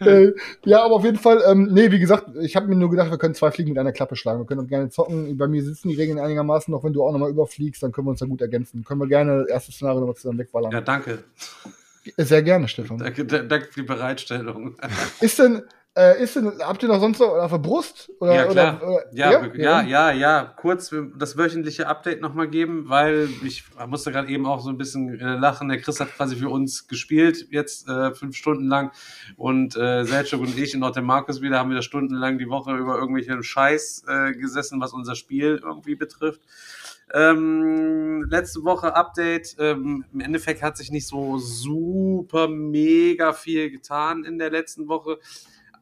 äh, 0.00 0.32
ja, 0.64 0.84
aber 0.84 0.94
auf 0.94 1.04
jeden 1.04 1.18
Fall, 1.18 1.42
ähm, 1.46 1.68
nee, 1.72 1.90
wie 1.90 1.98
gesagt, 1.98 2.28
ich 2.40 2.54
habe 2.54 2.68
mir 2.68 2.76
nur 2.76 2.90
gedacht, 2.90 3.10
wir 3.10 3.18
können 3.18 3.34
zwei 3.34 3.50
Fliegen 3.50 3.70
mit 3.70 3.78
einer 3.78 3.92
Klappe 3.92 4.16
schlagen. 4.16 4.40
Wir 4.40 4.46
können 4.46 4.60
uns 4.60 4.68
gerne 4.68 4.88
zocken. 4.88 5.36
Bei 5.36 5.48
mir 5.48 5.62
sitzen 5.62 5.88
die 5.88 5.96
Regeln 5.96 6.18
einigermaßen, 6.18 6.72
auch 6.74 6.84
wenn 6.84 6.92
du 6.92 7.04
auch 7.04 7.12
nochmal 7.12 7.30
überfliegst, 7.30 7.82
dann 7.82 7.92
können 7.92 8.06
wir 8.06 8.12
uns 8.12 8.20
da 8.20 8.26
gut 8.26 8.40
ergänzen. 8.40 8.84
Können 8.84 9.00
wir 9.00 9.08
gerne 9.08 9.40
das 9.40 9.48
erste 9.48 9.72
Szenario 9.72 10.00
nochmal 10.00 10.16
zusammen 10.16 10.38
wegballern. 10.38 10.70
Ja, 10.70 10.80
danke. 10.80 11.24
Sehr 12.16 12.42
gerne, 12.42 12.68
Stefan. 12.68 12.98
Danke, 12.98 13.24
danke 13.24 13.66
für 13.66 13.80
die 13.80 13.86
Bereitstellung. 13.86 14.76
Ist 15.20 15.38
denn, 15.38 15.62
äh, 15.94 16.22
ist 16.22 16.36
denn, 16.36 16.50
habt 16.60 16.82
ihr 16.82 16.88
noch 16.88 17.00
sonst 17.00 17.18
noch 17.20 17.28
auf 17.28 17.50
der 17.50 17.58
Brust? 17.58 18.10
Oder, 18.18 18.34
Ja, 18.34 18.46
klar. 18.46 18.82
Oder, 18.82 18.92
oder, 18.92 19.04
Ja, 19.12 19.46
ja, 19.54 19.82
ja, 19.82 20.10
ja, 20.10 20.54
Kurz 20.56 20.94
das 21.18 21.36
wöchentliche 21.36 21.86
Update 21.86 22.22
nochmal 22.22 22.48
geben, 22.48 22.88
weil 22.88 23.28
ich 23.44 23.64
musste 23.86 24.10
gerade 24.10 24.28
eben 24.28 24.46
auch 24.46 24.60
so 24.60 24.70
ein 24.70 24.78
bisschen 24.78 25.20
äh, 25.20 25.36
lachen. 25.36 25.68
Der 25.68 25.78
Chris 25.78 26.00
hat 26.00 26.16
quasi 26.16 26.36
für 26.36 26.48
uns 26.48 26.88
gespielt, 26.88 27.46
jetzt 27.50 27.88
äh, 27.88 28.14
fünf 28.14 28.36
Stunden 28.36 28.68
lang. 28.68 28.90
Und 29.36 29.76
äh, 29.76 30.04
Selchuk 30.04 30.40
und 30.40 30.56
ich 30.56 30.74
und 30.74 30.82
auch 30.82 30.92
der 30.92 31.02
Markus 31.02 31.42
wieder 31.42 31.58
haben 31.58 31.70
wieder 31.70 31.82
stundenlang 31.82 32.38
die 32.38 32.48
Woche 32.48 32.74
über 32.74 32.96
irgendwelchen 32.96 33.42
Scheiß 33.42 34.04
äh, 34.08 34.32
gesessen, 34.32 34.80
was 34.80 34.94
unser 34.94 35.14
Spiel 35.14 35.60
irgendwie 35.62 35.94
betrifft. 35.94 36.40
Ähm, 37.14 38.24
letzte 38.28 38.64
Woche 38.64 38.94
Update. 38.94 39.56
Ähm, 39.58 40.04
Im 40.12 40.20
Endeffekt 40.20 40.62
hat 40.62 40.76
sich 40.76 40.90
nicht 40.90 41.06
so 41.06 41.38
super 41.38 42.48
mega 42.48 43.32
viel 43.32 43.70
getan 43.70 44.24
in 44.24 44.38
der 44.38 44.50
letzten 44.50 44.88
Woche, 44.88 45.18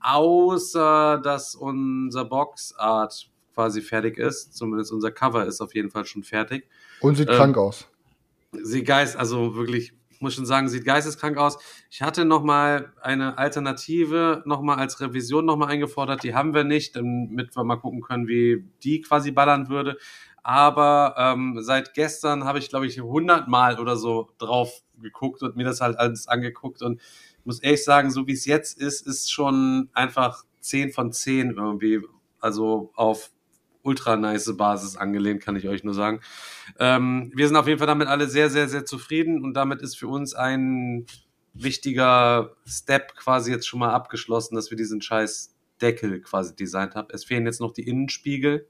außer 0.01 1.20
dass 1.23 1.55
unser 1.55 2.24
Boxart 2.24 3.31
quasi 3.55 3.81
fertig 3.81 4.19
ist. 4.19 4.57
Zumindest 4.57 4.93
unser 4.93 5.11
Cover 5.11 5.47
ist 5.47 5.61
auf 5.61 5.74
jeden 5.74 5.90
Fall 5.90 6.05
schon 6.05 6.23
fertig. 6.23 6.66
Und 7.01 7.16
sieht 7.16 7.28
Ähm, 7.28 7.36
krank 7.36 7.57
aus. 7.59 7.86
Sieht 8.52 8.86
geist, 8.86 9.16
also 9.16 9.55
wirklich, 9.55 9.93
ich 9.93 9.99
muss 10.20 10.34
schon 10.34 10.47
sagen, 10.47 10.68
sieht 10.68 10.84
geisteskrank 10.84 11.36
aus. 11.38 11.59
Ich 11.90 12.02
hatte 12.02 12.24
noch 12.24 12.42
mal 12.42 12.92
eine 13.01 13.38
Alternative 13.38 14.42
noch 14.47 14.60
mal 14.62 14.76
als 14.76 15.01
Revision 15.01 15.44
noch 15.44 15.56
mal 15.56 15.68
eingefordert. 15.68 16.22
Die 16.22 16.34
haben 16.34 16.55
wir 16.55 16.64
nicht, 16.64 16.97
damit 16.97 17.56
wir 17.56 17.64
mal 17.64 17.76
gucken 17.76 18.02
können, 18.02 18.28
wie 18.28 18.64
die 18.82 19.01
quasi 19.01 19.30
ballern 19.32 19.68
würde. 19.68 19.97
Aber 20.42 21.14
ähm, 21.18 21.59
seit 21.60 21.94
gestern 21.94 22.44
habe 22.44 22.59
ich, 22.59 22.68
glaube 22.68 22.86
ich, 22.86 22.98
100 22.98 23.48
Mal 23.48 23.78
oder 23.78 23.97
so 23.97 24.30
drauf 24.38 24.82
geguckt 25.01 25.42
und 25.42 25.56
mir 25.56 25.64
das 25.64 25.80
halt 25.80 25.98
alles 25.98 26.28
angeguckt. 26.28 26.82
Und 26.82 27.01
muss 27.44 27.60
ehrlich 27.60 27.84
sagen, 27.84 28.10
so 28.10 28.26
wie 28.26 28.32
es 28.32 28.44
jetzt 28.44 28.78
ist, 28.78 29.06
ist 29.06 29.32
schon 29.32 29.88
einfach 29.92 30.44
10 30.60 30.92
von 30.92 31.12
10 31.12 31.52
irgendwie. 31.52 32.01
Also 32.38 32.90
auf 32.94 33.30
ultra 33.82 34.16
nice 34.16 34.57
Basis 34.57 34.97
angelehnt, 34.97 35.43
kann 35.43 35.57
ich 35.57 35.69
euch 35.69 35.85
nur 35.85 35.94
sagen. 35.94 36.20
Ähm, 36.78 37.32
wir 37.35 37.47
sind 37.47 37.57
auf 37.57 37.66
jeden 37.66 37.78
Fall 37.78 37.86
damit 37.86 38.09
alle 38.09 38.28
sehr, 38.28 38.51
sehr, 38.51 38.69
sehr 38.69 38.85
zufrieden 38.85 39.43
und 39.43 39.55
damit 39.55 39.82
ist 39.82 39.98
für 39.98 40.09
uns 40.09 40.35
ein 40.35 41.07
wichtiger 41.52 42.57
Step 42.66 43.16
quasi 43.16 43.51
jetzt 43.51 43.66
schon 43.66 43.81
mal 43.81 43.93
abgeschlossen, 43.93 44.55
dass 44.55 44.70
wir 44.70 44.77
diesen 44.77 45.02
scheiß 45.02 45.55
Deckel 45.81 46.20
quasi 46.20 46.55
designt 46.55 46.94
haben. 46.94 47.09
Es 47.11 47.24
fehlen 47.24 47.47
jetzt 47.47 47.61
noch 47.61 47.73
die 47.73 47.86
Innenspiegel. 47.86 48.69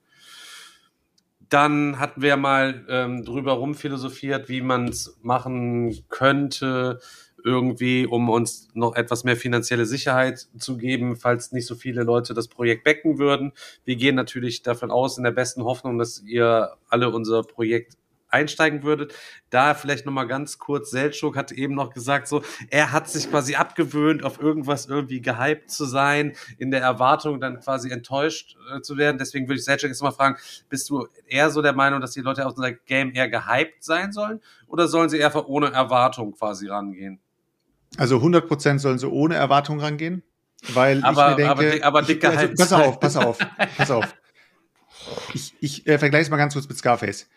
Dann 1.48 1.98
hatten 1.98 2.22
wir 2.22 2.36
mal 2.36 2.86
ähm, 2.88 3.24
drüber 3.24 3.52
rumphilosophiert, 3.54 4.48
wie 4.48 4.60
man 4.60 4.88
es 4.88 5.18
machen 5.20 6.04
könnte, 6.08 7.00
irgendwie, 7.44 8.06
um 8.06 8.28
uns 8.28 8.68
noch 8.74 8.94
etwas 8.96 9.24
mehr 9.24 9.36
finanzielle 9.36 9.86
Sicherheit 9.86 10.48
zu 10.58 10.76
geben, 10.76 11.16
falls 11.16 11.52
nicht 11.52 11.66
so 11.66 11.74
viele 11.74 12.02
Leute 12.02 12.34
das 12.34 12.48
Projekt 12.48 12.84
backen 12.84 13.18
würden. 13.18 13.52
Wir 13.84 13.96
gehen 13.96 14.14
natürlich 14.14 14.62
davon 14.62 14.90
aus, 14.90 15.18
in 15.18 15.24
der 15.24 15.30
besten 15.30 15.64
Hoffnung, 15.64 15.98
dass 15.98 16.22
ihr 16.22 16.76
alle 16.88 17.10
unser 17.10 17.42
Projekt 17.42 17.96
einsteigen 18.30 18.82
würdet. 18.82 19.14
Da 19.50 19.74
vielleicht 19.74 20.06
nochmal 20.06 20.26
ganz 20.26 20.58
kurz, 20.58 20.90
Seltschuk 20.90 21.36
hat 21.36 21.52
eben 21.52 21.74
noch 21.74 21.92
gesagt, 21.92 22.28
so, 22.28 22.42
er 22.70 22.92
hat 22.92 23.08
sich 23.08 23.28
quasi 23.30 23.56
abgewöhnt, 23.56 24.24
auf 24.24 24.40
irgendwas 24.40 24.86
irgendwie 24.86 25.20
gehypt 25.20 25.70
zu 25.70 25.84
sein, 25.84 26.34
in 26.58 26.70
der 26.70 26.80
Erwartung 26.80 27.40
dann 27.40 27.60
quasi 27.60 27.90
enttäuscht 27.90 28.56
äh, 28.74 28.80
zu 28.80 28.96
werden. 28.96 29.18
Deswegen 29.18 29.48
würde 29.48 29.58
ich 29.58 29.64
Seltschuk 29.64 29.90
jetzt 29.90 30.02
mal 30.02 30.12
fragen, 30.12 30.36
bist 30.68 30.88
du 30.90 31.06
eher 31.26 31.50
so 31.50 31.62
der 31.62 31.72
Meinung, 31.72 32.00
dass 32.00 32.12
die 32.12 32.20
Leute 32.20 32.46
auf 32.46 32.56
unser 32.56 32.72
Game 32.72 33.12
eher 33.14 33.28
gehypt 33.28 33.82
sein 33.82 34.12
sollen 34.12 34.40
oder 34.66 34.88
sollen 34.88 35.08
sie 35.08 35.22
einfach 35.24 35.46
ohne 35.46 35.72
Erwartung 35.72 36.32
quasi 36.32 36.68
rangehen? 36.68 37.20
Also 37.96 38.18
100% 38.18 38.78
sollen 38.78 38.98
sie 38.98 39.08
ohne 39.08 39.34
Erwartung 39.34 39.80
rangehen, 39.80 40.22
weil 40.74 41.02
Aber- 41.04 41.32
ich 41.32 41.36
mir 41.38 41.50
aber 41.50 41.62
denke, 41.62 41.76
dick- 41.76 41.84
aber 41.84 42.02
ich, 42.08 42.24
also, 42.24 42.54
pass 42.56 42.72
auf, 42.72 43.00
pass 43.00 43.16
auf, 43.16 43.38
pass 43.76 43.90
auf. 43.90 44.14
Ich, 45.34 45.54
ich 45.60 45.86
äh, 45.86 45.98
vergleiche 45.98 46.22
es 46.24 46.30
mal 46.30 46.36
ganz 46.36 46.54
kurz 46.54 46.68
mit 46.68 46.76
Scarface. 46.78 47.28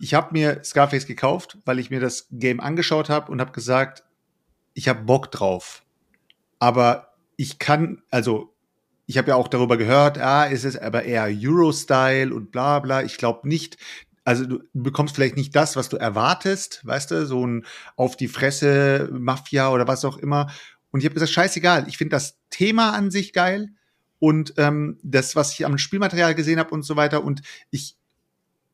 Ich 0.00 0.14
habe 0.14 0.28
mir 0.32 0.62
Scarface 0.64 1.06
gekauft, 1.06 1.58
weil 1.64 1.78
ich 1.78 1.90
mir 1.90 2.00
das 2.00 2.26
Game 2.30 2.60
angeschaut 2.60 3.08
habe 3.08 3.30
und 3.32 3.40
habe 3.40 3.52
gesagt, 3.52 4.04
ich 4.74 4.88
habe 4.88 5.02
Bock 5.02 5.30
drauf. 5.30 5.82
Aber 6.58 7.14
ich 7.36 7.58
kann, 7.58 8.02
also 8.10 8.52
ich 9.06 9.18
habe 9.18 9.28
ja 9.28 9.36
auch 9.36 9.48
darüber 9.48 9.76
gehört, 9.76 10.18
ah, 10.18 10.44
ist 10.44 10.64
es 10.64 10.76
aber 10.76 11.04
eher 11.04 11.24
Euro-Style 11.24 12.34
und 12.34 12.50
bla 12.52 12.78
bla. 12.80 13.02
Ich 13.02 13.18
glaube 13.18 13.46
nicht, 13.48 13.76
also 14.24 14.46
du 14.46 14.60
bekommst 14.72 15.14
vielleicht 15.14 15.36
nicht 15.36 15.54
das, 15.54 15.76
was 15.76 15.88
du 15.88 15.96
erwartest, 15.96 16.84
weißt 16.84 17.10
du, 17.10 17.26
so 17.26 17.46
ein 17.46 17.66
auf 17.96 18.16
die 18.16 18.28
Fresse 18.28 19.10
Mafia 19.12 19.70
oder 19.70 19.86
was 19.86 20.04
auch 20.04 20.16
immer. 20.16 20.50
Und 20.90 21.00
ich 21.00 21.06
habe 21.06 21.14
gesagt, 21.14 21.32
scheißegal, 21.32 21.86
ich 21.88 21.98
finde 21.98 22.16
das 22.16 22.38
Thema 22.50 22.92
an 22.92 23.10
sich 23.10 23.32
geil 23.32 23.70
und 24.18 24.54
ähm, 24.56 24.98
das, 25.02 25.36
was 25.36 25.52
ich 25.52 25.66
am 25.66 25.76
Spielmaterial 25.76 26.34
gesehen 26.34 26.58
habe 26.58 26.70
und 26.70 26.82
so 26.82 26.96
weiter. 26.96 27.24
Und 27.24 27.42
ich, 27.70 27.96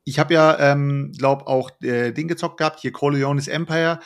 ich 0.05 0.19
habe 0.19 0.35
ja, 0.35 0.59
ähm, 0.73 1.13
glaube 1.17 1.47
auch 1.47 1.71
äh, 1.83 2.13
Ding 2.13 2.29
gezockt 2.29 2.59
gehabt, 2.59 2.81
hier 2.81 2.93
Corleone's 2.93 3.49
Empire. 3.49 4.01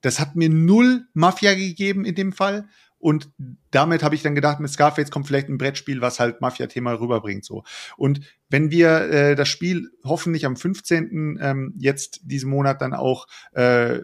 Das 0.00 0.18
hat 0.18 0.34
mir 0.34 0.48
null 0.48 1.06
Mafia 1.12 1.54
gegeben 1.54 2.04
in 2.04 2.14
dem 2.14 2.32
Fall. 2.32 2.68
Und 3.00 3.30
damit 3.70 4.02
habe 4.02 4.14
ich 4.14 4.22
dann 4.22 4.34
gedacht, 4.34 4.60
mit 4.60 4.70
Scarface 4.70 5.10
kommt 5.10 5.26
vielleicht 5.26 5.48
ein 5.48 5.56
Brettspiel, 5.56 6.02
was 6.02 6.20
halt 6.20 6.42
Mafia-Thema 6.42 6.92
rüberbringt. 7.00 7.46
so. 7.46 7.64
Und 7.96 8.20
wenn 8.50 8.70
wir 8.70 9.10
äh, 9.10 9.34
das 9.34 9.48
Spiel 9.48 9.90
hoffentlich 10.04 10.44
am 10.44 10.54
15. 10.54 11.38
Ähm, 11.40 11.74
jetzt 11.78 12.20
diesen 12.24 12.50
Monat 12.50 12.82
dann 12.82 12.92
auch 12.92 13.26
äh, 13.52 14.00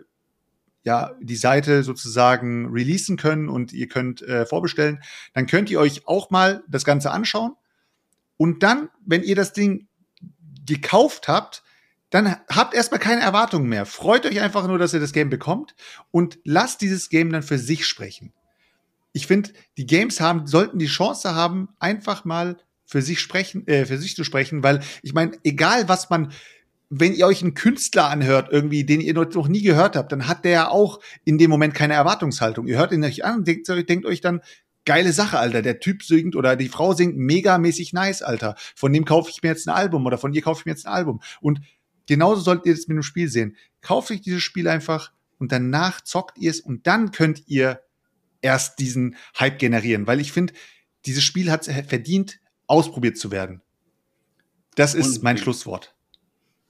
ja, 0.82 1.12
die 1.20 1.36
Seite 1.36 1.82
sozusagen 1.82 2.70
releasen 2.72 3.18
können 3.18 3.50
und 3.50 3.74
ihr 3.74 3.88
könnt 3.88 4.22
äh, 4.22 4.46
vorbestellen, 4.46 5.02
dann 5.34 5.46
könnt 5.46 5.68
ihr 5.68 5.78
euch 5.78 6.06
auch 6.08 6.30
mal 6.30 6.64
das 6.66 6.84
Ganze 6.84 7.10
anschauen. 7.10 7.52
Und 8.38 8.62
dann, 8.62 8.88
wenn 9.04 9.22
ihr 9.22 9.36
das 9.36 9.52
Ding 9.52 9.88
gekauft 10.64 11.28
habt, 11.28 11.64
dann 12.08 12.36
habt 12.48 12.72
erstmal 12.72 13.00
keine 13.00 13.20
Erwartungen 13.20 13.68
mehr. 13.68 13.84
Freut 13.84 14.24
euch 14.24 14.40
einfach 14.40 14.66
nur, 14.66 14.78
dass 14.78 14.94
ihr 14.94 15.00
das 15.00 15.12
Game 15.12 15.28
bekommt 15.28 15.74
und 16.12 16.38
lasst 16.44 16.80
dieses 16.80 17.10
Game 17.10 17.30
dann 17.30 17.42
für 17.42 17.58
sich 17.58 17.84
sprechen 17.84 18.32
ich 19.16 19.26
finde, 19.26 19.50
die 19.78 19.86
Games 19.86 20.20
haben, 20.20 20.46
sollten 20.46 20.78
die 20.78 20.86
Chance 20.86 21.34
haben, 21.34 21.70
einfach 21.78 22.26
mal 22.26 22.58
für 22.84 23.00
sich 23.00 23.18
sprechen, 23.18 23.66
äh, 23.66 23.86
für 23.86 23.96
sich 23.96 24.14
zu 24.14 24.24
sprechen, 24.24 24.62
weil 24.62 24.80
ich 25.02 25.14
meine, 25.14 25.32
egal 25.42 25.88
was 25.88 26.10
man, 26.10 26.32
wenn 26.90 27.14
ihr 27.14 27.26
euch 27.26 27.42
einen 27.42 27.54
Künstler 27.54 28.10
anhört, 28.10 28.48
irgendwie, 28.52 28.84
den 28.84 29.00
ihr 29.00 29.14
noch 29.14 29.48
nie 29.48 29.62
gehört 29.62 29.96
habt, 29.96 30.12
dann 30.12 30.28
hat 30.28 30.44
der 30.44 30.52
ja 30.52 30.68
auch 30.68 31.00
in 31.24 31.38
dem 31.38 31.48
Moment 31.48 31.72
keine 31.72 31.94
Erwartungshaltung. 31.94 32.66
Ihr 32.66 32.76
hört 32.76 32.92
ihn 32.92 33.02
euch 33.04 33.24
an 33.24 33.38
und 33.38 33.48
denkt, 33.48 33.66
denkt 33.88 34.04
euch 34.04 34.20
dann, 34.20 34.42
geile 34.84 35.14
Sache, 35.14 35.38
Alter. 35.38 35.62
Der 35.62 35.80
Typ 35.80 36.02
singt 36.02 36.36
oder 36.36 36.54
die 36.54 36.68
Frau 36.68 36.92
singt 36.92 37.16
megamäßig 37.16 37.94
nice, 37.94 38.20
Alter. 38.20 38.54
Von 38.74 38.92
dem 38.92 39.06
kaufe 39.06 39.30
ich 39.30 39.42
mir 39.42 39.48
jetzt 39.48 39.66
ein 39.66 39.74
Album 39.74 40.04
oder 40.04 40.18
von 40.18 40.32
dir 40.32 40.42
kaufe 40.42 40.60
ich 40.60 40.66
mir 40.66 40.72
jetzt 40.72 40.86
ein 40.86 40.92
Album. 40.92 41.22
Und 41.40 41.62
genauso 42.06 42.42
solltet 42.42 42.66
ihr 42.66 42.74
das 42.74 42.86
mit 42.86 42.96
dem 42.96 43.02
Spiel 43.02 43.30
sehen. 43.30 43.56
Kauft 43.80 44.10
euch 44.10 44.20
dieses 44.20 44.42
Spiel 44.42 44.68
einfach 44.68 45.12
und 45.38 45.52
danach 45.52 46.02
zockt 46.02 46.36
ihr 46.36 46.50
es 46.50 46.60
und 46.60 46.86
dann 46.86 47.12
könnt 47.12 47.44
ihr 47.46 47.80
erst 48.42 48.78
diesen 48.78 49.16
Hype 49.38 49.58
generieren, 49.58 50.06
weil 50.06 50.20
ich 50.20 50.32
finde, 50.32 50.54
dieses 51.04 51.22
Spiel 51.22 51.50
hat 51.50 51.64
verdient, 51.64 52.40
ausprobiert 52.66 53.16
zu 53.16 53.30
werden. 53.30 53.62
Das 54.74 54.94
ist 54.94 55.22
mein 55.22 55.38
Schlusswort. 55.38 55.94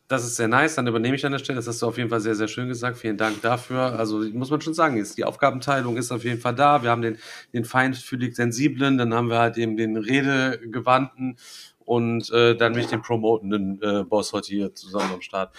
Das 0.09 0.25
ist 0.25 0.37
sehr 0.37 0.47
nice, 0.47 0.77
dann 0.77 0.87
übernehme 0.87 1.17
ich 1.17 1.27
an 1.27 1.33
der 1.33 1.41
Stelle. 1.41 1.57
Das 1.57 1.67
hast 1.67 1.83
du 1.83 1.87
auf 1.87 1.99
jeden 1.99 2.11
Fall 2.11 2.21
sehr, 2.21 2.37
sehr 2.37 2.47
schön 2.47 2.69
gesagt. 2.69 2.97
Vielen 2.97 3.17
Dank 3.17 3.43
dafür. 3.43 3.99
Also 3.99 4.19
muss 4.19 4.51
man 4.51 4.61
schon 4.61 4.75
sagen, 4.75 4.99
ist, 4.99 5.19
die 5.19 5.25
Aufgabenteilung 5.25 5.97
ist 5.97 6.13
auf 6.13 6.23
jeden 6.23 6.41
Fall 6.41 6.55
da. 6.55 6.85
Wir 6.85 6.91
haben 6.91 7.03
den, 7.03 7.19
den 7.53 7.65
feinfühlig 7.65 8.37
Sensiblen, 8.37 8.99
dann 8.99 9.13
haben 9.13 9.29
wir 9.29 9.41
halt 9.41 9.59
eben 9.59 9.77
den 9.77 9.97
Redegewandten 9.97 11.39
und 11.85 12.31
äh, 12.31 12.57
dann 12.57 12.75
mich 12.75 12.87
den 12.87 13.03
promotenden 13.03 13.83
äh, 13.83 14.05
Boss 14.05 14.33
heute 14.33 14.49
hier 14.49 14.75
zusammen 14.75 15.13
am 15.13 15.23
Start. 15.23 15.53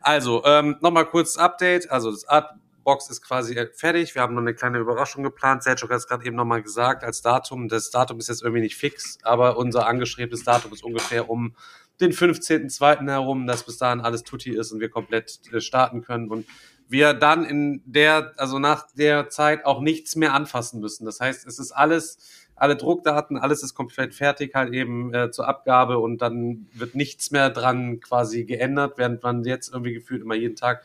Also, 0.00 0.42
ähm, 0.46 0.76
nochmal 0.80 1.04
kurz 1.04 1.36
Update. 1.36 1.90
Also 1.90 2.10
das 2.10 2.26
Art 2.26 2.54
Box 2.84 3.10
ist 3.10 3.22
quasi 3.22 3.54
fertig. 3.74 4.14
Wir 4.14 4.22
haben 4.22 4.34
noch 4.34 4.42
eine 4.42 4.54
kleine 4.54 4.78
Überraschung 4.78 5.22
geplant. 5.22 5.62
Sergio 5.62 5.88
hat 5.88 5.96
es 5.96 6.08
gerade 6.08 6.24
eben 6.24 6.36
nochmal 6.36 6.62
gesagt 6.62 7.04
als 7.04 7.22
Datum. 7.22 7.68
Das 7.68 7.90
Datum 7.90 8.18
ist 8.18 8.28
jetzt 8.28 8.42
irgendwie 8.42 8.62
nicht 8.62 8.76
fix, 8.76 9.18
aber 9.22 9.56
unser 9.56 9.86
angestrebtes 9.86 10.44
Datum 10.44 10.72
ist 10.72 10.82
ungefähr 10.82 11.28
um 11.28 11.54
den 12.00 12.12
15.02. 12.12 13.08
herum, 13.08 13.46
dass 13.46 13.64
bis 13.64 13.76
dahin 13.76 14.00
alles 14.00 14.22
tutti 14.22 14.50
ist 14.50 14.72
und 14.72 14.80
wir 14.80 14.88
komplett 14.88 15.40
äh, 15.52 15.60
starten 15.60 16.02
können 16.02 16.28
und 16.28 16.46
wir 16.88 17.14
dann 17.14 17.44
in 17.44 17.82
der, 17.84 18.32
also 18.36 18.58
nach 18.58 18.86
der 18.92 19.28
Zeit 19.28 19.64
auch 19.64 19.80
nichts 19.80 20.16
mehr 20.16 20.34
anfassen 20.34 20.80
müssen. 20.80 21.04
Das 21.04 21.20
heißt, 21.20 21.46
es 21.46 21.58
ist 21.58 21.70
alles, 21.70 22.18
alle 22.56 22.76
Druckdaten, 22.76 23.38
alles 23.38 23.62
ist 23.62 23.74
komplett 23.74 24.12
fertig 24.12 24.54
halt 24.54 24.74
eben 24.74 25.14
äh, 25.14 25.30
zur 25.30 25.46
Abgabe 25.46 25.98
und 25.98 26.20
dann 26.20 26.66
wird 26.72 26.96
nichts 26.96 27.30
mehr 27.30 27.48
dran 27.50 28.00
quasi 28.00 28.44
geändert, 28.44 28.94
während 28.96 29.22
man 29.22 29.44
jetzt 29.44 29.72
irgendwie 29.72 29.94
gefühlt 29.94 30.22
immer 30.22 30.34
jeden 30.34 30.56
Tag 30.56 30.82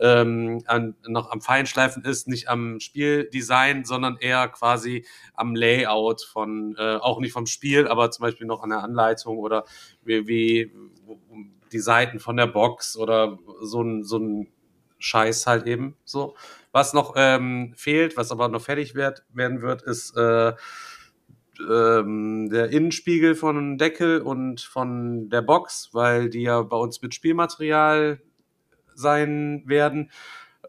ähm, 0.00 0.62
an, 0.66 0.94
noch 1.06 1.30
am 1.30 1.40
Feinschleifen 1.40 2.04
ist, 2.04 2.26
nicht 2.26 2.48
am 2.48 2.80
Spieldesign, 2.80 3.84
sondern 3.84 4.16
eher 4.18 4.48
quasi 4.48 5.04
am 5.34 5.54
Layout 5.54 6.22
von, 6.22 6.74
äh, 6.78 6.96
auch 6.96 7.20
nicht 7.20 7.32
vom 7.32 7.46
Spiel, 7.46 7.86
aber 7.86 8.10
zum 8.10 8.22
Beispiel 8.22 8.46
noch 8.46 8.62
an 8.62 8.70
der 8.70 8.82
Anleitung 8.82 9.38
oder 9.38 9.64
wie, 10.02 10.26
wie 10.26 10.72
die 11.72 11.78
Seiten 11.78 12.18
von 12.18 12.36
der 12.36 12.46
Box 12.46 12.96
oder 12.96 13.38
so 13.60 13.82
ein, 13.82 14.02
so 14.02 14.18
ein 14.18 14.48
Scheiß 14.98 15.46
halt 15.46 15.66
eben 15.66 15.96
so. 16.04 16.34
Was 16.72 16.92
noch 16.92 17.14
ähm, 17.16 17.74
fehlt, 17.76 18.16
was 18.16 18.30
aber 18.30 18.48
noch 18.48 18.62
fertig 18.62 18.94
wird, 18.94 19.24
werden 19.32 19.60
wird, 19.60 19.82
ist 19.82 20.16
äh, 20.16 20.52
ähm, 21.68 22.48
der 22.50 22.70
Innenspiegel 22.70 23.34
von 23.34 23.76
Deckel 23.76 24.20
und 24.20 24.60
von 24.60 25.28
der 25.28 25.42
Box, 25.42 25.90
weil 25.92 26.30
die 26.30 26.42
ja 26.42 26.62
bei 26.62 26.76
uns 26.76 27.02
mit 27.02 27.14
Spielmaterial 27.14 28.20
sein 28.94 29.62
werden. 29.66 30.10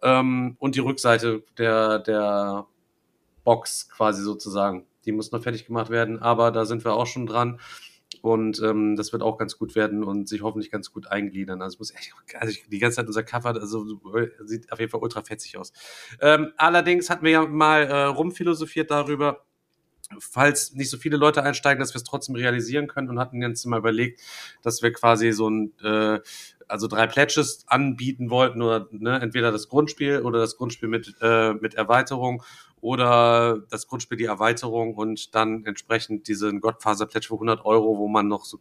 Ähm, 0.01 0.55
und 0.59 0.75
die 0.75 0.79
Rückseite 0.79 1.43
der, 1.57 1.99
der 1.99 2.65
Box 3.43 3.89
quasi 3.89 4.23
sozusagen. 4.23 4.85
Die 5.05 5.11
muss 5.11 5.31
noch 5.31 5.41
fertig 5.41 5.65
gemacht 5.65 5.89
werden, 5.89 6.19
aber 6.19 6.51
da 6.51 6.65
sind 6.65 6.83
wir 6.85 6.93
auch 6.93 7.07
schon 7.07 7.25
dran. 7.25 7.59
Und 8.21 8.61
ähm, 8.61 8.95
das 8.95 9.13
wird 9.13 9.23
auch 9.23 9.37
ganz 9.37 9.57
gut 9.57 9.73
werden 9.73 10.03
und 10.03 10.27
sich 10.27 10.43
hoffentlich 10.43 10.69
ganz 10.69 10.91
gut 10.91 11.07
eingliedern. 11.07 11.61
Also, 11.61 11.77
muss 11.79 11.91
echt, 11.91 12.13
also 12.39 12.55
die 12.69 12.79
ganze 12.79 12.97
Zeit 12.97 13.07
unser 13.07 13.23
Cover, 13.23 13.49
also 13.49 13.85
sieht 14.43 14.71
auf 14.71 14.79
jeden 14.79 14.91
Fall 14.91 15.01
ultra 15.01 15.21
fetzig 15.23 15.57
aus. 15.57 15.71
Ähm, 16.19 16.51
allerdings 16.57 17.09
hatten 17.09 17.23
wir 17.23 17.31
ja 17.31 17.47
mal 17.47 17.83
äh, 17.83 18.03
rumphilosophiert 18.03 18.91
darüber, 18.91 19.45
falls 20.19 20.73
nicht 20.73 20.89
so 20.89 20.97
viele 20.97 21.17
Leute 21.17 21.43
einsteigen, 21.43 21.79
dass 21.79 21.93
wir 21.93 21.97
es 21.97 22.03
trotzdem 22.03 22.35
realisieren 22.35 22.87
können 22.87 23.09
und 23.09 23.19
hatten 23.19 23.41
jetzt 23.41 23.65
mal 23.65 23.79
überlegt, 23.79 24.21
dass 24.61 24.81
wir 24.81 24.91
quasi 24.93 25.31
so 25.31 25.49
ein 25.49 25.73
äh, 25.83 26.19
also 26.71 26.87
drei 26.87 27.05
Pledges 27.05 27.65
anbieten 27.67 28.29
wollten 28.29 28.61
oder 28.61 28.87
ne, 28.91 29.19
entweder 29.21 29.51
das 29.51 29.67
Grundspiel 29.67 30.21
oder 30.21 30.39
das 30.39 30.55
Grundspiel 30.57 30.87
mit, 30.87 31.15
äh, 31.21 31.53
mit 31.53 31.73
Erweiterung 31.75 32.43
oder 32.79 33.59
das 33.69 33.87
Grundspiel 33.87 34.17
die 34.17 34.25
Erweiterung 34.25 34.95
und 34.95 35.35
dann 35.35 35.65
entsprechend 35.65 36.27
diesen 36.27 36.61
Godfather 36.61 37.05
Pledge 37.05 37.27
für 37.27 37.35
100 37.35 37.65
Euro, 37.65 37.97
wo 37.97 38.07
man 38.07 38.27
noch 38.27 38.45
so 38.45 38.57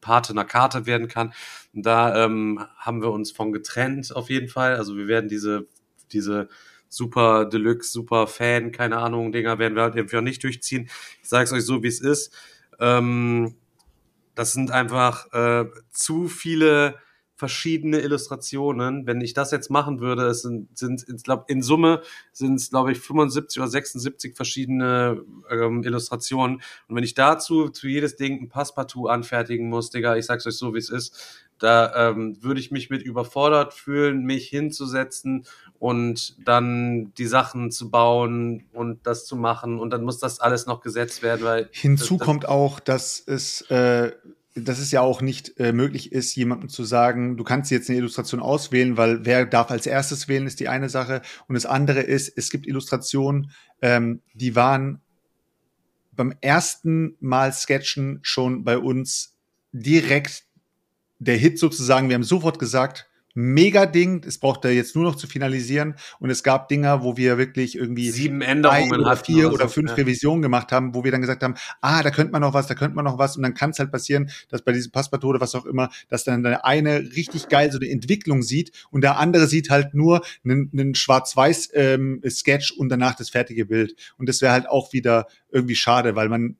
Pate 0.00 0.32
einer 0.32 0.44
Karte 0.44 0.86
werden 0.86 1.06
kann. 1.08 1.32
Und 1.72 1.86
da 1.86 2.24
ähm, 2.24 2.66
haben 2.76 3.02
wir 3.02 3.12
uns 3.12 3.30
von 3.30 3.52
getrennt 3.52 4.14
auf 4.16 4.28
jeden 4.30 4.48
Fall. 4.48 4.76
Also 4.76 4.96
wir 4.96 5.06
werden 5.06 5.28
diese, 5.28 5.66
diese 6.12 6.48
super 6.92 7.46
Deluxe, 7.46 7.90
super 7.90 8.26
Fan, 8.26 8.70
keine 8.70 8.98
Ahnung, 8.98 9.32
Dinger 9.32 9.58
werden 9.58 9.74
wir 9.74 9.82
halt 9.82 9.96
irgendwie 9.96 10.16
auch 10.18 10.22
nicht 10.22 10.44
durchziehen. 10.44 10.88
Ich 11.22 11.28
sage 11.28 11.44
es 11.44 11.52
euch 11.52 11.64
so, 11.64 11.82
wie 11.82 11.88
es 11.88 12.00
ist. 12.00 12.32
Ähm, 12.78 13.54
das 14.34 14.52
sind 14.52 14.70
einfach 14.70 15.32
äh, 15.32 15.66
zu 15.90 16.28
viele 16.28 16.96
verschiedene 17.34 17.98
Illustrationen. 18.00 19.06
Wenn 19.06 19.20
ich 19.20 19.34
das 19.34 19.50
jetzt 19.50 19.70
machen 19.70 20.00
würde, 20.00 20.26
es 20.26 20.42
sind, 20.42 20.78
sind 20.78 21.04
ich 21.12 21.24
glaube, 21.24 21.44
in 21.48 21.62
Summe 21.62 22.02
sind 22.32 22.56
es, 22.56 22.70
glaube 22.70 22.92
ich, 22.92 23.00
75 23.00 23.58
oder 23.58 23.68
76 23.68 24.36
verschiedene 24.36 25.24
ähm, 25.50 25.82
Illustrationen. 25.82 26.62
Und 26.88 26.96
wenn 26.96 27.04
ich 27.04 27.14
dazu 27.14 27.68
zu 27.68 27.88
jedes 27.88 28.16
Ding 28.16 28.40
ein 28.40 28.48
Passepartout 28.48 29.08
anfertigen 29.08 29.68
muss, 29.68 29.90
Digga, 29.90 30.16
ich 30.16 30.26
sag's 30.26 30.46
euch 30.46 30.56
so, 30.56 30.74
wie 30.74 30.78
es 30.78 30.90
ist, 30.90 31.48
da 31.62 32.10
ähm, 32.10 32.42
würde 32.42 32.60
ich 32.60 32.70
mich 32.70 32.90
mit 32.90 33.02
überfordert 33.02 33.74
fühlen, 33.74 34.24
mich 34.24 34.48
hinzusetzen 34.48 35.46
und 35.78 36.36
dann 36.46 37.12
die 37.14 37.26
Sachen 37.26 37.70
zu 37.70 37.90
bauen 37.90 38.64
und 38.72 39.06
das 39.06 39.26
zu 39.26 39.36
machen 39.36 39.78
und 39.78 39.90
dann 39.90 40.02
muss 40.02 40.18
das 40.18 40.40
alles 40.40 40.66
noch 40.66 40.80
gesetzt 40.80 41.22
werden, 41.22 41.44
weil 41.44 41.68
hinzu 41.72 42.16
das, 42.16 42.26
kommt 42.26 42.48
auch, 42.48 42.80
dass 42.80 43.22
es 43.24 43.62
äh, 43.62 44.12
dass 44.54 44.78
es 44.78 44.90
ja 44.90 45.00
auch 45.00 45.22
nicht 45.22 45.58
äh, 45.58 45.72
möglich 45.72 46.12
ist, 46.12 46.34
jemandem 46.34 46.68
zu 46.68 46.84
sagen, 46.84 47.36
du 47.36 47.44
kannst 47.44 47.70
jetzt 47.70 47.88
eine 47.88 47.98
Illustration 47.98 48.40
auswählen, 48.40 48.96
weil 48.96 49.24
wer 49.24 49.46
darf 49.46 49.70
als 49.70 49.86
erstes 49.86 50.28
wählen, 50.28 50.46
ist 50.46 50.60
die 50.60 50.68
eine 50.68 50.90
Sache. 50.90 51.22
Und 51.48 51.54
das 51.54 51.64
andere 51.64 52.00
ist, 52.00 52.36
es 52.36 52.50
gibt 52.50 52.66
Illustrationen, 52.66 53.50
ähm, 53.80 54.20
die 54.34 54.54
waren 54.54 55.00
beim 56.14 56.34
ersten 56.42 57.16
Mal 57.20 57.52
Sketchen 57.52 58.18
schon 58.20 58.62
bei 58.64 58.76
uns 58.76 59.34
direkt 59.72 60.44
der 61.24 61.36
Hit 61.36 61.58
sozusagen. 61.58 62.08
Wir 62.08 62.14
haben 62.14 62.24
sofort 62.24 62.58
gesagt, 62.58 63.08
mega 63.34 63.86
Ding. 63.86 64.22
Es 64.26 64.38
braucht 64.38 64.64
er 64.64 64.72
jetzt 64.72 64.94
nur 64.94 65.04
noch 65.04 65.16
zu 65.16 65.26
finalisieren. 65.26 65.94
Und 66.18 66.30
es 66.30 66.42
gab 66.42 66.68
Dinger, 66.68 67.02
wo 67.02 67.16
wir 67.16 67.38
wirklich 67.38 67.76
irgendwie 67.76 68.10
sieben 68.10 68.42
Änderungen 68.42 69.00
oder 69.00 69.16
vier 69.16 69.46
oder, 69.46 69.54
oder 69.54 69.68
fünf 69.68 69.90
ja. 69.90 69.96
Revisionen 69.96 70.42
gemacht 70.42 70.72
haben, 70.72 70.94
wo 70.94 71.04
wir 71.04 71.10
dann 71.10 71.20
gesagt 71.20 71.42
haben, 71.42 71.54
ah, 71.80 72.02
da 72.02 72.10
könnte 72.10 72.32
man 72.32 72.42
noch 72.42 72.54
was, 72.54 72.66
da 72.66 72.74
könnte 72.74 72.94
man 72.96 73.04
noch 73.04 73.18
was. 73.18 73.36
Und 73.36 73.42
dann 73.42 73.54
kann 73.54 73.70
es 73.70 73.78
halt 73.78 73.90
passieren, 73.90 74.30
dass 74.48 74.62
bei 74.62 74.72
diesem 74.72 74.92
Passepartout 74.92 75.28
oder 75.28 75.40
was 75.40 75.54
auch 75.54 75.66
immer, 75.66 75.90
dass 76.08 76.24
dann 76.24 76.42
der 76.42 76.64
eine 76.64 77.00
richtig 77.00 77.48
geil 77.48 77.70
so 77.72 77.78
eine 77.78 77.90
Entwicklung 77.90 78.42
sieht 78.42 78.72
und 78.90 79.02
der 79.02 79.18
andere 79.18 79.46
sieht 79.46 79.70
halt 79.70 79.94
nur 79.94 80.22
einen, 80.44 80.70
einen 80.72 80.94
schwarz-weiß 80.94 81.70
ähm, 81.74 82.20
Sketch 82.28 82.72
und 82.72 82.88
danach 82.88 83.14
das 83.14 83.30
fertige 83.30 83.66
Bild. 83.66 83.94
Und 84.18 84.28
das 84.28 84.42
wäre 84.42 84.52
halt 84.52 84.68
auch 84.68 84.92
wieder 84.92 85.26
irgendwie 85.50 85.76
schade, 85.76 86.16
weil 86.16 86.28
man 86.28 86.56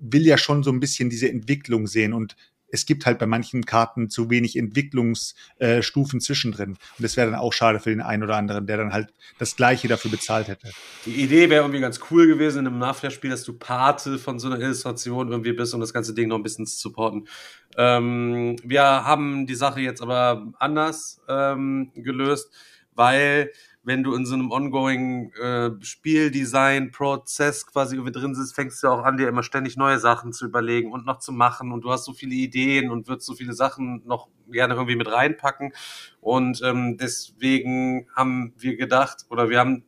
will 0.00 0.26
ja 0.26 0.36
schon 0.36 0.62
so 0.62 0.70
ein 0.70 0.80
bisschen 0.80 1.08
diese 1.08 1.28
Entwicklung 1.30 1.86
sehen 1.86 2.12
und 2.12 2.36
es 2.68 2.86
gibt 2.86 3.06
halt 3.06 3.18
bei 3.18 3.26
manchen 3.26 3.64
Karten 3.64 4.10
zu 4.10 4.30
wenig 4.30 4.56
Entwicklungsstufen 4.56 6.20
zwischendrin. 6.20 6.70
Und 6.70 6.78
das 6.98 7.16
wäre 7.16 7.30
dann 7.30 7.38
auch 7.38 7.52
schade 7.52 7.80
für 7.80 7.90
den 7.90 8.00
einen 8.00 8.22
oder 8.22 8.36
anderen, 8.36 8.66
der 8.66 8.76
dann 8.76 8.92
halt 8.92 9.12
das 9.38 9.56
Gleiche 9.56 9.88
dafür 9.88 10.10
bezahlt 10.10 10.48
hätte. 10.48 10.70
Die 11.06 11.22
Idee 11.22 11.50
wäre 11.50 11.62
irgendwie 11.62 11.80
ganz 11.80 12.00
cool 12.10 12.26
gewesen 12.26 12.60
in 12.60 12.66
einem 12.66 12.78
Nachflash-Spiel, 12.78 13.30
dass 13.30 13.44
du 13.44 13.52
Pate 13.52 14.18
von 14.18 14.38
so 14.38 14.48
einer 14.48 14.58
Illustration 14.58 15.30
irgendwie 15.30 15.52
bist, 15.52 15.74
um 15.74 15.80
das 15.80 15.92
ganze 15.92 16.14
Ding 16.14 16.28
noch 16.28 16.36
ein 16.36 16.42
bisschen 16.42 16.66
zu 16.66 16.76
supporten. 16.76 17.28
Ähm, 17.76 18.56
wir 18.62 18.82
haben 18.82 19.46
die 19.46 19.54
Sache 19.54 19.80
jetzt 19.80 20.02
aber 20.02 20.52
anders 20.58 21.20
ähm, 21.28 21.92
gelöst, 21.94 22.50
weil 22.94 23.50
wenn 23.84 24.02
du 24.02 24.14
in 24.14 24.26
so 24.26 24.34
einem 24.34 24.50
ongoing 24.50 25.30
äh, 25.34 25.70
Spieldesign-Prozess 25.80 27.66
quasi 27.66 27.96
irgendwie 27.96 28.12
drin 28.12 28.34
sitzt, 28.34 28.54
fängst 28.54 28.82
du 28.82 28.88
auch 28.88 29.04
an, 29.04 29.18
dir 29.18 29.28
immer 29.28 29.42
ständig 29.42 29.76
neue 29.76 29.98
Sachen 29.98 30.32
zu 30.32 30.46
überlegen 30.46 30.90
und 30.92 31.04
noch 31.06 31.18
zu 31.18 31.32
machen 31.32 31.70
und 31.70 31.82
du 31.82 31.90
hast 31.90 32.04
so 32.04 32.12
viele 32.12 32.34
Ideen 32.34 32.90
und 32.90 33.08
würdest 33.08 33.26
so 33.26 33.34
viele 33.34 33.52
Sachen 33.52 34.02
noch 34.06 34.28
gerne 34.50 34.74
irgendwie 34.74 34.96
mit 34.96 35.10
reinpacken 35.10 35.72
und 36.20 36.62
ähm, 36.64 36.96
deswegen 36.96 38.08
haben 38.14 38.54
wir 38.56 38.76
gedacht 38.76 39.26
oder 39.30 39.50
wir 39.50 39.58
haben, 39.58 39.84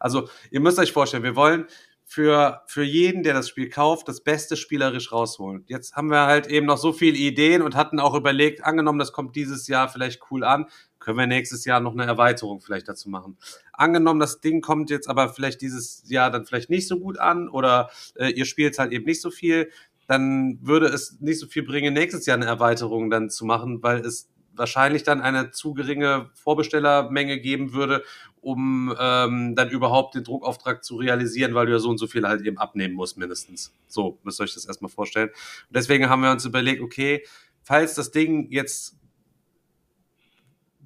also 0.00 0.28
ihr 0.50 0.60
müsst 0.60 0.78
euch 0.78 0.92
vorstellen, 0.92 1.22
wir 1.22 1.36
wollen 1.36 1.66
für, 2.08 2.62
für 2.66 2.84
jeden, 2.84 3.24
der 3.24 3.34
das 3.34 3.48
Spiel 3.48 3.68
kauft, 3.68 4.06
das 4.06 4.22
Beste 4.22 4.56
spielerisch 4.56 5.10
rausholen. 5.10 5.64
Jetzt 5.66 5.96
haben 5.96 6.08
wir 6.08 6.26
halt 6.26 6.46
eben 6.46 6.66
noch 6.66 6.78
so 6.78 6.92
viele 6.92 7.18
Ideen 7.18 7.62
und 7.62 7.74
hatten 7.74 7.98
auch 7.98 8.14
überlegt, 8.14 8.64
angenommen, 8.64 9.00
das 9.00 9.12
kommt 9.12 9.34
dieses 9.34 9.66
Jahr 9.66 9.88
vielleicht 9.88 10.22
cool 10.30 10.44
an, 10.44 10.66
können 11.06 11.18
wir 11.18 11.28
nächstes 11.28 11.64
Jahr 11.64 11.78
noch 11.78 11.92
eine 11.92 12.04
Erweiterung 12.04 12.60
vielleicht 12.60 12.88
dazu 12.88 13.08
machen. 13.08 13.36
Angenommen, 13.72 14.18
das 14.18 14.40
Ding 14.40 14.60
kommt 14.60 14.90
jetzt 14.90 15.08
aber 15.08 15.28
vielleicht 15.28 15.60
dieses 15.60 16.02
Jahr 16.08 16.32
dann 16.32 16.46
vielleicht 16.46 16.68
nicht 16.68 16.88
so 16.88 16.98
gut 16.98 17.16
an 17.16 17.48
oder 17.48 17.90
äh, 18.16 18.30
ihr 18.30 18.44
spielt 18.44 18.76
halt 18.80 18.90
eben 18.90 19.04
nicht 19.04 19.20
so 19.22 19.30
viel, 19.30 19.70
dann 20.08 20.58
würde 20.62 20.86
es 20.86 21.20
nicht 21.20 21.38
so 21.38 21.46
viel 21.46 21.62
bringen, 21.62 21.94
nächstes 21.94 22.26
Jahr 22.26 22.36
eine 22.36 22.46
Erweiterung 22.46 23.08
dann 23.08 23.30
zu 23.30 23.44
machen, 23.44 23.84
weil 23.84 24.00
es 24.00 24.28
wahrscheinlich 24.52 25.04
dann 25.04 25.20
eine 25.20 25.52
zu 25.52 25.74
geringe 25.74 26.30
Vorbestellermenge 26.34 27.38
geben 27.38 27.72
würde, 27.72 28.02
um 28.40 28.92
ähm, 28.98 29.54
dann 29.54 29.70
überhaupt 29.70 30.16
den 30.16 30.24
Druckauftrag 30.24 30.82
zu 30.82 30.96
realisieren, 30.96 31.54
weil 31.54 31.66
du 31.66 31.72
ja 31.72 31.78
so 31.78 31.88
und 31.88 31.98
so 31.98 32.08
viel 32.08 32.26
halt 32.26 32.44
eben 32.44 32.58
abnehmen 32.58 32.94
musst, 32.94 33.16
mindestens. 33.16 33.72
So, 33.86 34.18
müsst 34.24 34.40
ihr 34.40 34.44
euch 34.44 34.54
das 34.54 34.66
erstmal 34.66 34.90
vorstellen. 34.90 35.28
Und 35.28 35.76
deswegen 35.76 36.08
haben 36.08 36.22
wir 36.22 36.32
uns 36.32 36.44
überlegt, 36.44 36.82
okay, 36.82 37.24
falls 37.62 37.94
das 37.94 38.10
Ding 38.10 38.50
jetzt 38.50 38.95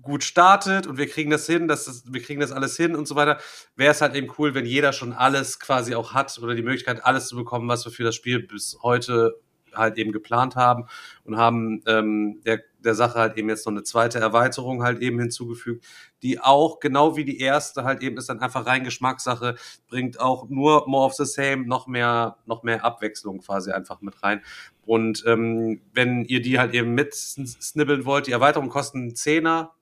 gut 0.02 0.24
startet 0.24 0.86
und 0.86 0.98
wir 0.98 1.09
kriegen 1.09 1.31
das 1.31 1.47
hin, 1.47 1.68
dass 1.68 1.85
das, 1.85 2.05
wir 2.12 2.22
kriegen 2.22 2.40
das 2.40 2.52
alles 2.52 2.77
hin 2.77 2.94
und 2.97 3.06
so 3.06 3.14
weiter, 3.16 3.39
wäre 3.77 3.93
es 3.93 4.01
halt 4.01 4.14
eben 4.14 4.32
cool, 4.39 4.55
wenn 4.55 4.66
jeder 4.66 4.93
schon 4.93 5.12
alles 5.12 5.59
quasi 5.59 5.94
auch 5.94 6.14
hat 6.14 6.39
oder 6.39 6.55
die 6.55 6.62
Möglichkeit, 6.62 7.05
alles 7.05 7.28
zu 7.28 7.36
bekommen, 7.36 7.68
was 7.68 7.85
wir 7.85 7.93
für 7.93 8.05
das 8.05 8.14
Spiel 8.14 8.43
bis 8.43 8.78
heute 8.82 9.35
halt 9.74 9.98
eben 9.98 10.12
geplant 10.12 10.56
haben 10.56 10.86
und 11.24 11.36
haben 11.36 11.82
ähm, 11.86 12.40
der, 12.44 12.60
der 12.78 12.94
Sache 12.94 13.18
halt 13.18 13.36
eben 13.36 13.48
jetzt 13.48 13.66
noch 13.66 13.72
eine 13.72 13.82
zweite 13.82 14.18
Erweiterung 14.18 14.82
halt 14.82 15.01
eben 15.01 15.18
hinzugefügt, 15.18 15.85
die 16.22 16.40
auch 16.40 16.81
genau 16.81 17.16
wie 17.16 17.24
die 17.24 17.40
erste 17.40 17.85
halt 17.85 18.02
eben 18.02 18.16
ist 18.16 18.28
dann 18.28 18.40
einfach 18.40 18.66
rein 18.66 18.85
Geschmackssache, 18.85 19.56
bringt 19.89 20.20
auch 20.20 20.48
nur 20.48 20.89
more 20.89 21.06
of 21.06 21.14
the 21.14 21.24
same, 21.24 21.66
noch 21.66 21.86
mehr, 21.86 22.39
noch 22.47 22.62
mehr 22.62 22.85
Abwechslung 22.85 23.40
quasi 23.40 23.70
einfach 23.70 24.01
mit 24.01 24.22
rein. 24.22 24.43
Und 24.86 25.24
ähm, 25.27 25.82
wenn 25.93 26.24
ihr 26.24 26.43
die 26.43 26.59
halt 26.59 26.74
eben 26.74 26.94
mit 26.94 27.14
snibbeln 27.14 28.05
wollt, 28.05 28.27
die 28.27 28.32
Erweiterung 28.32 28.68
kosten 28.68 28.98
einen 28.98 29.14
Zehner, 29.14 29.74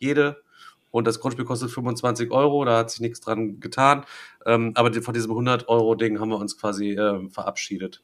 jede. 0.00 0.42
Und 0.90 1.06
das 1.06 1.20
Grundspiel 1.20 1.44
kostet 1.44 1.70
25 1.70 2.32
Euro, 2.32 2.64
da 2.64 2.78
hat 2.78 2.90
sich 2.90 3.00
nichts 3.00 3.20
dran 3.20 3.60
getan. 3.60 4.04
Ähm, 4.44 4.72
aber 4.74 4.92
von 5.02 5.14
diesem 5.14 5.30
100-Euro-Ding 5.32 6.18
haben 6.18 6.30
wir 6.30 6.38
uns 6.38 6.58
quasi 6.58 6.90
ähm, 6.92 7.30
verabschiedet. 7.30 8.02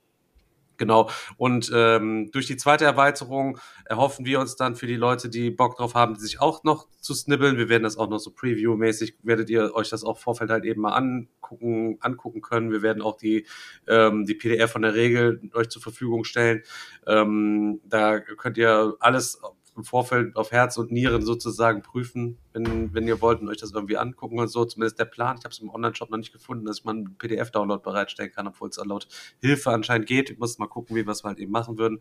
Genau. 0.76 1.08
Und 1.36 1.70
ähm, 1.74 2.30
durch 2.32 2.46
die 2.46 2.56
zweite 2.56 2.84
Erweiterung 2.84 3.58
erhoffen 3.84 4.26
wir 4.26 4.40
uns 4.40 4.56
dann 4.56 4.76
für 4.76 4.86
die 4.86 4.96
Leute, 4.96 5.28
die 5.28 5.50
Bock 5.50 5.76
drauf 5.76 5.94
haben, 5.94 6.16
sich 6.16 6.40
auch 6.40 6.64
noch 6.64 6.86
zu 7.00 7.14
snibbeln. 7.14 7.56
Wir 7.56 7.68
werden 7.68 7.84
das 7.84 7.96
auch 7.96 8.08
noch 8.08 8.18
so 8.18 8.30
Preview-mäßig, 8.30 9.14
werdet 9.22 9.48
ihr 9.48 9.74
euch 9.74 9.88
das 9.88 10.04
auch 10.04 10.18
Vorfeld 10.18 10.50
halt 10.50 10.64
eben 10.64 10.82
mal 10.82 10.94
angucken, 10.94 11.98
angucken 12.00 12.42
können. 12.42 12.72
Wir 12.72 12.82
werden 12.82 13.02
auch 13.02 13.16
die, 13.16 13.46
ähm, 13.88 14.26
die 14.26 14.34
PDF 14.34 14.72
von 14.72 14.82
der 14.82 14.94
Regel 14.94 15.40
euch 15.54 15.70
zur 15.70 15.82
Verfügung 15.82 16.24
stellen. 16.24 16.62
Ähm, 17.06 17.80
da 17.84 18.20
könnt 18.20 18.58
ihr 18.58 18.96
alles 19.00 19.40
im 19.76 19.84
Vorfeld 19.84 20.36
auf 20.36 20.52
Herz 20.52 20.76
und 20.76 20.90
Nieren 20.90 21.22
sozusagen 21.22 21.82
prüfen, 21.82 22.38
wenn, 22.52 22.94
wenn 22.94 23.06
ihr 23.06 23.20
wollt 23.20 23.40
und 23.40 23.48
euch 23.48 23.58
das 23.58 23.72
irgendwie 23.72 23.96
angucken 23.96 24.38
und 24.38 24.48
so. 24.48 24.64
Zumindest 24.64 24.98
der 24.98 25.04
Plan. 25.04 25.36
Ich 25.38 25.44
habe 25.44 25.52
es 25.52 25.58
im 25.58 25.70
Online-Shop 25.70 26.10
noch 26.10 26.18
nicht 26.18 26.32
gefunden, 26.32 26.64
dass 26.64 26.84
man 26.84 26.96
einen 26.96 27.18
PDF-Download 27.18 27.82
bereitstellen 27.82 28.32
kann, 28.32 28.46
obwohl 28.46 28.68
es 28.68 28.76
laut 28.84 29.08
Hilfe 29.40 29.70
anscheinend 29.70 30.06
geht. 30.06 30.30
Ich 30.30 30.38
muss 30.38 30.58
mal 30.58 30.66
gucken, 30.66 30.96
wie 30.96 31.06
wir 31.06 31.12
es 31.12 31.24
halt 31.24 31.38
eben 31.38 31.52
machen 31.52 31.78
würden. 31.78 32.00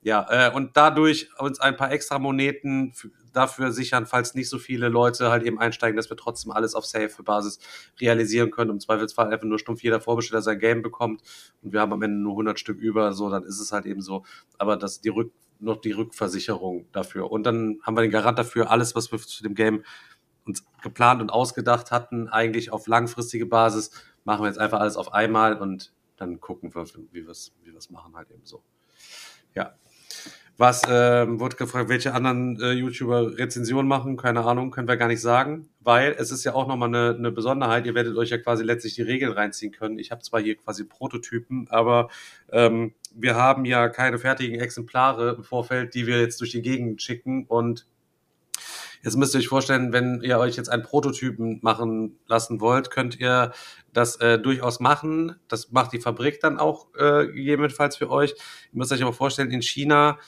Ja, 0.00 0.26
äh, 0.30 0.54
und 0.54 0.76
dadurch 0.76 1.28
uns 1.38 1.60
ein 1.60 1.76
paar 1.76 1.90
extra 1.90 2.20
Moneten 2.20 2.92
dafür 3.32 3.72
sichern, 3.72 4.06
falls 4.06 4.34
nicht 4.34 4.48
so 4.48 4.58
viele 4.58 4.88
Leute 4.88 5.30
halt 5.30 5.42
eben 5.42 5.58
einsteigen, 5.58 5.96
dass 5.96 6.08
wir 6.08 6.16
trotzdem 6.16 6.52
alles 6.52 6.74
auf 6.74 6.86
Safe-Basis 6.86 7.58
realisieren 8.00 8.50
können. 8.50 8.70
Im 8.70 8.80
Zweifelsfall 8.80 9.32
einfach 9.32 9.46
nur 9.46 9.58
stumpf 9.58 9.82
jeder 9.82 10.00
Vorbesteller 10.00 10.42
sein 10.42 10.58
Game 10.58 10.82
bekommt 10.82 11.22
und 11.62 11.72
wir 11.72 11.80
haben 11.80 11.92
am 11.92 12.02
Ende 12.02 12.18
nur 12.18 12.32
100 12.32 12.58
Stück 12.58 12.78
über, 12.78 13.12
so, 13.12 13.28
dann 13.28 13.44
ist 13.44 13.60
es 13.60 13.72
halt 13.72 13.86
eben 13.86 14.00
so. 14.00 14.24
Aber 14.56 14.76
dass 14.76 15.00
die 15.00 15.08
Rück 15.08 15.32
noch 15.60 15.80
die 15.80 15.92
Rückversicherung 15.92 16.86
dafür. 16.92 17.30
Und 17.30 17.44
dann 17.44 17.78
haben 17.82 17.96
wir 17.96 18.02
den 18.02 18.10
Garant 18.10 18.38
dafür, 18.38 18.70
alles, 18.70 18.94
was 18.94 19.10
wir 19.12 19.18
zu 19.18 19.42
dem 19.42 19.54
Game 19.54 19.84
uns 20.44 20.64
geplant 20.82 21.20
und 21.20 21.30
ausgedacht 21.30 21.90
hatten, 21.90 22.28
eigentlich 22.28 22.72
auf 22.72 22.86
langfristige 22.86 23.46
Basis, 23.46 23.90
machen 24.24 24.42
wir 24.42 24.48
jetzt 24.48 24.58
einfach 24.58 24.80
alles 24.80 24.96
auf 24.96 25.12
einmal 25.12 25.58
und 25.60 25.92
dann 26.16 26.40
gucken 26.40 26.74
wir, 26.74 26.84
wie 27.12 27.24
wir 27.24 27.30
es 27.30 27.52
wie 27.62 27.92
machen, 27.92 28.16
halt 28.16 28.30
eben 28.30 28.44
so. 28.44 28.62
Ja. 29.54 29.74
Was 30.60 30.82
ähm, 30.90 31.38
wurde 31.38 31.54
gefragt, 31.54 31.88
welche 31.88 32.14
anderen 32.14 32.60
äh, 32.60 32.72
YouTuber 32.72 33.38
Rezensionen 33.38 33.86
machen? 33.86 34.16
Keine 34.16 34.44
Ahnung, 34.44 34.72
können 34.72 34.88
wir 34.88 34.96
gar 34.96 35.06
nicht 35.06 35.20
sagen, 35.20 35.68
weil 35.78 36.16
es 36.18 36.32
ist 36.32 36.42
ja 36.42 36.52
auch 36.52 36.66
nochmal 36.66 36.88
eine, 36.88 37.14
eine 37.16 37.30
Besonderheit. 37.30 37.86
Ihr 37.86 37.94
werdet 37.94 38.16
euch 38.16 38.30
ja 38.30 38.38
quasi 38.38 38.64
letztlich 38.64 38.94
die 38.94 39.02
Regeln 39.02 39.30
reinziehen 39.30 39.70
können. 39.70 40.00
Ich 40.00 40.10
habe 40.10 40.20
zwar 40.20 40.40
hier 40.40 40.56
quasi 40.56 40.82
Prototypen, 40.82 41.68
aber 41.70 42.08
ähm, 42.50 42.92
wir 43.14 43.36
haben 43.36 43.64
ja 43.66 43.88
keine 43.88 44.18
fertigen 44.18 44.58
Exemplare 44.58 45.36
im 45.36 45.44
Vorfeld, 45.44 45.94
die 45.94 46.08
wir 46.08 46.18
jetzt 46.20 46.40
durch 46.40 46.50
die 46.50 46.62
Gegend 46.62 47.00
schicken 47.02 47.46
und 47.46 47.86
Jetzt 49.04 49.16
müsst 49.16 49.32
ihr 49.32 49.38
euch 49.38 49.46
vorstellen, 49.46 49.92
wenn 49.92 50.22
ihr 50.22 50.40
euch 50.40 50.56
jetzt 50.56 50.68
einen 50.68 50.82
Prototypen 50.82 51.60
machen 51.62 52.18
lassen 52.26 52.60
wollt, 52.60 52.90
könnt 52.90 53.20
ihr 53.20 53.52
das 53.92 54.16
äh, 54.16 54.40
durchaus 54.40 54.80
machen. 54.80 55.36
Das 55.46 55.70
macht 55.70 55.92
die 55.92 56.00
Fabrik 56.00 56.40
dann 56.40 56.58
auch 56.58 56.88
äh, 56.96 57.28
gegebenenfalls 57.28 57.96
für 57.96 58.10
euch. 58.10 58.32
Ihr 58.72 58.78
müsst 58.78 58.90
euch 58.90 59.02
aber 59.02 59.12
vorstellen, 59.12 59.52
in 59.52 59.62
China 59.62 60.18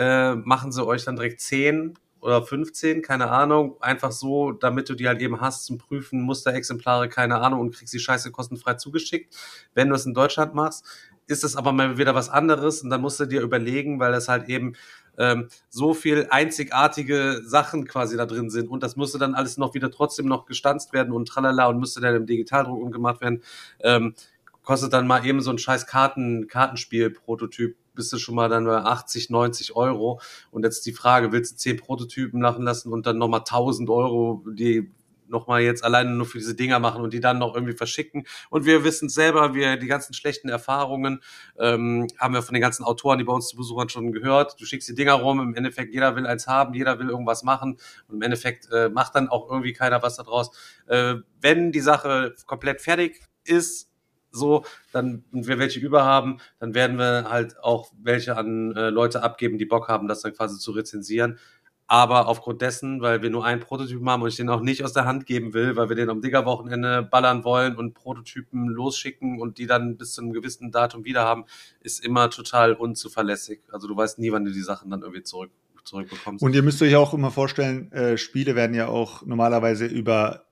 äh, 0.00 0.34
machen 0.34 0.72
sie 0.72 0.84
euch 0.84 1.04
dann 1.04 1.16
direkt 1.16 1.42
10 1.42 1.94
oder 2.22 2.42
15, 2.42 3.02
keine 3.02 3.30
Ahnung, 3.30 3.76
einfach 3.80 4.12
so, 4.12 4.52
damit 4.52 4.88
du 4.88 4.94
die 4.94 5.06
halt 5.06 5.20
eben 5.20 5.40
hast 5.42 5.66
zum 5.66 5.76
Prüfen, 5.76 6.22
Musterexemplare, 6.22 7.10
keine 7.10 7.40
Ahnung, 7.40 7.60
und 7.60 7.74
kriegst 7.74 7.92
die 7.92 7.98
Scheiße 7.98 8.30
kostenfrei 8.30 8.74
zugeschickt. 8.74 9.34
Wenn 9.74 9.90
du 9.90 9.94
es 9.94 10.06
in 10.06 10.14
Deutschland 10.14 10.54
machst, 10.54 10.86
ist 11.26 11.44
es 11.44 11.54
aber 11.54 11.72
mal 11.72 11.98
wieder 11.98 12.14
was 12.14 12.30
anderes 12.30 12.82
und 12.82 12.88
dann 12.88 13.02
musst 13.02 13.20
du 13.20 13.26
dir 13.26 13.42
überlegen, 13.42 14.00
weil 14.00 14.12
das 14.12 14.28
halt 14.28 14.48
eben 14.48 14.72
ähm, 15.18 15.48
so 15.68 15.92
viel 15.92 16.26
einzigartige 16.30 17.42
Sachen 17.44 17.86
quasi 17.86 18.16
da 18.16 18.24
drin 18.24 18.48
sind 18.48 18.68
und 18.68 18.82
das 18.82 18.96
musste 18.96 19.18
dann 19.18 19.34
alles 19.34 19.58
noch 19.58 19.74
wieder 19.74 19.90
trotzdem 19.90 20.26
noch 20.26 20.46
gestanzt 20.46 20.94
werden 20.94 21.12
und 21.12 21.28
tralala 21.28 21.66
und 21.66 21.78
müsste 21.78 22.00
dann 22.00 22.16
im 22.16 22.26
Digitaldruck 22.26 22.82
umgemacht 22.82 23.20
werden. 23.20 23.42
Ähm, 23.80 24.14
kostet 24.62 24.92
dann 24.94 25.06
mal 25.06 25.26
eben 25.26 25.40
so 25.42 25.50
ein 25.50 25.58
scheiß 25.58 25.86
Karten, 25.86 26.48
Kartenspiel-Prototyp 26.48 27.76
bist 28.00 28.14
du 28.14 28.18
schon 28.18 28.34
mal 28.34 28.48
dann 28.48 28.64
bei 28.64 28.78
80, 28.78 29.28
90 29.28 29.76
Euro. 29.76 30.22
Und 30.50 30.64
jetzt 30.64 30.86
die 30.86 30.94
Frage, 30.94 31.32
willst 31.32 31.52
du 31.52 31.56
10 31.56 31.76
Prototypen 31.76 32.40
machen 32.40 32.64
lassen 32.64 32.90
und 32.94 33.04
dann 33.04 33.18
nochmal 33.18 33.40
1000 33.40 33.90
Euro, 33.90 34.42
die 34.50 34.90
nochmal 35.28 35.60
jetzt 35.60 35.84
alleine 35.84 36.10
nur 36.10 36.24
für 36.24 36.38
diese 36.38 36.54
Dinger 36.54 36.78
machen 36.78 37.02
und 37.02 37.12
die 37.12 37.20
dann 37.20 37.38
noch 37.38 37.54
irgendwie 37.54 37.76
verschicken. 37.76 38.26
Und 38.48 38.64
wir 38.64 38.84
wissen 38.84 39.10
selber, 39.10 39.54
wir 39.54 39.76
die 39.76 39.86
ganzen 39.86 40.14
schlechten 40.14 40.48
Erfahrungen 40.48 41.20
ähm, 41.58 42.08
haben 42.18 42.32
wir 42.32 42.40
von 42.42 42.54
den 42.54 42.62
ganzen 42.62 42.84
Autoren, 42.84 43.18
die 43.18 43.24
bei 43.24 43.34
uns 43.34 43.48
zu 43.48 43.56
Besuch 43.56 43.76
waren, 43.76 43.90
schon 43.90 44.12
gehört. 44.12 44.58
Du 44.58 44.64
schickst 44.64 44.88
die 44.88 44.94
Dinger 44.94 45.12
rum, 45.12 45.40
im 45.40 45.54
Endeffekt 45.54 45.92
jeder 45.92 46.16
will 46.16 46.26
eins 46.26 46.46
haben, 46.46 46.72
jeder 46.72 46.98
will 46.98 47.10
irgendwas 47.10 47.42
machen 47.42 47.76
und 48.08 48.16
im 48.16 48.22
Endeffekt 48.22 48.66
äh, 48.72 48.88
macht 48.88 49.14
dann 49.14 49.28
auch 49.28 49.48
irgendwie 49.50 49.74
keiner 49.74 50.02
was 50.02 50.16
daraus. 50.16 50.50
Äh, 50.86 51.16
wenn 51.42 51.70
die 51.70 51.80
Sache 51.80 52.34
komplett 52.46 52.80
fertig 52.80 53.20
ist, 53.44 53.89
so, 54.30 54.64
dann, 54.92 55.24
und 55.32 55.46
wir 55.46 55.58
welche 55.58 55.80
über 55.80 56.04
haben, 56.04 56.38
dann 56.58 56.74
werden 56.74 56.98
wir 56.98 57.30
halt 57.30 57.58
auch 57.62 57.90
welche 58.02 58.36
an 58.36 58.74
äh, 58.76 58.90
Leute 58.90 59.22
abgeben, 59.22 59.58
die 59.58 59.66
Bock 59.66 59.88
haben, 59.88 60.08
das 60.08 60.22
dann 60.22 60.34
quasi 60.34 60.58
zu 60.58 60.72
rezensieren. 60.72 61.38
Aber 61.86 62.28
aufgrund 62.28 62.62
dessen, 62.62 63.00
weil 63.00 63.20
wir 63.20 63.30
nur 63.30 63.44
einen 63.44 63.60
Prototypen 63.60 64.08
haben 64.08 64.22
und 64.22 64.28
ich 64.28 64.36
den 64.36 64.48
auch 64.48 64.60
nicht 64.60 64.84
aus 64.84 64.92
der 64.92 65.06
Hand 65.06 65.26
geben 65.26 65.54
will, 65.54 65.74
weil 65.74 65.88
wir 65.88 65.96
den 65.96 66.08
am 66.08 66.22
Digger-Wochenende 66.22 67.02
ballern 67.02 67.42
wollen 67.42 67.74
und 67.74 67.94
Prototypen 67.94 68.68
losschicken 68.68 69.40
und 69.40 69.58
die 69.58 69.66
dann 69.66 69.96
bis 69.96 70.12
zu 70.12 70.20
einem 70.20 70.32
gewissen 70.32 70.70
Datum 70.70 71.04
wieder 71.04 71.24
haben, 71.24 71.46
ist 71.80 72.04
immer 72.04 72.30
total 72.30 72.74
unzuverlässig. 72.74 73.62
Also 73.72 73.88
du 73.88 73.96
weißt 73.96 74.20
nie, 74.20 74.30
wann 74.30 74.44
du 74.44 74.52
die 74.52 74.60
Sachen 74.60 74.88
dann 74.88 75.02
irgendwie 75.02 75.24
zurück, 75.24 75.50
zurückbekommst. 75.82 76.44
Und 76.44 76.54
ihr 76.54 76.62
müsst 76.62 76.80
euch 76.80 76.94
auch 76.94 77.12
immer 77.12 77.32
vorstellen, 77.32 77.90
äh, 77.90 78.16
Spiele 78.16 78.54
werden 78.54 78.74
ja 78.76 78.86
auch 78.86 79.26
normalerweise 79.26 79.86
über 79.86 80.44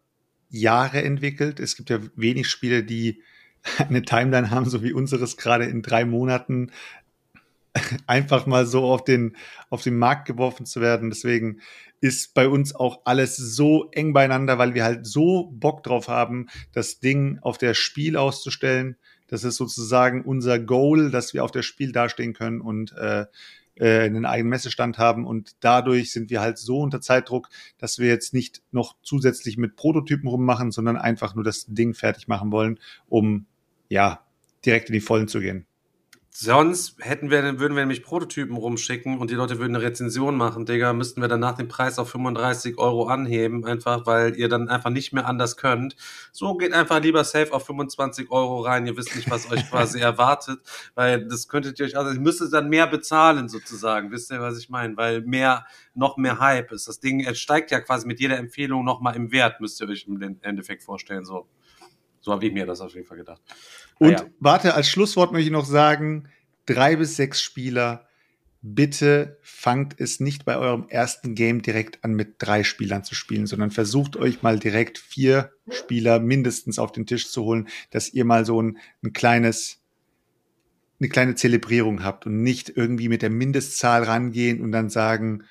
Jahre 0.50 1.04
entwickelt. 1.04 1.60
Es 1.60 1.76
gibt 1.76 1.90
ja 1.90 2.00
wenig 2.16 2.48
Spiele, 2.48 2.82
die 2.82 3.22
eine 3.78 4.02
Timeline 4.02 4.50
haben, 4.50 4.68
so 4.68 4.82
wie 4.82 4.92
unseres 4.92 5.36
gerade 5.36 5.64
in 5.64 5.82
drei 5.82 6.04
Monaten 6.04 6.70
einfach 8.06 8.46
mal 8.46 8.66
so 8.66 8.84
auf 8.84 9.04
den, 9.04 9.36
auf 9.70 9.82
den 9.82 9.98
Markt 9.98 10.26
geworfen 10.26 10.66
zu 10.66 10.80
werden. 10.80 11.10
Deswegen 11.10 11.60
ist 12.00 12.34
bei 12.34 12.48
uns 12.48 12.74
auch 12.74 13.00
alles 13.04 13.36
so 13.36 13.90
eng 13.92 14.12
beieinander, 14.12 14.58
weil 14.58 14.74
wir 14.74 14.84
halt 14.84 15.06
so 15.06 15.50
Bock 15.52 15.82
drauf 15.82 16.08
haben, 16.08 16.46
das 16.72 17.00
Ding 17.00 17.38
auf 17.42 17.58
der 17.58 17.74
Spiel 17.74 18.16
auszustellen. 18.16 18.96
Das 19.26 19.44
ist 19.44 19.56
sozusagen 19.56 20.22
unser 20.22 20.58
Goal, 20.58 21.10
dass 21.10 21.34
wir 21.34 21.44
auf 21.44 21.50
der 21.50 21.62
Spiel 21.62 21.92
dastehen 21.92 22.32
können 22.32 22.60
und 22.60 22.92
äh, 22.92 23.26
äh, 23.78 24.00
einen 24.00 24.24
eigenen 24.24 24.50
Messestand 24.50 24.98
haben. 24.98 25.26
Und 25.26 25.56
dadurch 25.60 26.12
sind 26.12 26.30
wir 26.30 26.40
halt 26.40 26.58
so 26.58 26.80
unter 26.80 27.00
Zeitdruck, 27.00 27.48
dass 27.78 27.98
wir 27.98 28.08
jetzt 28.08 28.34
nicht 28.34 28.62
noch 28.70 28.96
zusätzlich 29.02 29.56
mit 29.56 29.76
Prototypen 29.76 30.28
rummachen, 30.28 30.70
sondern 30.70 30.96
einfach 30.96 31.34
nur 31.34 31.44
das 31.44 31.66
Ding 31.66 31.94
fertig 31.94 32.28
machen 32.28 32.52
wollen, 32.52 32.78
um 33.08 33.46
ja 33.88 34.24
direkt 34.64 34.88
in 34.88 34.94
die 34.94 35.00
Vollen 35.00 35.28
zu 35.28 35.40
gehen. 35.40 35.67
Sonst 36.40 36.94
hätten 37.00 37.30
wir, 37.30 37.42
würden 37.58 37.74
wir 37.74 37.82
nämlich 37.82 38.04
Prototypen 38.04 38.56
rumschicken 38.56 39.18
und 39.18 39.28
die 39.28 39.34
Leute 39.34 39.58
würden 39.58 39.74
eine 39.74 39.84
Rezension 39.84 40.36
machen, 40.36 40.66
Digga, 40.66 40.92
müssten 40.92 41.20
wir 41.20 41.26
danach 41.26 41.56
den 41.56 41.66
Preis 41.66 41.98
auf 41.98 42.10
35 42.10 42.78
Euro 42.78 43.08
anheben, 43.08 43.64
einfach 43.64 44.06
weil 44.06 44.36
ihr 44.36 44.48
dann 44.48 44.68
einfach 44.68 44.90
nicht 44.90 45.12
mehr 45.12 45.26
anders 45.26 45.56
könnt. 45.56 45.96
So 46.30 46.56
geht 46.56 46.72
einfach 46.74 47.02
lieber 47.02 47.24
safe 47.24 47.52
auf 47.52 47.66
25 47.66 48.30
Euro 48.30 48.60
rein, 48.60 48.86
ihr 48.86 48.96
wisst 48.96 49.16
nicht, 49.16 49.28
was 49.28 49.50
euch 49.50 49.68
quasi 49.70 49.98
erwartet, 49.98 50.60
weil 50.94 51.26
das 51.26 51.48
könntet 51.48 51.80
ihr 51.80 51.86
euch, 51.86 51.98
also 51.98 52.12
ihr 52.12 52.20
müsstet 52.20 52.52
dann 52.52 52.68
mehr 52.68 52.86
bezahlen 52.86 53.48
sozusagen, 53.48 54.12
wisst 54.12 54.30
ihr, 54.30 54.40
was 54.40 54.60
ich 54.60 54.68
meine, 54.68 54.96
weil 54.96 55.22
mehr, 55.22 55.66
noch 55.94 56.18
mehr 56.18 56.38
Hype 56.38 56.70
ist. 56.70 56.86
Das 56.86 57.00
Ding 57.00 57.18
es 57.18 57.40
steigt 57.40 57.72
ja 57.72 57.80
quasi 57.80 58.06
mit 58.06 58.20
jeder 58.20 58.38
Empfehlung 58.38 58.84
nochmal 58.84 59.16
im 59.16 59.32
Wert, 59.32 59.60
müsst 59.60 59.80
ihr 59.80 59.88
euch 59.88 60.06
im 60.06 60.38
Endeffekt 60.42 60.84
vorstellen, 60.84 61.24
so. 61.24 61.48
So 62.20 62.32
habe 62.32 62.46
ich 62.46 62.52
mir 62.52 62.66
das 62.66 62.80
auf 62.80 62.94
jeden 62.94 63.06
Fall 63.06 63.18
gedacht. 63.18 63.40
Und 63.98 64.12
ja. 64.12 64.26
warte, 64.40 64.74
als 64.74 64.88
Schlusswort 64.88 65.32
möchte 65.32 65.46
ich 65.46 65.52
noch 65.52 65.64
sagen, 65.64 66.28
drei 66.66 66.96
bis 66.96 67.16
sechs 67.16 67.40
Spieler, 67.40 68.08
bitte 68.60 69.38
fangt 69.42 69.94
es 69.98 70.20
nicht 70.20 70.44
bei 70.44 70.56
eurem 70.56 70.88
ersten 70.88 71.34
Game 71.34 71.62
direkt 71.62 72.04
an, 72.04 72.14
mit 72.14 72.34
drei 72.38 72.64
Spielern 72.64 73.04
zu 73.04 73.14
spielen, 73.14 73.46
sondern 73.46 73.70
versucht 73.70 74.16
euch 74.16 74.42
mal 74.42 74.58
direkt 74.58 74.98
vier 74.98 75.52
Spieler 75.68 76.18
mindestens 76.18 76.78
auf 76.78 76.92
den 76.92 77.06
Tisch 77.06 77.30
zu 77.30 77.44
holen, 77.44 77.68
dass 77.90 78.12
ihr 78.12 78.24
mal 78.24 78.44
so 78.44 78.60
ein, 78.60 78.78
ein 79.02 79.12
kleines, 79.12 79.80
eine 80.98 81.08
kleine 81.08 81.34
Zelebrierung 81.36 82.02
habt 82.02 82.26
und 82.26 82.42
nicht 82.42 82.72
irgendwie 82.74 83.08
mit 83.08 83.22
der 83.22 83.30
Mindestzahl 83.30 84.02
rangehen 84.02 84.60
und 84.60 84.72
dann 84.72 84.90
sagen, 84.90 85.44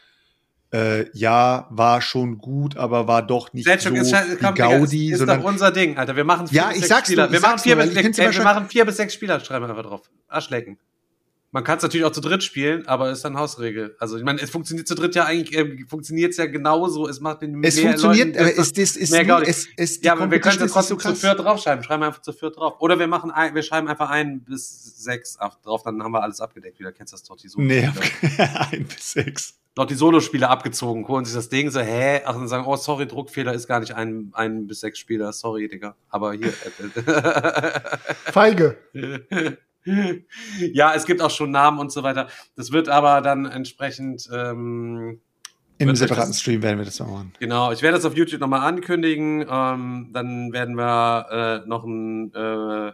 äh, 0.74 1.10
ja, 1.18 1.68
war 1.70 2.02
schon 2.02 2.38
gut, 2.38 2.76
aber 2.76 3.08
war 3.08 3.26
doch 3.26 3.54
nicht 3.54 3.66
Selchuk 3.66 3.98
so 3.98 4.16
ist, 4.16 4.40
komm, 4.42 4.56
Gaudi. 4.56 5.08
ist, 5.08 5.14
ist 5.14 5.18
sondern, 5.20 5.42
doch 5.42 5.48
unser 5.48 5.72
Ding, 5.72 5.98
Alter. 5.98 6.16
Wir 6.16 6.26
machen 6.26 6.48
vier 6.48 6.62
Ja, 6.62 6.68
bis 6.70 6.78
ich 6.80 6.88
sechs 6.88 7.08
Spieler. 7.08 7.24
nur, 7.26 7.34
wir, 7.34 7.40
machen 7.40 7.60
vier 7.60 7.76
nur, 7.76 7.86
bis, 7.86 7.94
find's 7.94 8.20
ey, 8.20 8.34
wir 8.34 8.44
machen 8.44 8.68
vier 8.68 8.86
bis 8.86 8.98
sechs 8.98 9.14
Spieler, 9.14 9.40
schreiben 9.40 9.66
wir 9.66 9.70
einfach 9.70 9.90
drauf. 9.90 10.02
Arschlecken. 10.28 10.78
Man 11.52 11.64
kann 11.64 11.78
es 11.78 11.84
natürlich 11.84 12.06
auch 12.06 12.12
zu 12.12 12.20
dritt 12.20 12.44
spielen, 12.44 12.86
aber 12.88 13.10
ist 13.10 13.24
dann 13.24 13.38
Hausregel. 13.38 13.96
Also 14.00 14.18
ich 14.18 14.24
meine, 14.24 14.42
es 14.42 14.50
funktioniert 14.50 14.86
zu 14.86 14.96
dritt 14.96 15.16
ja 15.16 15.24
eigentlich, 15.24 15.58
äh, 15.58 15.86
funktioniert 15.88 16.32
es 16.32 16.38
ja 16.38 16.46
genauso. 16.46 17.08
Es 17.08 17.22
macht 17.22 17.42
den 17.42 17.64
es 17.64 17.80
funktioniert, 17.80 18.36
Leuten, 18.36 18.40
aber 18.40 18.60
es, 18.60 18.74
das 18.74 18.98
ist 18.98 19.12
mehr 19.12 19.24
Gaudi. 19.24 19.50
es, 19.50 19.68
es, 19.78 20.02
ja, 20.04 20.12
aber 20.12 20.30
wir 20.30 20.42
können 20.42 20.58
es 20.58 20.66
ist 20.66 20.74
trotzdem 20.74 21.00
zu 21.00 21.04
so 21.04 21.10
krass. 21.12 21.22
viert 21.22 21.40
draufschreiben. 21.40 21.86
Schreiben 21.86 22.02
wir 22.04 22.08
einfach 22.08 22.22
zu 22.22 22.34
viert 22.34 22.58
drauf. 22.58 22.76
Oder 22.80 23.00
wir 23.00 23.08
machen 23.08 23.32
ein, 23.32 23.56
wir 23.56 23.64
schreiben 23.64 23.88
einfach 23.88 24.10
ein 24.10 24.42
bis 24.42 24.98
sechs 25.02 25.38
drauf, 25.64 25.84
dann 25.84 26.04
haben 26.04 26.12
wir 26.12 26.22
alles 26.22 26.42
abgedeckt. 26.42 26.80
Wieder 26.80 26.92
kennst 26.92 27.14
du 27.14 27.18
das 27.18 27.42
die 27.42 27.50
Nee, 27.56 27.90
ein 28.72 28.86
bis 28.86 29.14
sechs. 29.14 29.56
Doch 29.78 29.86
die 29.86 29.94
Solospieler 29.94 30.50
abgezogen, 30.50 31.08
holen 31.08 31.24
sich 31.24 31.36
das 31.36 31.50
Ding 31.50 31.70
so, 31.70 31.80
hä? 31.80 32.22
Ach, 32.26 32.34
dann 32.34 32.48
sagen, 32.48 32.66
oh, 32.66 32.76
sorry, 32.78 33.06
Druckfehler 33.06 33.54
ist 33.54 33.68
gar 33.68 33.80
nicht 33.80 33.94
ein, 33.94 34.32
ein 34.34 34.66
bis 34.66 34.80
sechs 34.80 34.98
Spieler, 34.98 35.32
sorry, 35.34 35.68
Digga. 35.68 35.96
Aber 36.10 36.34
hier. 36.34 36.48
äh, 36.48 38.32
Feige. 38.32 38.78
ja, 40.74 40.94
es 40.96 41.06
gibt 41.06 41.22
auch 41.22 41.30
schon 41.30 41.52
Namen 41.52 41.78
und 41.78 41.92
so 41.92 42.02
weiter. 42.02 42.28
Das 42.56 42.72
wird 42.72 42.90
aber 42.90 43.22
dann 43.22 43.46
entsprechend, 43.46 44.28
ähm, 44.34 45.20
Wird 45.78 45.96
separaten 45.96 46.32
das- 46.32 46.42
Stream 46.42 46.64
werden 46.64 46.80
wir 46.80 46.86
das 46.86 47.00
machen. 47.00 47.34
genau, 47.40 47.72
ich 47.72 47.84
werde 47.84 47.98
das 47.98 48.06
auf 48.06 48.16
YouTube 48.18 48.42
nochmal 48.42 48.62
ankündigen. 48.68 49.46
Ähm, 49.48 50.10
dann 50.12 50.52
werden 50.54 50.76
wir 50.76 51.62
äh, 51.64 51.68
noch 51.70 51.84
ein, 51.86 52.34
äh, 52.34 52.94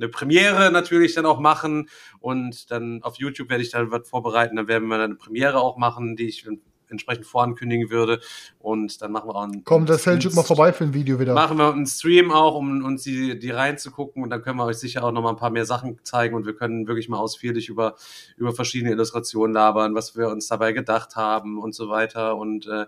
eine 0.00 0.08
Premiere 0.08 0.70
natürlich 0.70 1.14
dann 1.14 1.26
auch 1.26 1.40
machen 1.40 1.88
und 2.18 2.70
dann 2.70 3.02
auf 3.02 3.16
YouTube 3.16 3.50
werde 3.50 3.62
ich 3.62 3.70
dann 3.70 3.90
was 3.90 4.08
vorbereiten. 4.08 4.56
Dann 4.56 4.68
werden 4.68 4.88
wir 4.88 4.98
dann 4.98 5.10
eine 5.10 5.14
Premiere 5.16 5.60
auch 5.60 5.76
machen, 5.76 6.16
die 6.16 6.28
ich 6.28 6.46
entsprechend 6.90 7.26
vorankündigen 7.26 7.90
würde. 7.90 8.20
Und 8.58 9.00
dann 9.00 9.12
machen 9.12 9.28
wir 9.28 9.36
auch 9.36 9.44
einen, 9.44 9.64
Kommt 9.64 9.88
der 9.88 9.98
Seljuk 9.98 10.34
mal 10.34 10.42
vorbei 10.42 10.72
für 10.72 10.84
ein 10.84 10.94
Video 10.94 11.18
wieder. 11.18 11.34
Machen 11.34 11.58
wir 11.58 11.72
einen 11.72 11.86
Stream 11.86 12.30
auch, 12.30 12.54
um 12.54 12.84
uns 12.84 13.04
die, 13.04 13.38
die 13.38 13.50
reinzugucken 13.50 14.22
und 14.22 14.30
dann 14.30 14.42
können 14.42 14.56
wir 14.58 14.64
euch 14.64 14.78
sicher 14.78 15.04
auch 15.04 15.12
noch 15.12 15.22
mal 15.22 15.30
ein 15.30 15.36
paar 15.36 15.50
mehr 15.50 15.64
Sachen 15.66 15.98
zeigen 16.02 16.34
und 16.34 16.46
wir 16.46 16.54
können 16.54 16.86
wirklich 16.86 17.08
mal 17.08 17.18
ausführlich 17.18 17.68
über, 17.68 17.94
über 18.36 18.52
verschiedene 18.52 18.92
Illustrationen 18.92 19.54
labern, 19.54 19.94
was 19.94 20.16
wir 20.16 20.28
uns 20.28 20.48
dabei 20.48 20.72
gedacht 20.72 21.16
haben 21.16 21.58
und 21.58 21.74
so 21.74 21.88
weiter 21.88 22.36
und 22.36 22.66
äh, 22.66 22.86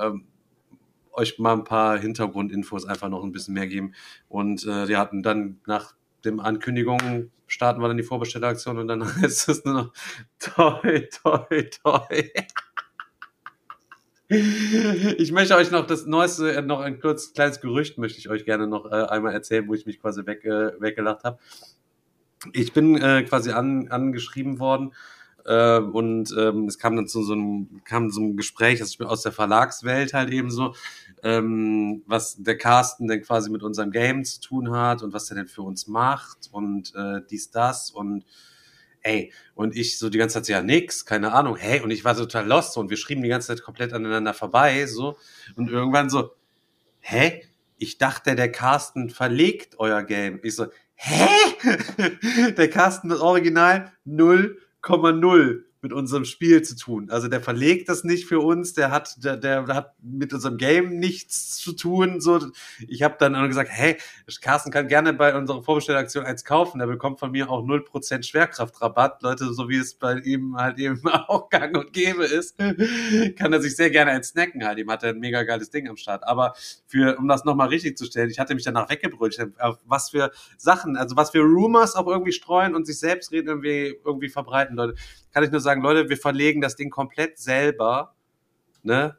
ähm, 0.00 0.26
euch 1.12 1.38
mal 1.38 1.52
ein 1.52 1.64
paar 1.64 1.98
Hintergrundinfos 1.98 2.86
einfach 2.86 3.10
noch 3.10 3.22
ein 3.22 3.32
bisschen 3.32 3.54
mehr 3.54 3.66
geben. 3.66 3.92
Und 4.28 4.64
äh, 4.66 4.86
ja, 4.86 5.02
und 5.02 5.22
dann 5.22 5.60
nach 5.66 5.94
dem 6.24 6.40
Ankündigung 6.40 7.30
starten 7.46 7.82
wir 7.82 7.88
dann 7.88 7.96
die 7.96 8.02
Vorbestelleraktion 8.02 8.78
und 8.78 8.88
dann 8.88 9.04
heißt 9.22 9.48
es 9.48 9.64
nur 9.64 9.74
noch 9.74 9.92
toi, 10.38 11.08
toi, 11.22 11.62
toi. 11.82 12.30
Ich 14.28 15.30
möchte 15.32 15.56
euch 15.56 15.70
noch 15.70 15.86
das 15.86 16.06
neueste, 16.06 16.54
äh, 16.54 16.62
noch 16.62 16.80
ein 16.80 17.00
kurz 17.00 17.34
kleines 17.34 17.60
Gerücht 17.60 17.98
möchte 17.98 18.18
ich 18.18 18.30
euch 18.30 18.46
gerne 18.46 18.66
noch 18.66 18.86
äh, 18.86 19.04
einmal 19.04 19.34
erzählen, 19.34 19.68
wo 19.68 19.74
ich 19.74 19.84
mich 19.84 20.00
quasi 20.00 20.24
weg, 20.24 20.44
äh, 20.44 20.80
weggelacht 20.80 21.24
habe. 21.24 21.38
Ich 22.54 22.72
bin 22.72 22.96
äh, 22.96 23.24
quasi 23.24 23.52
an, 23.52 23.88
angeschrieben 23.88 24.58
worden 24.58 24.94
äh, 25.44 25.78
und 25.78 26.34
ähm, 26.38 26.66
es 26.66 26.78
kam 26.78 26.96
dann 26.96 27.08
zu 27.08 27.22
so 27.22 27.32
einem, 27.32 27.82
kam 27.84 28.10
so 28.10 28.20
einem 28.20 28.36
Gespräch, 28.36 28.80
also 28.80 29.04
aus 29.04 29.22
der 29.22 29.32
Verlagswelt 29.32 30.14
halt 30.14 30.30
eben 30.30 30.50
so, 30.50 30.74
ähm, 31.22 32.02
was 32.06 32.36
der 32.42 32.58
Carsten 32.58 33.08
denn 33.08 33.22
quasi 33.22 33.50
mit 33.50 33.62
unserem 33.62 33.90
Game 33.90 34.24
zu 34.24 34.40
tun 34.40 34.70
hat 34.70 35.02
und 35.02 35.12
was 35.12 35.30
er 35.30 35.36
denn 35.36 35.48
für 35.48 35.62
uns 35.62 35.86
macht 35.86 36.48
und 36.52 36.94
äh, 36.94 37.20
dies, 37.30 37.50
das 37.50 37.90
und 37.90 38.24
ey, 39.02 39.32
und 39.54 39.76
ich 39.76 39.98
so 39.98 40.10
die 40.10 40.18
ganze 40.18 40.40
Zeit 40.40 40.48
ja 40.48 40.62
nix, 40.62 41.04
keine 41.04 41.32
Ahnung, 41.32 41.56
hey, 41.56 41.80
und 41.80 41.90
ich 41.90 42.04
war 42.04 42.14
so 42.14 42.24
total 42.24 42.46
lost 42.46 42.74
so, 42.74 42.80
und 42.80 42.90
wir 42.90 42.96
schrieben 42.96 43.22
die 43.22 43.28
ganze 43.28 43.48
Zeit 43.48 43.62
komplett 43.62 43.92
aneinander 43.92 44.34
vorbei, 44.34 44.86
so, 44.86 45.16
und 45.56 45.68
irgendwann 45.70 46.10
so, 46.10 46.30
hä? 47.00 47.42
Ich 47.78 47.98
dachte, 47.98 48.36
der 48.36 48.50
Carsten 48.52 49.10
verlegt 49.10 49.78
euer 49.78 50.04
Game. 50.04 50.38
Ich 50.44 50.54
so, 50.54 50.66
hä? 50.94 51.28
der 52.56 52.70
Carsten 52.70 53.08
das 53.08 53.20
Original 53.20 53.92
0,0 54.82 55.71
mit 55.82 55.92
unserem 55.92 56.24
Spiel 56.24 56.62
zu 56.62 56.76
tun. 56.76 57.10
Also 57.10 57.26
der 57.26 57.40
verlegt 57.40 57.88
das 57.88 58.04
nicht 58.04 58.26
für 58.26 58.38
uns, 58.38 58.72
der 58.72 58.92
hat, 58.92 59.22
der, 59.24 59.36
der 59.36 59.66
hat 59.66 59.94
mit 60.00 60.32
unserem 60.32 60.56
Game 60.56 61.00
nichts 61.00 61.56
zu 61.56 61.72
tun. 61.72 62.20
So, 62.20 62.38
ich 62.86 63.02
habe 63.02 63.16
dann 63.18 63.48
gesagt, 63.48 63.68
hey, 63.72 63.96
Carsten 64.40 64.70
kann 64.70 64.86
gerne 64.86 65.12
bei 65.12 65.36
unserer 65.36 65.60
Vorbestellaktion 65.60 66.24
eins 66.24 66.44
kaufen, 66.44 66.78
der 66.78 66.86
bekommt 66.86 67.18
von 67.18 67.32
mir 67.32 67.50
auch 67.50 67.64
0% 67.64 68.22
Schwerkraftrabatt. 68.22 69.22
Leute, 69.24 69.52
so 69.52 69.68
wie 69.68 69.76
es 69.76 69.94
bei 69.94 70.18
ihm 70.18 70.56
halt 70.56 70.78
eben 70.78 71.04
auch 71.08 71.50
gang 71.50 71.76
und 71.76 71.92
gäbe 71.92 72.24
ist, 72.24 72.58
kann 73.36 73.52
er 73.52 73.60
sich 73.60 73.74
sehr 73.74 73.90
gerne 73.90 74.12
ein 74.12 74.22
snacken 74.22 74.64
halt. 74.64 74.78
Ihm 74.78 74.90
hat 74.90 75.02
er 75.02 75.10
ein 75.10 75.18
mega 75.18 75.42
geiles 75.42 75.70
Ding 75.70 75.88
am 75.88 75.96
Start. 75.96 76.22
Aber 76.24 76.54
für, 76.86 77.18
um 77.18 77.26
das 77.26 77.44
nochmal 77.44 77.68
richtig 77.68 77.98
zu 77.98 78.04
stellen, 78.04 78.30
ich 78.30 78.38
hatte 78.38 78.54
mich 78.54 78.64
danach 78.64 78.88
weggebrüllt, 78.88 79.36
was 79.84 80.10
für 80.10 80.30
Sachen, 80.56 80.96
also 80.96 81.16
was 81.16 81.30
für 81.30 81.40
Rumors 81.40 81.96
auch 81.96 82.06
irgendwie 82.06 82.32
streuen 82.32 82.76
und 82.76 82.86
sich 82.86 83.00
selbst 83.00 83.32
reden 83.32 83.48
irgendwie, 83.48 83.96
irgendwie 84.04 84.28
verbreiten, 84.28 84.76
Leute. 84.76 84.94
Kann 85.32 85.44
ich 85.44 85.50
nur 85.50 85.60
sagen, 85.60 85.82
Leute, 85.82 86.08
wir 86.08 86.16
verlegen 86.16 86.60
das 86.60 86.76
Ding 86.76 86.90
komplett 86.90 87.38
selber, 87.38 88.14
ne? 88.82 89.16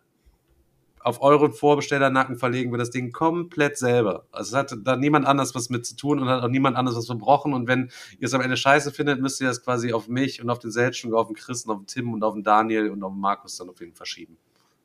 Auf 0.99 1.22
euren 1.22 1.52
Vorbestellernacken 1.52 2.38
verlegen 2.38 2.72
wir 2.72 2.77
das 2.77 2.90
Ding 2.90 3.11
komplett 3.11 3.77
selber. 3.77 4.26
Also 4.31 4.56
es 4.56 4.57
hat 4.57 4.77
da 4.85 4.95
niemand 4.95 5.26
anders 5.26 5.53
was 5.53 5.69
mit 5.69 5.85
zu 5.85 5.98
tun 5.98 6.19
und 6.19 6.30
hat 6.30 6.41
auch 6.41 6.48
niemand 6.48 6.77
anders 6.77 6.95
was 6.95 7.07
verbrochen. 7.07 7.53
Und 7.53 7.68
wenn 7.68 7.91
ihr 8.19 8.27
es 8.27 8.34
am 8.34 8.40
Ende 8.40 8.56
scheiße 8.56 8.94
findet, 8.94 9.19
müsst 9.19 9.41
ihr 9.41 9.48
das 9.48 9.61
quasi 9.61 9.91
auf 9.91 10.07
mich 10.07 10.41
und 10.41 10.49
auf 10.49 10.60
den 10.60 10.72
Selchuk, 10.72 11.14
auf 11.14 11.27
den 11.27 11.35
Chris 11.35 11.65
und 11.65 11.72
auf 11.72 11.80
den 11.80 11.88
Tim 11.88 12.14
und 12.14 12.23
auf 12.23 12.35
den 12.35 12.44
Daniel 12.44 12.90
und 12.90 13.03
auf 13.03 13.11
den 13.11 13.19
Markus 13.19 13.57
dann 13.57 13.69
auf 13.69 13.81
jeden 13.81 13.94
Fall 13.94 14.06
schieben. 14.06 14.38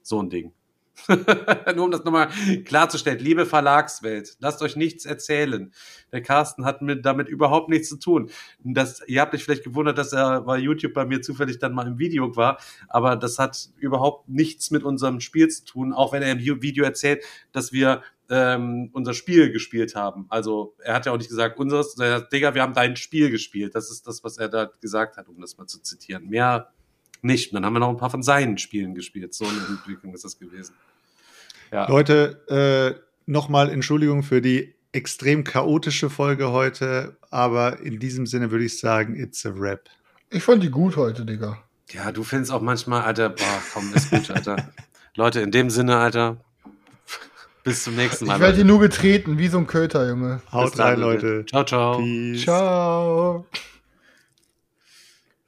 So 0.03 0.21
ein 0.21 0.29
Ding. 0.29 0.53
Nur 1.75 1.85
um 1.85 1.91
das 1.91 2.05
nochmal 2.05 2.29
klarzustellen. 2.65 3.19
Liebe 3.19 3.47
Verlagswelt, 3.47 4.37
lasst 4.41 4.62
euch 4.62 4.77
nichts 4.77 5.05
erzählen. 5.05 5.73
Der 6.12 6.23
Carsten 6.23 6.65
hat 6.65 6.83
mit, 6.83 7.05
damit 7.05 7.29
überhaupt 7.29 7.69
nichts 7.69 7.89
zu 7.89 7.97
tun. 7.99 8.31
Das, 8.62 9.03
ihr 9.07 9.20
habt 9.20 9.35
euch 9.35 9.45
vielleicht 9.45 9.65
gewundert, 9.65 9.99
dass 9.99 10.12
er 10.12 10.43
bei 10.43 10.59
YouTube 10.59 10.95
bei 10.95 11.05
mir 11.05 11.23
zufällig 11.23 11.59
dann 11.59 11.75
mal 11.75 11.87
im 11.87 11.99
Video 11.99 12.37
war, 12.37 12.59
aber 12.89 13.16
das 13.16 13.39
hat 13.39 13.69
überhaupt 13.77 14.29
nichts 14.29 14.70
mit 14.70 14.83
unserem 14.83 15.20
Spiel 15.20 15.49
zu 15.49 15.65
tun, 15.65 15.93
auch 15.93 16.12
wenn 16.12 16.23
er 16.23 16.33
im 16.33 16.62
Video 16.62 16.85
erzählt, 16.85 17.25
dass 17.53 17.73
wir 17.73 18.03
ähm, 18.31 18.91
unser 18.93 19.15
Spiel 19.15 19.51
gespielt 19.53 19.95
haben. 19.95 20.27
Also 20.29 20.75
er 20.79 20.95
hat 20.95 21.07
ja 21.07 21.12
auch 21.12 21.16
nicht 21.16 21.31
gesagt, 21.31 21.59
unseres, 21.59 21.95
sondern 21.95 22.23
er 22.23 22.29
Digga, 22.29 22.55
wir 22.55 22.62
haben 22.62 22.75
dein 22.75 22.97
Spiel 22.97 23.31
gespielt. 23.31 23.75
Das 23.75 23.91
ist 23.91 24.07
das, 24.07 24.23
was 24.23 24.39
er 24.39 24.49
da 24.49 24.70
gesagt 24.81 25.16
hat, 25.16 25.29
um 25.29 25.41
das 25.41 25.57
mal 25.57 25.66
zu 25.66 25.81
zitieren. 25.81 26.29
Mehr 26.29 26.73
nicht. 27.23 27.53
Und 27.53 27.57
dann 27.57 27.66
haben 27.66 27.73
wir 27.74 27.81
noch 27.81 27.90
ein 27.90 27.97
paar 27.97 28.11
von 28.11 28.23
seinen 28.23 28.59
Spielen 28.59 28.95
gespielt. 28.95 29.35
So 29.35 29.45
eine 29.45 29.59
Entwicklung 29.69 30.15
ist 30.15 30.24
das 30.24 30.39
gewesen. 30.39 30.74
Ja. 31.73 31.89
Leute, 31.89 32.97
äh, 32.97 33.01
nochmal 33.27 33.70
Entschuldigung 33.70 34.23
für 34.23 34.40
die 34.40 34.74
extrem 34.93 35.45
chaotische 35.45 36.11
Folge 36.11 36.51
heute, 36.51 37.16
aber 37.31 37.81
in 37.81 37.99
diesem 37.99 38.27
Sinne 38.27 38.51
würde 38.51 38.65
ich 38.65 38.78
sagen, 38.78 39.16
it's 39.16 39.45
a 39.45 39.51
rap. 39.55 39.89
Ich 40.31 40.43
fand 40.43 40.62
die 40.62 40.70
gut 40.70 40.97
heute, 40.97 41.24
Digga. 41.24 41.59
Ja, 41.90 42.12
du 42.12 42.23
findest 42.23 42.53
auch 42.53 42.61
manchmal, 42.61 43.03
Alter, 43.03 43.31
boah, 43.31 43.62
komm, 43.73 43.93
ist 43.95 44.11
gut, 44.11 44.31
Alter. 44.31 44.57
Leute, 45.15 45.40
in 45.40 45.51
dem 45.51 45.70
Sinne, 45.70 45.97
Alter, 45.97 46.39
bis 47.65 47.85
zum 47.85 47.97
nächsten 47.97 48.27
Mal. 48.27 48.36
Ich 48.36 48.40
werde 48.40 48.57
hier 48.57 48.65
nur 48.65 48.81
getreten, 48.81 49.39
wie 49.39 49.49
so 49.49 49.59
ein 49.59 49.66
Köter, 49.66 50.09
Junge. 50.09 50.40
Haut 50.53 50.78
rein, 50.78 51.01
Leute. 51.01 51.45
Ciao, 51.47 51.65
ciao. 51.65 51.99
Peace. 51.99 52.43
Ciao. 52.43 53.47